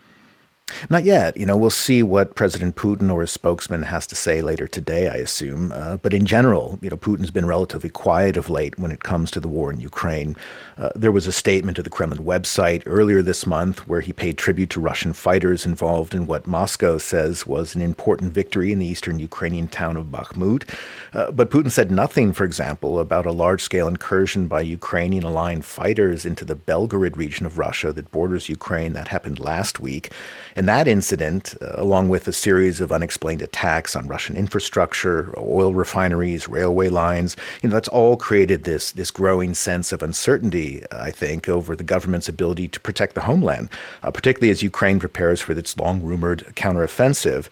Not 0.91 1.05
yet. 1.05 1.37
You 1.37 1.47
know, 1.47 1.57
we'll 1.57 1.71
see 1.71 2.03
what 2.03 2.35
President 2.35 2.77
Putin 2.77 3.13
or 3.13 3.23
his 3.23 3.31
spokesman 3.31 3.83
has 3.83 4.07
to 4.09 4.15
say 4.15 4.43
later 4.43 4.67
today, 4.67 5.09
I 5.09 5.15
assume. 5.15 5.73
Uh, 5.73 5.97
but 5.97 6.15
in 6.15 6.27
general, 6.27 6.79
you 6.83 6.91
know, 6.91 6.97
Putin's 6.97 7.31
been 7.31 7.47
relatively 7.47 7.91
quiet 7.91 8.37
of 8.37 8.51
late 8.51 8.79
when 8.79 8.91
it 8.91 9.03
comes 9.03 9.31
to 9.31 9.41
the 9.41 9.49
war 9.49 9.73
in 9.73 9.81
Ukraine. 9.81 10.37
Uh, 10.77 10.91
there 10.95 11.13
was 11.13 11.27
a 11.27 11.33
statement 11.33 11.77
to 11.77 11.83
the 11.83 11.91
Kremlin 11.91 12.25
website 12.25 12.83
earlier 12.87 13.23
this 13.23 13.47
month 13.47 13.89
where 13.89 14.01
he 14.01 14.13
paid 14.13 14.39
tribute 14.39 14.71
to 14.71 14.81
Russian 14.81 15.13
fighters 15.13 15.67
involved 15.67 16.15
in 16.15 16.27
what 16.27 16.47
Moscow 16.47 16.99
says 16.99 17.47
was 17.47 17.75
an 17.75 17.83
important 17.83 18.33
victory 18.33 18.71
in 18.71 18.79
the 18.79 18.87
eastern 18.87 19.19
Ukrainian 19.19 19.69
town 19.69 19.97
of 19.97 20.07
Bakhmut. 20.07 20.69
Uh, 21.13 21.33
but 21.33 21.51
Putin 21.51 21.73
said 21.73 21.91
nothing, 21.91 22.33
for 22.33 22.45
example, 22.45 23.01
about 23.01 23.27
a 23.27 23.33
large 23.33 23.63
scale 23.63 23.89
incursion 23.89 24.47
by 24.47 24.61
Ukrainian 24.61 25.25
aligned 25.25 25.65
fighters 25.65 26.25
into 26.25 26.45
the 26.45 26.55
Belgorod 26.55 27.17
region 27.17 27.47
of 27.47 27.59
Russia 27.59 27.93
that 27.93 28.11
borders 28.11 28.49
Ukraine. 28.49 28.93
That 28.93 29.09
happened 29.09 29.41
last 29.41 29.81
week. 29.81 30.13
And 30.59 30.67
that 30.67 30.89
incident, 30.89 31.55
uh, 31.63 31.75
along 31.77 32.09
with 32.09 32.27
a 32.27 32.33
series 32.33 32.81
of 32.81 32.91
unexplained 32.91 33.43
attacks 33.43 33.95
on 33.95 34.09
Russian 34.09 34.37
infrastructure, 34.37 35.33
oil 35.39 35.73
refineries, 35.73 36.49
railway 36.49 36.89
lines, 36.89 37.37
you 37.63 37.69
know, 37.69 37.75
that's 37.75 37.87
all 37.87 38.17
created 38.17 38.65
this 38.65 38.91
this 38.91 39.13
growing 39.13 39.55
sense 39.55 39.93
of 39.93 40.03
uncertainty, 40.03 40.83
I 40.91 41.13
think, 41.13 41.49
over 41.49 41.77
the 41.77 41.85
government's 41.85 42.29
ability 42.29 42.67
to 42.69 42.81
protect 42.81 43.15
the 43.15 43.21
homeland, 43.21 43.69
uh, 44.03 44.11
particularly 44.11 44.51
as 44.51 44.61
Ukraine 44.61 44.99
prepares 44.99 45.41
for 45.41 45.53
its 45.53 45.79
long 45.79 46.03
rumored 46.03 46.41
counteroffensive 46.57 47.47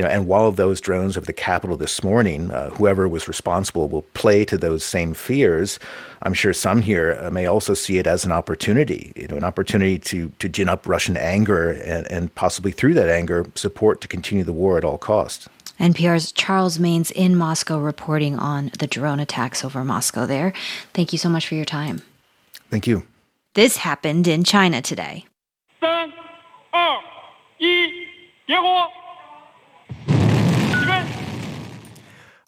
you 0.00 0.06
know, 0.06 0.10
and 0.10 0.26
while 0.26 0.50
those 0.50 0.80
drones 0.80 1.18
over 1.18 1.26
the 1.26 1.32
capital 1.34 1.76
this 1.76 2.02
morning, 2.02 2.50
uh, 2.52 2.70
whoever 2.70 3.06
was 3.06 3.28
responsible 3.28 3.86
will 3.86 4.00
play 4.14 4.46
to 4.46 4.56
those 4.56 4.82
same 4.82 5.12
fears. 5.12 5.78
I'm 6.22 6.32
sure 6.32 6.54
some 6.54 6.80
here 6.80 7.18
uh, 7.20 7.30
may 7.30 7.44
also 7.44 7.74
see 7.74 7.98
it 7.98 8.06
as 8.06 8.24
an 8.24 8.32
opportunity, 8.32 9.12
you 9.14 9.28
know, 9.28 9.36
an 9.36 9.44
opportunity 9.44 9.98
to 9.98 10.32
to 10.38 10.48
gin 10.48 10.70
up 10.70 10.88
Russian 10.88 11.18
anger 11.18 11.72
and, 11.72 12.10
and 12.10 12.34
possibly 12.34 12.72
through 12.72 12.94
that 12.94 13.10
anger 13.10 13.44
support 13.54 14.00
to 14.00 14.08
continue 14.08 14.42
the 14.42 14.54
war 14.54 14.78
at 14.78 14.84
all 14.84 14.96
costs. 14.96 15.50
NPR's 15.78 16.32
Charles 16.32 16.78
Maynes 16.78 17.10
in 17.10 17.36
Moscow 17.36 17.78
reporting 17.78 18.38
on 18.38 18.70
the 18.78 18.86
drone 18.86 19.20
attacks 19.20 19.66
over 19.66 19.84
Moscow 19.84 20.24
there. 20.24 20.54
Thank 20.94 21.12
you 21.12 21.18
so 21.18 21.28
much 21.28 21.46
for 21.46 21.56
your 21.56 21.66
time. 21.66 22.00
Thank 22.70 22.86
you. 22.86 23.02
This 23.52 23.76
happened 23.76 24.26
in 24.26 24.44
China 24.44 24.80
today. 24.80 25.26
Three, 27.58 28.08
two, 28.48 28.62
one, 28.62 28.88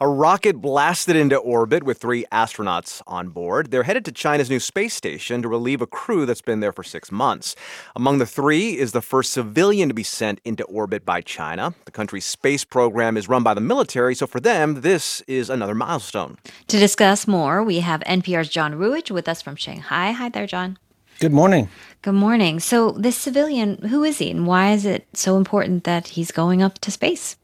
！A 0.03 0.09
rocket 0.09 0.61
blasted 0.61 1.15
into 1.15 1.37
orbit 1.37 1.85
with 1.85 1.99
three 1.99 2.25
astronauts 2.33 3.03
on 3.07 3.29
board. 3.29 3.71
They're 3.71 3.85
headed 3.85 4.05
to 4.07 4.11
China's 4.11 4.51
new 4.51 4.59
space 4.59 4.95
station 4.95 5.43
to 5.43 5.49
relieve 5.49 5.81
a 5.81 5.87
crew 5.87 6.27
that's 6.27 6.43
been 6.43 6.59
there 6.59 6.73
for 6.73 6.83
six 6.83 7.13
months. 7.13 7.55
Among 7.95 8.19
the 8.19 8.27
three 8.27 8.77
is 8.77 8.91
the 8.91 9.01
first 9.01 9.33
civilian 9.33 9.87
to 9.87 9.95
be 9.95 10.03
sent 10.03 10.41
into 10.45 10.65
orbit 10.65 11.05
by 11.05 11.21
China. 11.21 11.73
The 11.85 11.93
country's 11.93 12.25
space 12.25 12.65
program 12.65 13.17
is 13.17 13.29
run 13.29 13.45
by 13.45 13.55
the 13.55 13.61
military, 13.61 14.17
so 14.17 14.27
for 14.27 14.41
them, 14.41 14.81
this 14.81 15.21
is 15.29 15.49
another 15.49 15.73
milestone. 15.77 16.37
To 16.67 16.81
discuss 16.81 17.29
more, 17.29 17.63
we 17.63 17.79
have 17.79 18.01
NPR's 18.01 18.49
John 18.49 18.75
Ruwitch 18.75 19.13
with 19.13 19.29
us 19.29 19.41
from 19.41 19.55
Shanghai. 19.55 20.11
Hi 20.11 20.29
there, 20.29 20.49
John. 20.49 20.79
Good 21.21 21.31
morning. 21.33 21.69
Good 22.03 22.15
morning. 22.15 22.59
So, 22.59 22.91
this 22.91 23.17
civilian, 23.17 23.77
who 23.83 24.03
is 24.03 24.19
he, 24.19 24.33
and 24.33 24.49
why 24.49 24.73
is 24.73 24.85
it 24.85 25.07
so 25.15 25.37
important 25.37 25.85
that 25.85 26.09
he's 26.09 26.33
going 26.33 26.61
up 26.61 26.81
to 26.81 26.91
space? 26.91 27.37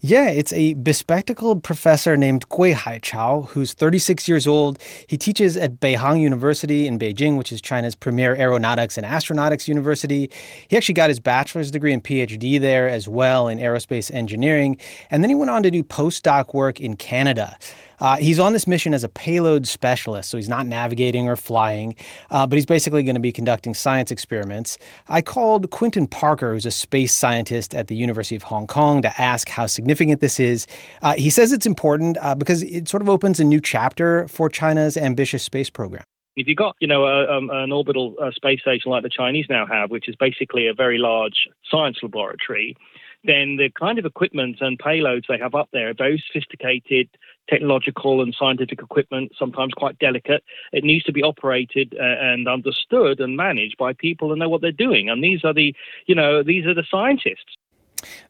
Yeah, 0.00 0.28
it's 0.28 0.52
a 0.52 0.74
bespectacled 0.74 1.64
professor 1.64 2.16
named 2.16 2.48
Gui 2.50 2.72
Haichao, 2.72 3.48
who's 3.48 3.72
36 3.72 4.28
years 4.28 4.46
old. 4.46 4.78
He 5.08 5.18
teaches 5.18 5.56
at 5.56 5.80
Beihang 5.80 6.20
University 6.20 6.86
in 6.86 7.00
Beijing, 7.00 7.36
which 7.36 7.50
is 7.50 7.60
China's 7.60 7.96
premier 7.96 8.36
aeronautics 8.36 8.96
and 8.96 9.04
astronautics 9.04 9.66
university. 9.66 10.30
He 10.68 10.76
actually 10.76 10.94
got 10.94 11.10
his 11.10 11.18
bachelor's 11.18 11.72
degree 11.72 11.92
and 11.92 12.04
PhD 12.04 12.60
there 12.60 12.88
as 12.88 13.08
well 13.08 13.48
in 13.48 13.58
aerospace 13.58 14.14
engineering. 14.14 14.78
And 15.10 15.24
then 15.24 15.30
he 15.30 15.34
went 15.34 15.50
on 15.50 15.64
to 15.64 15.70
do 15.72 15.82
postdoc 15.82 16.54
work 16.54 16.80
in 16.80 16.94
Canada. 16.94 17.58
Uh, 18.00 18.16
he's 18.16 18.38
on 18.38 18.52
this 18.52 18.66
mission 18.66 18.94
as 18.94 19.04
a 19.04 19.08
payload 19.08 19.66
specialist, 19.66 20.30
so 20.30 20.36
he's 20.36 20.48
not 20.48 20.66
navigating 20.66 21.28
or 21.28 21.36
flying, 21.36 21.94
uh, 22.30 22.46
but 22.46 22.56
he's 22.56 22.66
basically 22.66 23.02
going 23.02 23.14
to 23.14 23.20
be 23.20 23.32
conducting 23.32 23.74
science 23.74 24.10
experiments. 24.10 24.78
I 25.08 25.22
called 25.22 25.70
Quentin 25.70 26.06
Parker, 26.06 26.52
who's 26.52 26.66
a 26.66 26.70
space 26.70 27.14
scientist 27.14 27.74
at 27.74 27.88
the 27.88 27.96
University 27.96 28.36
of 28.36 28.42
Hong 28.44 28.66
Kong, 28.66 29.02
to 29.02 29.20
ask 29.20 29.48
how 29.48 29.66
significant 29.66 30.20
this 30.20 30.38
is. 30.38 30.66
Uh, 31.02 31.14
he 31.14 31.30
says 31.30 31.52
it's 31.52 31.66
important 31.66 32.16
uh, 32.20 32.34
because 32.34 32.62
it 32.62 32.88
sort 32.88 33.02
of 33.02 33.08
opens 33.08 33.40
a 33.40 33.44
new 33.44 33.60
chapter 33.60 34.28
for 34.28 34.48
China's 34.48 34.96
ambitious 34.96 35.42
space 35.42 35.70
program. 35.70 36.04
If 36.36 36.46
you've 36.46 36.56
got, 36.56 36.76
you 36.78 36.86
know, 36.86 37.04
a, 37.04 37.36
um, 37.36 37.50
an 37.50 37.72
orbital 37.72 38.14
uh, 38.22 38.30
space 38.30 38.60
station 38.60 38.92
like 38.92 39.02
the 39.02 39.08
Chinese 39.08 39.46
now 39.50 39.66
have, 39.66 39.90
which 39.90 40.08
is 40.08 40.14
basically 40.14 40.68
a 40.68 40.74
very 40.74 40.96
large 40.96 41.48
science 41.68 41.98
laboratory, 42.00 42.76
then 43.24 43.56
the 43.56 43.70
kind 43.78 43.98
of 43.98 44.04
equipment 44.04 44.58
and 44.60 44.78
payloads 44.78 45.24
they 45.28 45.38
have 45.38 45.56
up 45.56 45.68
there 45.72 45.90
are 45.90 45.94
very 45.94 46.22
sophisticated 46.30 47.08
technological 47.48 48.22
and 48.22 48.34
scientific 48.38 48.82
equipment, 48.82 49.32
sometimes 49.38 49.72
quite 49.74 49.98
delicate. 49.98 50.42
It 50.72 50.84
needs 50.84 51.04
to 51.04 51.12
be 51.12 51.22
operated 51.22 51.94
uh, 51.98 52.02
and 52.02 52.48
understood 52.48 53.20
and 53.20 53.36
managed 53.36 53.76
by 53.78 53.92
people 53.92 54.28
who 54.28 54.36
know 54.36 54.48
what 54.48 54.60
they're 54.60 54.72
doing. 54.72 55.08
And 55.08 55.22
these 55.22 55.44
are 55.44 55.54
the, 55.54 55.74
you 56.06 56.14
know, 56.14 56.42
these 56.42 56.66
are 56.66 56.74
the 56.74 56.84
scientists. 56.90 57.56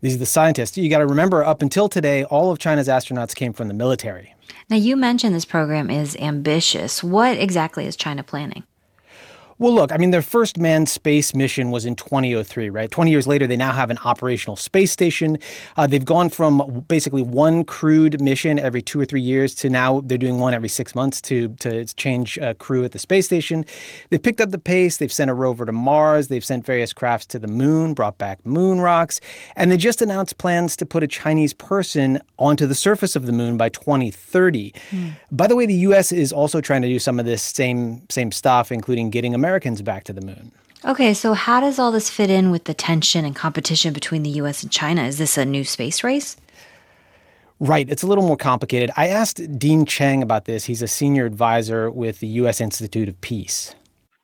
These 0.01 0.15
are 0.15 0.19
the 0.19 0.27
scientists. 0.27 0.79
You 0.79 0.89
got 0.89 0.99
to 0.99 1.07
remember, 1.07 1.45
up 1.45 1.61
until 1.61 1.89
today, 1.89 2.25
all 2.25 2.51
of 2.51 2.59
China's 2.59 2.89
astronauts 2.89 3.35
came 3.35 3.53
from 3.53 3.69
the 3.69 3.75
military. 3.75 4.35
Now, 4.71 4.77
you 4.77 4.97
mentioned 4.97 5.35
this 5.35 5.45
program 5.45 5.91
is 5.91 6.17
ambitious. 6.17 7.05
What 7.05 7.37
exactly 7.37 7.87
is 7.87 7.97
China 7.97 8.23
planning? 8.23 8.65
Well, 9.61 9.75
look, 9.75 9.91
I 9.91 9.97
mean, 9.97 10.13
their 10.13 10.23
first 10.23 10.57
manned 10.57 10.89
space 10.89 11.35
mission 11.35 11.73
was 11.73 11.85
in 11.85 11.97
2003, 11.97 12.71
right? 12.71 12.89
20 12.89 13.11
years 13.11 13.27
later, 13.27 13.45
they 13.45 13.57
now 13.57 13.73
have 13.73 13.91
an 13.91 13.99
operational 14.05 14.55
space 14.55 14.93
station. 14.93 15.37
Uh, 15.77 15.89
they've 15.89 16.05
gone 16.05 16.31
from 16.31 16.85
basically 16.87 17.23
one 17.23 17.65
crewed 17.65 18.21
mission 18.21 18.61
every 18.61 18.83
two 18.83 19.01
or 19.01 19.05
three 19.05 19.21
years 19.21 19.57
to 19.57 19.69
now 19.69 20.01
they're 20.03 20.17
doing 20.17 20.39
one 20.39 20.55
every 20.55 20.69
six 20.69 20.95
months 20.95 21.21
to, 21.23 21.49
to 21.57 21.85
change 21.97 22.39
uh, 22.39 22.55
crew 22.55 22.85
at 22.85 22.93
the 22.93 23.01
space 23.01 23.27
station. 23.27 23.65
They've 24.11 24.23
picked 24.23 24.41
up 24.41 24.51
the 24.51 24.61
pace. 24.61 24.99
They've 24.99 25.13
sent 25.13 25.29
a 25.29 25.35
rover 25.35 25.67
to 25.67 25.73
Mars. 25.73 26.29
They've 26.29 26.45
sent 26.45 26.65
various 26.65 26.93
crafts 26.93 27.27
to 27.27 27.41
the 27.41 27.49
moon, 27.49 27.95
brought 27.95 28.17
back 28.17 28.47
moon 28.47 28.81
rocks. 28.81 29.21
And 29.57 29.73
they 29.73 29.77
just 29.77 30.01
announced 30.01 30.39
plans 30.39 30.77
to 30.77 30.87
put 30.87 31.03
a 31.03 31.09
Chinese 31.09 31.53
person 31.53 32.21
onto 32.37 32.65
the 32.65 32.77
surface 32.77 33.17
of 33.17 33.27
the 33.27 33.33
moon 33.33 33.57
by 33.57 33.71
2030. 33.71 34.73
Mm. 34.91 35.15
By 35.33 35.49
the 35.49 35.57
way, 35.57 35.67
the 35.67 35.75
U.S. 35.75 36.13
is 36.13 36.33
also 36.33 36.61
trying 36.61 36.83
to 36.83 36.89
do 36.89 37.01
some 37.01 37.19
of 37.19 37.27
this 37.27 37.43
same, 37.43 38.03
same 38.09 38.31
stuff, 38.31 38.71
including 38.71 39.11
getting 39.11 39.35
America 39.35 39.48
Americans 39.49 39.81
back 39.81 40.05
to 40.05 40.13
the 40.13 40.21
moon. 40.21 40.53
Okay, 40.85 41.15
so 41.15 41.33
how 41.33 41.59
does 41.59 41.79
all 41.79 41.91
this 41.91 42.11
fit 42.11 42.29
in 42.29 42.51
with 42.51 42.65
the 42.65 42.75
tension 42.75 43.25
and 43.25 43.35
competition 43.35 43.95
between 43.95 44.23
the 44.23 44.31
US 44.43 44.63
and 44.63 44.71
China? 44.71 45.05
Is 45.05 45.17
this 45.17 45.39
a 45.39 45.47
new 45.47 45.65
space 45.65 46.05
race? 46.05 46.37
Right. 47.59 47.89
It's 47.89 48.03
a 48.03 48.07
little 48.07 48.27
more 48.27 48.37
complicated. 48.37 48.91
I 48.95 49.09
asked 49.09 49.59
Dean 49.59 49.87
Cheng 49.87 50.23
about 50.23 50.45
this. 50.45 50.67
He's 50.67 50.83
a 50.83 50.87
senior 50.87 51.25
advisor 51.25 51.91
with 51.91 52.21
the 52.21 52.27
U.S. 52.43 52.61
Institute 52.61 53.09
of 53.09 53.19
Peace. 53.23 53.75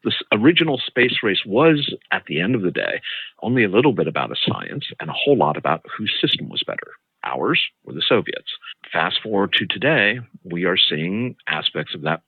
This 0.05 0.15
original 0.31 0.77
space 0.77 1.17
race 1.23 1.43
was, 1.47 1.95
at 2.13 2.27
the 2.27 2.39
end 2.39 2.55
of 2.55 2.61
the 2.61 2.71
day, 2.71 3.01
only 3.43 3.65
a 3.65 3.69
little 3.69 3.95
bit 3.95 4.07
about 4.07 4.31
a 4.31 4.37
science 4.47 4.85
and 5.01 5.09
a 5.09 5.15
whole 5.15 5.39
lot 5.39 5.57
about 5.57 5.81
whose 5.97 6.13
system 6.21 6.51
was 6.51 6.63
better 6.67 6.93
ours 7.25 7.61
or 7.87 7.95
the 7.95 8.05
Soviets. 8.07 8.51
Fast 8.93 9.17
forward 9.23 9.55
to 9.55 9.67
today, 9.67 10.21
we 10.45 10.67
are 10.67 10.77
seeing 10.77 11.35
aspects 11.49 11.95
of 11.95 12.03
that 12.03 12.21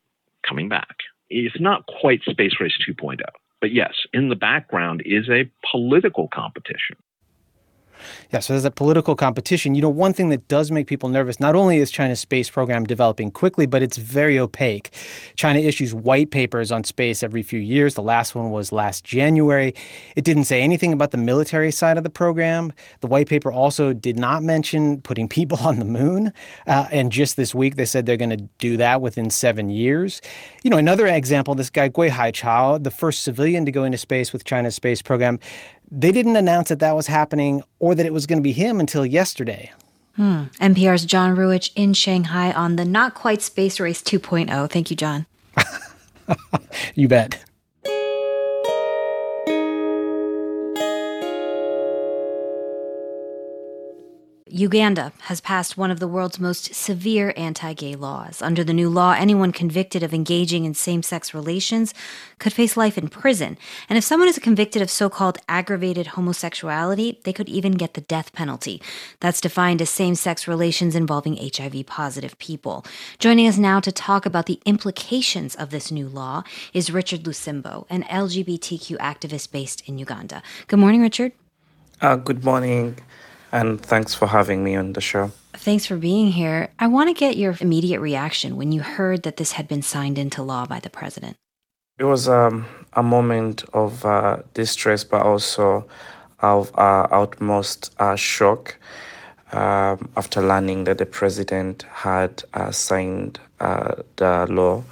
coming 0.49 0.71
back 0.71 0.97
it's 1.31 1.61
not 1.61 1.87
quite 1.87 2.23
Space 2.23 2.55
Race 2.61 2.77
2.0. 2.89 3.21
But 3.61 3.73
yes, 3.73 3.95
in 4.13 4.29
the 4.29 4.37
background 4.37 5.03
is 5.05 5.29
a 5.29 5.51
political 5.73 6.29
competition 6.33 6.97
yeah, 8.33 8.41
so 8.41 8.53
there's 8.53 8.65
a 8.65 8.71
political 8.71 9.15
competition. 9.15 9.75
You 9.75 9.83
know, 9.83 9.89
one 9.89 10.13
thing 10.13 10.29
that 10.31 10.49
does 10.49 10.71
make 10.71 10.87
people 10.87 11.09
nervous, 11.09 11.41
not 11.41 11.55
only 11.55 11.79
is 11.79 11.91
China's 11.91 12.21
space 12.21 12.51
program 12.51 12.85
developing 12.85 13.31
quickly, 13.31 13.67
but 13.67 13.83
it's 13.83 13.97
very 13.97 14.39
opaque. 14.39 14.91
China 15.37 15.59
issues 15.59 15.95
white 15.95 16.31
papers 16.31 16.73
on 16.73 16.85
space 16.85 17.23
every 17.23 17.43
few 17.43 17.61
years. 17.61 17.95
The 17.95 18.03
last 18.03 18.35
one 18.35 18.51
was 18.51 18.73
last 18.73 19.05
January. 19.05 19.75
It 20.17 20.25
didn't 20.25 20.45
say 20.45 20.63
anything 20.63 20.93
about 20.93 21.11
the 21.11 21.19
military 21.19 21.71
side 21.71 21.97
of 21.99 22.05
the 22.05 22.11
program. 22.11 22.73
The 23.01 23.07
white 23.07 23.29
paper 23.29 23.51
also 23.53 23.93
did 23.93 24.19
not 24.19 24.43
mention 24.43 25.01
putting 25.03 25.29
people 25.29 25.59
on 25.63 25.79
the 25.79 25.85
moon. 25.85 26.33
Uh, 26.67 26.87
and 26.91 27.13
just 27.13 27.37
this 27.37 27.55
week, 27.55 27.77
they 27.77 27.85
said 27.85 28.07
they're 28.07 28.17
going 28.17 28.31
to 28.31 28.49
do 28.59 28.77
that 28.77 29.01
within 29.01 29.31
seven 29.31 29.71
years. 29.71 30.21
You 30.63 30.71
know, 30.71 30.79
another 30.79 31.07
example, 31.07 31.55
this 31.55 31.71
guy 31.71 31.89
Gui 31.89 32.11
Haichao, 32.11 32.83
the 32.83 32.91
first 32.91 33.23
civilian 33.23 33.65
to 33.65 33.73
go 33.73 33.85
into 33.85 33.99
space 33.99 34.33
with 34.33 34.45
China's 34.45 34.75
space 34.75 35.03
program, 35.03 35.39
they 35.91 36.13
didn't 36.13 36.37
announce 36.37 36.69
that 36.69 36.81
that 36.81 36.97
was 36.97 37.07
happening 37.07 37.63
or 37.79 37.95
that 37.95 38.07
it 38.07 38.13
was 38.13 38.27
going 38.27 38.39
to 38.39 38.43
be 38.43 38.53
him 38.53 38.81
until 38.81 39.07
yesterday. 39.07 39.73
Hmm. 40.17 40.45
NPR's 40.61 41.05
John 41.05 41.37
Ruwitch 41.37 41.71
in 41.77 41.93
Shanghai 41.93 42.53
on 42.53 42.77
the 42.77 42.85
Not 42.85 43.15
Quite 43.15 43.43
Space 43.43 43.79
Race 43.79 44.03
2.0. 44.03 44.71
Thank 44.71 44.91
you, 44.91 44.97
John. 44.97 45.27
you 46.95 47.07
bet. 47.07 47.45
Uganda 54.59 55.13
has 55.25 55.43
passed 55.43 55.77
one 55.77 55.91
of 55.91 56.01
the 56.01 56.09
world's 56.09 56.41
most 56.41 56.75
severe 56.75 57.35
anti 57.37 57.75
gay 57.75 57.95
laws. 57.95 58.41
Under 58.41 58.65
the 58.65 58.73
new 58.73 58.89
law, 58.89 59.13
anyone 59.13 59.53
convicted 59.53 60.03
of 60.03 60.15
engaging 60.15 60.65
in 60.65 60.73
same 60.73 61.03
sex 61.03 61.35
relations 61.35 61.93
could 62.39 62.55
face 62.55 62.75
life 62.75 62.97
in 62.97 63.09
prison. 63.09 63.59
And 63.91 63.99
if 63.99 64.05
someone 64.05 64.31
is 64.31 64.39
convicted 64.39 64.81
of 64.81 64.89
so 64.89 65.11
called 65.11 65.37
aggravated 65.47 66.07
homosexuality, 66.09 67.21
they 67.25 67.35
could 67.35 67.51
even 67.51 67.73
get 67.73 67.93
the 67.93 68.01
death 68.01 68.33
penalty. 68.33 68.81
That's 69.21 69.43
defined 69.43 69.83
as 69.83 69.91
same 69.91 70.15
sex 70.15 70.49
relations 70.49 70.95
involving 70.95 71.37
HIV 71.37 71.85
positive 71.85 72.39
people. 72.39 72.87
Joining 73.19 73.47
us 73.47 73.59
now 73.59 73.81
to 73.81 73.93
talk 73.93 74.25
about 74.25 74.47
the 74.47 74.61
implications 74.65 75.55
of 75.55 75.69
this 75.69 75.91
new 75.91 76.09
law 76.09 76.45
is 76.73 76.91
Richard 76.91 77.25
Lusimbo, 77.25 77.85
an 77.91 78.05
LGBTQ 78.05 78.97
activist 78.97 79.53
based 79.53 79.87
in 79.87 79.99
Uganda. 79.99 80.43
Good 80.67 80.79
morning, 80.79 81.03
Richard. 81.03 81.33
Uh, 82.01 82.17
good 82.17 82.43
morning 82.43 82.97
and 83.57 83.81
thanks 83.81 84.13
for 84.15 84.27
having 84.29 84.63
me 84.63 84.77
on 84.77 84.93
the 84.93 85.01
show. 85.01 85.33
Thanks 85.55 85.87
for 85.87 85.97
being 85.97 86.31
here. 86.31 86.69
I 86.79 86.87
want 86.89 87.09
to 87.09 87.15
get 87.15 87.39
your 87.39 87.57
immediate 87.61 88.01
reaction 88.01 88.57
when 88.57 88.71
you 88.71 88.83
heard 88.83 89.23
that 89.23 89.39
this 89.39 89.53
had 89.53 89.67
been 89.67 89.83
signed 89.83 90.19
into 90.19 90.43
law 90.43 90.67
by 90.67 90.79
the 90.81 90.91
president. 90.91 91.37
It 91.99 92.05
was 92.05 92.29
um, 92.29 92.67
a 92.93 93.03
moment 93.03 93.65
of 93.73 94.05
uh, 94.05 94.43
distress, 94.53 95.05
but 95.05 95.23
also 95.23 95.89
of 96.41 96.71
uh, 96.77 97.09
utmost 97.11 97.95
uh, 97.99 98.17
shock 98.17 98.77
um, 99.53 100.11
after 100.17 100.43
learning 100.43 100.85
that 100.85 100.99
the 100.99 101.07
president 101.07 101.87
had 101.91 102.45
uh, 102.53 102.71
signed 102.71 103.41
uh, 103.61 103.95
the 104.17 104.47
law. 104.51 104.85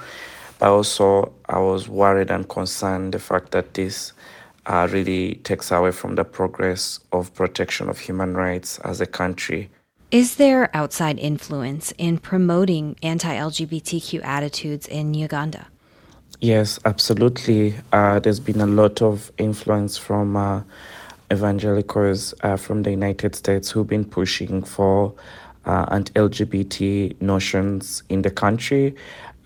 But 0.59 0.71
also, 0.71 1.33
I 1.51 1.59
was 1.59 1.87
worried 1.87 2.31
and 2.31 2.49
concerned 2.49 3.13
the 3.13 3.19
fact 3.19 3.51
that 3.51 3.75
this 3.75 4.15
uh, 4.67 4.89
really 4.91 5.37
takes 5.37 5.71
away 5.71 5.91
from 5.91 6.15
the 6.15 6.25
progress 6.25 7.01
of 7.13 7.35
protection 7.35 7.89
of 7.89 7.99
human 7.99 8.35
rights 8.35 8.79
as 8.81 9.01
a 9.01 9.07
country. 9.07 9.71
Is 10.11 10.37
there 10.37 10.71
outside 10.75 11.19
influence 11.19 11.93
in 11.99 12.19
promoting 12.19 12.97
anti 13.03 13.35
LGBTQ 13.35 14.25
attitudes 14.25 14.87
in 14.87 15.15
Uganda? 15.15 15.67
Yes, 16.41 16.79
absolutely. 16.85 17.75
Uh, 17.93 18.21
there's 18.21 18.41
been 18.41 18.61
a 18.61 18.67
lot 18.67 19.03
of 19.03 19.33
influence 19.39 19.97
from 19.97 20.37
uh, 20.37 20.63
evangelicals 21.33 22.35
uh, 22.43 22.57
from 22.57 22.83
the 22.83 22.91
United 22.91 23.35
States 23.35 23.71
who've 23.71 23.87
been 23.87 24.05
pushing 24.05 24.63
for 24.63 25.15
uh, 25.67 25.87
anti 25.91 26.13
LGBT 26.13 27.21
notions 27.21 28.03
in 28.09 28.23
the 28.23 28.31
country. 28.31 28.95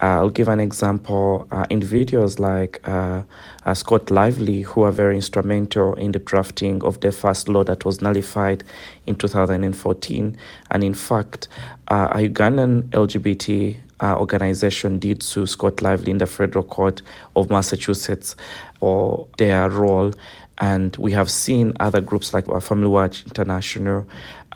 Uh, 0.00 0.20
I'll 0.20 0.30
give 0.30 0.48
an 0.48 0.60
example. 0.60 1.46
Uh, 1.50 1.66
individuals 1.70 2.38
like 2.38 2.80
uh, 2.86 3.22
uh, 3.64 3.74
Scott 3.74 4.10
Lively, 4.10 4.62
who 4.62 4.82
are 4.82 4.92
very 4.92 5.16
instrumental 5.16 5.94
in 5.94 6.12
the 6.12 6.20
drafting 6.20 6.82
of 6.84 7.00
the 7.00 7.10
first 7.10 7.48
law 7.48 7.64
that 7.64 7.84
was 7.84 8.00
nullified 8.00 8.62
in 9.06 9.16
2014. 9.16 10.36
And 10.70 10.84
in 10.84 10.94
fact, 10.94 11.48
uh, 11.88 12.08
a 12.12 12.28
Ugandan 12.28 12.82
LGBT 12.90 13.76
uh, 14.00 14.16
organization 14.16 15.00
did 15.00 15.22
sue 15.22 15.46
Scott 15.46 15.82
Lively 15.82 16.12
in 16.12 16.18
the 16.18 16.26
federal 16.26 16.64
court 16.64 17.02
of 17.34 17.50
Massachusetts 17.50 18.36
for 18.78 19.26
their 19.38 19.68
role. 19.68 20.12
And 20.60 20.96
we 20.96 21.12
have 21.12 21.30
seen 21.30 21.72
other 21.80 22.00
groups 22.00 22.34
like 22.34 22.46
Family 22.62 22.88
Watch 22.88 23.24
International 23.24 24.06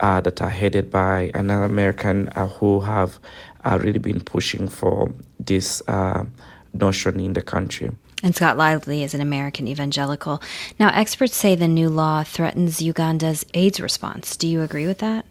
that 0.01 0.41
are 0.41 0.49
headed 0.49 0.91
by 0.91 1.31
an 1.33 1.49
American 1.49 2.27
who 2.59 2.81
have 2.81 3.19
uh, 3.65 3.79
really 3.81 3.99
been 3.99 4.21
pushing 4.21 4.67
for 4.67 5.11
this 5.39 5.81
uh, 5.87 6.25
notion 6.73 7.19
in 7.19 7.33
the 7.33 7.41
country. 7.41 7.91
And 8.23 8.33
Scott 8.33 8.57
Lively 8.57 9.03
is 9.03 9.13
an 9.13 9.19
American 9.19 9.67
evangelical. 9.67 10.41
Now, 10.79 10.89
experts 10.93 11.35
say 11.35 11.55
the 11.55 11.67
new 11.67 11.89
law 11.89 12.23
threatens 12.23 12.81
Uganda's 12.81 13.45
AIDS 13.53 13.81
response. 13.81 14.37
Do 14.37 14.47
you 14.47 14.61
agree 14.61 14.87
with 14.87 14.99
that? 14.99 15.25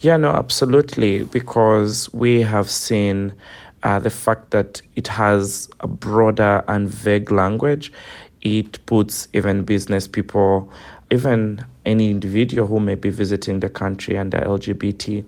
Yeah, 0.00 0.16
no, 0.16 0.30
absolutely, 0.30 1.24
because 1.24 2.10
we 2.14 2.40
have 2.40 2.70
seen 2.70 3.34
uh, 3.82 3.98
the 3.98 4.08
fact 4.08 4.50
that 4.50 4.80
it 4.96 5.08
has 5.08 5.68
a 5.80 5.86
broader 5.86 6.64
and 6.68 6.88
vague 6.88 7.30
language. 7.30 7.92
It 8.40 8.84
puts 8.86 9.28
even 9.34 9.64
business 9.64 10.08
people, 10.08 10.72
even 11.10 11.64
any 11.84 12.10
individual 12.10 12.66
who 12.66 12.80
may 12.80 12.94
be 12.94 13.10
visiting 13.10 13.60
the 13.60 13.68
country 13.68 14.16
and 14.16 14.32
the 14.32 14.38
LGBT 14.38 15.22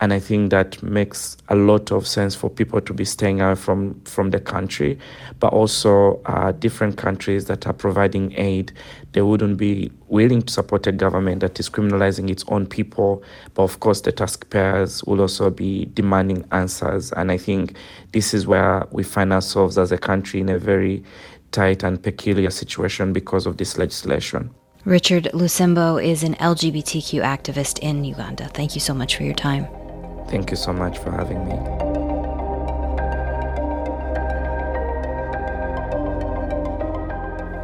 and 0.00 0.12
I 0.12 0.20
think 0.20 0.50
that 0.50 0.80
makes 0.82 1.36
a 1.48 1.56
lot 1.56 1.90
of 1.90 2.06
sense 2.06 2.34
for 2.34 2.48
people 2.48 2.80
to 2.80 2.94
be 2.94 3.04
staying 3.04 3.40
away 3.40 3.56
from, 3.56 4.00
from 4.02 4.30
the 4.30 4.38
country, 4.38 4.96
but 5.40 5.52
also 5.52 6.20
uh, 6.26 6.52
different 6.52 6.96
countries 6.96 7.46
that 7.46 7.66
are 7.66 7.72
providing 7.72 8.32
aid, 8.36 8.72
they 9.12 9.22
wouldn't 9.22 9.56
be 9.56 9.90
willing 10.06 10.42
to 10.42 10.52
support 10.52 10.86
a 10.86 10.92
government 10.92 11.40
that 11.40 11.58
is 11.58 11.68
criminalizing 11.68 12.30
its 12.30 12.44
own 12.46 12.66
people. 12.66 13.24
But 13.54 13.64
of 13.64 13.80
course, 13.80 14.02
the 14.02 14.12
taxpayers 14.12 15.02
will 15.02 15.20
also 15.20 15.50
be 15.50 15.86
demanding 15.94 16.44
answers. 16.52 17.12
And 17.12 17.32
I 17.32 17.36
think 17.36 17.76
this 18.12 18.32
is 18.32 18.46
where 18.46 18.86
we 18.92 19.02
find 19.02 19.32
ourselves 19.32 19.78
as 19.78 19.90
a 19.90 19.98
country 19.98 20.40
in 20.40 20.48
a 20.48 20.58
very 20.58 21.02
tight 21.50 21.82
and 21.82 22.00
peculiar 22.00 22.50
situation 22.50 23.12
because 23.12 23.46
of 23.46 23.56
this 23.56 23.76
legislation. 23.76 24.50
Richard 24.84 25.24
Lusimbo 25.34 26.02
is 26.02 26.22
an 26.22 26.34
LGBTQ 26.36 27.20
activist 27.22 27.80
in 27.80 28.04
Uganda. 28.04 28.48
Thank 28.48 28.76
you 28.76 28.80
so 28.80 28.94
much 28.94 29.16
for 29.16 29.24
your 29.24 29.34
time. 29.34 29.66
Thank 30.28 30.50
you 30.50 30.56
so 30.56 30.72
much 30.72 30.98
for 30.98 31.10
having 31.10 31.44
me. 31.46 31.54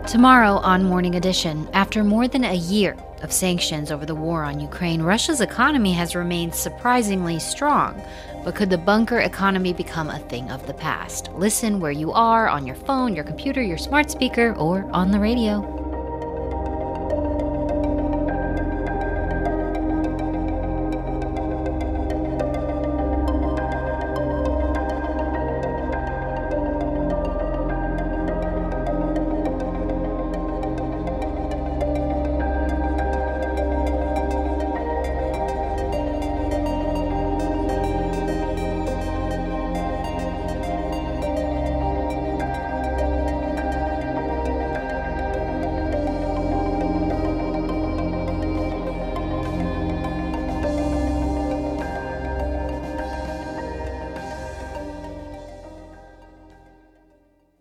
Tomorrow 0.08 0.58
on 0.58 0.84
Morning 0.84 1.16
Edition, 1.16 1.68
after 1.72 2.04
more 2.04 2.28
than 2.28 2.44
a 2.44 2.54
year 2.54 2.96
of 3.22 3.32
sanctions 3.32 3.90
over 3.90 4.06
the 4.06 4.14
war 4.14 4.44
on 4.44 4.60
Ukraine, 4.60 5.02
Russia's 5.02 5.40
economy 5.40 5.92
has 5.92 6.14
remained 6.14 6.54
surprisingly 6.54 7.38
strong. 7.38 8.00
But 8.44 8.54
could 8.54 8.70
the 8.70 8.78
bunker 8.78 9.18
economy 9.20 9.72
become 9.72 10.10
a 10.10 10.18
thing 10.18 10.50
of 10.50 10.66
the 10.66 10.74
past? 10.74 11.30
Listen 11.32 11.80
where 11.80 11.90
you 11.90 12.12
are 12.12 12.48
on 12.48 12.66
your 12.66 12.76
phone, 12.76 13.14
your 13.14 13.24
computer, 13.24 13.62
your 13.62 13.78
smart 13.78 14.10
speaker, 14.10 14.54
or 14.54 14.88
on 14.92 15.10
the 15.10 15.18
radio. 15.18 15.62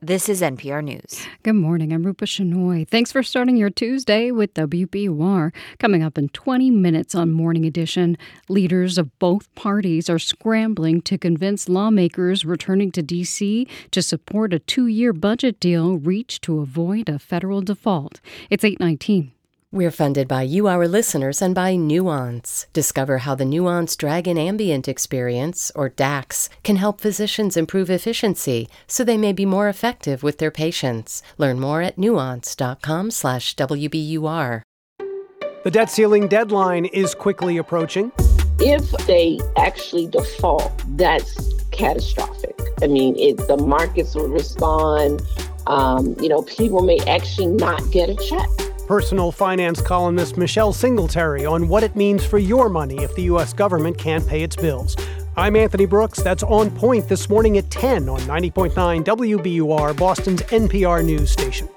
This 0.05 0.27
is 0.27 0.41
NPR 0.41 0.83
News. 0.83 1.25
Good 1.43 1.53
morning. 1.53 1.93
I'm 1.93 2.03
Rupa 2.03 2.25
Shenoy. 2.25 2.85
Thanks 2.85 3.13
for 3.13 3.23
starting 3.23 3.55
your 3.55 3.69
Tuesday 3.69 4.31
with 4.31 4.53
WBUR. 4.53 5.53
Coming 5.79 6.03
up 6.03 6.17
in 6.17 6.27
20 6.27 6.71
minutes 6.71 7.15
on 7.15 7.31
Morning 7.31 7.63
Edition, 7.65 8.17
leaders 8.49 8.97
of 8.97 9.17
both 9.17 9.47
parties 9.55 10.09
are 10.09 10.19
scrambling 10.19 11.01
to 11.03 11.17
convince 11.17 11.69
lawmakers 11.69 12.43
returning 12.43 12.91
to 12.91 13.01
D.C. 13.01 13.65
to 13.91 14.01
support 14.01 14.53
a 14.53 14.59
two 14.59 14.87
year 14.87 15.13
budget 15.13 15.61
deal 15.61 15.97
reached 15.97 16.41
to 16.41 16.59
avoid 16.59 17.07
a 17.07 17.17
federal 17.17 17.61
default. 17.61 18.19
It's 18.49 18.65
819. 18.65 19.31
We're 19.73 19.89
funded 19.89 20.27
by 20.27 20.43
you, 20.43 20.67
our 20.67 20.87
listeners, 20.87 21.41
and 21.41 21.55
by 21.55 21.75
Nuance. 21.75 22.67
Discover 22.73 23.17
how 23.25 23.33
the 23.33 23.43
Nuance 23.43 23.95
Dragon 23.95 24.37
Ambient 24.37 24.87
Experience, 24.87 25.71
or 25.73 25.89
DAX, 25.89 26.47
can 26.61 26.75
help 26.75 27.01
physicians 27.01 27.57
improve 27.57 27.89
efficiency 27.89 28.69
so 28.85 29.03
they 29.03 29.17
may 29.17 29.33
be 29.33 29.47
more 29.47 29.67
effective 29.67 30.21
with 30.21 30.37
their 30.37 30.51
patients. 30.51 31.23
Learn 31.39 31.59
more 31.59 31.81
at 31.81 31.97
nuance.com/slash 31.97 33.55
WBUR. 33.55 34.61
The 35.63 35.71
debt 35.71 35.89
ceiling 35.89 36.27
deadline 36.27 36.85
is 36.85 37.15
quickly 37.15 37.57
approaching. 37.57 38.11
If 38.59 38.91
they 39.07 39.39
actually 39.57 40.05
default, 40.05 40.71
that's 40.89 41.51
catastrophic. 41.71 42.61
I 42.83 42.85
mean, 42.85 43.17
it, 43.17 43.37
the 43.47 43.57
markets 43.57 44.13
will 44.13 44.29
respond. 44.29 45.23
Um, 45.65 46.15
you 46.19 46.29
know, 46.29 46.43
people 46.43 46.83
may 46.83 46.99
actually 47.07 47.47
not 47.47 47.89
get 47.89 48.07
a 48.07 48.15
check 48.15 48.72
personal 48.87 49.31
finance 49.31 49.81
columnist 49.81 50.37
Michelle 50.37 50.73
Singletary 50.73 51.45
on 51.45 51.67
what 51.67 51.83
it 51.83 51.95
means 51.95 52.25
for 52.25 52.37
your 52.37 52.69
money 52.69 53.03
if 53.03 53.15
the 53.15 53.23
U.S. 53.23 53.53
government 53.53 53.97
can't 53.97 54.27
pay 54.27 54.43
its 54.43 54.55
bills. 54.55 54.95
I'm 55.35 55.55
Anthony 55.55 55.85
Brooks. 55.85 56.21
That's 56.21 56.43
on 56.43 56.69
point 56.71 57.07
this 57.07 57.29
morning 57.29 57.57
at 57.57 57.69
10 57.71 58.09
on 58.09 58.19
90.9 58.21 59.03
WBUR, 59.03 59.97
Boston's 59.97 60.41
NPR 60.43 61.03
news 61.03 61.31
station. 61.31 61.69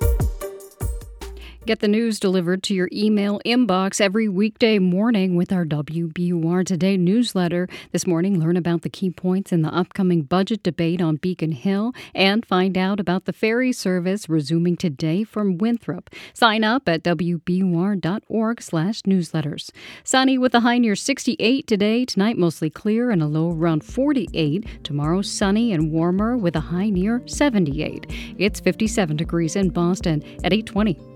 Get 1.66 1.80
the 1.80 1.88
news 1.88 2.20
delivered 2.20 2.62
to 2.64 2.74
your 2.74 2.88
email 2.92 3.40
inbox 3.44 4.00
every 4.00 4.28
weekday 4.28 4.78
morning 4.78 5.34
with 5.34 5.52
our 5.52 5.64
WBUR 5.64 6.64
Today 6.64 6.96
newsletter. 6.96 7.68
This 7.90 8.06
morning, 8.06 8.38
learn 8.38 8.56
about 8.56 8.82
the 8.82 8.88
key 8.88 9.10
points 9.10 9.50
in 9.50 9.62
the 9.62 9.74
upcoming 9.74 10.22
budget 10.22 10.62
debate 10.62 11.02
on 11.02 11.16
Beacon 11.16 11.50
Hill 11.50 11.92
and 12.14 12.46
find 12.46 12.78
out 12.78 13.00
about 13.00 13.24
the 13.24 13.32
ferry 13.32 13.72
service 13.72 14.28
resuming 14.28 14.76
today 14.76 15.24
from 15.24 15.58
Winthrop. 15.58 16.08
Sign 16.32 16.62
up 16.62 16.88
at 16.88 17.02
wbur.org 17.02 18.62
slash 18.62 19.02
newsletters. 19.02 19.72
Sunny 20.04 20.38
with 20.38 20.54
a 20.54 20.60
high 20.60 20.78
near 20.78 20.94
68 20.94 21.66
today. 21.66 22.04
Tonight, 22.04 22.38
mostly 22.38 22.70
clear 22.70 23.10
and 23.10 23.20
a 23.20 23.26
low 23.26 23.50
around 23.50 23.82
48. 23.82 24.84
Tomorrow, 24.84 25.22
sunny 25.22 25.72
and 25.72 25.90
warmer 25.90 26.36
with 26.36 26.54
a 26.54 26.60
high 26.60 26.90
near 26.90 27.26
78. 27.26 28.06
It's 28.38 28.60
57 28.60 29.16
degrees 29.16 29.56
in 29.56 29.70
Boston 29.70 30.22
at 30.44 30.52
820. 30.52 31.15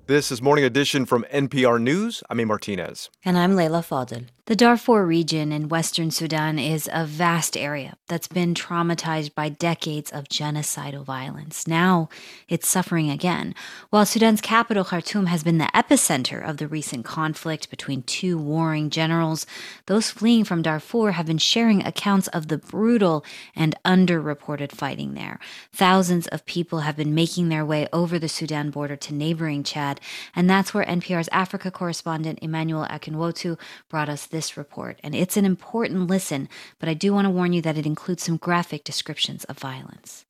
This 0.08 0.32
is 0.32 0.42
Morning 0.42 0.64
Edition 0.64 1.06
from 1.06 1.24
NPR 1.32 1.80
News. 1.80 2.24
I'm 2.28 2.40
A. 2.40 2.44
Martinez. 2.44 3.08
And 3.24 3.38
I'm 3.38 3.54
Leila 3.54 3.82
Fadel. 3.82 4.24
The 4.46 4.54
Darfur 4.54 5.06
region 5.06 5.52
in 5.52 5.70
western 5.70 6.10
Sudan 6.10 6.58
is 6.58 6.86
a 6.92 7.06
vast 7.06 7.56
area 7.56 7.96
that's 8.08 8.28
been 8.28 8.52
traumatized 8.52 9.34
by 9.34 9.48
decades 9.48 10.12
of 10.12 10.28
genocidal 10.28 11.02
violence. 11.02 11.66
Now 11.66 12.10
it's 12.46 12.68
suffering 12.68 13.08
again. 13.08 13.54
While 13.88 14.04
Sudan's 14.04 14.42
capital, 14.42 14.84
Khartoum, 14.84 15.28
has 15.28 15.42
been 15.42 15.56
the 15.56 15.70
epicenter 15.74 16.46
of 16.46 16.58
the 16.58 16.68
recent 16.68 17.06
conflict 17.06 17.70
between 17.70 18.02
two 18.02 18.36
warring 18.36 18.90
generals, 18.90 19.46
those 19.86 20.10
fleeing 20.10 20.44
from 20.44 20.60
Darfur 20.60 21.12
have 21.12 21.24
been 21.24 21.38
sharing 21.38 21.82
accounts 21.82 22.28
of 22.28 22.48
the 22.48 22.58
brutal 22.58 23.24
and 23.56 23.74
underreported 23.82 24.72
fighting 24.72 25.14
there. 25.14 25.40
Thousands 25.72 26.26
of 26.26 26.44
people 26.44 26.80
have 26.80 26.98
been 26.98 27.14
making 27.14 27.48
their 27.48 27.64
way 27.64 27.88
over 27.94 28.18
the 28.18 28.28
Sudan 28.28 28.68
border 28.68 28.96
to 28.96 29.14
neighboring 29.14 29.62
Chad, 29.62 30.02
and 30.36 30.50
that's 30.50 30.74
where 30.74 30.84
NPR's 30.84 31.30
Africa 31.32 31.70
correspondent 31.70 32.40
Emmanuel 32.42 32.86
Akinwotu 32.90 33.58
brought 33.88 34.10
us 34.10 34.33
this 34.34 34.56
report, 34.56 34.98
and 35.04 35.14
it's 35.14 35.36
an 35.36 35.44
important 35.44 36.08
listen, 36.08 36.48
but 36.80 36.88
I 36.88 36.94
do 36.94 37.14
want 37.14 37.26
to 37.26 37.30
warn 37.30 37.52
you 37.52 37.62
that 37.62 37.78
it 37.78 37.86
includes 37.86 38.24
some 38.24 38.36
graphic 38.36 38.82
descriptions 38.82 39.44
of 39.44 39.58
violence. 39.58 40.26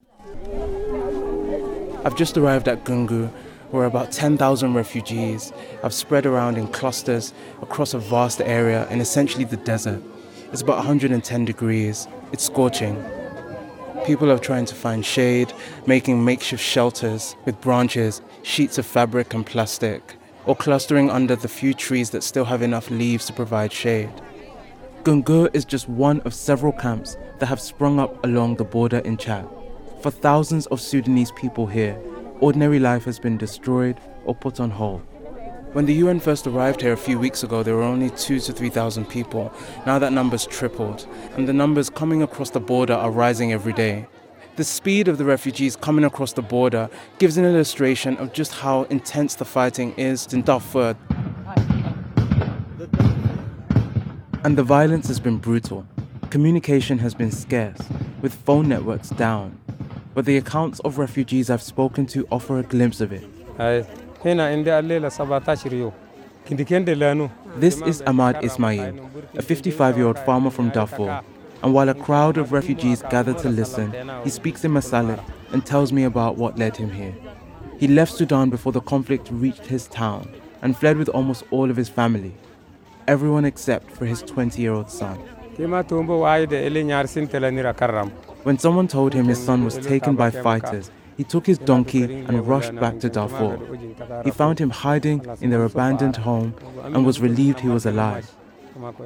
I've 2.04 2.14
just 2.14 2.36
arrived 2.36 2.68
at 2.68 2.84
Gungu, 2.84 3.30
where 3.70 3.86
about 3.86 4.12
10,000 4.12 4.74
refugees 4.74 5.54
have 5.80 5.94
spread 5.94 6.26
around 6.26 6.58
in 6.58 6.68
clusters 6.68 7.32
across 7.62 7.94
a 7.94 7.98
vast 7.98 8.42
area 8.42 8.86
in 8.90 9.00
essentially 9.00 9.44
the 9.44 9.56
desert. 9.56 10.02
It's 10.52 10.60
about 10.60 10.76
110 10.76 11.44
degrees, 11.46 12.06
it's 12.30 12.44
scorching. 12.44 13.02
People 14.04 14.30
are 14.30 14.38
trying 14.38 14.66
to 14.66 14.74
find 14.74 15.02
shade, 15.04 15.50
making 15.86 16.22
makeshift 16.22 16.62
shelters 16.62 17.36
with 17.46 17.58
branches, 17.62 18.20
sheets 18.42 18.76
of 18.76 18.84
fabric, 18.84 19.32
and 19.32 19.46
plastic 19.46 20.16
or 20.46 20.56
clustering 20.56 21.10
under 21.10 21.36
the 21.36 21.48
few 21.48 21.74
trees 21.74 22.10
that 22.10 22.22
still 22.22 22.44
have 22.44 22.62
enough 22.62 22.90
leaves 22.90 23.26
to 23.26 23.32
provide 23.32 23.72
shade. 23.72 24.12
Gungur 25.02 25.54
is 25.54 25.64
just 25.64 25.88
one 25.88 26.20
of 26.20 26.32
several 26.32 26.72
camps 26.72 27.16
that 27.38 27.46
have 27.46 27.60
sprung 27.60 27.98
up 27.98 28.24
along 28.24 28.56
the 28.56 28.64
border 28.64 28.98
in 28.98 29.16
Chad. 29.16 29.46
For 30.02 30.10
thousands 30.10 30.66
of 30.66 30.80
Sudanese 30.80 31.32
people 31.32 31.66
here, 31.66 32.00
ordinary 32.40 32.78
life 32.78 33.04
has 33.04 33.18
been 33.18 33.36
destroyed 33.36 34.00
or 34.24 34.34
put 34.34 34.60
on 34.60 34.70
hold. 34.70 35.02
When 35.74 35.86
the 35.86 35.94
UN 35.94 36.20
first 36.20 36.46
arrived 36.46 36.82
here 36.82 36.92
a 36.92 36.96
few 36.96 37.18
weeks 37.18 37.42
ago, 37.42 37.62
there 37.62 37.74
were 37.74 37.82
only 37.82 38.10
two 38.10 38.38
to 38.38 38.52
3,000 38.52 39.08
people. 39.08 39.52
Now 39.84 39.98
that 39.98 40.12
number's 40.12 40.46
tripled, 40.46 41.06
and 41.36 41.48
the 41.48 41.52
numbers 41.52 41.90
coming 41.90 42.22
across 42.22 42.50
the 42.50 42.60
border 42.60 42.94
are 42.94 43.10
rising 43.10 43.52
every 43.52 43.72
day. 43.72 44.06
The 44.56 44.62
speed 44.62 45.08
of 45.08 45.18
the 45.18 45.24
refugees 45.24 45.74
coming 45.74 46.04
across 46.04 46.32
the 46.32 46.42
border 46.42 46.88
gives 47.18 47.36
an 47.36 47.44
illustration 47.44 48.16
of 48.18 48.32
just 48.32 48.52
how 48.52 48.84
intense 48.84 49.34
the 49.34 49.44
fighting 49.44 49.92
is 49.96 50.32
in 50.32 50.42
Darfur. 50.42 50.96
And 54.44 54.56
the 54.56 54.62
violence 54.62 55.08
has 55.08 55.18
been 55.18 55.38
brutal. 55.38 55.84
Communication 56.30 56.98
has 56.98 57.14
been 57.14 57.32
scarce, 57.32 57.80
with 58.22 58.32
phone 58.32 58.68
networks 58.68 59.08
down. 59.10 59.58
But 60.14 60.24
the 60.24 60.36
accounts 60.36 60.78
of 60.80 60.98
refugees 60.98 61.50
I've 61.50 61.60
spoken 61.60 62.06
to 62.06 62.24
offer 62.30 62.60
a 62.60 62.62
glimpse 62.62 63.00
of 63.00 63.12
it. 63.12 63.24
This 67.56 67.80
is 67.82 68.02
Ahmad 68.02 68.44
Ismail, 68.44 69.10
a 69.34 69.42
55 69.42 69.96
year 69.96 70.06
old 70.06 70.18
farmer 70.20 70.50
from 70.50 70.70
Darfur. 70.70 71.24
And 71.64 71.72
while 71.72 71.88
a 71.88 71.94
crowd 71.94 72.36
of 72.36 72.52
refugees 72.52 73.02
gather 73.08 73.32
to 73.32 73.48
listen, 73.48 73.90
he 74.22 74.28
speaks 74.28 74.66
in 74.66 74.72
Masalit 74.72 75.18
and 75.50 75.64
tells 75.64 75.94
me 75.94 76.04
about 76.04 76.36
what 76.36 76.58
led 76.58 76.76
him 76.76 76.90
here. 76.90 77.14
He 77.78 77.88
left 77.88 78.12
Sudan 78.12 78.50
before 78.50 78.72
the 78.72 78.82
conflict 78.82 79.30
reached 79.32 79.64
his 79.64 79.86
town 79.86 80.28
and 80.60 80.76
fled 80.76 80.98
with 80.98 81.08
almost 81.08 81.42
all 81.50 81.70
of 81.70 81.76
his 81.78 81.88
family, 81.88 82.34
everyone 83.08 83.46
except 83.46 83.90
for 83.92 84.04
his 84.04 84.20
20 84.20 84.60
year 84.60 84.74
old 84.74 84.90
son. 84.90 85.16
When 88.42 88.58
someone 88.58 88.88
told 88.88 89.14
him 89.14 89.24
his 89.24 89.42
son 89.42 89.64
was 89.64 89.78
taken 89.78 90.16
by 90.16 90.30
fighters, 90.30 90.90
he 91.16 91.24
took 91.24 91.46
his 91.46 91.56
donkey 91.56 92.02
and 92.02 92.46
rushed 92.46 92.74
back 92.74 93.00
to 93.00 93.08
Darfur. 93.08 93.58
He 94.22 94.30
found 94.30 94.58
him 94.58 94.68
hiding 94.68 95.24
in 95.40 95.48
their 95.48 95.64
abandoned 95.64 96.16
home 96.16 96.54
and 96.82 97.06
was 97.06 97.20
relieved 97.20 97.60
he 97.60 97.68
was 97.68 97.86
alive. 97.86 98.30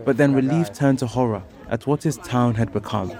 But 0.04 0.16
then 0.16 0.34
relief 0.34 0.72
turned 0.72 0.98
to 1.00 1.06
horror 1.06 1.42
at 1.68 1.86
what 1.86 2.02
his 2.02 2.16
town 2.18 2.54
had 2.54 2.72
become. 2.72 3.10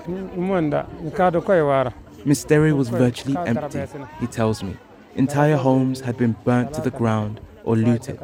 Misterei 2.24 2.72
was 2.72 2.88
virtually 2.88 3.36
empty, 3.46 3.86
he 4.20 4.26
tells 4.26 4.62
me. 4.62 4.76
Entire 5.14 5.56
homes 5.56 6.00
had 6.00 6.16
been 6.16 6.36
burnt 6.44 6.72
to 6.74 6.80
the 6.80 6.90
ground 6.90 7.40
or 7.64 7.76
looted. 7.76 8.18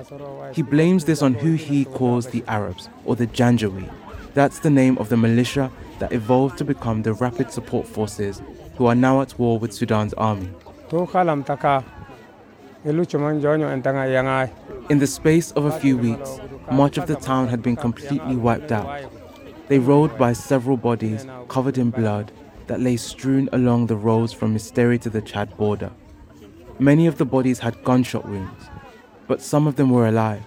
He 0.52 0.62
blames 0.62 1.04
this 1.04 1.22
on 1.22 1.34
who 1.34 1.54
he 1.54 1.84
calls 1.84 2.28
the 2.28 2.42
Arabs, 2.46 2.88
or 3.04 3.14
the 3.16 3.26
Janjaweed. 3.26 3.90
That's 4.34 4.58
the 4.60 4.70
name 4.70 4.98
of 4.98 5.08
the 5.10 5.16
militia 5.16 5.70
that 5.98 6.12
evolved 6.12 6.58
to 6.58 6.64
become 6.64 7.02
the 7.02 7.12
Rapid 7.12 7.52
Support 7.52 7.86
Forces 7.86 8.42
who 8.76 8.86
are 8.86 8.94
now 8.94 9.20
at 9.20 9.38
war 9.38 9.58
with 9.58 9.72
Sudan's 9.72 10.14
army. 10.14 10.48
In 14.90 14.98
the 14.98 15.06
space 15.06 15.52
of 15.52 15.64
a 15.64 15.78
few 15.78 15.96
weeks, 15.96 16.40
much 16.70 16.98
of 16.98 17.06
the 17.06 17.16
town 17.16 17.48
had 17.48 17.62
been 17.62 17.76
completely 17.76 18.36
wiped 18.36 18.72
out. 18.72 19.10
They 19.68 19.78
rode 19.78 20.18
by 20.18 20.32
several 20.32 20.76
bodies 20.76 21.26
covered 21.48 21.78
in 21.78 21.90
blood 21.90 22.32
that 22.66 22.80
lay 22.80 22.96
strewn 22.96 23.48
along 23.52 23.86
the 23.86 23.96
roads 23.96 24.32
from 24.32 24.54
Misterei 24.54 25.00
to 25.02 25.10
the 25.10 25.22
Chad 25.22 25.56
border. 25.56 25.90
Many 26.78 27.06
of 27.06 27.18
the 27.18 27.24
bodies 27.24 27.60
had 27.60 27.82
gunshot 27.84 28.28
wounds, 28.28 28.64
but 29.26 29.40
some 29.40 29.66
of 29.66 29.76
them 29.76 29.90
were 29.90 30.06
alive. 30.06 30.42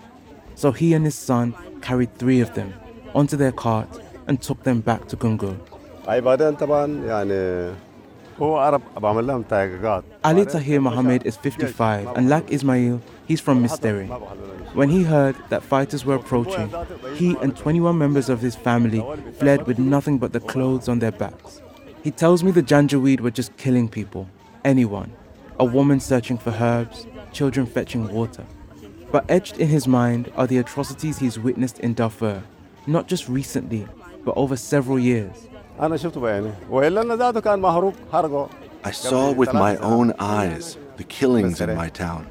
So 0.55 0.71
he 0.71 0.93
and 0.93 1.05
his 1.05 1.15
son 1.15 1.53
carried 1.81 2.15
three 2.17 2.41
of 2.41 2.53
them 2.53 2.73
onto 3.13 3.37
their 3.37 3.51
cart 3.51 3.87
and 4.27 4.41
took 4.41 4.63
them 4.63 4.81
back 4.81 5.07
to 5.07 5.15
Gungur. 5.15 5.57
Ali 10.23 10.45
Tahir 10.45 10.79
Mohammed 10.79 11.25
is 11.25 11.35
55, 11.37 12.15
and 12.15 12.29
like 12.29 12.51
Ismail, 12.51 13.01
he's 13.25 13.41
from 13.41 13.63
Misterei. 13.63 14.07
When 14.73 14.89
he 14.89 15.03
heard 15.03 15.35
that 15.49 15.63
fighters 15.63 16.05
were 16.05 16.15
approaching, 16.15 16.71
he 17.15 17.35
and 17.41 17.57
21 17.57 17.97
members 17.97 18.29
of 18.29 18.41
his 18.41 18.55
family 18.55 19.03
fled 19.39 19.65
with 19.65 19.79
nothing 19.79 20.19
but 20.19 20.33
the 20.33 20.39
clothes 20.39 20.87
on 20.87 20.99
their 20.99 21.11
backs. 21.11 21.61
He 22.03 22.11
tells 22.11 22.43
me 22.43 22.51
the 22.51 22.61
Janjaweed 22.61 23.21
were 23.21 23.31
just 23.31 23.57
killing 23.57 23.89
people, 23.89 24.29
anyone, 24.63 25.13
a 25.59 25.65
woman 25.65 25.99
searching 25.99 26.37
for 26.37 26.51
herbs, 26.51 27.07
children 27.31 27.65
fetching 27.65 28.07
water. 28.13 28.45
But 29.11 29.25
etched 29.29 29.57
in 29.57 29.69
his 29.69 29.87
mind 29.87 30.31
are 30.35 30.45
the 30.45 30.59
atrocities 30.59 31.17
he's 31.17 31.39
witnessed 31.39 31.79
in 31.79 31.95
Darfur, 31.95 32.43
not 32.85 33.07
just 33.07 33.27
recently, 33.27 33.87
but 34.23 34.37
over 34.37 34.55
several 34.55 34.99
years. 34.99 35.47
I 35.79 35.95
saw 38.91 39.31
with 39.31 39.53
my 39.53 39.77
own 39.77 40.11
eyes 40.17 40.75
the 40.97 41.03
killings 41.03 41.61
in 41.61 41.75
my 41.75 41.89
town. 41.89 42.25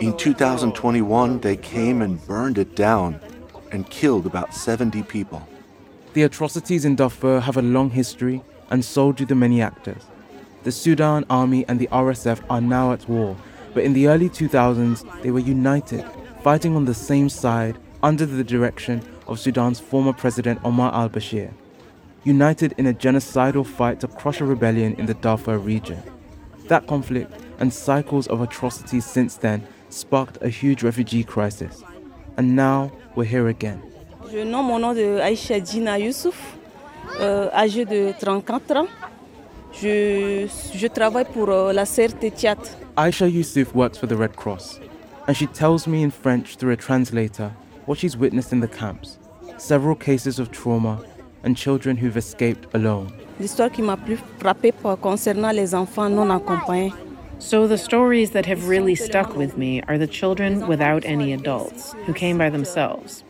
In 0.00 0.16
2021, 0.16 1.40
they 1.40 1.56
came 1.56 2.02
and 2.02 2.26
burned 2.26 2.58
it 2.58 2.74
down 2.74 3.20
and 3.70 3.88
killed 3.88 4.26
about 4.26 4.52
70 4.52 5.04
people. 5.04 5.46
The 6.14 6.24
atrocities 6.24 6.84
in 6.84 6.96
Darfur 6.96 7.38
have 7.38 7.56
a 7.56 7.62
long 7.62 7.90
history, 7.90 8.42
and 8.68 8.84
so 8.84 9.12
do 9.12 9.24
the 9.24 9.36
many 9.36 9.62
actors. 9.62 10.02
The 10.64 10.72
Sudan 10.72 11.24
Army 11.30 11.64
and 11.68 11.78
the 11.78 11.88
RSF 11.92 12.40
are 12.50 12.60
now 12.60 12.92
at 12.92 13.08
war, 13.08 13.36
but 13.74 13.84
in 13.84 13.92
the 13.92 14.08
early 14.08 14.28
2000s, 14.28 15.22
they 15.22 15.30
were 15.30 15.38
united, 15.38 16.04
fighting 16.42 16.74
on 16.74 16.86
the 16.86 16.94
same 16.94 17.28
side 17.28 17.78
under 18.02 18.26
the 18.26 18.42
direction 18.42 19.02
of 19.28 19.38
Sudan's 19.38 19.78
former 19.78 20.12
president 20.12 20.58
Omar 20.64 20.92
al 20.92 21.08
Bashir 21.08 21.52
united 22.24 22.74
in 22.78 22.86
a 22.86 22.92
genocidal 22.92 23.66
fight 23.66 24.00
to 24.00 24.08
crush 24.08 24.40
a 24.40 24.44
rebellion 24.44 24.94
in 24.94 25.06
the 25.06 25.14
Darfur 25.14 25.58
region. 25.58 26.02
That 26.68 26.86
conflict 26.86 27.32
and 27.58 27.72
cycles 27.72 28.26
of 28.28 28.40
atrocities 28.40 29.04
since 29.04 29.36
then 29.36 29.62
sparked 29.88 30.38
a 30.42 30.48
huge 30.48 30.82
refugee 30.82 31.24
crisis. 31.24 31.82
And 32.36 32.56
now 32.56 32.92
we're 33.14 33.24
here 33.24 33.48
again. 33.48 33.82
Je 34.30 34.44
nomme 34.44 34.66
mon 34.66 34.78
nom 34.78 34.94
de 34.94 35.20
Aïcha 35.20 35.60
Dina 35.60 35.98
Youssouf, 35.98 36.56
euh, 37.20 37.50
âgée 37.52 37.84
de 37.84 38.12
34 38.18 38.76
ans. 38.76 38.86
Je, 39.72 40.46
je 40.74 40.86
travaille 40.86 41.26
pour 41.26 41.48
euh, 41.50 41.72
la 41.72 41.84
CRT 41.84 42.30
Tchad. 42.36 42.58
Aisha 42.96 43.26
Yusuf 43.26 43.74
works 43.74 43.98
for 43.98 44.06
the 44.06 44.16
Red 44.16 44.36
Cross, 44.36 44.80
and 45.26 45.34
she 45.34 45.46
tells 45.46 45.86
me 45.86 46.02
in 46.02 46.10
French 46.10 46.56
through 46.56 46.72
a 46.72 46.76
translator 46.76 47.50
what 47.86 47.98
she's 47.98 48.16
witnessed 48.16 48.52
in 48.52 48.60
the 48.60 48.68
camps 48.68 49.18
several 49.62 49.94
cases 49.94 50.40
of 50.40 50.50
trauma 50.50 50.98
and 51.42 51.56
children 51.56 51.96
who've 51.96 52.16
escaped 52.16 52.66
alone. 52.74 53.12
L'histoire 53.40 53.70
qui 53.70 53.82
m'a 53.82 53.96
plus 53.96 54.18
frappée 54.38 54.72
concernant 55.00 55.52
les 55.52 55.74
enfants 55.74 56.10
non 56.10 56.28
accompagnés. 56.30 56.92
So, 57.38 57.66
the 57.66 57.76
stories 57.76 58.30
that 58.30 58.46
have 58.46 58.68
really 58.68 58.94
stuck 58.94 59.36
with 59.36 59.56
me 59.56 59.82
are 59.88 59.98
the 59.98 60.06
children 60.06 60.68
without 60.68 61.04
any 61.04 61.32
adults, 61.32 61.92
who 62.06 62.12
came 62.12 62.38
by 62.38 62.50
themselves. 62.50 63.24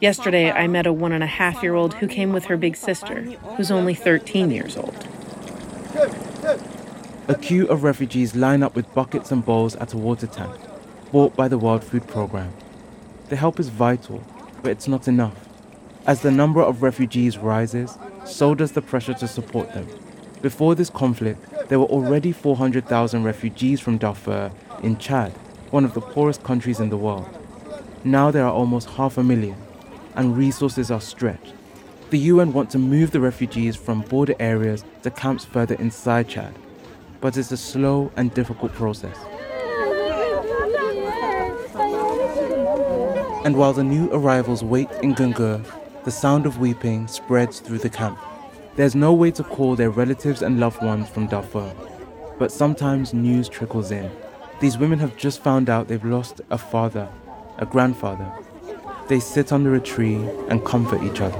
Yesterday, 0.00 0.50
I 0.50 0.66
met 0.66 0.84
a 0.84 0.92
one 0.92 1.12
and 1.12 1.22
a 1.22 1.28
half 1.28 1.62
year 1.62 1.76
old 1.76 1.94
who 1.94 2.08
came 2.08 2.32
with 2.32 2.46
her 2.46 2.56
big 2.56 2.74
sister, 2.74 3.22
who's 3.56 3.70
only 3.70 3.94
13 3.94 4.50
years 4.50 4.76
old. 4.76 5.06
A 7.28 7.36
queue 7.36 7.68
of 7.68 7.84
refugees 7.84 8.34
line 8.34 8.64
up 8.64 8.74
with 8.74 8.92
buckets 8.94 9.30
and 9.30 9.44
bowls 9.44 9.76
at 9.76 9.92
a 9.92 9.96
water 9.96 10.26
tank, 10.26 10.56
bought 11.12 11.36
by 11.36 11.46
the 11.46 11.56
World 11.56 11.84
Food 11.84 12.08
Programme. 12.08 12.52
The 13.28 13.36
help 13.36 13.60
is 13.60 13.68
vital, 13.68 14.24
but 14.60 14.72
it's 14.72 14.88
not 14.88 15.06
enough. 15.06 15.41
As 16.04 16.22
the 16.22 16.32
number 16.32 16.60
of 16.60 16.82
refugees 16.82 17.38
rises, 17.38 17.96
so 18.24 18.56
does 18.56 18.72
the 18.72 18.82
pressure 18.82 19.14
to 19.14 19.28
support 19.28 19.72
them. 19.72 19.86
Before 20.40 20.74
this 20.74 20.90
conflict, 20.90 21.68
there 21.68 21.78
were 21.78 21.86
already 21.86 22.32
400,000 22.32 23.22
refugees 23.22 23.78
from 23.78 23.98
Darfur 23.98 24.50
in 24.82 24.98
Chad, 24.98 25.30
one 25.70 25.84
of 25.84 25.94
the 25.94 26.00
poorest 26.00 26.42
countries 26.42 26.80
in 26.80 26.88
the 26.88 26.96
world. 26.96 27.28
Now 28.02 28.32
there 28.32 28.44
are 28.44 28.52
almost 28.52 28.90
half 28.90 29.16
a 29.16 29.22
million, 29.22 29.56
and 30.16 30.36
resources 30.36 30.90
are 30.90 31.00
stretched. 31.00 31.54
The 32.10 32.18
UN 32.18 32.52
want 32.52 32.70
to 32.70 32.80
move 32.80 33.12
the 33.12 33.20
refugees 33.20 33.76
from 33.76 34.00
border 34.00 34.34
areas 34.40 34.84
to 35.04 35.10
camps 35.12 35.44
further 35.44 35.76
inside 35.76 36.28
Chad, 36.28 36.52
but 37.20 37.36
it's 37.36 37.52
a 37.52 37.56
slow 37.56 38.10
and 38.16 38.34
difficult 38.34 38.72
process. 38.72 39.16
And 43.44 43.56
while 43.56 43.72
the 43.72 43.84
new 43.84 44.10
arrivals 44.12 44.64
wait 44.64 44.90
in 45.02 45.14
Gungur, 45.14 45.64
the 46.04 46.10
sound 46.10 46.46
of 46.46 46.58
weeping 46.58 47.06
spreads 47.06 47.60
through 47.60 47.78
the 47.78 47.88
camp. 47.88 48.18
There's 48.74 48.94
no 48.94 49.12
way 49.12 49.30
to 49.32 49.44
call 49.44 49.76
their 49.76 49.90
relatives 49.90 50.42
and 50.42 50.58
loved 50.58 50.82
ones 50.82 51.08
from 51.08 51.28
Darfur, 51.28 51.72
but 52.38 52.50
sometimes 52.50 53.14
news 53.14 53.48
trickles 53.48 53.92
in. 53.92 54.10
These 54.60 54.78
women 54.78 54.98
have 54.98 55.16
just 55.16 55.42
found 55.42 55.70
out 55.70 55.86
they've 55.86 56.04
lost 56.04 56.40
a 56.50 56.58
father, 56.58 57.08
a 57.58 57.66
grandfather. 57.66 58.32
They 59.08 59.20
sit 59.20 59.52
under 59.52 59.74
a 59.74 59.80
tree 59.80 60.16
and 60.48 60.64
comfort 60.64 61.02
each 61.02 61.20
other. 61.20 61.38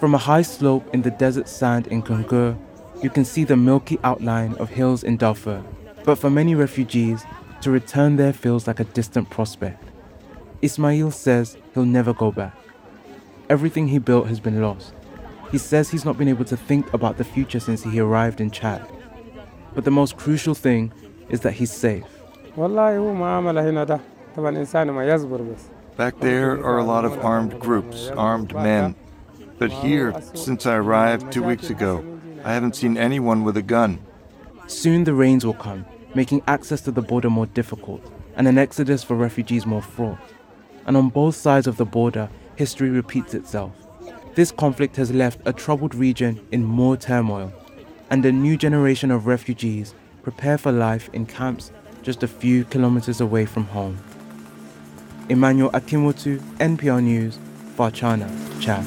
From 0.00 0.14
a 0.14 0.18
high 0.18 0.42
slope 0.42 0.88
in 0.94 1.02
the 1.02 1.10
desert 1.10 1.48
sand 1.48 1.88
in 1.88 2.02
Gungur, 2.02 2.56
you 3.02 3.10
can 3.10 3.24
see 3.24 3.44
the 3.44 3.56
milky 3.56 3.98
outline 4.02 4.54
of 4.54 4.70
hills 4.70 5.04
in 5.04 5.16
Darfur. 5.16 5.62
But 6.04 6.16
for 6.16 6.30
many 6.30 6.54
refugees, 6.54 7.24
to 7.62 7.70
return 7.70 8.16
there 8.16 8.32
feels 8.32 8.66
like 8.66 8.80
a 8.80 8.84
distant 8.84 9.28
prospect. 9.28 9.85
Ismail 10.62 11.10
says 11.10 11.56
he'll 11.74 11.84
never 11.84 12.14
go 12.14 12.32
back. 12.32 12.56
Everything 13.48 13.88
he 13.88 13.98
built 13.98 14.26
has 14.28 14.40
been 14.40 14.60
lost. 14.62 14.92
He 15.52 15.58
says 15.58 15.90
he's 15.90 16.04
not 16.04 16.18
been 16.18 16.28
able 16.28 16.44
to 16.46 16.56
think 16.56 16.92
about 16.92 17.18
the 17.18 17.24
future 17.24 17.60
since 17.60 17.82
he 17.84 18.00
arrived 18.00 18.40
in 18.40 18.50
Chad. 18.50 18.86
But 19.74 19.84
the 19.84 19.90
most 19.90 20.16
crucial 20.16 20.54
thing 20.54 20.92
is 21.28 21.40
that 21.40 21.52
he's 21.52 21.70
safe. 21.70 22.04
Back 25.96 26.20
there 26.20 26.64
are 26.64 26.78
a 26.78 26.84
lot 26.84 27.04
of 27.04 27.24
armed 27.24 27.60
groups, 27.60 28.08
armed 28.08 28.54
men. 28.54 28.94
But 29.58 29.70
here, 29.70 30.14
since 30.34 30.66
I 30.66 30.76
arrived 30.76 31.32
two 31.32 31.42
weeks 31.42 31.70
ago, 31.70 32.04
I 32.44 32.52
haven't 32.52 32.76
seen 32.76 32.96
anyone 32.96 33.44
with 33.44 33.56
a 33.56 33.62
gun. 33.62 33.98
Soon 34.66 35.04
the 35.04 35.14
rains 35.14 35.46
will 35.46 35.54
come, 35.54 35.86
making 36.14 36.42
access 36.46 36.80
to 36.82 36.90
the 36.90 37.02
border 37.02 37.30
more 37.30 37.46
difficult 37.46 38.02
and 38.36 38.46
an 38.46 38.58
exodus 38.58 39.02
for 39.02 39.16
refugees 39.16 39.66
more 39.66 39.82
fraught. 39.82 40.18
And 40.86 40.96
on 40.96 41.10
both 41.10 41.36
sides 41.36 41.66
of 41.66 41.76
the 41.76 41.84
border, 41.84 42.30
history 42.54 42.90
repeats 42.90 43.34
itself. 43.34 43.72
This 44.34 44.50
conflict 44.50 44.96
has 44.96 45.12
left 45.12 45.40
a 45.44 45.52
troubled 45.52 45.94
region 45.94 46.40
in 46.52 46.64
more 46.64 46.96
turmoil, 46.96 47.52
and 48.10 48.24
a 48.24 48.32
new 48.32 48.56
generation 48.56 49.10
of 49.10 49.26
refugees 49.26 49.94
prepare 50.22 50.58
for 50.58 50.72
life 50.72 51.10
in 51.12 51.26
camps 51.26 51.72
just 52.02 52.22
a 52.22 52.28
few 52.28 52.64
kilometers 52.64 53.20
away 53.20 53.46
from 53.46 53.64
home. 53.64 53.98
Emmanuel 55.28 55.70
Akinwotu, 55.70 56.38
NPR 56.58 57.02
News, 57.02 57.38
Farchana, 57.76 58.30
Chad. 58.60 58.84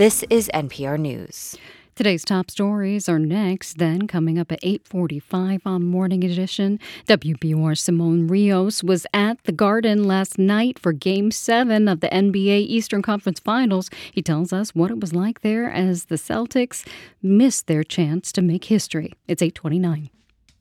This 0.00 0.24
is 0.30 0.48
NPR 0.54 0.98
News. 0.98 1.58
Today's 1.94 2.24
top 2.24 2.50
stories 2.50 3.06
are 3.06 3.18
next. 3.18 3.76
Then, 3.76 4.06
coming 4.06 4.38
up 4.38 4.50
at 4.50 4.58
8:45 4.62 5.60
on 5.66 5.84
Morning 5.84 6.24
Edition, 6.24 6.80
WBUR 7.06 7.76
Simon 7.76 8.26
Rios 8.26 8.82
was 8.82 9.06
at 9.12 9.44
the 9.44 9.52
Garden 9.52 10.04
last 10.04 10.38
night 10.38 10.78
for 10.78 10.94
Game 10.94 11.30
Seven 11.30 11.86
of 11.86 12.00
the 12.00 12.08
NBA 12.08 12.60
Eastern 12.60 13.02
Conference 13.02 13.40
Finals. 13.40 13.90
He 14.10 14.22
tells 14.22 14.54
us 14.54 14.74
what 14.74 14.90
it 14.90 15.00
was 15.00 15.12
like 15.12 15.42
there 15.42 15.70
as 15.70 16.06
the 16.06 16.16
Celtics 16.16 16.82
missed 17.22 17.66
their 17.66 17.84
chance 17.84 18.32
to 18.32 18.40
make 18.40 18.64
history. 18.64 19.12
It's 19.28 19.42
8:29. 19.42 20.08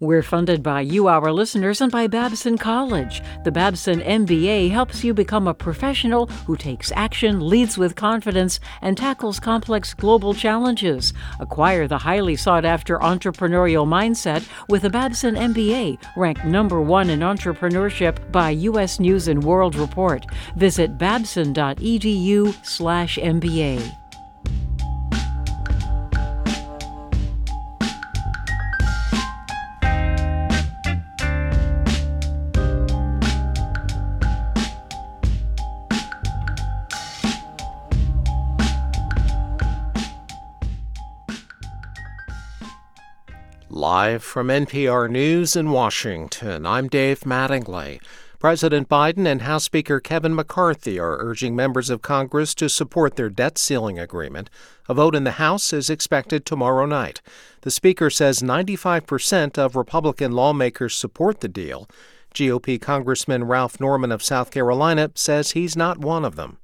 We're 0.01 0.23
funded 0.23 0.63
by 0.63 0.79
you, 0.79 1.07
our 1.07 1.29
listeners, 1.29 1.81
and 1.81 1.91
by 1.91 2.07
Babson 2.07 2.57
College. 2.57 3.21
The 3.43 3.51
Babson 3.51 3.99
MBA 3.99 4.71
helps 4.71 5.03
you 5.03 5.13
become 5.13 5.45
a 5.45 5.53
professional 5.53 6.27
who 6.47 6.55
takes 6.55 6.93
action, 6.93 7.45
leads 7.45 7.77
with 7.77 7.97
confidence, 7.97 8.61
and 8.81 8.97
tackles 8.97 9.41
complex 9.41 9.93
global 9.93 10.33
challenges. 10.33 11.11
Acquire 11.41 11.85
the 11.85 11.97
highly 11.97 12.37
sought 12.37 12.63
after 12.63 12.97
entrepreneurial 12.99 13.85
mindset 13.85 14.47
with 14.69 14.83
the 14.83 14.89
Babson 14.89 15.35
MBA, 15.35 15.97
ranked 16.15 16.45
number 16.45 16.79
one 16.79 17.09
in 17.09 17.19
entrepreneurship 17.19 18.31
by 18.31 18.51
U.S. 18.51 19.01
News 19.01 19.27
and 19.27 19.43
World 19.43 19.75
Report. 19.75 20.25
Visit 20.55 20.97
babson.edu/slash 20.97 23.17
MBA. 23.17 24.08
Live 43.71 44.23
from 44.23 44.47
NPR 44.47 45.07
News 45.11 45.55
in 45.55 45.69
Washington, 45.69 46.65
I'm 46.65 46.87
Dave 46.87 47.19
Mattingly. 47.19 48.01
President 48.39 48.89
Biden 48.89 49.27
and 49.27 49.43
House 49.43 49.65
Speaker 49.65 49.99
Kevin 49.99 50.33
McCarthy 50.33 50.99
are 50.99 51.19
urging 51.19 51.55
members 51.55 51.91
of 51.91 52.01
Congress 52.01 52.55
to 52.55 52.67
support 52.67 53.15
their 53.15 53.29
debt 53.29 53.59
ceiling 53.59 53.99
agreement. 53.99 54.49
A 54.87 54.95
vote 54.95 55.13
in 55.13 55.23
the 55.23 55.33
House 55.33 55.71
is 55.71 55.87
expected 55.87 56.47
tomorrow 56.47 56.87
night. 56.87 57.21
The 57.61 57.69
Speaker 57.69 58.09
says 58.09 58.41
95% 58.41 59.59
of 59.59 59.75
Republican 59.75 60.31
lawmakers 60.31 60.95
support 60.95 61.41
the 61.41 61.47
deal. 61.47 61.87
GOP 62.33 62.81
Congressman 62.81 63.43
Ralph 63.43 63.79
Norman 63.79 64.11
of 64.11 64.23
South 64.23 64.49
Carolina 64.49 65.11
says 65.13 65.51
he's 65.51 65.75
not 65.75 65.99
one 65.99 66.25
of 66.25 66.35
them. 66.35 66.57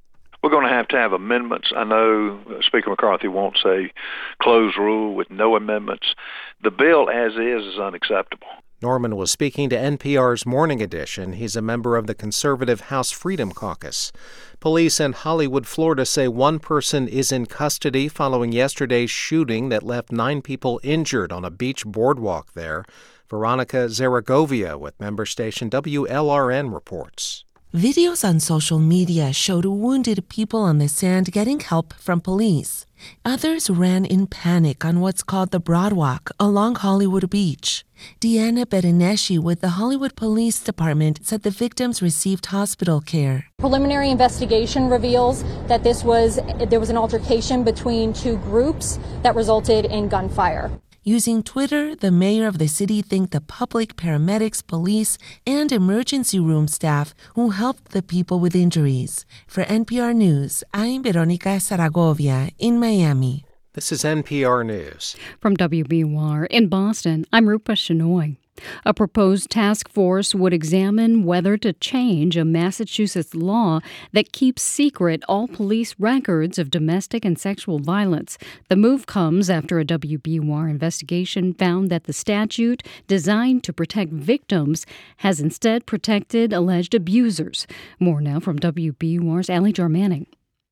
We're 0.46 0.52
going 0.52 0.68
to 0.68 0.72
have 0.72 0.86
to 0.88 0.96
have 0.96 1.12
amendments. 1.12 1.72
I 1.74 1.82
know 1.82 2.38
uh, 2.48 2.62
Speaker 2.62 2.90
McCarthy 2.90 3.26
wants 3.26 3.64
a 3.66 3.92
closed 4.40 4.78
rule 4.78 5.12
with 5.12 5.28
no 5.28 5.56
amendments. 5.56 6.14
The 6.62 6.70
bill 6.70 7.10
as 7.10 7.32
is 7.32 7.66
is 7.66 7.80
unacceptable. 7.80 8.46
Norman 8.80 9.16
was 9.16 9.32
speaking 9.32 9.68
to 9.70 9.76
NPR's 9.76 10.46
Morning 10.46 10.80
Edition. 10.80 11.32
He's 11.32 11.56
a 11.56 11.62
member 11.62 11.96
of 11.96 12.06
the 12.06 12.14
conservative 12.14 12.82
House 12.82 13.10
Freedom 13.10 13.50
Caucus. 13.50 14.12
Police 14.60 15.00
in 15.00 15.14
Hollywood, 15.14 15.66
Florida 15.66 16.06
say 16.06 16.28
one 16.28 16.60
person 16.60 17.08
is 17.08 17.32
in 17.32 17.46
custody 17.46 18.06
following 18.06 18.52
yesterday's 18.52 19.10
shooting 19.10 19.68
that 19.70 19.82
left 19.82 20.12
nine 20.12 20.42
people 20.42 20.78
injured 20.84 21.32
on 21.32 21.44
a 21.44 21.50
beach 21.50 21.84
boardwalk 21.84 22.52
there. 22.52 22.84
Veronica 23.28 23.88
Zaragovia 23.88 24.78
with 24.78 25.00
member 25.00 25.26
station 25.26 25.68
WLRN 25.68 26.72
reports. 26.72 27.45
Videos 27.76 28.26
on 28.26 28.40
social 28.40 28.78
media 28.78 29.34
showed 29.34 29.66
wounded 29.66 30.30
people 30.30 30.62
on 30.62 30.78
the 30.78 30.88
sand 30.88 31.30
getting 31.30 31.60
help 31.60 31.92
from 31.92 32.22
police. 32.22 32.86
Others 33.22 33.68
ran 33.68 34.06
in 34.06 34.26
panic 34.26 34.82
on 34.82 35.00
what's 35.00 35.22
called 35.22 35.50
the 35.50 35.60
Broadwalk 35.60 36.30
along 36.40 36.76
Hollywood 36.76 37.28
Beach. 37.28 37.84
Deanna 38.18 38.64
Bettineschi 38.64 39.38
with 39.38 39.60
the 39.60 39.76
Hollywood 39.76 40.16
Police 40.16 40.58
Department 40.60 41.20
said 41.22 41.42
the 41.42 41.50
victims 41.50 42.00
received 42.00 42.46
hospital 42.46 43.02
care. 43.02 43.44
Preliminary 43.58 44.08
investigation 44.08 44.88
reveals 44.88 45.44
that 45.68 45.84
this 45.84 46.02
was 46.02 46.40
there 46.70 46.80
was 46.80 46.88
an 46.88 46.96
altercation 46.96 47.62
between 47.62 48.14
two 48.14 48.38
groups 48.38 48.98
that 49.22 49.34
resulted 49.34 49.84
in 49.84 50.08
gunfire. 50.08 50.70
Using 51.08 51.44
Twitter, 51.44 51.94
the 51.94 52.10
mayor 52.10 52.48
of 52.48 52.58
the 52.58 52.66
city 52.66 53.00
thanked 53.00 53.30
the 53.30 53.40
public, 53.40 53.94
paramedics, 53.94 54.60
police, 54.66 55.18
and 55.46 55.70
emergency 55.70 56.40
room 56.40 56.66
staff 56.66 57.14
who 57.36 57.50
helped 57.50 57.92
the 57.92 58.02
people 58.02 58.40
with 58.40 58.56
injuries. 58.56 59.24
For 59.46 59.62
NPR 59.62 60.16
News, 60.16 60.64
I'm 60.74 61.04
Veronica 61.04 61.60
Zaragovia 61.60 62.50
in 62.58 62.80
Miami. 62.80 63.44
This 63.74 63.92
is 63.92 64.02
NPR 64.02 64.66
News. 64.66 65.14
From 65.38 65.56
WBUR 65.56 66.48
in 66.50 66.66
Boston, 66.66 67.24
I'm 67.32 67.48
Rupa 67.48 67.74
Shenoy. 67.74 68.36
A 68.84 68.94
proposed 68.94 69.50
task 69.50 69.88
force 69.88 70.34
would 70.34 70.52
examine 70.52 71.24
whether 71.24 71.56
to 71.58 71.72
change 71.72 72.36
a 72.36 72.44
Massachusetts 72.44 73.34
law 73.34 73.80
that 74.12 74.32
keeps 74.32 74.62
secret 74.62 75.22
all 75.28 75.48
police 75.48 75.94
records 75.98 76.58
of 76.58 76.70
domestic 76.70 77.24
and 77.24 77.38
sexual 77.38 77.78
violence. 77.78 78.38
The 78.68 78.76
move 78.76 79.06
comes 79.06 79.50
after 79.50 79.78
a 79.78 79.84
WBUR 79.84 80.70
investigation 80.70 81.54
found 81.54 81.90
that 81.90 82.04
the 82.04 82.12
statute, 82.12 82.82
designed 83.06 83.64
to 83.64 83.72
protect 83.72 84.12
victims, 84.12 84.86
has 85.18 85.40
instead 85.40 85.86
protected 85.86 86.52
alleged 86.52 86.94
abusers. 86.94 87.66
More 87.98 88.20
now 88.20 88.40
from 88.40 88.58
WBUR's 88.58 89.50
Ally 89.50 89.72
Jarmanning. 89.72 90.26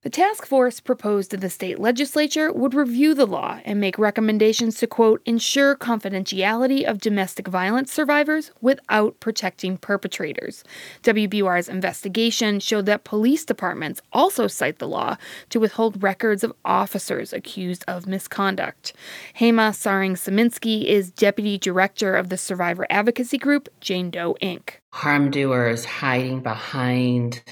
The 0.04 0.10
task 0.10 0.44
force 0.44 0.80
proposed 0.80 1.30
to 1.30 1.38
the 1.38 1.48
state 1.48 1.78
legislature 1.78 2.52
would 2.52 2.74
review 2.74 3.14
the 3.14 3.24
law 3.24 3.60
and 3.64 3.80
make 3.80 3.98
recommendations 3.98 4.76
to, 4.80 4.86
quote, 4.86 5.22
ensure 5.24 5.74
confidentiality 5.74 6.84
of 6.84 7.00
domestic 7.00 7.48
violence 7.48 7.90
survivors 7.90 8.50
without 8.60 9.18
protecting 9.18 9.78
perpetrators. 9.78 10.62
WBUR's 11.04 11.70
investigation 11.70 12.60
showed 12.60 12.84
that 12.84 13.04
police 13.04 13.46
departments 13.46 14.02
also 14.12 14.46
cite 14.46 14.78
the 14.78 14.86
law 14.86 15.16
to 15.48 15.58
withhold 15.58 16.02
records 16.02 16.44
of 16.44 16.52
officers 16.66 17.32
accused 17.32 17.82
of 17.88 18.06
misconduct. 18.06 18.92
Hema 19.40 19.70
Sarang-Sieminski 19.70 20.84
is 20.84 21.10
deputy 21.10 21.56
director 21.56 22.14
of 22.14 22.28
the 22.28 22.36
survivor 22.36 22.86
advocacy 22.90 23.38
group 23.38 23.70
Jane 23.80 24.10
Doe 24.10 24.36
Inc. 24.42 24.74
Harm 24.90 25.30
doers 25.30 25.86
hiding 25.86 26.40
behind 26.40 27.42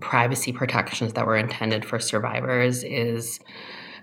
privacy 0.00 0.52
protections 0.52 1.12
that 1.14 1.26
were 1.26 1.36
intended 1.36 1.84
for 1.84 1.98
survivors 1.98 2.82
is 2.84 3.40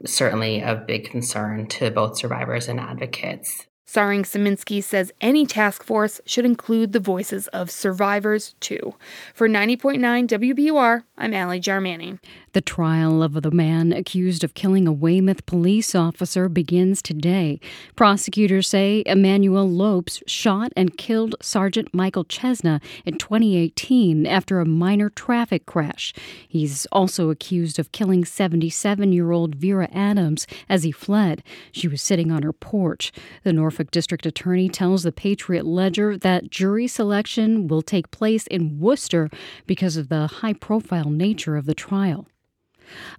certainly 0.06 0.64
of 0.64 0.88
big 0.88 1.10
concern 1.10 1.68
to 1.68 1.92
both 1.92 2.18
survivors 2.18 2.68
and 2.68 2.80
advocates. 2.80 3.68
Sarang-Sieminski 3.88 4.84
says 4.84 5.14
any 5.22 5.46
task 5.46 5.82
force 5.82 6.20
should 6.26 6.44
include 6.44 6.92
the 6.92 7.00
voices 7.00 7.48
of 7.50 7.72
survivors 7.72 8.54
too. 8.60 8.96
For 9.34 9.48
90.9 9.48 10.28
WBUR, 10.28 11.04
I'm 11.18 11.34
Ally 11.34 11.60
Jarmanning. 11.60 12.20
The 12.58 12.62
trial 12.62 13.22
of 13.22 13.40
the 13.44 13.52
man 13.52 13.94
accused 13.94 14.44
of 14.44 14.56
killing 14.56 14.88
a 14.88 14.92
Weymouth 14.92 15.46
police 15.46 15.94
officer 15.94 16.50
begins 16.50 17.04
today. 17.04 17.60
Prosecutors 17.96 18.68
say 18.68 19.04
Emmanuel 19.06 19.70
Lopes 19.70 20.24
shot 20.26 20.74
and 20.76 20.98
killed 20.98 21.36
Sergeant 21.40 21.94
Michael 21.94 22.26
Chesna 22.26 22.82
in 23.06 23.20
2018 23.20 24.26
after 24.26 24.60
a 24.60 24.66
minor 24.66 25.12
traffic 25.12 25.68
crash. 25.68 26.16
He's 26.48 26.88
also 26.88 27.30
accused 27.30 27.78
of 27.78 27.92
killing 27.92 28.26
77 28.26 29.14
year 29.14 29.30
old 29.32 29.54
Vera 29.54 29.88
Adams 29.94 30.48
as 30.68 30.82
he 30.82 30.92
fled. 30.92 31.44
She 31.72 31.88
was 31.88 32.02
sitting 32.02 32.32
on 32.32 32.42
her 32.42 32.54
porch. 32.54 33.12
The 33.44 33.54
Norfolk 33.54 33.92
District 33.92 34.26
Attorney 34.26 34.68
tells 34.68 35.04
the 35.04 35.12
Patriot 35.12 35.68
Ledger 35.68 36.18
that 36.18 36.50
jury 36.50 36.88
selection 36.88 37.68
will 37.68 37.84
take 37.84 38.10
place 38.10 38.48
in 38.48 38.80
Worcester 38.80 39.30
because 39.68 39.96
of 39.96 40.10
the 40.10 40.26
high 40.26 40.54
profile 40.54 41.12
nature 41.12 41.56
of 41.56 41.68
the 41.68 41.76
trial. 41.76 42.26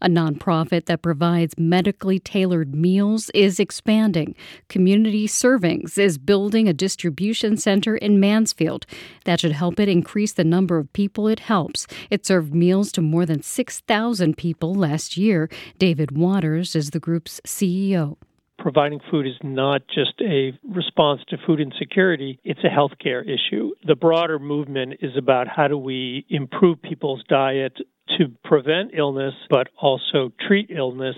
A 0.01 0.09
nonprofit 0.09 0.87
that 0.87 1.03
provides 1.03 1.55
medically 1.59 2.19
tailored 2.19 2.75
meals 2.75 3.31
is 3.35 3.59
expanding. 3.59 4.35
Community 4.69 5.27
Servings 5.27 5.99
is 5.99 6.19
building 6.19 6.69
a 6.69 6.73
distribution 6.73 7.57
center 7.57 7.97
in 7.97 8.21
Mansfield. 8.21 8.87
That 9.25 9.41
should 9.41 9.53
help 9.53 9.81
it 9.81 9.89
increase 9.89 10.33
the 10.33 10.45
number 10.45 10.79
of 10.79 10.93
people 10.93 11.29
it 11.29 11.41
helps. 11.41 11.87
It 12.11 12.27
served 12.27 12.55
meals 12.55 12.93
to 12.93 13.03
more 13.03 13.27
than 13.27 13.43
6,000 13.43 14.37
people 14.37 14.75
last 14.75 15.17
year. 15.17 15.49
David 15.79 16.17
Waters 16.17 16.77
is 16.77 16.91
the 16.91 17.01
group's 17.01 17.41
CEO 17.47 18.17
providing 18.59 19.01
food 19.11 19.27
is 19.27 19.37
not 19.43 19.83
just 19.89 20.21
a 20.21 20.53
response 20.69 21.21
to 21.29 21.37
food 21.47 21.61
insecurity, 21.61 22.41
it's 22.45 22.61
a 22.65 22.69
healthcare 22.69 23.23
issue. 23.23 23.71
The 23.87 23.95
broader 23.95 24.39
movement 24.39 24.95
is 25.01 25.17
about 25.17 25.47
how 25.49 25.69
do 25.69 25.79
we 25.79 26.27
improve 26.29 26.83
people's 26.83 27.23
diet 27.29 27.77
to 28.19 28.27
prevent 28.45 28.91
illness, 28.95 29.35
but 29.49 29.69
also 29.81 30.33
treat 30.47 30.71
illness 30.71 31.17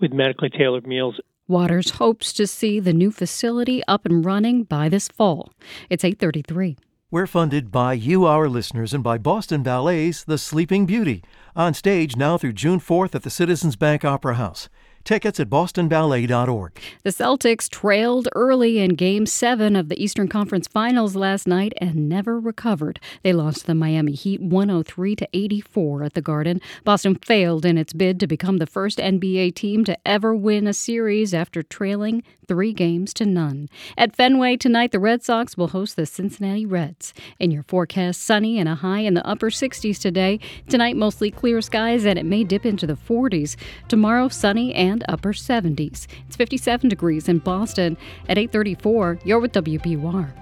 with 0.00 0.12
medically 0.12 0.50
tailored 0.50 0.86
meals. 0.86 1.18
Waters 1.46 1.90
hopes 1.90 2.32
to 2.34 2.46
see 2.46 2.80
the 2.80 2.92
new 2.92 3.10
facility 3.10 3.82
up 3.86 4.06
and 4.06 4.24
running 4.24 4.64
by 4.64 4.88
this 4.88 5.08
fall. 5.08 5.52
It's 5.90 6.04
833. 6.04 6.76
We're 7.10 7.26
funded 7.26 7.70
by 7.70 7.92
you, 7.92 8.24
our 8.24 8.48
listeners, 8.48 8.92
and 8.92 9.04
by 9.04 9.18
Boston 9.18 9.62
Ballet's 9.62 10.24
The 10.24 10.38
Sleeping 10.38 10.84
Beauty, 10.84 11.22
on 11.54 11.72
stage 11.72 12.16
now 12.16 12.38
through 12.38 12.54
June 12.54 12.80
4th 12.80 13.14
at 13.14 13.22
the 13.22 13.30
Citizens 13.30 13.76
Bank 13.76 14.04
Opera 14.04 14.34
House. 14.34 14.68
Tickets 15.04 15.38
at 15.38 15.50
bostonballet.org. 15.50 16.80
The 17.02 17.10
Celtics 17.10 17.68
trailed 17.68 18.26
early 18.34 18.78
in 18.78 18.94
Game 18.94 19.26
7 19.26 19.76
of 19.76 19.90
the 19.90 20.02
Eastern 20.02 20.28
Conference 20.28 20.66
Finals 20.66 21.14
last 21.14 21.46
night 21.46 21.74
and 21.76 22.08
never 22.08 22.40
recovered. 22.40 22.98
They 23.22 23.34
lost 23.34 23.66
the 23.66 23.74
Miami 23.74 24.12
Heat 24.12 24.40
103 24.40 25.16
to 25.16 25.28
84 25.34 26.04
at 26.04 26.14
the 26.14 26.22
Garden. 26.22 26.58
Boston 26.84 27.16
failed 27.16 27.66
in 27.66 27.76
its 27.76 27.92
bid 27.92 28.18
to 28.20 28.26
become 28.26 28.56
the 28.56 28.66
first 28.66 28.98
NBA 28.98 29.54
team 29.54 29.84
to 29.84 29.98
ever 30.06 30.34
win 30.34 30.66
a 30.66 30.72
series 30.72 31.34
after 31.34 31.62
trailing 31.62 32.22
three 32.46 32.72
games 32.72 33.12
to 33.14 33.26
none. 33.26 33.68
At 33.96 34.16
Fenway 34.16 34.56
tonight, 34.56 34.92
the 34.92 34.98
Red 34.98 35.22
Sox 35.22 35.56
will 35.56 35.68
host 35.68 35.96
the 35.96 36.06
Cincinnati 36.06 36.66
Reds. 36.66 37.14
In 37.38 37.50
your 37.50 37.62
forecast, 37.62 38.22
sunny 38.22 38.58
and 38.58 38.68
a 38.68 38.74
high 38.74 39.00
in 39.00 39.14
the 39.14 39.26
upper 39.26 39.50
60s 39.50 39.98
today. 39.98 40.40
Tonight, 40.68 40.96
mostly 40.96 41.30
clear 41.30 41.60
skies 41.60 42.04
and 42.04 42.18
it 42.18 42.24
may 42.24 42.44
dip 42.44 42.64
into 42.66 42.86
the 42.86 42.94
40s. 42.96 43.56
Tomorrow, 43.88 44.28
sunny 44.28 44.74
and 44.74 44.93
and 44.94 45.04
upper 45.08 45.34
70s. 45.34 46.06
It's 46.26 46.36
57 46.36 46.88
degrees 46.88 47.28
in 47.28 47.40
Boston. 47.40 47.98
At 48.28 48.38
834, 48.38 49.18
you're 49.24 49.40
with 49.40 49.52
WBUR. 49.52 50.32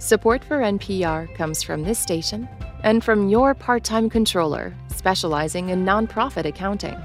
Support 0.00 0.42
for 0.42 0.58
NPR 0.58 1.32
comes 1.36 1.62
from 1.62 1.84
this 1.84 2.00
station 2.00 2.48
and 2.82 3.04
from 3.04 3.28
your 3.28 3.54
part 3.54 3.84
time 3.84 4.10
controller, 4.10 4.74
specializing 4.88 5.68
in 5.68 5.84
nonprofit 5.84 6.44
accounting. 6.44 6.96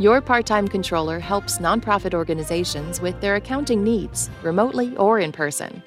Your 0.00 0.20
part 0.20 0.46
time 0.46 0.66
controller 0.66 1.20
helps 1.20 1.58
nonprofit 1.58 2.14
organizations 2.14 3.00
with 3.00 3.20
their 3.20 3.36
accounting 3.36 3.84
needs, 3.84 4.30
remotely 4.42 4.96
or 4.96 5.20
in 5.20 5.30
person. 5.30 5.80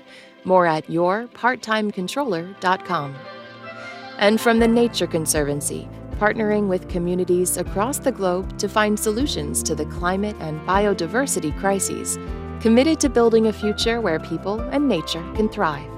More 0.45 0.65
at 0.67 0.87
yourparttimecontroller.com. 0.87 3.15
And 4.19 4.39
from 4.39 4.59
the 4.59 4.67
Nature 4.67 5.07
Conservancy, 5.07 5.89
partnering 6.19 6.67
with 6.67 6.89
communities 6.89 7.57
across 7.57 7.99
the 7.99 8.11
globe 8.11 8.57
to 8.59 8.69
find 8.69 8.99
solutions 8.99 9.63
to 9.63 9.75
the 9.75 9.85
climate 9.85 10.35
and 10.39 10.59
biodiversity 10.67 11.57
crises, 11.59 12.17
committed 12.61 12.99
to 12.99 13.09
building 13.09 13.47
a 13.47 13.53
future 13.53 14.01
where 14.01 14.19
people 14.19 14.59
and 14.71 14.87
nature 14.87 15.23
can 15.35 15.49
thrive. 15.49 15.89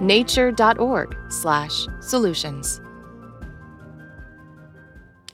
nature.org/solutions. 0.00 2.80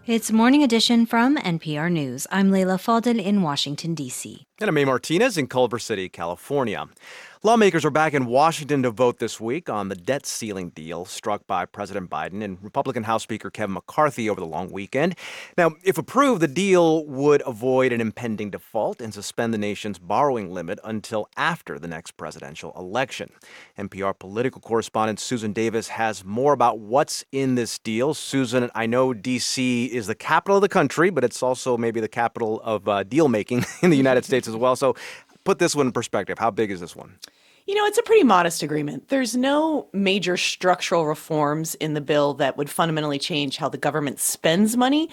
It's 0.06 0.30
Morning 0.30 0.62
Edition 0.62 1.06
from 1.06 1.38
NPR 1.38 1.90
News. 1.90 2.26
I'm 2.30 2.50
Leila 2.50 2.76
Fadel 2.76 3.18
in 3.18 3.40
Washington, 3.40 3.94
D.C. 3.94 4.46
And 4.60 4.68
I'm 4.68 4.76
A 4.76 4.84
Martinez 4.84 5.38
in 5.38 5.46
Culver 5.46 5.78
City, 5.78 6.10
California. 6.10 6.84
Lawmakers 7.46 7.84
are 7.84 7.90
back 7.90 8.14
in 8.14 8.24
Washington 8.24 8.82
to 8.84 8.90
vote 8.90 9.18
this 9.18 9.38
week 9.38 9.68
on 9.68 9.90
the 9.90 9.94
debt 9.94 10.24
ceiling 10.24 10.70
deal 10.70 11.04
struck 11.04 11.46
by 11.46 11.66
President 11.66 12.08
Biden 12.08 12.42
and 12.42 12.56
Republican 12.62 13.02
House 13.02 13.22
Speaker 13.22 13.50
Kevin 13.50 13.74
McCarthy 13.74 14.30
over 14.30 14.40
the 14.40 14.46
long 14.46 14.72
weekend. 14.72 15.14
Now, 15.58 15.72
if 15.82 15.98
approved, 15.98 16.40
the 16.40 16.48
deal 16.48 17.04
would 17.04 17.42
avoid 17.44 17.92
an 17.92 18.00
impending 18.00 18.48
default 18.48 19.02
and 19.02 19.12
suspend 19.12 19.52
the 19.52 19.58
nation's 19.58 19.98
borrowing 19.98 20.54
limit 20.54 20.78
until 20.84 21.28
after 21.36 21.78
the 21.78 21.86
next 21.86 22.12
presidential 22.12 22.72
election. 22.78 23.30
NPR 23.78 24.18
political 24.18 24.62
correspondent 24.62 25.20
Susan 25.20 25.52
Davis 25.52 25.88
has 25.88 26.24
more 26.24 26.54
about 26.54 26.78
what's 26.78 27.26
in 27.30 27.56
this 27.56 27.78
deal. 27.78 28.14
Susan, 28.14 28.70
I 28.74 28.86
know 28.86 29.12
D.C. 29.12 29.84
is 29.84 30.06
the 30.06 30.14
capital 30.14 30.56
of 30.56 30.62
the 30.62 30.70
country, 30.70 31.10
but 31.10 31.24
it's 31.24 31.42
also 31.42 31.76
maybe 31.76 32.00
the 32.00 32.08
capital 32.08 32.62
of 32.64 32.88
uh, 32.88 33.02
deal 33.02 33.28
making 33.28 33.66
in 33.82 33.90
the 33.90 33.98
United 33.98 34.24
States 34.24 34.48
as 34.48 34.56
well. 34.56 34.76
So, 34.76 34.96
put 35.44 35.58
this 35.58 35.76
one 35.76 35.88
in 35.88 35.92
perspective. 35.92 36.38
How 36.38 36.50
big 36.50 36.70
is 36.70 36.80
this 36.80 36.96
one? 36.96 37.18
You 37.66 37.74
know, 37.74 37.86
it's 37.86 37.96
a 37.96 38.02
pretty 38.02 38.24
modest 38.24 38.62
agreement. 38.62 39.08
There's 39.08 39.34
no 39.34 39.88
major 39.94 40.36
structural 40.36 41.06
reforms 41.06 41.74
in 41.76 41.94
the 41.94 42.02
bill 42.02 42.34
that 42.34 42.58
would 42.58 42.68
fundamentally 42.68 43.18
change 43.18 43.56
how 43.56 43.70
the 43.70 43.78
government 43.78 44.20
spends 44.20 44.76
money, 44.76 45.08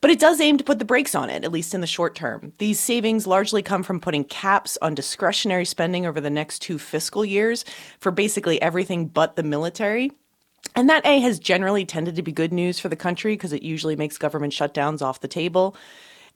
but 0.00 0.12
it 0.12 0.20
does 0.20 0.40
aim 0.40 0.56
to 0.58 0.62
put 0.62 0.78
the 0.78 0.84
brakes 0.84 1.16
on 1.16 1.30
it, 1.30 1.42
at 1.42 1.50
least 1.50 1.74
in 1.74 1.80
the 1.80 1.86
short 1.88 2.14
term. 2.14 2.52
These 2.58 2.78
savings 2.78 3.26
largely 3.26 3.60
come 3.60 3.82
from 3.82 3.98
putting 3.98 4.22
caps 4.22 4.78
on 4.80 4.94
discretionary 4.94 5.64
spending 5.64 6.06
over 6.06 6.20
the 6.20 6.30
next 6.30 6.60
two 6.60 6.78
fiscal 6.78 7.24
years 7.24 7.64
for 7.98 8.12
basically 8.12 8.62
everything 8.62 9.08
but 9.08 9.34
the 9.34 9.42
military. 9.42 10.12
And 10.76 10.88
that 10.88 11.04
A 11.06 11.18
has 11.20 11.40
generally 11.40 11.84
tended 11.84 12.14
to 12.14 12.22
be 12.22 12.30
good 12.30 12.52
news 12.52 12.78
for 12.78 12.88
the 12.88 12.94
country 12.94 13.32
because 13.32 13.52
it 13.52 13.64
usually 13.64 13.96
makes 13.96 14.16
government 14.16 14.52
shutdowns 14.52 15.02
off 15.02 15.20
the 15.20 15.28
table. 15.28 15.74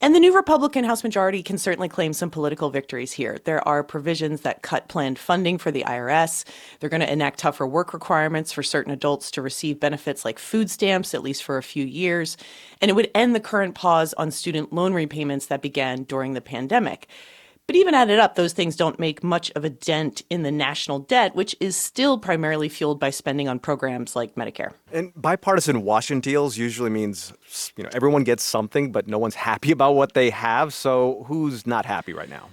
And 0.02 0.14
the 0.14 0.20
new 0.20 0.34
Republican 0.34 0.84
House 0.84 1.04
majority 1.04 1.42
can 1.42 1.58
certainly 1.58 1.88
claim 1.88 2.14
some 2.14 2.30
political 2.30 2.70
victories 2.70 3.12
here. 3.12 3.38
There 3.44 3.66
are 3.68 3.84
provisions 3.84 4.40
that 4.40 4.62
cut 4.62 4.88
planned 4.88 5.18
funding 5.18 5.58
for 5.58 5.70
the 5.70 5.84
IRS. 5.86 6.44
They're 6.78 6.88
going 6.88 7.02
to 7.02 7.12
enact 7.12 7.40
tougher 7.40 7.66
work 7.66 7.92
requirements 7.92 8.50
for 8.50 8.62
certain 8.62 8.94
adults 8.94 9.30
to 9.32 9.42
receive 9.42 9.78
benefits 9.78 10.24
like 10.24 10.38
food 10.38 10.70
stamps, 10.70 11.12
at 11.12 11.22
least 11.22 11.44
for 11.44 11.58
a 11.58 11.62
few 11.62 11.84
years. 11.84 12.38
And 12.80 12.90
it 12.90 12.94
would 12.94 13.10
end 13.14 13.34
the 13.34 13.40
current 13.40 13.74
pause 13.74 14.14
on 14.14 14.30
student 14.30 14.72
loan 14.72 14.94
repayments 14.94 15.46
that 15.46 15.60
began 15.60 16.04
during 16.04 16.32
the 16.32 16.40
pandemic. 16.40 17.06
But 17.70 17.76
even 17.76 17.94
added 17.94 18.18
up, 18.18 18.34
those 18.34 18.52
things 18.52 18.74
don't 18.74 18.98
make 18.98 19.22
much 19.22 19.52
of 19.54 19.64
a 19.64 19.70
dent 19.70 20.24
in 20.28 20.42
the 20.42 20.50
national 20.50 20.98
debt, 20.98 21.36
which 21.36 21.54
is 21.60 21.76
still 21.76 22.18
primarily 22.18 22.68
fueled 22.68 22.98
by 22.98 23.10
spending 23.10 23.48
on 23.48 23.60
programs 23.60 24.16
like 24.16 24.34
Medicare. 24.34 24.72
And 24.90 25.12
bipartisan 25.14 25.82
Washington 25.84 26.18
deals 26.18 26.56
usually 26.58 26.90
means 26.90 27.32
you 27.76 27.84
know 27.84 27.90
everyone 27.92 28.24
gets 28.24 28.42
something, 28.42 28.90
but 28.90 29.06
no 29.06 29.18
one's 29.18 29.36
happy 29.36 29.70
about 29.76 29.92
what 29.92 30.14
they 30.14 30.30
have. 30.30 30.74
So 30.74 31.24
who's 31.28 31.64
not 31.64 31.86
happy 31.86 32.12
right 32.12 32.28
now? 32.28 32.48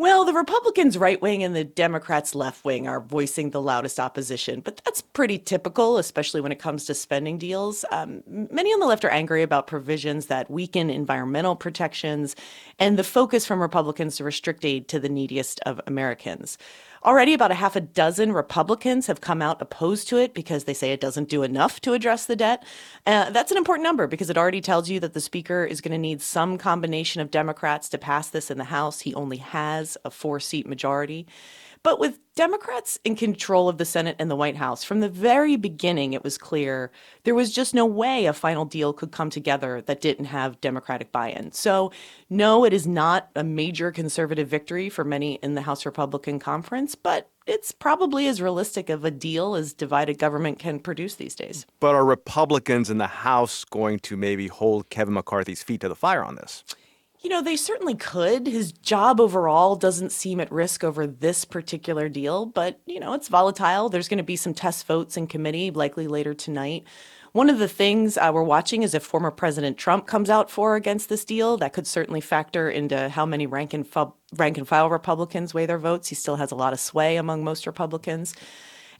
Well, 0.00 0.24
the 0.24 0.32
Republicans' 0.32 0.96
right 0.96 1.20
wing 1.20 1.42
and 1.42 1.54
the 1.54 1.62
Democrats' 1.62 2.34
left 2.34 2.64
wing 2.64 2.88
are 2.88 3.02
voicing 3.02 3.50
the 3.50 3.60
loudest 3.60 4.00
opposition, 4.00 4.60
but 4.60 4.80
that's 4.82 5.02
pretty 5.02 5.36
typical, 5.36 5.98
especially 5.98 6.40
when 6.40 6.52
it 6.52 6.58
comes 6.58 6.86
to 6.86 6.94
spending 6.94 7.36
deals. 7.36 7.84
Um, 7.92 8.22
many 8.26 8.70
on 8.70 8.80
the 8.80 8.86
left 8.86 9.04
are 9.04 9.10
angry 9.10 9.42
about 9.42 9.66
provisions 9.66 10.28
that 10.28 10.50
weaken 10.50 10.88
environmental 10.88 11.54
protections 11.54 12.34
and 12.78 12.98
the 12.98 13.04
focus 13.04 13.44
from 13.44 13.60
Republicans 13.60 14.16
to 14.16 14.24
restrict 14.24 14.64
aid 14.64 14.88
to 14.88 14.98
the 14.98 15.10
neediest 15.10 15.60
of 15.66 15.82
Americans. 15.86 16.56
Already, 17.02 17.32
about 17.32 17.50
a 17.50 17.54
half 17.54 17.76
a 17.76 17.80
dozen 17.80 18.32
Republicans 18.32 19.06
have 19.06 19.22
come 19.22 19.40
out 19.40 19.62
opposed 19.62 20.06
to 20.08 20.18
it 20.18 20.34
because 20.34 20.64
they 20.64 20.74
say 20.74 20.92
it 20.92 21.00
doesn't 21.00 21.30
do 21.30 21.42
enough 21.42 21.80
to 21.80 21.94
address 21.94 22.26
the 22.26 22.36
debt. 22.36 22.62
Uh, 23.06 23.30
that's 23.30 23.50
an 23.50 23.56
important 23.56 23.84
number 23.84 24.06
because 24.06 24.28
it 24.28 24.36
already 24.36 24.60
tells 24.60 24.90
you 24.90 25.00
that 25.00 25.14
the 25.14 25.20
Speaker 25.20 25.64
is 25.64 25.80
going 25.80 25.92
to 25.92 25.98
need 25.98 26.20
some 26.20 26.58
combination 26.58 27.22
of 27.22 27.30
Democrats 27.30 27.88
to 27.88 27.96
pass 27.96 28.28
this 28.28 28.50
in 28.50 28.58
the 28.58 28.64
House. 28.64 29.00
He 29.00 29.14
only 29.14 29.38
has 29.38 29.96
a 30.04 30.10
four 30.10 30.40
seat 30.40 30.66
majority. 30.66 31.26
But 31.82 31.98
with 31.98 32.18
Democrats 32.34 32.98
in 33.04 33.16
control 33.16 33.68
of 33.68 33.78
the 33.78 33.86
Senate 33.86 34.16
and 34.18 34.30
the 34.30 34.36
White 34.36 34.56
House, 34.56 34.84
from 34.84 35.00
the 35.00 35.08
very 35.08 35.56
beginning, 35.56 36.12
it 36.12 36.22
was 36.22 36.36
clear 36.36 36.90
there 37.24 37.34
was 37.34 37.52
just 37.52 37.74
no 37.74 37.86
way 37.86 38.26
a 38.26 38.34
final 38.34 38.66
deal 38.66 38.92
could 38.92 39.12
come 39.12 39.30
together 39.30 39.80
that 39.82 40.02
didn't 40.02 40.26
have 40.26 40.60
Democratic 40.60 41.10
buy 41.10 41.30
in. 41.30 41.52
So, 41.52 41.90
no, 42.28 42.64
it 42.64 42.74
is 42.74 42.86
not 42.86 43.30
a 43.34 43.42
major 43.42 43.92
conservative 43.92 44.46
victory 44.46 44.90
for 44.90 45.04
many 45.04 45.34
in 45.42 45.54
the 45.54 45.62
House 45.62 45.86
Republican 45.86 46.38
Conference, 46.38 46.94
but 46.94 47.30
it's 47.46 47.72
probably 47.72 48.26
as 48.28 48.42
realistic 48.42 48.90
of 48.90 49.04
a 49.04 49.10
deal 49.10 49.54
as 49.54 49.72
divided 49.72 50.18
government 50.18 50.58
can 50.58 50.80
produce 50.80 51.14
these 51.14 51.34
days. 51.34 51.64
But 51.80 51.94
are 51.94 52.04
Republicans 52.04 52.90
in 52.90 52.98
the 52.98 53.06
House 53.06 53.64
going 53.64 54.00
to 54.00 54.18
maybe 54.18 54.48
hold 54.48 54.90
Kevin 54.90 55.14
McCarthy's 55.14 55.62
feet 55.62 55.80
to 55.80 55.88
the 55.88 55.96
fire 55.96 56.22
on 56.22 56.34
this? 56.34 56.62
You 57.22 57.28
know, 57.28 57.42
they 57.42 57.56
certainly 57.56 57.94
could. 57.94 58.46
His 58.46 58.72
job 58.72 59.20
overall 59.20 59.76
doesn't 59.76 60.10
seem 60.10 60.40
at 60.40 60.50
risk 60.50 60.82
over 60.82 61.06
this 61.06 61.44
particular 61.44 62.08
deal, 62.08 62.46
but, 62.46 62.80
you 62.86 62.98
know, 62.98 63.12
it's 63.12 63.28
volatile. 63.28 63.90
There's 63.90 64.08
going 64.08 64.18
to 64.18 64.24
be 64.24 64.36
some 64.36 64.54
test 64.54 64.86
votes 64.86 65.18
in 65.18 65.26
committee, 65.26 65.70
likely 65.70 66.06
later 66.06 66.32
tonight. 66.32 66.84
One 67.32 67.50
of 67.50 67.58
the 67.58 67.68
things 67.68 68.16
uh, 68.16 68.30
we're 68.32 68.42
watching 68.42 68.82
is 68.82 68.94
if 68.94 69.02
former 69.02 69.30
President 69.30 69.76
Trump 69.76 70.06
comes 70.06 70.30
out 70.30 70.50
for 70.50 70.72
or 70.72 70.76
against 70.76 71.10
this 71.10 71.24
deal. 71.24 71.58
That 71.58 71.74
could 71.74 71.86
certainly 71.86 72.22
factor 72.22 72.70
into 72.70 73.10
how 73.10 73.26
many 73.26 73.46
rank 73.46 73.74
and, 73.74 73.86
rank 74.34 74.56
and 74.56 74.66
file 74.66 74.88
Republicans 74.88 75.52
weigh 75.52 75.66
their 75.66 75.78
votes. 75.78 76.08
He 76.08 76.14
still 76.14 76.36
has 76.36 76.50
a 76.50 76.56
lot 76.56 76.72
of 76.72 76.80
sway 76.80 77.16
among 77.16 77.44
most 77.44 77.66
Republicans. 77.66 78.34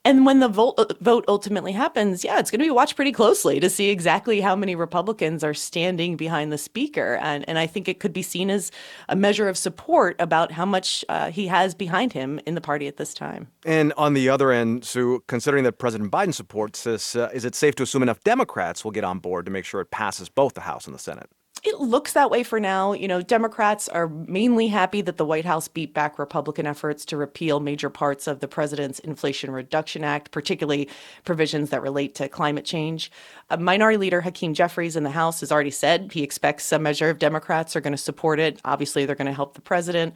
And 0.02 0.24
when 0.24 0.40
the 0.40 0.48
vote, 0.48 0.74
uh, 0.78 0.86
vote 1.01 1.27
ultimately 1.28 1.72
happens, 1.72 2.24
yeah, 2.24 2.39
it's 2.39 2.51
going 2.51 2.60
to 2.60 2.64
be 2.64 2.70
watched 2.70 2.97
pretty 2.97 3.12
closely 3.12 3.60
to 3.60 3.68
see 3.68 3.90
exactly 3.90 4.40
how 4.40 4.56
many 4.56 4.74
Republicans 4.74 5.44
are 5.44 5.52
standing 5.52 6.16
behind 6.16 6.51
the 6.51 6.56
speaker. 6.56 7.18
And, 7.20 7.47
and 7.47 7.59
I 7.59 7.66
think 7.66 7.86
it 7.86 8.01
could 8.01 8.14
be 8.14 8.22
seen 8.22 8.48
as 8.48 8.72
a 9.10 9.16
measure 9.16 9.47
of 9.47 9.59
support 9.59 10.16
about 10.18 10.52
how 10.52 10.64
much 10.64 11.05
uh, 11.10 11.31
he 11.31 11.48
has 11.48 11.74
behind 11.74 12.14
him 12.14 12.40
in 12.47 12.55
the 12.55 12.62
party 12.62 12.86
at 12.86 12.97
this 12.97 13.12
time. 13.12 13.48
And 13.66 13.93
on 13.98 14.14
the 14.14 14.31
other 14.31 14.51
end, 14.51 14.86
Sue, 14.86 15.22
considering 15.27 15.64
that 15.64 15.72
President 15.72 16.10
Biden 16.10 16.32
supports 16.32 16.85
this, 16.85 17.14
uh, 17.14 17.28
is 17.35 17.44
it 17.44 17.55
safe 17.55 17.74
to 17.74 17.82
assume 17.82 18.02
enough 18.02 18.24
Democrats 18.24 18.85
will 18.85 18.93
get 18.93 19.05
on 19.05 19.18
board 19.18 19.44
to 19.44 19.51
make 19.51 19.66
sure 19.66 19.82
it 19.82 19.90
passes 19.90 20.31
both 20.31 20.55
the 20.55 20.62
House 20.62 20.86
and 20.86 20.94
the 20.94 20.98
Senate? 20.98 21.28
It 21.62 21.78
looks 21.78 22.15
that 22.15 22.31
way 22.31 22.43
for 22.43 22.59
now. 22.59 22.95
You 22.95 23.07
know, 23.07 23.20
Democrats 23.20 23.87
are 23.89 24.09
mainly 24.09 24.69
happy 24.69 25.03
that 25.03 25.19
the 25.19 25.27
White 25.27 25.45
House 25.45 25.69
beat 25.69 25.93
back 25.93 26.19
Republican 26.19 26.66
efforts 26.66 27.05
to 27.07 27.19
repeal 27.19 27.61
major 27.61 27.91
parts 27.91 28.27
of 28.27 28.41
the 28.41 28.49
president's 28.49 28.99
Inflation 29.01 29.51
Reduction 29.51 30.03
Act, 30.03 30.31
particularly 30.31 30.89
provisions 31.24 31.69
that 31.69 31.82
relate 31.82 32.15
to 32.15 32.28
climate 32.31 32.65
change. 32.65 33.12
Uh, 33.51 33.59
Minority 33.59 33.99
Leader 33.99 34.23
Hakeem 34.23 34.55
Jeffries 34.55 34.97
in 34.97 35.03
the 35.03 35.11
House 35.11 35.41
has 35.41 35.53
already 35.53 35.70
said 35.70 36.12
he 36.12 36.23
expects 36.23 36.65
some 36.65 36.82
measure 36.82 37.11
of 37.11 37.19
Democrats 37.19 37.77
are 37.77 37.81
going 37.82 37.93
to 37.93 37.99
support 37.99 38.41
it. 38.41 38.59
Obviously, 38.65 39.05
they're 39.05 39.15
going 39.15 39.27
to 39.27 39.32
help 39.32 39.53
the 39.53 39.61
president. 39.61 40.15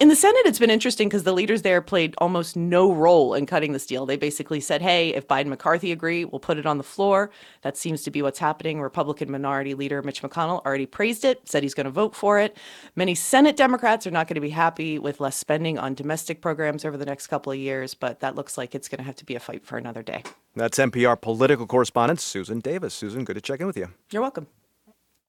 In 0.00 0.08
the 0.08 0.16
Senate, 0.16 0.46
it's 0.46 0.58
been 0.58 0.70
interesting 0.70 1.10
because 1.10 1.24
the 1.24 1.32
leaders 1.34 1.60
there 1.60 1.82
played 1.82 2.14
almost 2.16 2.56
no 2.56 2.90
role 2.90 3.34
in 3.34 3.44
cutting 3.44 3.72
this 3.72 3.84
deal. 3.84 4.06
They 4.06 4.16
basically 4.16 4.58
said, 4.58 4.80
hey, 4.80 5.10
if 5.10 5.28
Biden 5.28 5.48
McCarthy 5.48 5.92
agree, 5.92 6.24
we'll 6.24 6.40
put 6.40 6.56
it 6.56 6.64
on 6.64 6.78
the 6.78 6.82
floor. 6.82 7.30
That 7.60 7.76
seems 7.76 8.02
to 8.04 8.10
be 8.10 8.22
what's 8.22 8.38
happening. 8.38 8.80
Republican 8.80 9.30
Minority 9.30 9.74
Leader 9.74 10.02
Mitch 10.02 10.22
McConnell 10.22 10.64
already 10.64 10.86
praised 10.86 11.26
it, 11.26 11.46
said 11.46 11.62
he's 11.62 11.74
going 11.74 11.84
to 11.84 11.90
vote 11.90 12.14
for 12.14 12.40
it. 12.40 12.56
Many 12.96 13.14
Senate 13.14 13.58
Democrats 13.58 14.06
are 14.06 14.10
not 14.10 14.26
going 14.26 14.36
to 14.36 14.40
be 14.40 14.48
happy 14.48 14.98
with 14.98 15.20
less 15.20 15.36
spending 15.36 15.78
on 15.78 15.92
domestic 15.92 16.40
programs 16.40 16.86
over 16.86 16.96
the 16.96 17.04
next 17.04 17.26
couple 17.26 17.52
of 17.52 17.58
years, 17.58 17.92
but 17.92 18.20
that 18.20 18.34
looks 18.34 18.56
like 18.56 18.74
it's 18.74 18.88
going 18.88 19.00
to 19.00 19.04
have 19.04 19.16
to 19.16 19.26
be 19.26 19.34
a 19.34 19.40
fight 19.40 19.66
for 19.66 19.76
another 19.76 20.02
day. 20.02 20.22
That's 20.56 20.78
NPR 20.78 21.20
political 21.20 21.66
correspondent 21.66 22.20
Susan 22.20 22.60
Davis. 22.60 22.94
Susan, 22.94 23.24
good 23.24 23.34
to 23.34 23.42
check 23.42 23.60
in 23.60 23.66
with 23.66 23.76
you. 23.76 23.88
You're 24.10 24.22
welcome. 24.22 24.46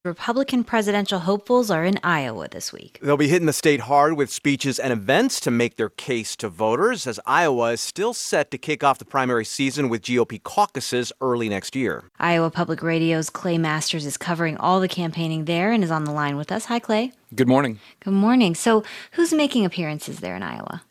Republican 0.03 0.63
presidential 0.63 1.19
hopefuls 1.19 1.69
are 1.69 1.85
in 1.85 1.99
Iowa 2.03 2.47
this 2.49 2.73
week. 2.73 2.97
They'll 3.03 3.17
be 3.17 3.27
hitting 3.27 3.45
the 3.45 3.53
state 3.53 3.81
hard 3.81 4.17
with 4.17 4.31
speeches 4.31 4.79
and 4.79 4.91
events 4.91 5.39
to 5.41 5.51
make 5.51 5.75
their 5.75 5.89
case 5.89 6.35
to 6.37 6.49
voters, 6.49 7.05
as 7.05 7.19
Iowa 7.27 7.73
is 7.73 7.81
still 7.81 8.15
set 8.15 8.49
to 8.49 8.57
kick 8.57 8.83
off 8.83 8.97
the 8.97 9.05
primary 9.05 9.45
season 9.45 9.89
with 9.89 10.01
GOP 10.01 10.41
caucuses 10.41 11.13
early 11.21 11.49
next 11.49 11.75
year. 11.75 12.05
Iowa 12.19 12.49
Public 12.49 12.81
Radio's 12.81 13.29
Clay 13.29 13.59
Masters 13.59 14.07
is 14.07 14.17
covering 14.17 14.57
all 14.57 14.79
the 14.79 14.87
campaigning 14.87 15.45
there 15.45 15.71
and 15.71 15.83
is 15.83 15.91
on 15.91 16.05
the 16.05 16.11
line 16.11 16.35
with 16.35 16.51
us. 16.51 16.65
Hi, 16.65 16.79
Clay. 16.79 17.11
Good 17.35 17.47
morning. 17.47 17.79
Good 18.03 18.15
morning. 18.15 18.55
So, 18.55 18.83
who's 19.11 19.31
making 19.31 19.65
appearances 19.65 20.19
there 20.19 20.35
in 20.35 20.41
Iowa? 20.41 20.81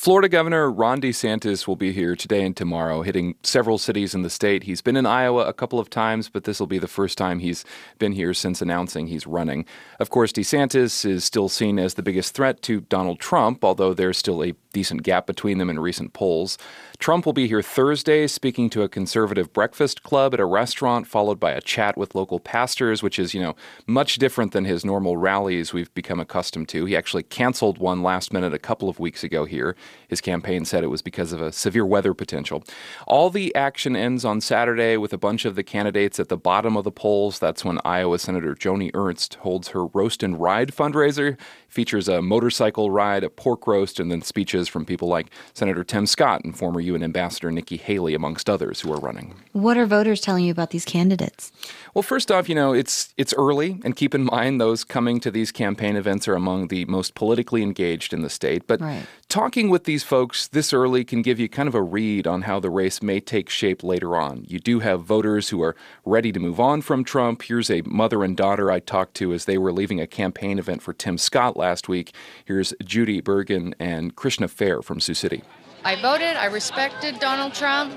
Florida 0.00 0.30
Governor 0.30 0.70
Ron 0.70 0.98
DeSantis 0.98 1.68
will 1.68 1.76
be 1.76 1.92
here 1.92 2.16
today 2.16 2.42
and 2.42 2.56
tomorrow, 2.56 3.02
hitting 3.02 3.34
several 3.42 3.76
cities 3.76 4.14
in 4.14 4.22
the 4.22 4.30
state. 4.30 4.62
He's 4.62 4.80
been 4.80 4.96
in 4.96 5.04
Iowa 5.04 5.44
a 5.44 5.52
couple 5.52 5.78
of 5.78 5.90
times, 5.90 6.30
but 6.30 6.44
this 6.44 6.58
will 6.58 6.66
be 6.66 6.78
the 6.78 6.88
first 6.88 7.18
time 7.18 7.38
he's 7.38 7.66
been 7.98 8.12
here 8.12 8.32
since 8.32 8.62
announcing 8.62 9.08
he's 9.08 9.26
running. 9.26 9.66
Of 9.98 10.08
course, 10.08 10.32
DeSantis 10.32 11.04
is 11.04 11.22
still 11.24 11.50
seen 11.50 11.78
as 11.78 11.94
the 11.94 12.02
biggest 12.02 12.32
threat 12.32 12.62
to 12.62 12.80
Donald 12.80 13.20
Trump, 13.20 13.62
although 13.62 13.92
there's 13.92 14.16
still 14.16 14.42
a 14.42 14.54
decent 14.72 15.02
gap 15.02 15.26
between 15.26 15.58
them 15.58 15.68
in 15.68 15.78
recent 15.78 16.14
polls. 16.14 16.56
Trump 16.98 17.26
will 17.26 17.32
be 17.34 17.48
here 17.48 17.60
Thursday 17.60 18.26
speaking 18.26 18.70
to 18.70 18.82
a 18.82 18.88
conservative 18.88 19.52
breakfast 19.52 20.02
club 20.02 20.32
at 20.32 20.40
a 20.40 20.46
restaurant, 20.46 21.06
followed 21.06 21.40
by 21.40 21.50
a 21.50 21.60
chat 21.60 21.98
with 21.98 22.14
local 22.14 22.40
pastors, 22.40 23.02
which 23.02 23.18
is, 23.18 23.34
you 23.34 23.40
know, 23.40 23.54
much 23.86 24.16
different 24.16 24.52
than 24.52 24.64
his 24.64 24.82
normal 24.82 25.18
rallies 25.18 25.74
we've 25.74 25.92
become 25.92 26.20
accustomed 26.20 26.68
to. 26.70 26.86
He 26.86 26.96
actually 26.96 27.24
canceled 27.24 27.78
one 27.78 28.02
last 28.02 28.32
minute 28.32 28.54
a 28.54 28.58
couple 28.58 28.88
of 28.88 28.98
weeks 28.98 29.24
ago 29.24 29.44
here. 29.44 29.76
His 30.08 30.20
campaign 30.20 30.64
said 30.64 30.82
it 30.82 30.88
was 30.88 31.02
because 31.02 31.32
of 31.32 31.40
a 31.40 31.52
severe 31.52 31.86
weather 31.86 32.14
potential. 32.14 32.64
All 33.06 33.30
the 33.30 33.54
action 33.54 33.94
ends 33.94 34.24
on 34.24 34.40
Saturday 34.40 34.96
with 34.96 35.12
a 35.12 35.18
bunch 35.18 35.44
of 35.44 35.54
the 35.54 35.62
candidates 35.62 36.18
at 36.18 36.28
the 36.28 36.36
bottom 36.36 36.76
of 36.76 36.84
the 36.84 36.90
polls. 36.90 37.38
That's 37.38 37.64
when 37.64 37.78
Iowa 37.84 38.18
Senator 38.18 38.54
Joni 38.54 38.90
Ernst 38.94 39.34
holds 39.36 39.68
her 39.68 39.86
Roast 39.86 40.22
and 40.22 40.40
Ride 40.40 40.72
fundraiser 40.72 41.38
features 41.70 42.08
a 42.08 42.20
motorcycle 42.20 42.90
ride, 42.90 43.24
a 43.24 43.30
pork 43.30 43.66
roast, 43.66 43.98
and 43.98 44.10
then 44.10 44.22
speeches 44.22 44.68
from 44.68 44.84
people 44.84 45.08
like 45.08 45.30
Senator 45.54 45.84
Tim 45.84 46.04
Scott 46.04 46.44
and 46.44 46.56
former 46.56 46.80
UN 46.80 47.02
Ambassador 47.02 47.50
Nikki 47.50 47.76
Haley, 47.76 48.14
amongst 48.14 48.50
others, 48.50 48.80
who 48.80 48.92
are 48.92 48.98
running. 48.98 49.34
What 49.52 49.78
are 49.78 49.86
voters 49.86 50.20
telling 50.20 50.44
you 50.44 50.52
about 50.52 50.70
these 50.70 50.84
candidates? 50.84 51.52
Well, 51.94 52.02
first 52.02 52.30
off, 52.30 52.48
you 52.48 52.54
know 52.54 52.72
it's 52.72 53.14
it's 53.16 53.32
early, 53.34 53.80
and 53.84 53.96
keep 53.96 54.14
in 54.14 54.24
mind 54.24 54.60
those 54.60 54.84
coming 54.84 55.20
to 55.20 55.30
these 55.30 55.52
campaign 55.52 55.96
events 55.96 56.28
are 56.28 56.34
among 56.34 56.68
the 56.68 56.84
most 56.86 57.14
politically 57.14 57.62
engaged 57.62 58.12
in 58.12 58.22
the 58.22 58.30
state. 58.30 58.66
But 58.66 58.80
right. 58.80 59.06
talking 59.28 59.70
with 59.70 59.84
these 59.84 60.02
folks 60.02 60.48
this 60.48 60.72
early 60.72 61.04
can 61.04 61.22
give 61.22 61.38
you 61.38 61.48
kind 61.48 61.68
of 61.68 61.74
a 61.74 61.82
read 61.82 62.26
on 62.26 62.42
how 62.42 62.60
the 62.60 62.70
race 62.70 63.02
may 63.02 63.20
take 63.20 63.48
shape 63.48 63.82
later 63.82 64.16
on. 64.16 64.44
You 64.46 64.58
do 64.58 64.80
have 64.80 65.02
voters 65.02 65.48
who 65.48 65.62
are 65.62 65.76
ready 66.04 66.32
to 66.32 66.40
move 66.40 66.58
on 66.60 66.82
from 66.82 67.04
Trump. 67.04 67.42
Here's 67.42 67.70
a 67.70 67.82
mother 67.82 68.24
and 68.24 68.36
daughter 68.36 68.70
I 68.70 68.80
talked 68.80 69.14
to 69.14 69.32
as 69.32 69.44
they 69.44 69.58
were 69.58 69.72
leaving 69.72 70.00
a 70.00 70.06
campaign 70.06 70.58
event 70.58 70.82
for 70.82 70.92
Tim 70.92 71.18
Scott 71.18 71.56
last 71.60 71.88
week. 71.88 72.12
Here's 72.44 72.74
Judy 72.82 73.20
Bergen 73.20 73.74
and 73.78 74.16
Krishna 74.16 74.48
Fair 74.48 74.82
from 74.82 74.98
Sioux 74.98 75.14
City. 75.14 75.42
I 75.84 76.00
voted. 76.00 76.36
I 76.36 76.46
respected 76.46 77.20
Donald 77.20 77.54
Trump. 77.54 77.94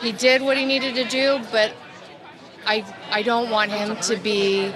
He 0.00 0.12
did 0.12 0.42
what 0.42 0.56
he 0.56 0.64
needed 0.64 0.94
to 0.94 1.04
do, 1.04 1.40
but 1.50 1.72
I 2.66 2.84
I 3.10 3.22
don't 3.22 3.50
want 3.50 3.70
him 3.70 3.96
to 3.96 4.16
be 4.16 4.72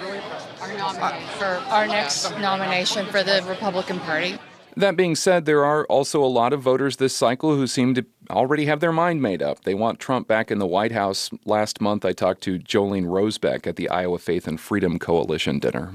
our, 0.60 1.20
for 1.38 1.46
our 1.68 1.86
next 1.86 2.30
nomination 2.38 3.06
for 3.06 3.22
the 3.22 3.42
Republican 3.48 4.00
Party. 4.00 4.38
That 4.76 4.96
being 4.96 5.16
said, 5.16 5.46
there 5.46 5.64
are 5.64 5.84
also 5.86 6.22
a 6.22 6.26
lot 6.26 6.52
of 6.52 6.62
voters 6.62 6.96
this 6.96 7.14
cycle 7.14 7.56
who 7.56 7.66
seem 7.66 7.94
to 7.94 8.06
already 8.30 8.66
have 8.66 8.80
their 8.80 8.92
mind 8.92 9.20
made 9.20 9.42
up. 9.42 9.64
They 9.64 9.74
want 9.74 9.98
Trump 9.98 10.28
back 10.28 10.50
in 10.50 10.58
the 10.58 10.66
White 10.66 10.92
House. 10.92 11.30
Last 11.44 11.80
month, 11.80 12.04
I 12.04 12.12
talked 12.12 12.42
to 12.42 12.58
Jolene 12.58 13.06
Rosebeck 13.06 13.66
at 13.66 13.76
the 13.76 13.88
Iowa 13.88 14.18
Faith 14.18 14.46
and 14.46 14.60
Freedom 14.60 14.98
Coalition 14.98 15.58
dinner. 15.58 15.92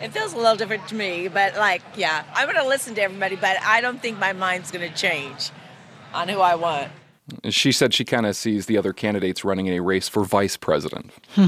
It 0.00 0.12
feels 0.12 0.34
a 0.34 0.36
little 0.36 0.56
different 0.56 0.86
to 0.88 0.94
me, 0.94 1.28
but 1.28 1.56
like, 1.56 1.82
yeah, 1.96 2.24
I'm 2.34 2.46
going 2.46 2.62
to 2.62 2.68
listen 2.68 2.94
to 2.96 3.02
everybody, 3.02 3.36
but 3.36 3.56
I 3.62 3.80
don't 3.80 4.00
think 4.00 4.18
my 4.18 4.32
mind's 4.32 4.70
going 4.70 4.88
to 4.88 4.94
change 4.94 5.50
on 6.12 6.28
who 6.28 6.40
I 6.40 6.54
want. 6.54 6.90
She 7.48 7.72
said 7.72 7.92
she 7.92 8.04
kind 8.04 8.24
of 8.24 8.36
sees 8.36 8.66
the 8.66 8.78
other 8.78 8.92
candidates 8.92 9.44
running 9.44 9.66
in 9.66 9.74
a 9.74 9.80
race 9.80 10.08
for 10.08 10.24
vice 10.24 10.56
president. 10.56 11.10
Hmm. 11.34 11.46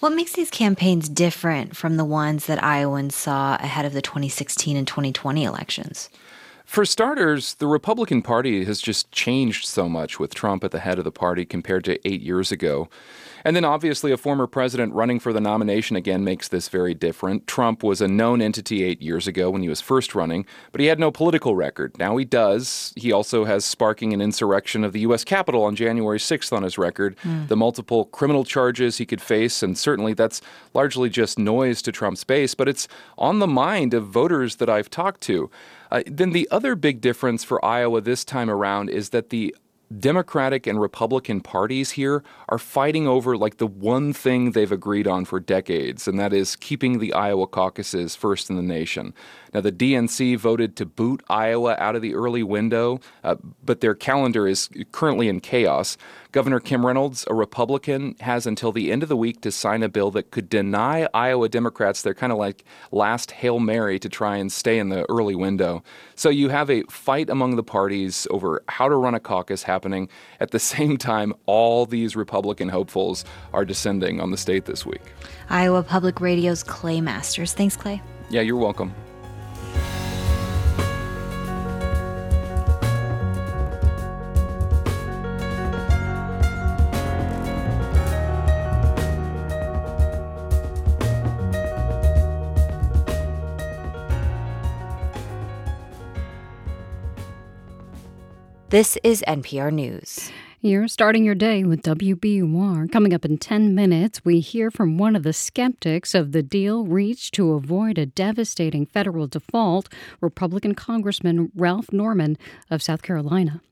What 0.00 0.14
makes 0.14 0.32
these 0.32 0.50
campaigns 0.50 1.08
different 1.08 1.76
from 1.76 1.98
the 1.98 2.04
ones 2.04 2.46
that 2.46 2.62
Iowans 2.62 3.14
saw 3.14 3.56
ahead 3.56 3.84
of 3.84 3.92
the 3.92 4.00
2016 4.00 4.76
and 4.76 4.86
2020 4.86 5.44
elections? 5.44 6.08
For 6.68 6.84
starters, 6.84 7.54
the 7.54 7.66
Republican 7.66 8.20
Party 8.20 8.62
has 8.66 8.82
just 8.82 9.10
changed 9.10 9.64
so 9.64 9.88
much 9.88 10.20
with 10.20 10.34
Trump 10.34 10.62
at 10.62 10.70
the 10.70 10.80
head 10.80 10.98
of 10.98 11.04
the 11.04 11.10
party 11.10 11.46
compared 11.46 11.82
to 11.84 11.98
eight 12.06 12.20
years 12.20 12.52
ago. 12.52 12.90
And 13.42 13.56
then 13.56 13.64
obviously, 13.64 14.12
a 14.12 14.18
former 14.18 14.46
president 14.46 14.92
running 14.92 15.18
for 15.18 15.32
the 15.32 15.40
nomination 15.40 15.96
again 15.96 16.24
makes 16.24 16.46
this 16.46 16.68
very 16.68 16.92
different. 16.92 17.46
Trump 17.46 17.82
was 17.82 18.02
a 18.02 18.06
known 18.06 18.42
entity 18.42 18.84
eight 18.84 19.00
years 19.00 19.26
ago 19.26 19.48
when 19.48 19.62
he 19.62 19.68
was 19.70 19.80
first 19.80 20.14
running, 20.14 20.44
but 20.70 20.82
he 20.82 20.88
had 20.88 20.98
no 20.98 21.10
political 21.10 21.56
record. 21.56 21.98
Now 21.98 22.18
he 22.18 22.26
does. 22.26 22.92
He 22.96 23.12
also 23.12 23.46
has 23.46 23.64
sparking 23.64 24.12
an 24.12 24.20
insurrection 24.20 24.84
of 24.84 24.92
the 24.92 25.00
U.S. 25.00 25.24
Capitol 25.24 25.64
on 25.64 25.74
January 25.74 26.18
6th 26.18 26.52
on 26.52 26.64
his 26.64 26.76
record, 26.76 27.16
mm. 27.24 27.48
the 27.48 27.56
multiple 27.56 28.04
criminal 28.04 28.44
charges 28.44 28.98
he 28.98 29.06
could 29.06 29.22
face, 29.22 29.62
and 29.62 29.78
certainly 29.78 30.12
that's 30.12 30.42
largely 30.74 31.08
just 31.08 31.38
noise 31.38 31.80
to 31.80 31.92
Trump's 31.92 32.24
base, 32.24 32.54
but 32.54 32.68
it's 32.68 32.88
on 33.16 33.38
the 33.38 33.46
mind 33.46 33.94
of 33.94 34.06
voters 34.06 34.56
that 34.56 34.68
I've 34.68 34.90
talked 34.90 35.22
to. 35.22 35.50
Uh, 35.90 36.02
then 36.06 36.30
the 36.30 36.48
other 36.50 36.74
big 36.74 37.00
difference 37.00 37.44
for 37.44 37.64
Iowa 37.64 38.00
this 38.00 38.24
time 38.24 38.50
around 38.50 38.90
is 38.90 39.10
that 39.10 39.30
the 39.30 39.54
Democratic 39.96 40.66
and 40.66 40.78
Republican 40.80 41.40
parties 41.40 41.92
here 41.92 42.22
are 42.50 42.58
fighting 42.58 43.08
over 43.08 43.38
like 43.38 43.56
the 43.56 43.66
one 43.66 44.12
thing 44.12 44.52
they've 44.52 44.70
agreed 44.70 45.06
on 45.06 45.24
for 45.24 45.40
decades, 45.40 46.06
and 46.06 46.20
that 46.20 46.32
is 46.32 46.56
keeping 46.56 46.98
the 46.98 47.12
Iowa 47.14 47.46
caucuses 47.46 48.14
first 48.14 48.50
in 48.50 48.56
the 48.56 48.62
nation. 48.62 49.14
Now, 49.54 49.62
the 49.62 49.72
DNC 49.72 50.36
voted 50.36 50.76
to 50.76 50.84
boot 50.84 51.22
Iowa 51.30 51.74
out 51.78 51.96
of 51.96 52.02
the 52.02 52.14
early 52.14 52.42
window, 52.42 53.00
uh, 53.24 53.36
but 53.64 53.80
their 53.80 53.94
calendar 53.94 54.46
is 54.46 54.68
currently 54.92 55.28
in 55.28 55.40
chaos. 55.40 55.96
Governor 56.30 56.60
Kim 56.60 56.84
Reynolds, 56.84 57.24
a 57.28 57.34
Republican, 57.34 58.14
has 58.20 58.46
until 58.46 58.70
the 58.70 58.92
end 58.92 59.02
of 59.02 59.08
the 59.08 59.16
week 59.16 59.40
to 59.40 59.50
sign 59.50 59.82
a 59.82 59.88
bill 59.88 60.10
that 60.10 60.30
could 60.30 60.50
deny 60.50 61.08
Iowa 61.14 61.48
Democrats 61.48 62.02
their 62.02 62.12
kind 62.12 62.32
of 62.32 62.38
like 62.38 62.64
last 62.92 63.30
Hail 63.30 63.58
Mary 63.58 63.98
to 63.98 64.10
try 64.10 64.36
and 64.36 64.52
stay 64.52 64.78
in 64.78 64.90
the 64.90 65.08
early 65.08 65.34
window. 65.34 65.82
So 66.16 66.28
you 66.28 66.50
have 66.50 66.68
a 66.68 66.82
fight 66.90 67.30
among 67.30 67.56
the 67.56 67.62
parties 67.62 68.26
over 68.30 68.62
how 68.68 68.88
to 68.88 68.94
run 68.94 69.14
a 69.14 69.20
caucus 69.20 69.62
happening. 69.62 70.10
At 70.38 70.50
the 70.50 70.58
same 70.68 70.98
time, 70.98 71.32
all 71.46 71.86
these 71.86 72.14
Republican 72.14 72.68
hopefuls 72.68 73.24
are 73.54 73.64
descending 73.64 74.20
on 74.20 74.30
the 74.30 74.36
state 74.36 74.66
this 74.66 74.84
week. 74.84 75.02
Iowa 75.48 75.82
Public 75.82 76.20
Radio's 76.20 76.62
Clay 76.62 77.00
Masters. 77.00 77.54
Thanks, 77.54 77.76
Clay. 77.76 78.02
Yeah, 78.28 78.42
you're 78.42 78.56
welcome. 78.56 78.94
This 98.70 98.98
is 99.02 99.24
NPR 99.26 99.72
News. 99.72 100.30
You're 100.60 100.88
starting 100.88 101.24
your 101.24 101.34
day 101.34 101.64
with 101.64 101.80
WBUR. 101.84 102.92
Coming 102.92 103.14
up 103.14 103.24
in 103.24 103.38
10 103.38 103.74
minutes, 103.74 104.22
we 104.26 104.40
hear 104.40 104.70
from 104.70 104.98
one 104.98 105.16
of 105.16 105.22
the 105.22 105.32
skeptics 105.32 106.14
of 106.14 106.32
the 106.32 106.42
deal 106.42 106.84
reached 106.84 107.32
to 107.36 107.54
avoid 107.54 107.96
a 107.96 108.04
devastating 108.04 108.84
federal 108.84 109.26
default, 109.26 109.88
Republican 110.20 110.74
Congressman 110.74 111.50
Ralph 111.56 111.90
Norman 111.94 112.36
of 112.70 112.82
South 112.82 113.00
Carolina. 113.00 113.62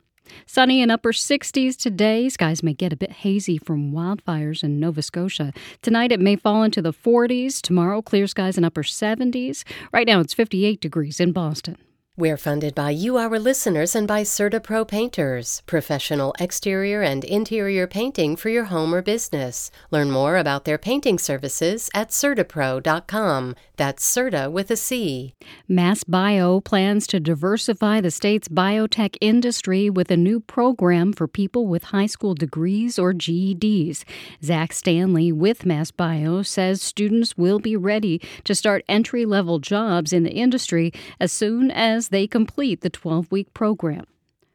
Sunny 0.47 0.81
and 0.81 0.91
upper 0.91 1.13
60s 1.13 1.77
today. 1.77 2.31
Skies 2.31 2.63
may 2.63 2.73
get 2.73 2.95
a 2.95 2.97
bit 2.97 3.13
hazy 3.13 3.59
from 3.59 3.93
wildfires 3.93 4.65
in 4.65 4.81
Nova 4.81 5.03
Scotia. 5.03 5.53
Tonight 5.83 6.11
it 6.11 6.21
may 6.21 6.37
fall 6.37 6.63
into 6.63 6.81
the 6.81 6.95
40s. 6.95 7.61
Tomorrow, 7.61 8.01
clear 8.01 8.27
skies 8.27 8.57
and 8.57 8.65
upper 8.65 8.83
70s. 8.83 9.63
Right 9.93 10.07
now 10.07 10.21
it's 10.21 10.33
58 10.33 10.81
degrees 10.81 11.21
in 11.21 11.33
Boston. 11.33 11.77
We're 12.19 12.39
funded 12.39 12.75
by 12.75 12.93
you, 12.93 13.19
our 13.19 13.39
listeners, 13.39 13.95
and 13.95 14.09
by 14.09 14.23
CertaPro 14.23 14.89
Painters, 14.89 15.63
professional 15.67 16.35
exterior 16.41 17.03
and 17.03 17.23
interior 17.23 17.87
painting 17.87 18.37
for 18.37 18.49
your 18.49 18.65
home 18.65 18.95
or 18.95 19.03
business. 19.03 19.71
Learn 19.91 20.11
more 20.11 20.39
about 20.39 20.65
their 20.65 20.79
painting 20.79 21.19
services 21.19 21.91
at 21.93 22.09
CertaPro.com. 22.09 23.55
That's 23.77 24.03
Certa 24.03 24.49
with 24.51 24.71
a 24.71 24.77
C. 24.77 25.35
MassBio 25.69 26.65
plans 26.65 27.07
to 27.09 27.21
diversify 27.21 28.01
the 28.01 28.11
state's 28.11 28.49
biotech 28.49 29.19
industry 29.21 29.91
with 29.91 30.11
a 30.11 30.17
new 30.17 30.41
program 30.41 31.13
for 31.13 31.29
people 31.29 31.67
with 31.67 31.85
high 31.85 32.07
school 32.07 32.33
degrees 32.33 32.99
or 32.99 33.13
GEDs. 33.13 34.05
Zach 34.43 34.73
Stanley 34.73 35.33
with 35.33 35.65
MassBio 35.65 36.47
says 36.47 36.81
students 36.81 37.37
will 37.37 37.59
be 37.59 37.77
ready 37.77 38.23
to 38.45 38.55
start 38.55 38.85
entry 38.89 39.27
level 39.27 39.59
jobs 39.59 40.15
in 40.15 40.23
the 40.23 40.33
industry 40.33 40.91
as 41.21 41.31
soon 41.31 41.71
as 41.71 42.06
they 42.09 42.27
complete 42.27 42.81
the 42.81 42.91
12 42.91 43.31
week 43.31 43.53
program. 43.55 44.07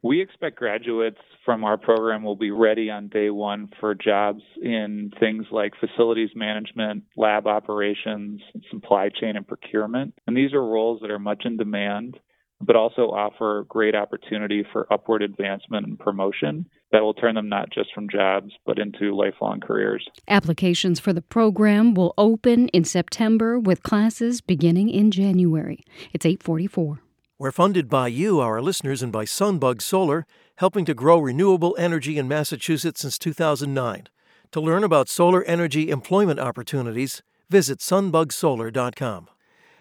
We 0.02 0.20
expect 0.20 0.58
graduates 0.58 1.18
from 1.44 1.64
our 1.64 1.76
program 1.76 2.22
will 2.22 2.36
be 2.36 2.50
ready 2.50 2.90
on 2.90 3.08
day 3.08 3.30
one 3.30 3.68
for 3.80 3.94
jobs 3.94 4.42
in 4.60 5.12
things 5.20 5.46
like 5.50 5.72
facilities 5.78 6.30
management, 6.34 7.04
lab 7.16 7.46
operations, 7.46 8.40
supply 8.70 9.08
chain, 9.08 9.36
and 9.36 9.46
procurement. 9.46 10.14
And 10.26 10.36
these 10.36 10.52
are 10.52 10.62
roles 10.62 11.00
that 11.00 11.10
are 11.10 11.18
much 11.18 11.42
in 11.44 11.56
demand, 11.56 12.18
but 12.60 12.76
also 12.76 13.10
offer 13.10 13.64
great 13.68 13.94
opportunity 13.94 14.64
for 14.72 14.92
upward 14.92 15.22
advancement 15.22 15.86
and 15.86 15.98
promotion 15.98 16.66
that 16.92 17.02
will 17.02 17.14
turn 17.14 17.34
them 17.34 17.48
not 17.48 17.70
just 17.70 17.92
from 17.94 18.08
jobs, 18.08 18.52
but 18.66 18.78
into 18.78 19.16
lifelong 19.16 19.60
careers. 19.60 20.06
Applications 20.28 21.00
for 21.00 21.12
the 21.12 21.22
program 21.22 21.94
will 21.94 22.14
open 22.18 22.68
in 22.68 22.84
September 22.84 23.58
with 23.58 23.82
classes 23.82 24.40
beginning 24.40 24.88
in 24.90 25.10
January. 25.10 25.80
It's 26.12 26.26
844. 26.26 27.00
We're 27.42 27.50
funded 27.50 27.88
by 27.88 28.06
you, 28.06 28.38
our 28.38 28.62
listeners, 28.62 29.02
and 29.02 29.10
by 29.10 29.24
Sunbug 29.24 29.82
Solar, 29.82 30.26
helping 30.58 30.84
to 30.84 30.94
grow 30.94 31.18
renewable 31.18 31.74
energy 31.76 32.16
in 32.16 32.28
Massachusetts 32.28 33.00
since 33.00 33.18
2009. 33.18 34.06
To 34.52 34.60
learn 34.60 34.84
about 34.84 35.08
solar 35.08 35.42
energy 35.42 35.90
employment 35.90 36.38
opportunities, 36.38 37.20
visit 37.50 37.80
sunbugsolar.com. 37.80 39.28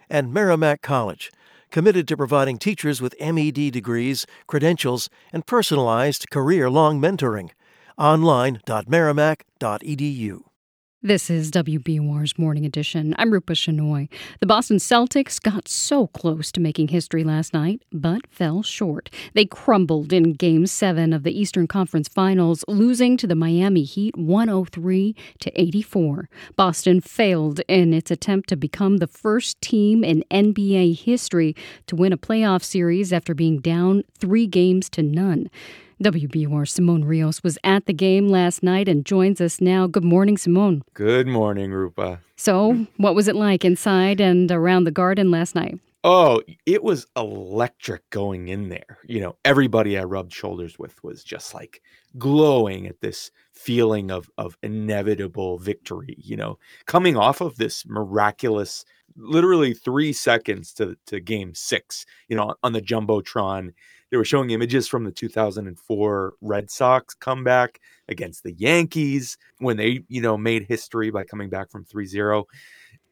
And 0.10 0.34
Merrimack 0.34 0.82
College, 0.82 1.32
committed 1.70 2.08
to 2.08 2.18
providing 2.18 2.58
teachers 2.58 3.00
with 3.00 3.14
MED 3.22 3.72
degrees, 3.72 4.26
credentials, 4.48 5.08
and 5.32 5.46
personalized 5.46 6.32
career 6.32 6.68
long 6.68 7.00
mentoring. 7.00 7.52
Online.merrimack.edu. 7.96 10.51
This 11.04 11.32
is 11.32 11.50
WBUR's 11.50 12.38
Morning 12.38 12.64
Edition. 12.64 13.16
I'm 13.18 13.34
Rupa 13.34 13.54
Shenoy. 13.54 14.08
The 14.40 14.46
Boston 14.46 14.78
Celtics 14.78 15.42
got 15.42 15.68
so 15.68 16.06
close 16.06 16.52
to 16.52 16.60
making 16.60 16.90
history 16.90 17.24
last 17.24 17.56
night, 17.56 17.82
but 17.92 18.28
fell 18.30 18.62
short. 18.62 19.10
They 19.34 19.46
crumbled 19.46 20.14
in 20.14 20.34
Game 20.34 20.68
7 20.68 21.12
of 21.12 21.24
the 21.24 21.36
Eastern 21.36 21.66
Conference 21.66 22.08
Finals, 22.08 22.64
losing 22.68 23.18
to 23.18 23.26
the 23.26 23.34
Miami 23.34 23.82
Heat 23.82 24.16
103 24.16 25.16
to 25.40 25.60
84. 25.60 26.30
Boston 26.56 27.02
failed 27.02 27.62
in 27.68 27.96
its 27.96 28.12
attempt 28.12 28.48
to 28.50 28.56
become 28.56 28.98
the 28.98 29.08
first 29.08 29.60
team 29.60 30.04
in 30.04 30.24
NBA 30.30 31.00
history 31.02 31.56
to 31.88 31.96
win 31.96 32.14
a 32.14 32.18
playoff 32.18 32.62
series 32.64 33.12
after 33.12 33.34
being 33.34 33.58
down 33.58 34.04
three 34.20 34.46
games 34.46 34.88
to 34.92 35.02
none. 35.02 35.50
WBUR 36.02 36.68
Simon 36.68 37.06
Rios 37.06 37.44
was 37.44 37.60
at 37.64 37.86
the 37.86 37.94
game 37.94 38.28
last 38.28 38.64
night 38.64 38.88
and 38.88 39.06
joins 39.06 39.40
us 39.40 39.62
now. 39.62 39.86
Good 39.86 40.04
morning, 40.04 40.36
Simon. 40.36 40.84
Good 40.96 41.28
morning, 41.28 41.72
Rupa. 41.72 42.22
So, 42.36 42.88
what 42.98 43.14
was 43.14 43.28
it 43.28 43.36
like 43.36 43.64
inside 43.64 44.20
and 44.20 44.52
around 44.52 44.86
the 44.86 44.92
garden 44.92 45.30
last 45.30 45.54
night? 45.54 45.78
Oh, 46.04 46.42
it 46.66 46.84
was 46.84 47.06
electric 47.16 48.10
going 48.10 48.48
in 48.48 48.70
there. 48.70 48.98
You 49.06 49.22
know, 49.22 49.36
everybody 49.46 49.96
I 50.00 50.04
rubbed 50.04 50.34
shoulders 50.34 50.80
with 50.80 51.04
was 51.04 51.24
just 51.24 51.54
like 51.54 51.84
glowing 52.18 52.88
at 52.88 53.02
this 53.02 53.30
feeling 53.54 54.10
of 54.10 54.28
of 54.40 54.58
inevitable 54.64 55.60
victory, 55.60 56.16
you 56.18 56.36
know, 56.36 56.58
coming 56.88 57.16
off 57.16 57.42
of 57.42 57.58
this 57.58 57.86
miraculous 57.86 58.86
literally 59.16 59.74
3 59.76 60.14
seconds 60.14 60.74
to 60.74 60.98
to 61.06 61.20
game 61.20 61.54
6, 61.54 62.06
you 62.28 62.36
know, 62.36 62.56
on 62.64 62.74
the 62.74 62.82
jumbotron 62.82 63.74
they 64.12 64.18
were 64.18 64.26
showing 64.26 64.52
images 64.52 64.88
from 64.88 65.06
the 65.06 65.12
2004 65.12 66.34
Red 66.42 66.70
Sox 66.70 67.14
comeback 67.16 67.80
against 68.10 68.44
the 68.44 68.54
Yankees 68.54 69.38
when 69.60 69.78
they, 69.78 70.04
you 70.10 70.22
know, 70.22 70.38
made 70.38 70.66
history 70.68 71.10
by 71.10 71.24
coming 71.24 71.50
back 71.50 71.72
from 71.72 71.86
3-0. 71.86 72.44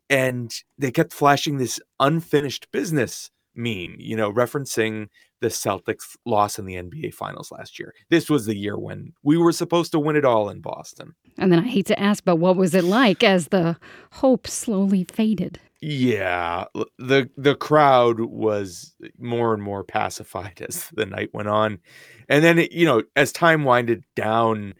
And 0.10 0.54
they 0.78 0.92
kept 0.92 1.14
flashing 1.14 1.58
this 1.58 1.80
unfinished 2.00 2.70
business 2.72 3.32
meme, 3.60 3.96
you 4.00 4.16
know, 4.16 4.32
referencing 4.32 5.10
the 5.42 5.48
Celtics 5.50 6.18
loss 6.26 6.58
in 6.58 6.66
the 6.66 6.76
NBA 6.76 7.14
finals 7.14 7.52
last 7.52 7.78
year. 7.78 7.94
This 8.10 8.30
was 8.30 8.46
the 8.46 8.56
year 8.56 8.78
when 8.78 9.14
we 9.24 9.38
were 9.38 9.52
supposed 9.52 9.92
to 9.92 10.00
win 10.00 10.16
it 10.16 10.26
all 10.26 10.50
in 10.50 10.62
Boston. 10.62 11.14
And 11.38 11.52
then 11.52 11.60
I 11.60 11.68
hate 11.68 11.86
to 11.88 12.00
ask, 12.00 12.24
but 12.24 12.38
what 12.38 12.56
was 12.56 12.74
it 12.74 12.84
like 12.84 13.24
as 13.24 13.50
the 13.50 13.78
hope 14.14 14.48
slowly 14.48 15.06
faded? 15.06 15.60
Yeah, 15.82 16.66
the 16.98 17.30
the 17.38 17.56
crowd 17.56 18.20
was 18.20 18.94
more 19.18 19.54
and 19.54 19.64
more 19.64 19.84
pacified 19.84 20.62
as 20.68 20.90
the 20.94 21.06
night 21.06 21.30
went 21.34 21.48
on. 21.48 21.80
And 22.28 22.44
then 22.44 22.60
it, 22.60 22.72
you 22.72 22.86
know, 22.86 23.04
as 23.16 23.32
time 23.32 23.64
winded 23.64 24.04
down, 24.16 24.74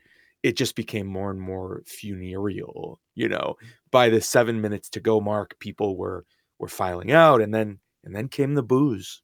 it 0.44 0.58
just 0.58 0.76
became 0.76 1.08
more 1.08 1.32
and 1.32 1.40
more 1.40 1.84
funereal, 1.86 3.00
you 3.16 3.30
know. 3.30 3.56
By 3.92 4.10
the 4.10 4.22
7 4.22 4.62
minutes 4.62 4.90
to 4.92 5.00
go 5.00 5.20
mark, 5.22 5.58
people 5.60 5.98
were 5.98 6.26
were 6.60 6.68
filing 6.68 7.12
out 7.12 7.42
and 7.42 7.54
then 7.54 7.80
and 8.04 8.16
then 8.16 8.28
came 8.28 8.56
the 8.56 8.64
boos. 8.64 9.22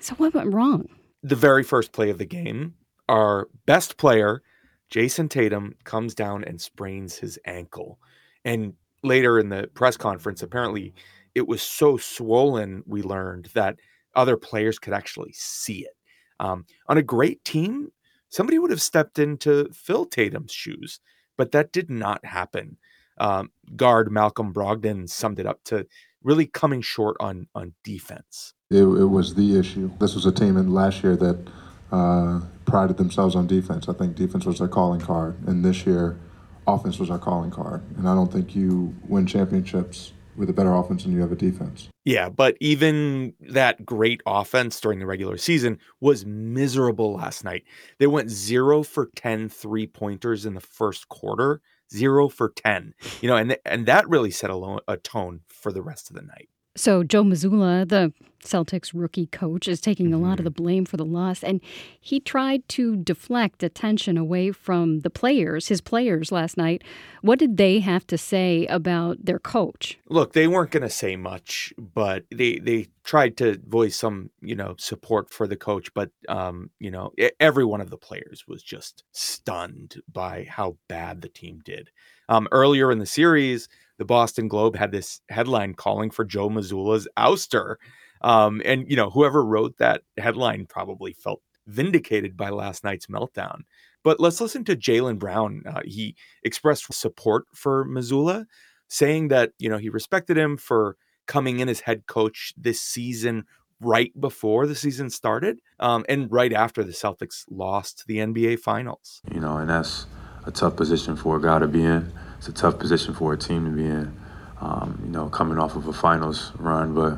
So 0.00 0.14
what 0.16 0.34
went 0.34 0.52
wrong? 0.52 0.88
The 1.22 1.36
very 1.36 1.62
first 1.62 1.92
play 1.92 2.10
of 2.10 2.18
the 2.18 2.26
game, 2.26 2.74
our 3.08 3.48
best 3.66 3.96
player, 3.96 4.42
Jayson 4.90 5.28
Tatum, 5.28 5.74
comes 5.84 6.14
down 6.14 6.44
and 6.44 6.60
sprains 6.60 7.16
his 7.16 7.38
ankle. 7.46 7.98
And 8.44 8.74
later 9.02 9.38
in 9.38 9.48
the 9.48 9.68
press 9.74 9.96
conference, 9.96 10.42
apparently 10.42 10.94
it 11.34 11.48
was 11.48 11.62
so 11.62 11.96
swollen, 11.96 12.82
we 12.86 13.02
learned 13.02 13.50
that 13.54 13.76
other 14.14 14.36
players 14.36 14.78
could 14.78 14.92
actually 14.92 15.32
see 15.32 15.80
it. 15.80 15.96
Um, 16.40 16.66
on 16.88 16.98
a 16.98 17.02
great 17.02 17.44
team, 17.44 17.90
somebody 18.28 18.58
would 18.58 18.70
have 18.70 18.82
stepped 18.82 19.18
in 19.18 19.36
to 19.38 19.68
fill 19.72 20.04
Tatum's 20.04 20.52
shoes, 20.52 21.00
but 21.36 21.52
that 21.52 21.72
did 21.72 21.90
not 21.90 22.24
happen. 22.24 22.76
Um, 23.18 23.50
guard 23.76 24.10
Malcolm 24.10 24.52
Brogdon 24.52 25.08
summed 25.08 25.38
it 25.38 25.46
up 25.46 25.62
to 25.64 25.86
really 26.24 26.46
coming 26.46 26.82
short 26.82 27.16
on 27.20 27.46
on 27.54 27.74
defense. 27.84 28.54
It, 28.70 28.82
it 28.82 29.06
was 29.06 29.34
the 29.34 29.58
issue. 29.58 29.90
This 30.00 30.14
was 30.14 30.26
a 30.26 30.32
team 30.32 30.56
in 30.56 30.72
last 30.72 31.04
year 31.04 31.16
that 31.16 31.46
uh, 31.92 32.40
prided 32.64 32.96
themselves 32.96 33.36
on 33.36 33.46
defense. 33.46 33.88
I 33.88 33.92
think 33.92 34.16
defense 34.16 34.46
was 34.46 34.58
their 34.58 34.68
calling 34.68 35.00
card, 35.00 35.36
and 35.46 35.64
this 35.64 35.86
year, 35.86 36.18
offense 36.66 36.98
was 36.98 37.10
our 37.10 37.18
calling 37.18 37.50
card. 37.50 37.82
And 37.96 38.08
I 38.08 38.14
don't 38.14 38.32
think 38.32 38.56
you 38.56 38.94
win 39.06 39.26
championships 39.26 40.12
with 40.36 40.50
a 40.50 40.52
better 40.52 40.74
offense 40.74 41.04
than 41.04 41.12
you 41.12 41.20
have 41.20 41.30
a 41.30 41.36
defense. 41.36 41.88
Yeah, 42.04 42.28
but 42.28 42.56
even 42.60 43.34
that 43.40 43.86
great 43.86 44.20
offense 44.26 44.80
during 44.80 44.98
the 44.98 45.06
regular 45.06 45.36
season 45.36 45.78
was 46.00 46.26
miserable 46.26 47.14
last 47.14 47.44
night. 47.44 47.64
They 47.98 48.06
went 48.06 48.30
0 48.30 48.82
for 48.82 49.10
10 49.14 49.48
three-pointers 49.48 50.44
in 50.44 50.54
the 50.54 50.60
first 50.60 51.08
quarter, 51.08 51.60
0 51.94 52.28
for 52.28 52.50
10. 52.50 52.94
You 53.20 53.28
know, 53.28 53.36
and 53.36 53.50
th- 53.50 53.60
and 53.64 53.86
that 53.86 54.08
really 54.08 54.30
set 54.30 54.50
a, 54.50 54.56
lo- 54.56 54.80
a 54.88 54.96
tone 54.96 55.40
for 55.48 55.72
the 55.72 55.82
rest 55.82 56.10
of 56.10 56.16
the 56.16 56.22
night. 56.22 56.48
So 56.76 57.04
Joe 57.04 57.22
Mazzulla, 57.22 57.88
the 57.88 58.12
Celtics 58.44 58.90
rookie 58.92 59.26
coach, 59.26 59.68
is 59.68 59.80
taking 59.80 60.12
a 60.12 60.18
lot 60.18 60.38
of 60.38 60.44
the 60.44 60.50
blame 60.50 60.84
for 60.84 60.96
the 60.96 61.04
loss, 61.04 61.42
and 61.44 61.60
he 62.00 62.18
tried 62.18 62.68
to 62.70 62.96
deflect 62.96 63.62
attention 63.62 64.18
away 64.18 64.50
from 64.50 65.00
the 65.00 65.08
players, 65.08 65.68
his 65.68 65.80
players 65.80 66.32
last 66.32 66.56
night. 66.56 66.82
What 67.22 67.38
did 67.38 67.56
they 67.56 67.78
have 67.78 68.06
to 68.08 68.18
say 68.18 68.66
about 68.66 69.24
their 69.24 69.38
coach? 69.38 69.98
Look, 70.08 70.32
they 70.32 70.48
weren't 70.48 70.72
going 70.72 70.82
to 70.82 70.90
say 70.90 71.14
much, 71.16 71.72
but 71.78 72.24
they 72.30 72.58
they 72.58 72.88
tried 73.04 73.36
to 73.36 73.60
voice 73.66 73.96
some, 73.96 74.30
you 74.40 74.56
know, 74.56 74.74
support 74.78 75.30
for 75.30 75.46
the 75.46 75.56
coach, 75.56 75.94
but 75.94 76.10
um, 76.28 76.70
you 76.80 76.90
know, 76.90 77.12
every 77.38 77.64
one 77.64 77.80
of 77.80 77.90
the 77.90 77.96
players 77.96 78.44
was 78.48 78.62
just 78.62 79.04
stunned 79.12 80.02
by 80.12 80.46
how 80.50 80.76
bad 80.88 81.22
the 81.22 81.28
team 81.28 81.60
did. 81.64 81.90
Um, 82.28 82.48
earlier 82.50 82.90
in 82.90 82.98
the 82.98 83.06
series, 83.06 83.68
the 83.98 84.04
Boston 84.04 84.48
Globe 84.48 84.76
had 84.76 84.92
this 84.92 85.20
headline 85.28 85.74
calling 85.74 86.10
for 86.10 86.24
Joe 86.24 86.48
Mazzulla's 86.48 87.08
ouster. 87.16 87.76
Um, 88.20 88.62
and, 88.64 88.88
you 88.88 88.96
know, 88.96 89.10
whoever 89.10 89.44
wrote 89.44 89.78
that 89.78 90.02
headline 90.18 90.66
probably 90.66 91.12
felt 91.12 91.42
vindicated 91.66 92.36
by 92.36 92.50
last 92.50 92.84
night's 92.84 93.06
meltdown. 93.06 93.60
But 94.02 94.20
let's 94.20 94.40
listen 94.40 94.64
to 94.64 94.76
Jaylen 94.76 95.18
Brown. 95.18 95.62
Uh, 95.66 95.80
he 95.84 96.14
expressed 96.42 96.92
support 96.92 97.46
for 97.54 97.86
Mazzulla, 97.86 98.44
saying 98.88 99.28
that, 99.28 99.52
you 99.58 99.68
know, 99.68 99.78
he 99.78 99.88
respected 99.88 100.36
him 100.36 100.56
for 100.56 100.96
coming 101.26 101.60
in 101.60 101.68
as 101.68 101.80
head 101.80 102.06
coach 102.06 102.52
this 102.56 102.80
season 102.80 103.44
right 103.80 104.18
before 104.18 104.66
the 104.66 104.74
season 104.74 105.10
started 105.10 105.58
um, 105.80 106.04
and 106.08 106.30
right 106.30 106.52
after 106.52 106.82
the 106.84 106.92
Celtics 106.92 107.44
lost 107.50 107.98
to 107.98 108.04
the 108.06 108.18
NBA 108.18 108.60
Finals. 108.60 109.20
You 109.32 109.40
know, 109.40 109.56
and 109.56 109.68
that's 109.68 110.06
a 110.46 110.50
tough 110.50 110.76
position 110.76 111.16
for 111.16 111.36
a 111.36 111.42
guy 111.42 111.58
to 111.58 111.66
be 111.66 111.82
in 111.82 112.12
it's 112.46 112.60
a 112.60 112.62
tough 112.62 112.78
position 112.78 113.14
for 113.14 113.32
a 113.32 113.38
team 113.38 113.64
to 113.64 113.70
be 113.70 113.86
in. 113.86 114.14
Um, 114.60 115.00
you 115.02 115.10
know, 115.10 115.30
coming 115.30 115.58
off 115.58 115.76
of 115.76 115.88
a 115.88 115.94
finals 115.94 116.52
run, 116.58 116.94
but 116.94 117.16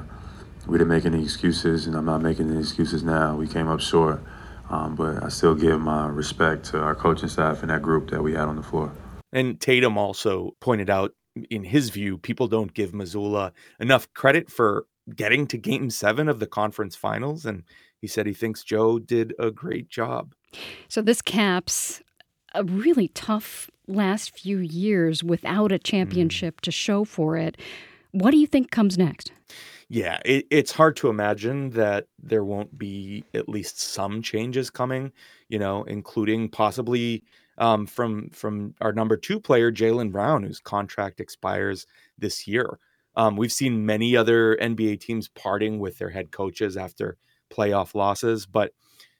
we 0.69 0.78
didn't 0.78 0.90
make 0.90 1.05
any 1.05 1.20
excuses, 1.20 1.89
and 1.89 1.97
I'm 1.97 2.05
not 2.05 2.23
making 2.23 2.48
any 2.48 2.61
excuses 2.61 3.03
now. 3.03 3.35
We 3.35 3.48
came 3.48 3.66
up 3.66 3.81
short, 3.81 4.23
um, 4.70 4.94
but 4.94 5.24
I 5.24 5.28
still 5.28 5.57
give 5.57 5.81
my 5.81 6.07
respect 6.07 6.66
to 6.66 6.78
our 6.78 6.94
coaching 6.94 7.28
staff 7.28 7.62
and 7.62 7.70
that 7.70 7.82
group 7.82 8.11
that 8.11 8.23
we 8.23 8.35
had 8.35 8.43
on 8.43 8.55
the 8.55 8.62
floor. 8.62 8.93
And 9.32 9.61
Tatum 9.61 9.98
also 9.98 10.55
pointed 10.61 10.90
out, 10.90 11.12
in 11.51 11.65
his 11.65 11.90
view, 11.90 12.19
people 12.19 12.47
don't 12.47 12.73
give 12.73 12.93
Mazzulla 12.93 13.51
enough 13.81 14.12
credit 14.15 14.48
for 14.48 14.86
getting 15.12 15.48
to 15.48 15.59
game 15.59 15.90
seven 15.90 16.28
of 16.28 16.39
the 16.39 16.47
conference 16.47 16.94
finals. 16.94 17.44
And 17.44 17.65
he 18.01 18.07
said 18.07 18.27
he 18.27 18.32
thinks 18.32 18.62
Joe 18.62 19.01
did 19.01 19.35
a 19.40 19.51
great 19.51 19.89
job. 19.89 20.35
So 20.89 21.03
this 21.03 21.20
caps 21.20 22.01
a 22.56 22.64
really 22.64 23.08
tough 23.08 23.70
last 23.86 24.36
few 24.36 24.58
years 24.58 25.22
without 25.22 25.72
a 25.72 25.78
championship 25.78 26.56
mm. 26.56 26.60
to 26.62 26.70
show 26.70 27.04
for 27.04 27.36
it. 27.36 27.56
What 28.12 28.30
do 28.30 28.38
you 28.38 28.46
think 28.46 28.70
comes 28.70 28.96
next? 28.96 29.30
Yeah, 29.88 30.20
it, 30.24 30.46
it's 30.50 30.72
hard 30.72 30.96
to 30.96 31.08
imagine 31.08 31.70
that 31.70 32.06
there 32.18 32.44
won't 32.44 32.76
be 32.76 33.24
at 33.34 33.48
least 33.48 33.80
some 33.80 34.20
changes 34.20 34.70
coming, 34.70 35.12
you 35.48 35.58
know, 35.58 35.84
including 35.84 36.48
possibly 36.48 37.22
um, 37.58 37.86
from 37.86 38.30
from 38.30 38.74
our 38.80 38.92
number 38.92 39.16
two 39.16 39.38
player, 39.38 39.70
Jaylen 39.70 40.10
Brown, 40.10 40.42
whose 40.42 40.60
contract 40.60 41.20
expires 41.20 41.86
this 42.18 42.48
year. 42.48 42.78
Um, 43.14 43.36
we've 43.36 43.52
seen 43.52 43.86
many 43.86 44.16
other 44.16 44.56
NBA 44.60 45.00
teams 45.00 45.28
parting 45.28 45.78
with 45.78 45.98
their 45.98 46.10
head 46.10 46.32
coaches 46.32 46.76
after 46.76 47.16
playoff 47.50 47.94
losses, 47.94 48.44
but 48.44 48.72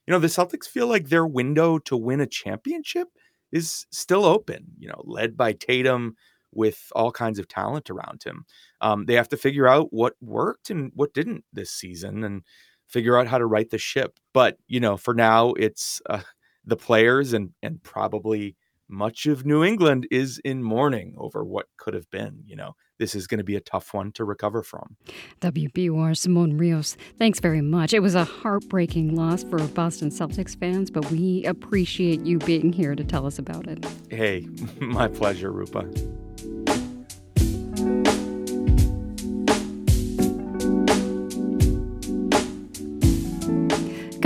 you 0.06 0.12
know 0.12 0.18
the 0.18 0.26
Celtics 0.26 0.66
feel 0.66 0.88
like 0.88 1.08
their 1.08 1.26
window 1.26 1.78
to 1.78 1.96
win 1.96 2.20
a 2.20 2.26
championship 2.26 3.08
is 3.52 3.86
still 3.90 4.24
open, 4.24 4.66
you 4.78 4.89
know, 4.89 5.02
led 5.05 5.36
by 5.36 5.52
Tatum 5.52 6.16
with 6.52 6.90
all 6.94 7.12
kinds 7.12 7.39
of 7.39 7.48
talent 7.48 7.90
around 7.90 8.23
him. 8.24 8.44
Um, 8.81 9.05
they 9.06 9.14
have 9.14 9.28
to 9.28 9.36
figure 9.36 9.68
out 9.68 9.93
what 9.93 10.14
worked 10.20 10.70
and 10.70 10.90
what 10.94 11.14
didn't 11.14 11.44
this 11.52 11.70
season 11.70 12.24
and 12.24 12.43
figure 12.86 13.18
out 13.18 13.27
how 13.27 13.39
to 13.39 13.47
right 13.47 13.68
the 13.68 13.78
ship. 13.78 14.18
But, 14.32 14.56
you 14.66 14.81
know, 14.81 14.97
for 14.97 15.12
now, 15.12 15.52
it's 15.52 16.01
uh, 16.09 16.23
the 16.64 16.77
players 16.77 17.32
and, 17.32 17.51
and 17.62 17.82
probably 17.82 18.56
much 18.89 19.27
of 19.27 19.44
New 19.44 19.64
England 19.64 20.06
is 20.10 20.40
in 20.44 20.62
mourning 20.62 21.14
over 21.18 21.44
what 21.44 21.66
could 21.77 21.94
have 21.94 22.09
been. 22.10 22.43
You 22.47 22.56
know, 22.56 22.77
this 22.98 23.14
is 23.14 23.27
going 23.27 23.39
to 23.39 23.44
be 23.44 23.56
a 23.56 23.60
tough 23.60 23.93
one 23.94 24.12
to 24.12 24.24
recover 24.24 24.62
from. 24.62 24.97
WBUR 25.40 26.16
Simon 26.16 26.56
Rios, 26.56 26.97
thanks 27.18 27.40
very 27.40 27.60
much. 27.60 27.93
It 27.93 28.01
was 28.01 28.14
a 28.14 28.24
heartbreaking 28.24 29.14
loss 29.14 29.44
for 29.44 29.59
Boston 29.68 30.10
Celtics 30.10 30.59
fans, 30.59 30.90
but 30.90 31.10
we 31.10 31.44
appreciate 31.44 32.20
you 32.20 32.39
being 32.39 32.73
here 32.73 32.94
to 32.94 33.05
tell 33.05 33.27
us 33.27 33.39
about 33.39 33.66
it. 33.66 33.85
Hey, 34.10 34.48
my 34.81 35.09
pleasure, 35.09 35.52
Rupa. 35.52 35.86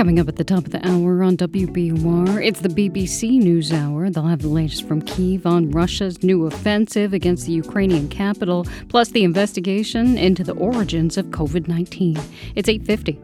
Coming 0.01 0.19
up 0.19 0.29
at 0.29 0.37
the 0.37 0.45
top 0.45 0.65
of 0.65 0.71
the 0.71 0.81
hour 0.89 1.23
on 1.23 1.37
WBUR, 1.37 2.43
it's 2.43 2.61
the 2.61 2.71
BBC 2.71 3.39
News 3.39 3.71
Hour. 3.71 4.09
They'll 4.09 4.23
have 4.23 4.41
the 4.41 4.49
latest 4.49 4.89
from 4.89 5.03
Kiev 5.03 5.45
on 5.45 5.71
Russia's 5.73 6.23
new 6.23 6.47
offensive 6.47 7.13
against 7.13 7.45
the 7.45 7.53
Ukrainian 7.53 8.09
capital, 8.09 8.67
plus 8.89 9.11
the 9.11 9.25
investigation 9.25 10.17
into 10.17 10.43
the 10.43 10.55
origins 10.55 11.19
of 11.19 11.27
COVID-19. 11.27 12.19
It's 12.55 12.71
8:50. 12.71 13.19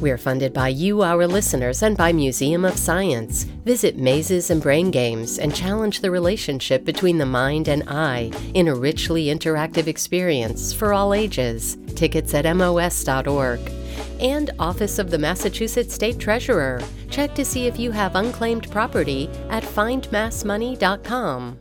We're 0.00 0.18
funded 0.18 0.52
by 0.52 0.68
you, 0.68 1.02
our 1.02 1.26
listeners, 1.26 1.82
and 1.82 1.96
by 1.96 2.12
Museum 2.12 2.64
of 2.64 2.76
Science. 2.76 3.42
Visit 3.64 3.98
Mazes 3.98 4.50
and 4.50 4.62
Brain 4.62 4.92
Games 4.92 5.36
and 5.36 5.52
challenge 5.52 5.98
the 5.98 6.12
relationship 6.12 6.84
between 6.84 7.18
the 7.18 7.26
mind 7.26 7.66
and 7.66 7.82
eye 7.88 8.30
in 8.54 8.68
a 8.68 8.74
richly 8.76 9.24
interactive 9.26 9.88
experience 9.88 10.72
for 10.72 10.92
all 10.92 11.12
ages. 11.12 11.76
Tickets 11.96 12.32
at 12.34 12.44
mos.org 12.44 13.58
and 14.20 14.50
Office 14.58 14.98
of 14.98 15.10
the 15.10 15.18
Massachusetts 15.18 15.94
State 15.94 16.18
Treasurer. 16.18 16.80
Check 17.10 17.34
to 17.34 17.44
see 17.44 17.66
if 17.66 17.78
you 17.78 17.90
have 17.90 18.16
unclaimed 18.16 18.70
property 18.70 19.28
at 19.48 19.62
findmassmoney.com. 19.62 21.58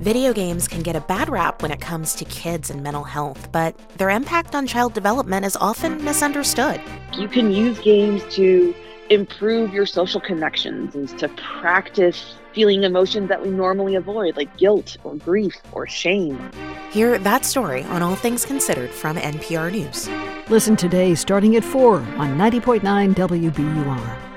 Video 0.00 0.32
games 0.32 0.66
can 0.66 0.82
get 0.82 0.96
a 0.96 1.00
bad 1.02 1.28
rap 1.28 1.60
when 1.60 1.70
it 1.70 1.78
comes 1.78 2.14
to 2.14 2.24
kids 2.24 2.70
and 2.70 2.82
mental 2.82 3.04
health, 3.04 3.52
but 3.52 3.76
their 3.98 4.08
impact 4.08 4.54
on 4.54 4.66
child 4.66 4.94
development 4.94 5.44
is 5.44 5.56
often 5.56 6.02
misunderstood. 6.02 6.80
You 7.18 7.28
can 7.28 7.52
use 7.52 7.78
games 7.80 8.22
to 8.36 8.74
improve 9.10 9.74
your 9.74 9.84
social 9.84 10.20
connections 10.20 10.94
and 10.94 11.06
to 11.18 11.28
practice 11.60 12.36
feeling 12.54 12.84
emotions 12.84 13.28
that 13.28 13.42
we 13.42 13.50
normally 13.50 13.94
avoid, 13.94 14.36
like 14.36 14.56
guilt 14.56 14.96
or 15.04 15.14
grief 15.16 15.56
or 15.72 15.86
shame. 15.86 16.50
Hear 16.90 17.18
that 17.18 17.44
story 17.44 17.82
on 17.84 18.02
All 18.02 18.16
Things 18.16 18.44
Considered 18.44 18.90
from 18.90 19.16
NPR 19.16 19.70
News. 19.72 20.08
Listen 20.50 20.76
today 20.76 21.14
starting 21.14 21.56
at 21.56 21.64
4 21.64 21.96
on 21.96 22.36
90.9 22.38 23.14
WBUR. 23.14 24.29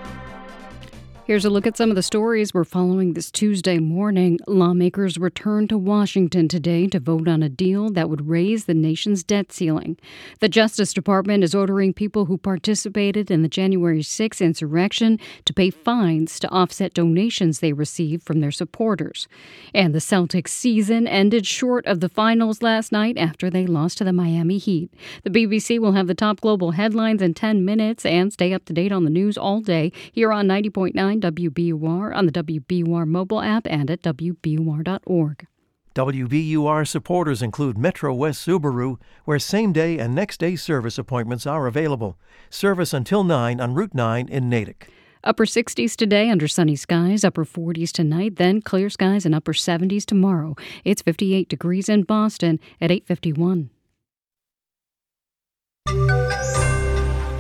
Here's 1.26 1.46
a 1.46 1.50
look 1.50 1.66
at 1.66 1.78
some 1.78 1.90
of 1.90 1.96
the 1.96 2.04
stories 2.04 2.54
we're 2.54 2.66
following 2.66 3.14
this 3.14 3.32
Tuesday 3.32 3.80
morning. 3.80 4.40
Lawmakers 4.46 5.18
returned 5.18 5.70
to 5.70 5.78
Washington 5.78 6.50
today 6.50 6.86
to 6.88 7.00
vote 7.00 7.30
on 7.30 7.42
a 7.42 7.48
deal 7.48 7.90
that 7.92 8.10
would 8.10 8.28
raise 8.28 8.66
the 8.66 8.74
nation's 8.74 9.24
debt 9.24 9.50
ceiling. 9.50 9.98
The 10.42 10.50
Justice 10.50 10.92
Department 10.92 11.42
is 11.42 11.56
ordering 11.56 11.94
people 11.94 12.26
who 12.26 12.38
participated 12.38 13.32
in 13.32 13.42
the 13.42 13.48
January 13.48 14.04
6 14.04 14.42
insurrection 14.42 15.18
to 15.46 15.54
pay 15.54 15.70
fines 15.70 16.42
to 16.42 16.50
offset 16.50 16.94
donations 16.94 17.60
they 17.60 17.72
received 17.72 18.24
from 18.24 18.42
their 18.42 18.52
supporters. 18.52 19.30
And 19.74 19.96
the 19.96 20.00
Celtics 20.00 20.50
season 20.50 21.08
ended 21.08 21.48
short 21.48 21.86
of 21.86 22.02
the 22.02 22.10
finals 22.10 22.62
last 22.62 22.92
night 22.92 23.18
after 23.18 23.50
they 23.50 23.66
lost 23.66 23.98
to 24.00 24.04
the 24.04 24.12
Miami 24.12 24.58
Heat. 24.58 24.94
The 25.24 25.30
BBC 25.30 25.80
will 25.80 25.94
have 25.94 26.08
the 26.08 26.16
top 26.16 26.42
global 26.42 26.72
headlines 26.72 27.22
in 27.22 27.34
10 27.34 27.64
minutes 27.64 28.06
and 28.06 28.34
stay 28.34 28.52
up 28.52 28.66
to 28.66 28.74
date 28.74 28.92
on 28.92 29.06
the 29.06 29.10
news 29.10 29.38
all 29.38 29.62
day 29.62 29.94
here 30.12 30.34
on 30.34 30.50
90.9 30.50 31.13
WBUR 31.22 32.16
on 32.16 32.26
the 32.26 32.32
WBUR 32.32 33.08
mobile 33.08 33.42
app 33.42 33.68
and 33.68 33.90
at 33.92 34.02
WBUR.org. 34.02 35.48
WBUR 35.96 36.88
supporters 36.88 37.44
include 37.44 37.78
Metro 37.78 38.14
West 38.14 38.48
Subaru, 38.48 38.98
where 39.26 39.38
same 39.38 39.72
day 39.72 40.00
and 40.00 40.16
next 40.16 40.40
day 40.40 40.56
service 40.56 40.98
appointments 40.98 41.46
are 41.46 41.68
available. 41.68 42.18
Service 42.50 42.94
until 42.94 43.24
9 43.24 43.62
on 43.62 43.76
Route 43.76 43.94
9 43.94 44.28
in 44.28 44.50
Natick. 44.50 44.90
Upper 45.24 45.46
60s 45.46 45.96
today 45.96 46.30
under 46.30 46.48
sunny 46.48 46.76
skies, 46.76 47.24
upper 47.24 47.46
40s 47.46 47.92
tonight, 47.92 48.36
then 48.38 48.62
clear 48.62 48.90
skies 48.90 49.26
and 49.26 49.36
upper 49.36 49.54
70s 49.54 50.04
tomorrow. 50.04 50.56
It's 50.84 51.02
58 51.02 51.48
degrees 51.48 51.88
in 51.88 52.04
Boston 52.04 52.60
at 52.82 52.92
851. 52.92 53.70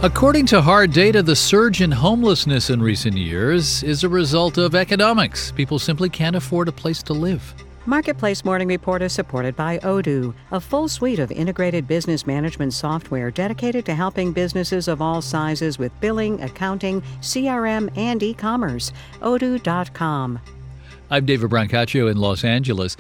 According 0.04 0.48
to 0.48 0.62
hard 0.62 0.92
data, 0.92 1.24
the 1.24 1.34
surge 1.34 1.80
in 1.80 1.90
homelessness 1.90 2.70
in 2.70 2.82
recent 2.82 3.16
years 3.16 3.84
is 3.84 4.04
a 4.04 4.10
result 4.10 4.58
of 4.58 4.76
economics. 4.76 5.54
People 5.54 5.80
simply 5.80 6.10
can't 6.10 6.36
afford 6.36 6.68
a 6.68 6.74
place 6.74 7.02
to 7.04 7.14
live. 7.14 7.54
Marketplace 7.86 8.44
Morning 8.44 8.68
Report 8.68 9.02
is 9.02 9.14
supported 9.14 9.56
by 9.56 9.78
Odoo, 9.78 10.34
a 10.52 10.60
full 10.60 10.90
suite 10.90 11.20
of 11.20 11.32
integrated 11.32 11.88
business 11.88 12.28
management 12.28 12.74
software 12.74 13.32
dedicated 13.32 13.86
to 13.86 13.96
helping 13.96 14.34
businesses 14.34 14.90
of 14.90 15.02
all 15.02 15.22
sizes 15.22 15.80
with 15.80 15.98
billing, 16.02 16.42
accounting, 16.42 17.02
CRM, 17.22 17.90
and 17.98 18.22
e 18.22 18.34
commerce. 18.34 18.92
Odoo.com. 19.22 20.38
I'm 21.10 21.26
David 21.26 21.50
Brancaccio 21.50 22.12
in 22.12 22.18
Los 22.18 22.44
Angeles. 22.44 22.98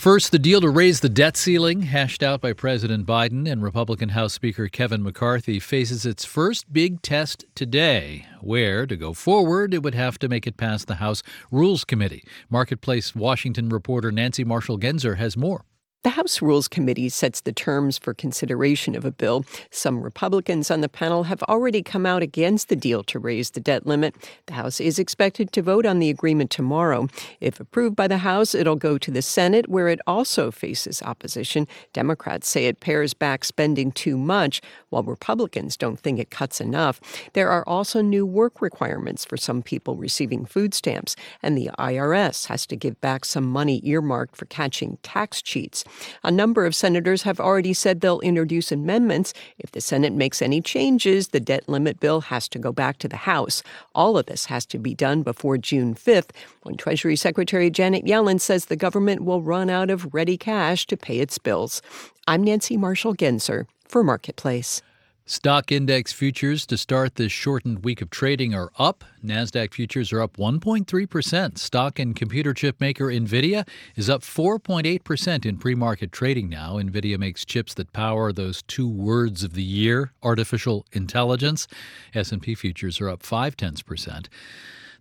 First, 0.00 0.32
the 0.32 0.38
deal 0.38 0.62
to 0.62 0.70
raise 0.70 1.00
the 1.00 1.10
debt 1.10 1.36
ceiling, 1.36 1.82
hashed 1.82 2.22
out 2.22 2.40
by 2.40 2.54
President 2.54 3.04
Biden 3.04 3.46
and 3.46 3.62
Republican 3.62 4.08
House 4.08 4.32
Speaker 4.32 4.66
Kevin 4.66 5.02
McCarthy, 5.02 5.60
faces 5.60 6.06
its 6.06 6.24
first 6.24 6.72
big 6.72 7.02
test 7.02 7.44
today, 7.54 8.24
where, 8.40 8.86
to 8.86 8.96
go 8.96 9.12
forward, 9.12 9.74
it 9.74 9.82
would 9.82 9.94
have 9.94 10.18
to 10.20 10.28
make 10.30 10.46
it 10.46 10.56
past 10.56 10.86
the 10.86 10.94
House 10.94 11.22
Rules 11.50 11.84
Committee. 11.84 12.24
Marketplace 12.48 13.14
Washington 13.14 13.68
reporter 13.68 14.10
Nancy 14.10 14.42
Marshall 14.42 14.78
Genzer 14.78 15.18
has 15.18 15.36
more. 15.36 15.66
The 16.02 16.08
House 16.08 16.40
Rules 16.40 16.66
Committee 16.66 17.10
sets 17.10 17.42
the 17.42 17.52
terms 17.52 17.98
for 17.98 18.14
consideration 18.14 18.94
of 18.94 19.04
a 19.04 19.10
bill. 19.10 19.44
Some 19.70 20.00
Republicans 20.00 20.70
on 20.70 20.80
the 20.80 20.88
panel 20.88 21.24
have 21.24 21.42
already 21.42 21.82
come 21.82 22.06
out 22.06 22.22
against 22.22 22.70
the 22.70 22.74
deal 22.74 23.04
to 23.04 23.18
raise 23.18 23.50
the 23.50 23.60
debt 23.60 23.86
limit. 23.86 24.14
The 24.46 24.54
House 24.54 24.80
is 24.80 24.98
expected 24.98 25.52
to 25.52 25.60
vote 25.60 25.84
on 25.84 25.98
the 25.98 26.08
agreement 26.08 26.50
tomorrow. 26.50 27.08
If 27.38 27.60
approved 27.60 27.96
by 27.96 28.08
the 28.08 28.16
House, 28.16 28.54
it'll 28.54 28.76
go 28.76 28.96
to 28.96 29.10
the 29.10 29.20
Senate, 29.20 29.68
where 29.68 29.88
it 29.88 30.00
also 30.06 30.50
faces 30.50 31.02
opposition. 31.02 31.68
Democrats 31.92 32.48
say 32.48 32.64
it 32.64 32.80
pares 32.80 33.12
back 33.12 33.44
spending 33.44 33.92
too 33.92 34.16
much, 34.16 34.62
while 34.88 35.02
Republicans 35.02 35.76
don't 35.76 36.00
think 36.00 36.18
it 36.18 36.30
cuts 36.30 36.62
enough. 36.62 36.98
There 37.34 37.50
are 37.50 37.68
also 37.68 38.00
new 38.00 38.24
work 38.24 38.62
requirements 38.62 39.26
for 39.26 39.36
some 39.36 39.60
people 39.60 39.96
receiving 39.96 40.46
food 40.46 40.72
stamps, 40.72 41.14
and 41.42 41.58
the 41.58 41.68
IRS 41.78 42.46
has 42.46 42.64
to 42.68 42.76
give 42.76 42.98
back 43.02 43.26
some 43.26 43.44
money 43.44 43.82
earmarked 43.84 44.34
for 44.34 44.46
catching 44.46 44.96
tax 45.02 45.42
cheats. 45.42 45.84
A 46.22 46.30
number 46.30 46.66
of 46.66 46.74
senators 46.74 47.22
have 47.22 47.40
already 47.40 47.72
said 47.72 48.00
they'll 48.00 48.20
introduce 48.20 48.72
amendments. 48.72 49.32
If 49.58 49.72
the 49.72 49.80
Senate 49.80 50.12
makes 50.12 50.42
any 50.42 50.60
changes, 50.60 51.28
the 51.28 51.40
debt 51.40 51.68
limit 51.68 52.00
bill 52.00 52.22
has 52.22 52.48
to 52.48 52.58
go 52.58 52.72
back 52.72 52.98
to 52.98 53.08
the 53.08 53.16
House. 53.16 53.62
All 53.94 54.18
of 54.18 54.26
this 54.26 54.46
has 54.46 54.66
to 54.66 54.78
be 54.78 54.94
done 54.94 55.22
before 55.22 55.58
June 55.58 55.94
5th, 55.94 56.30
when 56.62 56.76
Treasury 56.76 57.16
Secretary 57.16 57.70
Janet 57.70 58.04
Yellen 58.04 58.40
says 58.40 58.66
the 58.66 58.76
government 58.76 59.24
will 59.24 59.42
run 59.42 59.70
out 59.70 59.90
of 59.90 60.12
ready 60.14 60.36
cash 60.36 60.86
to 60.86 60.96
pay 60.96 61.18
its 61.18 61.38
bills. 61.38 61.82
I'm 62.26 62.42
Nancy 62.44 62.76
Marshall 62.76 63.14
Genzer 63.14 63.66
for 63.88 64.02
Marketplace. 64.04 64.82
Stock 65.30 65.70
index 65.70 66.12
futures 66.12 66.66
to 66.66 66.76
start 66.76 67.14
this 67.14 67.30
shortened 67.30 67.84
week 67.84 68.02
of 68.02 68.10
trading 68.10 68.52
are 68.52 68.72
up. 68.80 69.04
Nasdaq 69.24 69.72
futures 69.72 70.12
are 70.12 70.20
up 70.20 70.36
1.3%. 70.36 71.56
Stock 71.56 72.00
and 72.00 72.16
computer 72.16 72.52
chip 72.52 72.80
maker 72.80 73.04
Nvidia 73.04 73.64
is 73.94 74.10
up 74.10 74.22
4.8% 74.22 75.46
in 75.46 75.56
pre-market 75.56 76.10
trading 76.10 76.48
now. 76.48 76.78
Nvidia 76.78 77.16
makes 77.16 77.44
chips 77.44 77.74
that 77.74 77.92
power 77.92 78.32
those 78.32 78.62
two 78.62 78.88
words 78.88 79.44
of 79.44 79.54
the 79.54 79.62
year, 79.62 80.10
artificial 80.20 80.84
intelligence. 80.90 81.68
S&P 82.12 82.56
futures 82.56 83.00
are 83.00 83.08
up 83.08 83.22
5 83.22 83.56
tenths 83.56 83.82
percent. 83.82 84.28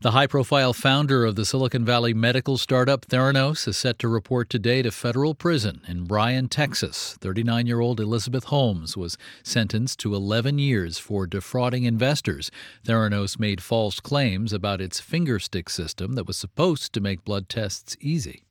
The 0.02 0.12
high 0.12 0.28
profile 0.28 0.72
founder 0.72 1.26
of 1.26 1.36
the 1.36 1.44
Silicon 1.44 1.84
Valley 1.84 2.14
medical 2.14 2.58
startup 2.58 3.06
Theranos 3.06 3.68
is 3.68 3.76
set 3.76 4.00
to 4.00 4.08
report 4.08 4.50
today 4.50 4.82
to 4.82 4.92
federal 4.92 5.36
prison 5.36 5.82
in 5.90 6.06
Bryan, 6.06 6.48
Texas. 6.48 7.18
39 7.20 7.68
year 7.68 7.82
old 7.82 8.00
Elizabeth 8.00 8.46
Holmes 8.46 8.96
was 8.96 9.18
sentenced 9.44 10.00
to 10.00 10.16
11 10.16 10.58
years 10.58 11.00
for 11.00 11.28
defrauding 11.28 11.84
investors. 11.84 12.50
Theranos 12.86 13.38
made 13.38 13.62
false 13.62 14.00
claims 14.00 14.54
about 14.54 14.80
its 14.80 15.02
fingerstick 15.02 15.70
system 15.70 16.14
that 16.14 16.28
was 16.28 16.38
supposed 16.38 16.94
to 16.94 17.02
make 17.02 17.26
blood 17.26 17.50
tests 17.50 17.98
easy. 18.00 18.44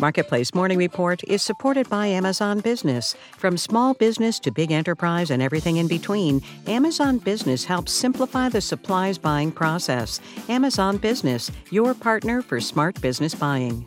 Marketplace 0.00 0.54
Morning 0.54 0.78
Report 0.78 1.22
is 1.24 1.42
supported 1.42 1.86
by 1.90 2.06
Amazon 2.06 2.60
Business. 2.60 3.14
From 3.36 3.58
small 3.58 3.92
business 3.92 4.40
to 4.40 4.50
big 4.50 4.72
enterprise 4.72 5.30
and 5.30 5.42
everything 5.42 5.76
in 5.76 5.88
between, 5.88 6.40
Amazon 6.66 7.18
Business 7.18 7.66
helps 7.66 7.92
simplify 7.92 8.48
the 8.48 8.62
supplies 8.62 9.18
buying 9.18 9.52
process. 9.52 10.18
Amazon 10.48 10.96
Business, 10.96 11.50
your 11.70 11.92
partner 11.92 12.40
for 12.40 12.62
smart 12.62 12.98
business 13.02 13.34
buying. 13.34 13.84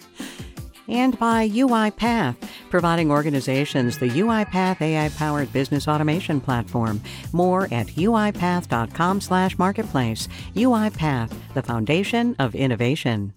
And 0.87 1.17
by 1.17 1.49
UiPath, 1.49 2.35
providing 2.69 3.09
organizations 3.09 3.97
the 3.97 4.09
UiPath 4.09 4.81
AI-powered 4.81 5.51
business 5.51 5.87
automation 5.87 6.39
platform. 6.39 7.01
More 7.31 7.63
at 7.73 7.87
uipath.com/marketplace. 7.87 10.27
UiPath, 10.53 11.33
the 11.55 11.63
foundation 11.63 12.35
of 12.37 12.53
innovation. 12.53 13.33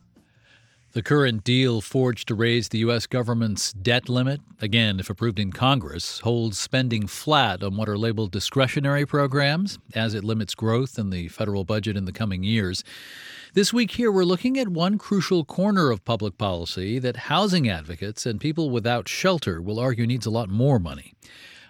The 0.96 1.02
current 1.02 1.44
deal 1.44 1.82
forged 1.82 2.26
to 2.28 2.34
raise 2.34 2.70
the 2.70 2.78
U.S. 2.78 3.06
government's 3.06 3.74
debt 3.74 4.08
limit, 4.08 4.40
again, 4.62 4.98
if 4.98 5.10
approved 5.10 5.38
in 5.38 5.52
Congress, 5.52 6.20
holds 6.20 6.58
spending 6.58 7.06
flat 7.06 7.62
on 7.62 7.76
what 7.76 7.90
are 7.90 7.98
labeled 7.98 8.30
discretionary 8.30 9.04
programs 9.04 9.78
as 9.94 10.14
it 10.14 10.24
limits 10.24 10.54
growth 10.54 10.98
in 10.98 11.10
the 11.10 11.28
federal 11.28 11.64
budget 11.64 11.98
in 11.98 12.06
the 12.06 12.14
coming 12.14 12.42
years. 12.44 12.82
This 13.52 13.74
week 13.74 13.90
here, 13.90 14.10
we're 14.10 14.24
looking 14.24 14.58
at 14.58 14.68
one 14.68 14.96
crucial 14.96 15.44
corner 15.44 15.90
of 15.90 16.02
public 16.06 16.38
policy 16.38 16.98
that 16.98 17.28
housing 17.28 17.68
advocates 17.68 18.24
and 18.24 18.40
people 18.40 18.70
without 18.70 19.06
shelter 19.06 19.60
will 19.60 19.78
argue 19.78 20.06
needs 20.06 20.24
a 20.24 20.30
lot 20.30 20.48
more 20.48 20.78
money. 20.78 21.12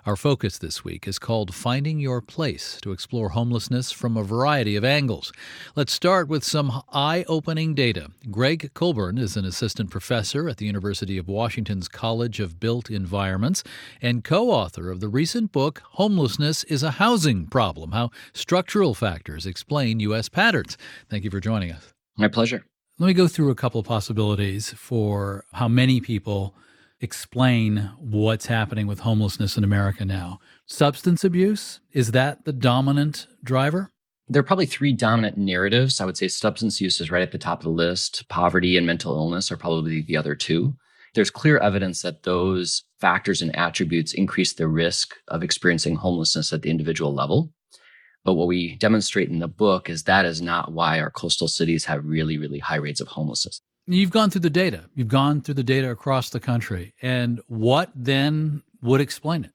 Our 0.06 0.14
focus 0.14 0.58
this 0.58 0.84
week 0.84 1.08
is 1.08 1.18
called 1.18 1.52
Finding 1.52 1.98
Your 1.98 2.20
Place 2.20 2.78
to 2.82 2.92
explore 2.92 3.30
homelessness 3.30 3.90
from 3.90 4.16
a 4.16 4.22
variety 4.22 4.76
of 4.76 4.84
angles. 4.84 5.32
Let's 5.74 5.92
start 5.92 6.28
with 6.28 6.44
some 6.44 6.84
eye 6.92 7.24
opening 7.26 7.74
data. 7.74 8.12
Greg 8.30 8.70
Colburn 8.72 9.18
is 9.18 9.36
an 9.36 9.44
assistant 9.44 9.90
professor 9.90 10.48
at 10.48 10.58
the 10.58 10.66
University 10.66 11.18
of 11.18 11.26
Washington's 11.26 11.88
College 11.88 12.38
of 12.38 12.60
Built 12.60 12.88
Environments 12.88 13.64
and 14.00 14.22
co 14.22 14.52
author 14.52 14.92
of 14.92 15.00
the 15.00 15.08
recent 15.08 15.50
book, 15.50 15.82
Homelessness 15.94 16.62
is 16.62 16.84
a 16.84 16.92
Housing 16.92 17.48
Problem 17.48 17.90
How 17.90 18.10
Structural 18.32 18.94
Factors 18.94 19.44
Explain 19.44 19.98
U.S. 19.98 20.28
Patterns. 20.28 20.78
Thank 21.10 21.24
you 21.24 21.32
for 21.32 21.40
joining 21.40 21.72
us. 21.72 21.92
My 22.16 22.28
pleasure. 22.28 22.64
Let 23.00 23.08
me 23.08 23.12
go 23.12 23.26
through 23.26 23.50
a 23.50 23.56
couple 23.56 23.80
of 23.80 23.88
possibilities 23.88 24.70
for 24.70 25.44
how 25.52 25.66
many 25.66 26.00
people 26.00 26.54
explain 27.00 27.90
what's 27.98 28.46
happening 28.46 28.86
with 28.86 29.00
homelessness 29.00 29.56
in 29.56 29.64
America 29.64 30.04
now. 30.04 30.40
Substance 30.66 31.24
abuse, 31.24 31.80
is 31.92 32.12
that 32.12 32.44
the 32.44 32.52
dominant 32.52 33.26
driver? 33.44 33.90
There 34.28 34.40
are 34.40 34.44
probably 34.44 34.66
three 34.66 34.92
dominant 34.92 35.36
narratives. 35.36 36.00
I 36.00 36.04
would 36.04 36.16
say 36.16 36.28
substance 36.28 36.80
use 36.80 37.00
is 37.00 37.10
right 37.10 37.22
at 37.22 37.32
the 37.32 37.38
top 37.38 37.60
of 37.60 37.64
the 37.64 37.70
list. 37.70 38.28
Poverty 38.28 38.76
and 38.76 38.86
mental 38.86 39.14
illness 39.14 39.52
are 39.52 39.56
probably 39.56 40.02
the 40.02 40.16
other 40.16 40.34
two. 40.34 40.74
There's 41.14 41.30
clear 41.30 41.58
evidence 41.58 42.02
that 42.02 42.24
those 42.24 42.82
factors 43.00 43.40
and 43.40 43.54
attributes 43.54 44.12
increase 44.12 44.52
the 44.52 44.66
risk 44.66 45.14
of 45.28 45.42
experiencing 45.42 45.96
homelessness 45.96 46.52
at 46.52 46.62
the 46.62 46.70
individual 46.70 47.14
level. 47.14 47.52
But 48.24 48.34
what 48.34 48.48
we 48.48 48.74
demonstrate 48.76 49.28
in 49.28 49.38
the 49.38 49.46
book 49.46 49.88
is 49.88 50.02
that 50.02 50.24
is 50.24 50.42
not 50.42 50.72
why 50.72 50.98
our 50.98 51.10
coastal 51.10 51.46
cities 51.46 51.84
have 51.84 52.04
really, 52.04 52.36
really 52.36 52.58
high 52.58 52.76
rates 52.76 53.00
of 53.00 53.08
homelessness. 53.08 53.60
You've 53.88 54.10
gone 54.10 54.30
through 54.30 54.40
the 54.40 54.50
data. 54.50 54.84
You've 54.96 55.06
gone 55.06 55.40
through 55.40 55.54
the 55.54 55.62
data 55.62 55.90
across 55.90 56.30
the 56.30 56.40
country. 56.40 56.92
And 57.02 57.40
what 57.46 57.92
then 57.94 58.64
would 58.82 59.00
explain 59.00 59.44
it? 59.44 59.52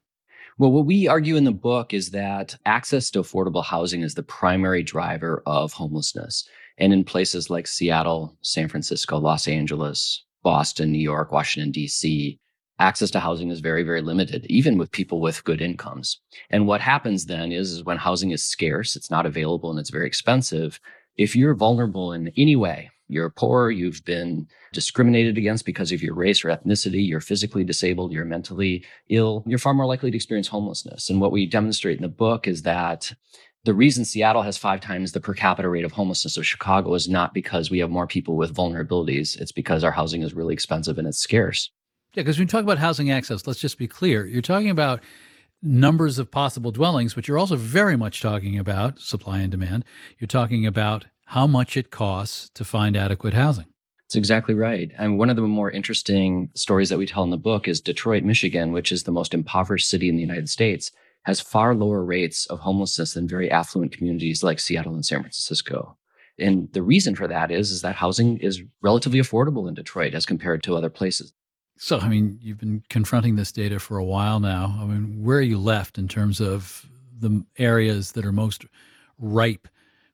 Well, 0.57 0.71
what 0.71 0.85
we 0.85 1.05
argue 1.07 1.35
in 1.35 1.43
the 1.43 1.51
book 1.51 1.93
is 1.93 2.11
that 2.11 2.55
access 2.65 3.09
to 3.11 3.19
affordable 3.19 3.63
housing 3.63 4.03
is 4.03 4.15
the 4.15 4.23
primary 4.23 4.83
driver 4.83 5.43
of 5.45 5.73
homelessness. 5.73 6.47
And 6.77 6.93
in 6.93 7.03
places 7.03 7.49
like 7.49 7.67
Seattle, 7.67 8.37
San 8.41 8.69
Francisco, 8.69 9.17
Los 9.17 9.49
Angeles, 9.49 10.23
Boston, 10.43 10.93
New 10.93 10.99
York, 10.99 11.33
Washington, 11.33 11.71
D.C., 11.71 12.39
access 12.79 13.11
to 13.11 13.19
housing 13.19 13.51
is 13.51 13.59
very, 13.59 13.83
very 13.83 14.01
limited, 14.01 14.45
even 14.45 14.77
with 14.77 14.91
people 14.91 15.19
with 15.19 15.43
good 15.43 15.61
incomes. 15.61 16.21
And 16.49 16.67
what 16.67 16.79
happens 16.79 17.25
then 17.25 17.51
is, 17.51 17.71
is 17.71 17.83
when 17.83 17.97
housing 17.97 18.31
is 18.31 18.45
scarce, 18.45 18.95
it's 18.95 19.11
not 19.11 19.25
available 19.25 19.71
and 19.71 19.79
it's 19.79 19.89
very 19.89 20.07
expensive. 20.07 20.79
If 21.17 21.35
you're 21.35 21.53
vulnerable 21.53 22.13
in 22.13 22.31
any 22.37 22.55
way, 22.55 22.89
you're 23.11 23.29
poor, 23.29 23.69
you've 23.69 24.03
been 24.05 24.47
discriminated 24.73 25.37
against 25.37 25.65
because 25.65 25.91
of 25.91 26.01
your 26.01 26.15
race 26.15 26.43
or 26.43 26.49
ethnicity, 26.49 27.05
you're 27.05 27.19
physically 27.19 27.63
disabled, 27.63 28.11
you're 28.11 28.25
mentally 28.25 28.85
ill, 29.09 29.43
you're 29.45 29.59
far 29.59 29.73
more 29.73 29.85
likely 29.85 30.09
to 30.09 30.15
experience 30.15 30.47
homelessness. 30.47 31.09
And 31.09 31.19
what 31.19 31.31
we 31.31 31.45
demonstrate 31.45 31.97
in 31.97 32.03
the 32.03 32.09
book 32.09 32.47
is 32.47 32.61
that 32.61 33.11
the 33.63 33.73
reason 33.73 34.05
Seattle 34.05 34.41
has 34.41 34.57
five 34.57 34.81
times 34.81 35.11
the 35.11 35.19
per 35.19 35.33
capita 35.33 35.69
rate 35.69 35.85
of 35.85 35.91
homelessness 35.91 36.37
of 36.37 36.47
Chicago 36.47 36.93
is 36.95 37.07
not 37.07 37.33
because 37.33 37.69
we 37.69 37.79
have 37.79 37.91
more 37.91 38.07
people 38.07 38.35
with 38.35 38.55
vulnerabilities. 38.55 39.39
It's 39.39 39.51
because 39.51 39.83
our 39.83 39.91
housing 39.91 40.23
is 40.23 40.33
really 40.33 40.53
expensive 40.53 40.97
and 40.97 41.07
it's 41.07 41.19
scarce. 41.19 41.69
Yeah, 42.15 42.23
because 42.23 42.37
when 42.37 42.47
you 42.47 42.51
talk 42.51 42.63
about 42.63 42.79
housing 42.79 43.11
access, 43.11 43.45
let's 43.45 43.59
just 43.59 43.77
be 43.77 43.87
clear. 43.87 44.25
You're 44.25 44.41
talking 44.41 44.69
about 44.69 45.01
numbers 45.61 46.17
of 46.17 46.31
possible 46.31 46.71
dwellings, 46.71 47.13
but 47.13 47.27
you're 47.27 47.37
also 47.37 47.55
very 47.55 47.95
much 47.95 48.21
talking 48.21 48.57
about 48.57 48.99
supply 48.99 49.39
and 49.39 49.51
demand. 49.51 49.85
You're 50.17 50.27
talking 50.27 50.65
about 50.65 51.05
how 51.31 51.47
much 51.47 51.77
it 51.77 51.91
costs 51.91 52.49
to 52.49 52.65
find 52.65 52.97
adequate 52.97 53.33
housing. 53.33 53.67
That's 54.03 54.17
exactly 54.17 54.53
right. 54.53 54.91
And 54.97 55.17
one 55.17 55.29
of 55.29 55.37
the 55.37 55.43
more 55.43 55.71
interesting 55.71 56.49
stories 56.55 56.89
that 56.89 56.97
we 56.97 57.05
tell 57.05 57.23
in 57.23 57.29
the 57.29 57.37
book 57.37 57.69
is 57.69 57.79
Detroit, 57.79 58.23
Michigan, 58.23 58.73
which 58.73 58.91
is 58.91 59.03
the 59.03 59.13
most 59.13 59.33
impoverished 59.33 59.87
city 59.87 60.09
in 60.09 60.17
the 60.17 60.21
United 60.21 60.49
States, 60.49 60.91
has 61.23 61.39
far 61.39 61.73
lower 61.73 62.03
rates 62.03 62.47
of 62.47 62.59
homelessness 62.59 63.13
than 63.13 63.29
very 63.29 63.49
affluent 63.49 63.93
communities 63.93 64.43
like 64.43 64.59
Seattle 64.59 64.93
and 64.93 65.05
San 65.05 65.21
Francisco. 65.21 65.97
And 66.37 66.67
the 66.73 66.83
reason 66.83 67.15
for 67.15 67.29
that 67.29 67.49
is, 67.49 67.71
is 67.71 67.81
that 67.81 67.95
housing 67.95 68.37
is 68.39 68.61
relatively 68.81 69.19
affordable 69.19 69.69
in 69.69 69.73
Detroit 69.73 70.13
as 70.13 70.25
compared 70.25 70.63
to 70.63 70.75
other 70.75 70.89
places. 70.89 71.31
So, 71.77 71.99
I 71.99 72.09
mean, 72.09 72.39
you've 72.41 72.59
been 72.59 72.83
confronting 72.89 73.37
this 73.37 73.53
data 73.53 73.79
for 73.79 73.97
a 73.97 74.03
while 74.03 74.41
now. 74.41 74.77
I 74.81 74.83
mean, 74.83 75.23
where 75.23 75.37
are 75.37 75.41
you 75.41 75.59
left 75.59 75.97
in 75.97 76.09
terms 76.09 76.41
of 76.41 76.85
the 77.17 77.45
areas 77.57 78.11
that 78.11 78.25
are 78.25 78.33
most 78.33 78.65
ripe 79.17 79.69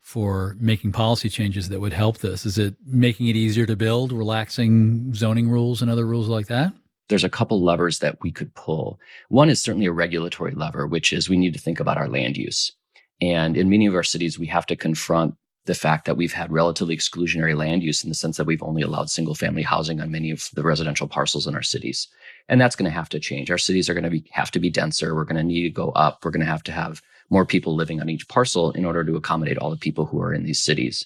for 0.07 0.55
making 0.57 0.89
policy 0.93 1.27
changes 1.27 1.67
that 1.67 1.81
would 1.81 1.91
help 1.91 2.19
this? 2.19 2.45
Is 2.45 2.57
it 2.57 2.77
making 2.85 3.27
it 3.27 3.35
easier 3.35 3.65
to 3.65 3.75
build, 3.75 4.13
relaxing 4.13 5.13
zoning 5.13 5.49
rules 5.49 5.81
and 5.81 5.91
other 5.91 6.07
rules 6.07 6.29
like 6.29 6.47
that? 6.47 6.71
There's 7.09 7.25
a 7.25 7.29
couple 7.29 7.61
levers 7.61 7.99
that 7.99 8.17
we 8.21 8.31
could 8.31 8.55
pull. 8.55 9.01
One 9.27 9.49
is 9.49 9.61
certainly 9.61 9.85
a 9.85 9.91
regulatory 9.91 10.53
lever, 10.53 10.87
which 10.87 11.11
is 11.11 11.27
we 11.27 11.35
need 11.35 11.53
to 11.55 11.59
think 11.59 11.81
about 11.81 11.97
our 11.97 12.07
land 12.07 12.37
use. 12.37 12.71
And 13.19 13.57
in 13.57 13.69
many 13.69 13.85
of 13.85 13.95
our 13.95 14.03
cities, 14.03 14.39
we 14.39 14.45
have 14.45 14.65
to 14.67 14.77
confront 14.77 15.35
the 15.65 15.75
fact 15.75 16.05
that 16.05 16.15
we've 16.15 16.31
had 16.31 16.53
relatively 16.53 16.95
exclusionary 16.95 17.57
land 17.57 17.83
use 17.83 18.01
in 18.01 18.09
the 18.09 18.15
sense 18.15 18.37
that 18.37 18.47
we've 18.47 18.63
only 18.63 18.83
allowed 18.83 19.09
single 19.09 19.35
family 19.35 19.61
housing 19.61 19.99
on 19.99 20.09
many 20.09 20.31
of 20.31 20.47
the 20.53 20.63
residential 20.63 21.09
parcels 21.09 21.47
in 21.47 21.53
our 21.53 21.61
cities. 21.61 22.07
And 22.47 22.61
that's 22.61 22.77
going 22.77 22.89
to 22.89 22.95
have 22.95 23.09
to 23.09 23.19
change. 23.19 23.51
Our 23.51 23.57
cities 23.57 23.89
are 23.89 23.93
going 23.93 24.05
to 24.05 24.09
be, 24.09 24.23
have 24.31 24.51
to 24.51 24.59
be 24.59 24.69
denser. 24.69 25.13
We're 25.13 25.25
going 25.25 25.35
to 25.35 25.43
need 25.43 25.63
to 25.63 25.69
go 25.69 25.89
up. 25.89 26.23
We're 26.23 26.31
going 26.31 26.45
to 26.45 26.51
have 26.51 26.63
to 26.63 26.71
have 26.71 27.01
more 27.29 27.45
people 27.45 27.75
living 27.75 28.01
on 28.01 28.09
each 28.09 28.27
parcel 28.27 28.71
in 28.71 28.85
order 28.85 29.03
to 29.03 29.15
accommodate 29.15 29.57
all 29.57 29.69
the 29.69 29.77
people 29.77 30.05
who 30.05 30.21
are 30.21 30.33
in 30.33 30.43
these 30.43 30.63
cities. 30.63 31.05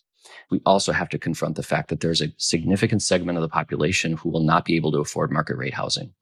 We 0.50 0.62
also 0.66 0.92
have 0.92 1.10
to 1.10 1.20
confront 1.20 1.56
the 1.56 1.64
fact 1.64 1.90
that 1.90 2.00
there's 2.00 2.22
a 2.22 2.34
significant 2.38 3.02
segment 3.02 3.38
of 3.38 3.42
the 3.42 3.50
population 3.50 4.14
who 4.14 4.30
will 4.30 4.44
not 4.44 4.66
be 4.66 4.76
able 4.76 4.92
to 4.92 5.00
afford 5.00 5.32
market 5.32 5.58
rate 5.58 5.74
housing. 5.74 6.14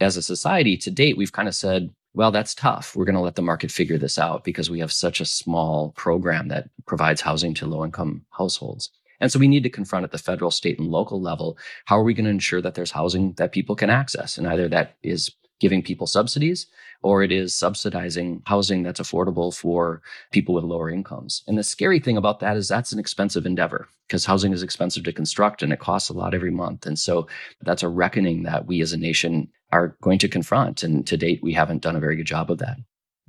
As 0.00 0.16
a 0.16 0.22
society 0.22 0.76
to 0.78 0.90
date, 0.90 1.16
we've 1.16 1.32
kind 1.32 1.48
of 1.48 1.54
said, 1.54 1.90
well, 2.14 2.30
that's 2.30 2.54
tough. 2.54 2.94
We're 2.94 3.04
going 3.04 3.14
to 3.16 3.20
let 3.20 3.34
the 3.34 3.42
market 3.42 3.70
figure 3.70 3.98
this 3.98 4.18
out 4.18 4.44
because 4.44 4.70
we 4.70 4.80
have 4.80 4.92
such 4.92 5.20
a 5.20 5.24
small 5.24 5.92
program 5.92 6.48
that 6.48 6.70
provides 6.86 7.20
housing 7.20 7.54
to 7.54 7.66
low 7.66 7.84
income 7.84 8.24
households. 8.30 8.90
And 9.20 9.32
so 9.32 9.38
we 9.38 9.48
need 9.48 9.64
to 9.64 9.70
confront 9.70 10.04
at 10.04 10.12
the 10.12 10.18
federal, 10.18 10.50
state, 10.50 10.78
and 10.78 10.88
local 10.88 11.20
level 11.20 11.58
how 11.86 11.98
are 11.98 12.04
we 12.04 12.14
going 12.14 12.24
to 12.24 12.30
ensure 12.30 12.62
that 12.62 12.74
there's 12.74 12.92
housing 12.92 13.32
that 13.34 13.52
people 13.52 13.74
can 13.74 13.90
access? 13.90 14.38
And 14.38 14.46
either 14.46 14.68
that 14.68 14.96
is 15.02 15.30
giving 15.60 15.82
people 15.82 16.06
subsidies 16.06 16.66
or 17.02 17.22
it 17.22 17.30
is 17.30 17.54
subsidizing 17.54 18.42
housing 18.46 18.82
that's 18.82 19.00
affordable 19.00 19.54
for 19.54 20.02
people 20.32 20.54
with 20.54 20.64
lower 20.64 20.90
incomes. 20.90 21.42
And 21.46 21.56
the 21.56 21.62
scary 21.62 22.00
thing 22.00 22.16
about 22.16 22.40
that 22.40 22.56
is 22.56 22.68
that's 22.68 22.92
an 22.92 22.98
expensive 22.98 23.46
endeavor 23.46 23.88
because 24.06 24.24
housing 24.24 24.52
is 24.52 24.62
expensive 24.62 25.04
to 25.04 25.12
construct 25.12 25.62
and 25.62 25.72
it 25.72 25.78
costs 25.78 26.08
a 26.08 26.14
lot 26.14 26.34
every 26.34 26.50
month. 26.50 26.86
And 26.86 26.98
so 26.98 27.28
that's 27.62 27.82
a 27.82 27.88
reckoning 27.88 28.42
that 28.44 28.66
we 28.66 28.80
as 28.80 28.92
a 28.92 28.96
nation 28.96 29.48
are 29.70 29.96
going 30.00 30.18
to 30.20 30.28
confront. 30.28 30.82
And 30.82 31.06
to 31.06 31.16
date, 31.16 31.40
we 31.42 31.52
haven't 31.52 31.82
done 31.82 31.96
a 31.96 32.00
very 32.00 32.16
good 32.16 32.26
job 32.26 32.50
of 32.50 32.58
that. 32.58 32.78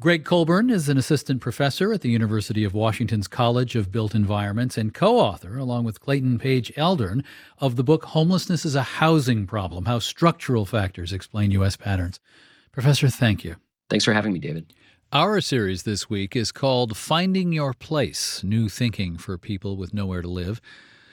Greg 0.01 0.23
Colburn 0.23 0.69
is 0.69 0.87
an 0.87 0.97
assistant 0.97 1.41
professor 1.41 1.91
at 1.91 1.99
the 1.99 2.09
University 2.09 2.63
of 2.63 2.73
Washington's 2.73 3.27
College 3.27 3.75
of 3.75 3.91
Built 3.91 4.15
Environments 4.15 4.77
and 4.77 4.93
co 4.93 5.19
author, 5.19 5.57
along 5.57 5.83
with 5.83 5.99
Clayton 5.99 6.39
Page 6.39 6.71
Aldern, 6.77 7.21
of 7.57 7.75
the 7.75 7.83
book 7.83 8.05
Homelessness 8.05 8.63
is 8.63 8.75
a 8.75 8.81
Housing 8.81 9.45
Problem 9.45 9.83
How 9.87 9.99
Structural 9.99 10.65
Factors 10.65 11.11
Explain 11.11 11.51
U.S. 11.51 11.75
Patterns. 11.75 12.21
Professor, 12.71 13.09
thank 13.09 13.43
you. 13.43 13.57
Thanks 13.89 14.05
for 14.05 14.13
having 14.13 14.31
me, 14.31 14.39
David. 14.39 14.73
Our 15.11 15.41
series 15.41 15.83
this 15.83 16.09
week 16.09 16.33
is 16.33 16.53
called 16.53 16.95
Finding 16.95 17.51
Your 17.51 17.73
Place 17.73 18.41
New 18.41 18.69
Thinking 18.69 19.17
for 19.17 19.37
People 19.37 19.75
with 19.75 19.93
Nowhere 19.93 20.21
to 20.21 20.29
Live. 20.29 20.61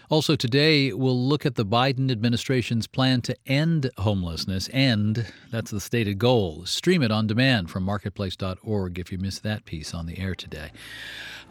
Also, 0.08 0.36
today, 0.36 0.92
we'll 0.92 1.20
look 1.20 1.44
at 1.44 1.56
the 1.56 1.66
Biden 1.66 2.12
administration's 2.12 2.86
plan 2.86 3.20
to 3.22 3.36
end 3.46 3.90
homelessness, 3.98 4.68
and 4.68 5.26
that's 5.50 5.72
the 5.72 5.80
stated 5.80 6.18
goal. 6.18 6.64
Stream 6.64 7.02
it 7.02 7.10
on 7.10 7.26
demand 7.26 7.70
from 7.70 7.82
marketplace.org 7.82 8.98
if 8.98 9.10
you 9.10 9.18
missed 9.18 9.42
that 9.42 9.64
piece 9.64 9.92
on 9.92 10.06
the 10.06 10.18
air 10.18 10.34
today. 10.34 10.70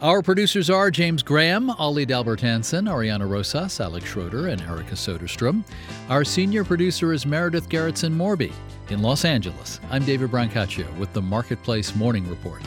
Our 0.00 0.22
producers 0.22 0.70
are 0.70 0.90
James 0.90 1.22
Graham, 1.22 1.70
Ali 1.70 2.06
Dalbert 2.06 2.40
Hansen, 2.40 2.86
Ariana 2.86 3.28
Rosas, 3.28 3.80
Alex 3.80 4.08
Schroeder, 4.08 4.48
and 4.48 4.60
Erica 4.62 4.94
Soderstrom. 4.94 5.64
Our 6.08 6.24
senior 6.24 6.64
producer 6.64 7.12
is 7.12 7.26
Meredith 7.26 7.68
Garrettson 7.68 8.14
Morby. 8.14 8.52
In 8.88 9.02
Los 9.02 9.24
Angeles, 9.24 9.80
I'm 9.90 10.04
David 10.04 10.30
Brancaccio 10.30 10.86
with 10.96 11.12
the 11.12 11.22
Marketplace 11.22 11.94
Morning 11.94 12.28
Report. 12.28 12.62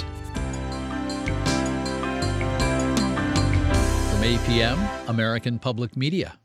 From 4.19 4.27
APM, 4.27 5.07
American 5.07 5.59
Public 5.59 5.95
Media. 5.95 6.37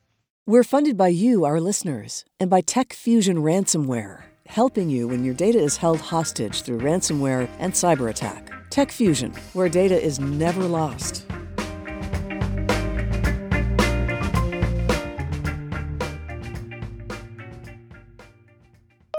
We're 0.46 0.62
funded 0.62 0.96
by 0.96 1.09
you, 1.09 1.44
our 1.44 1.60
listeners, 1.60 2.24
and 2.38 2.48
by 2.48 2.60
Tech 2.60 2.92
Fusion 2.92 3.38
Ransomware, 3.38 4.22
helping 4.46 4.90
you 4.90 5.09
when 5.09 5.24
your 5.24 5.34
data 5.34 5.59
is 5.59 5.78
held 5.78 6.01
hostage 6.01 6.62
through 6.62 6.78
ransomware 6.78 7.48
and 7.59 7.72
cyber 7.72 8.09
attack. 8.10 8.52
Tech 8.70 8.92
Fusion, 8.92 9.34
where 9.55 9.68
data 9.68 10.01
is 10.01 10.20
never 10.20 10.62
lost. 10.62 11.26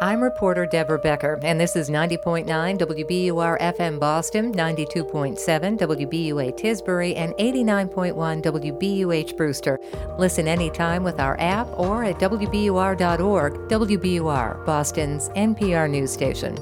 I'm 0.06 0.22
reporter 0.22 0.68
Deborah 0.68 1.00
Becker, 1.00 1.40
and 1.42 1.60
this 1.60 1.76
is 1.76 1.90
90.9 1.90 2.46
WBUR 2.46 3.60
FM 3.60 4.00
Boston, 4.00 4.54
92.7 4.54 5.36
WBUA 5.80 6.56
Tisbury, 6.56 7.16
and 7.16 7.34
89.1 7.34 8.44
WBUH 8.44 9.36
Brewster. 9.36 9.80
Listen 10.20 10.48
anytime 10.48 11.04
with 11.04 11.20
our 11.20 11.40
app 11.40 11.68
or 11.76 12.04
at 12.04 12.20
WBUR.org, 12.20 13.54
WBUR, 13.68 14.64
Boston's 14.64 15.30
NPR 15.30 15.90
news 15.90 16.14
station. 16.14 16.56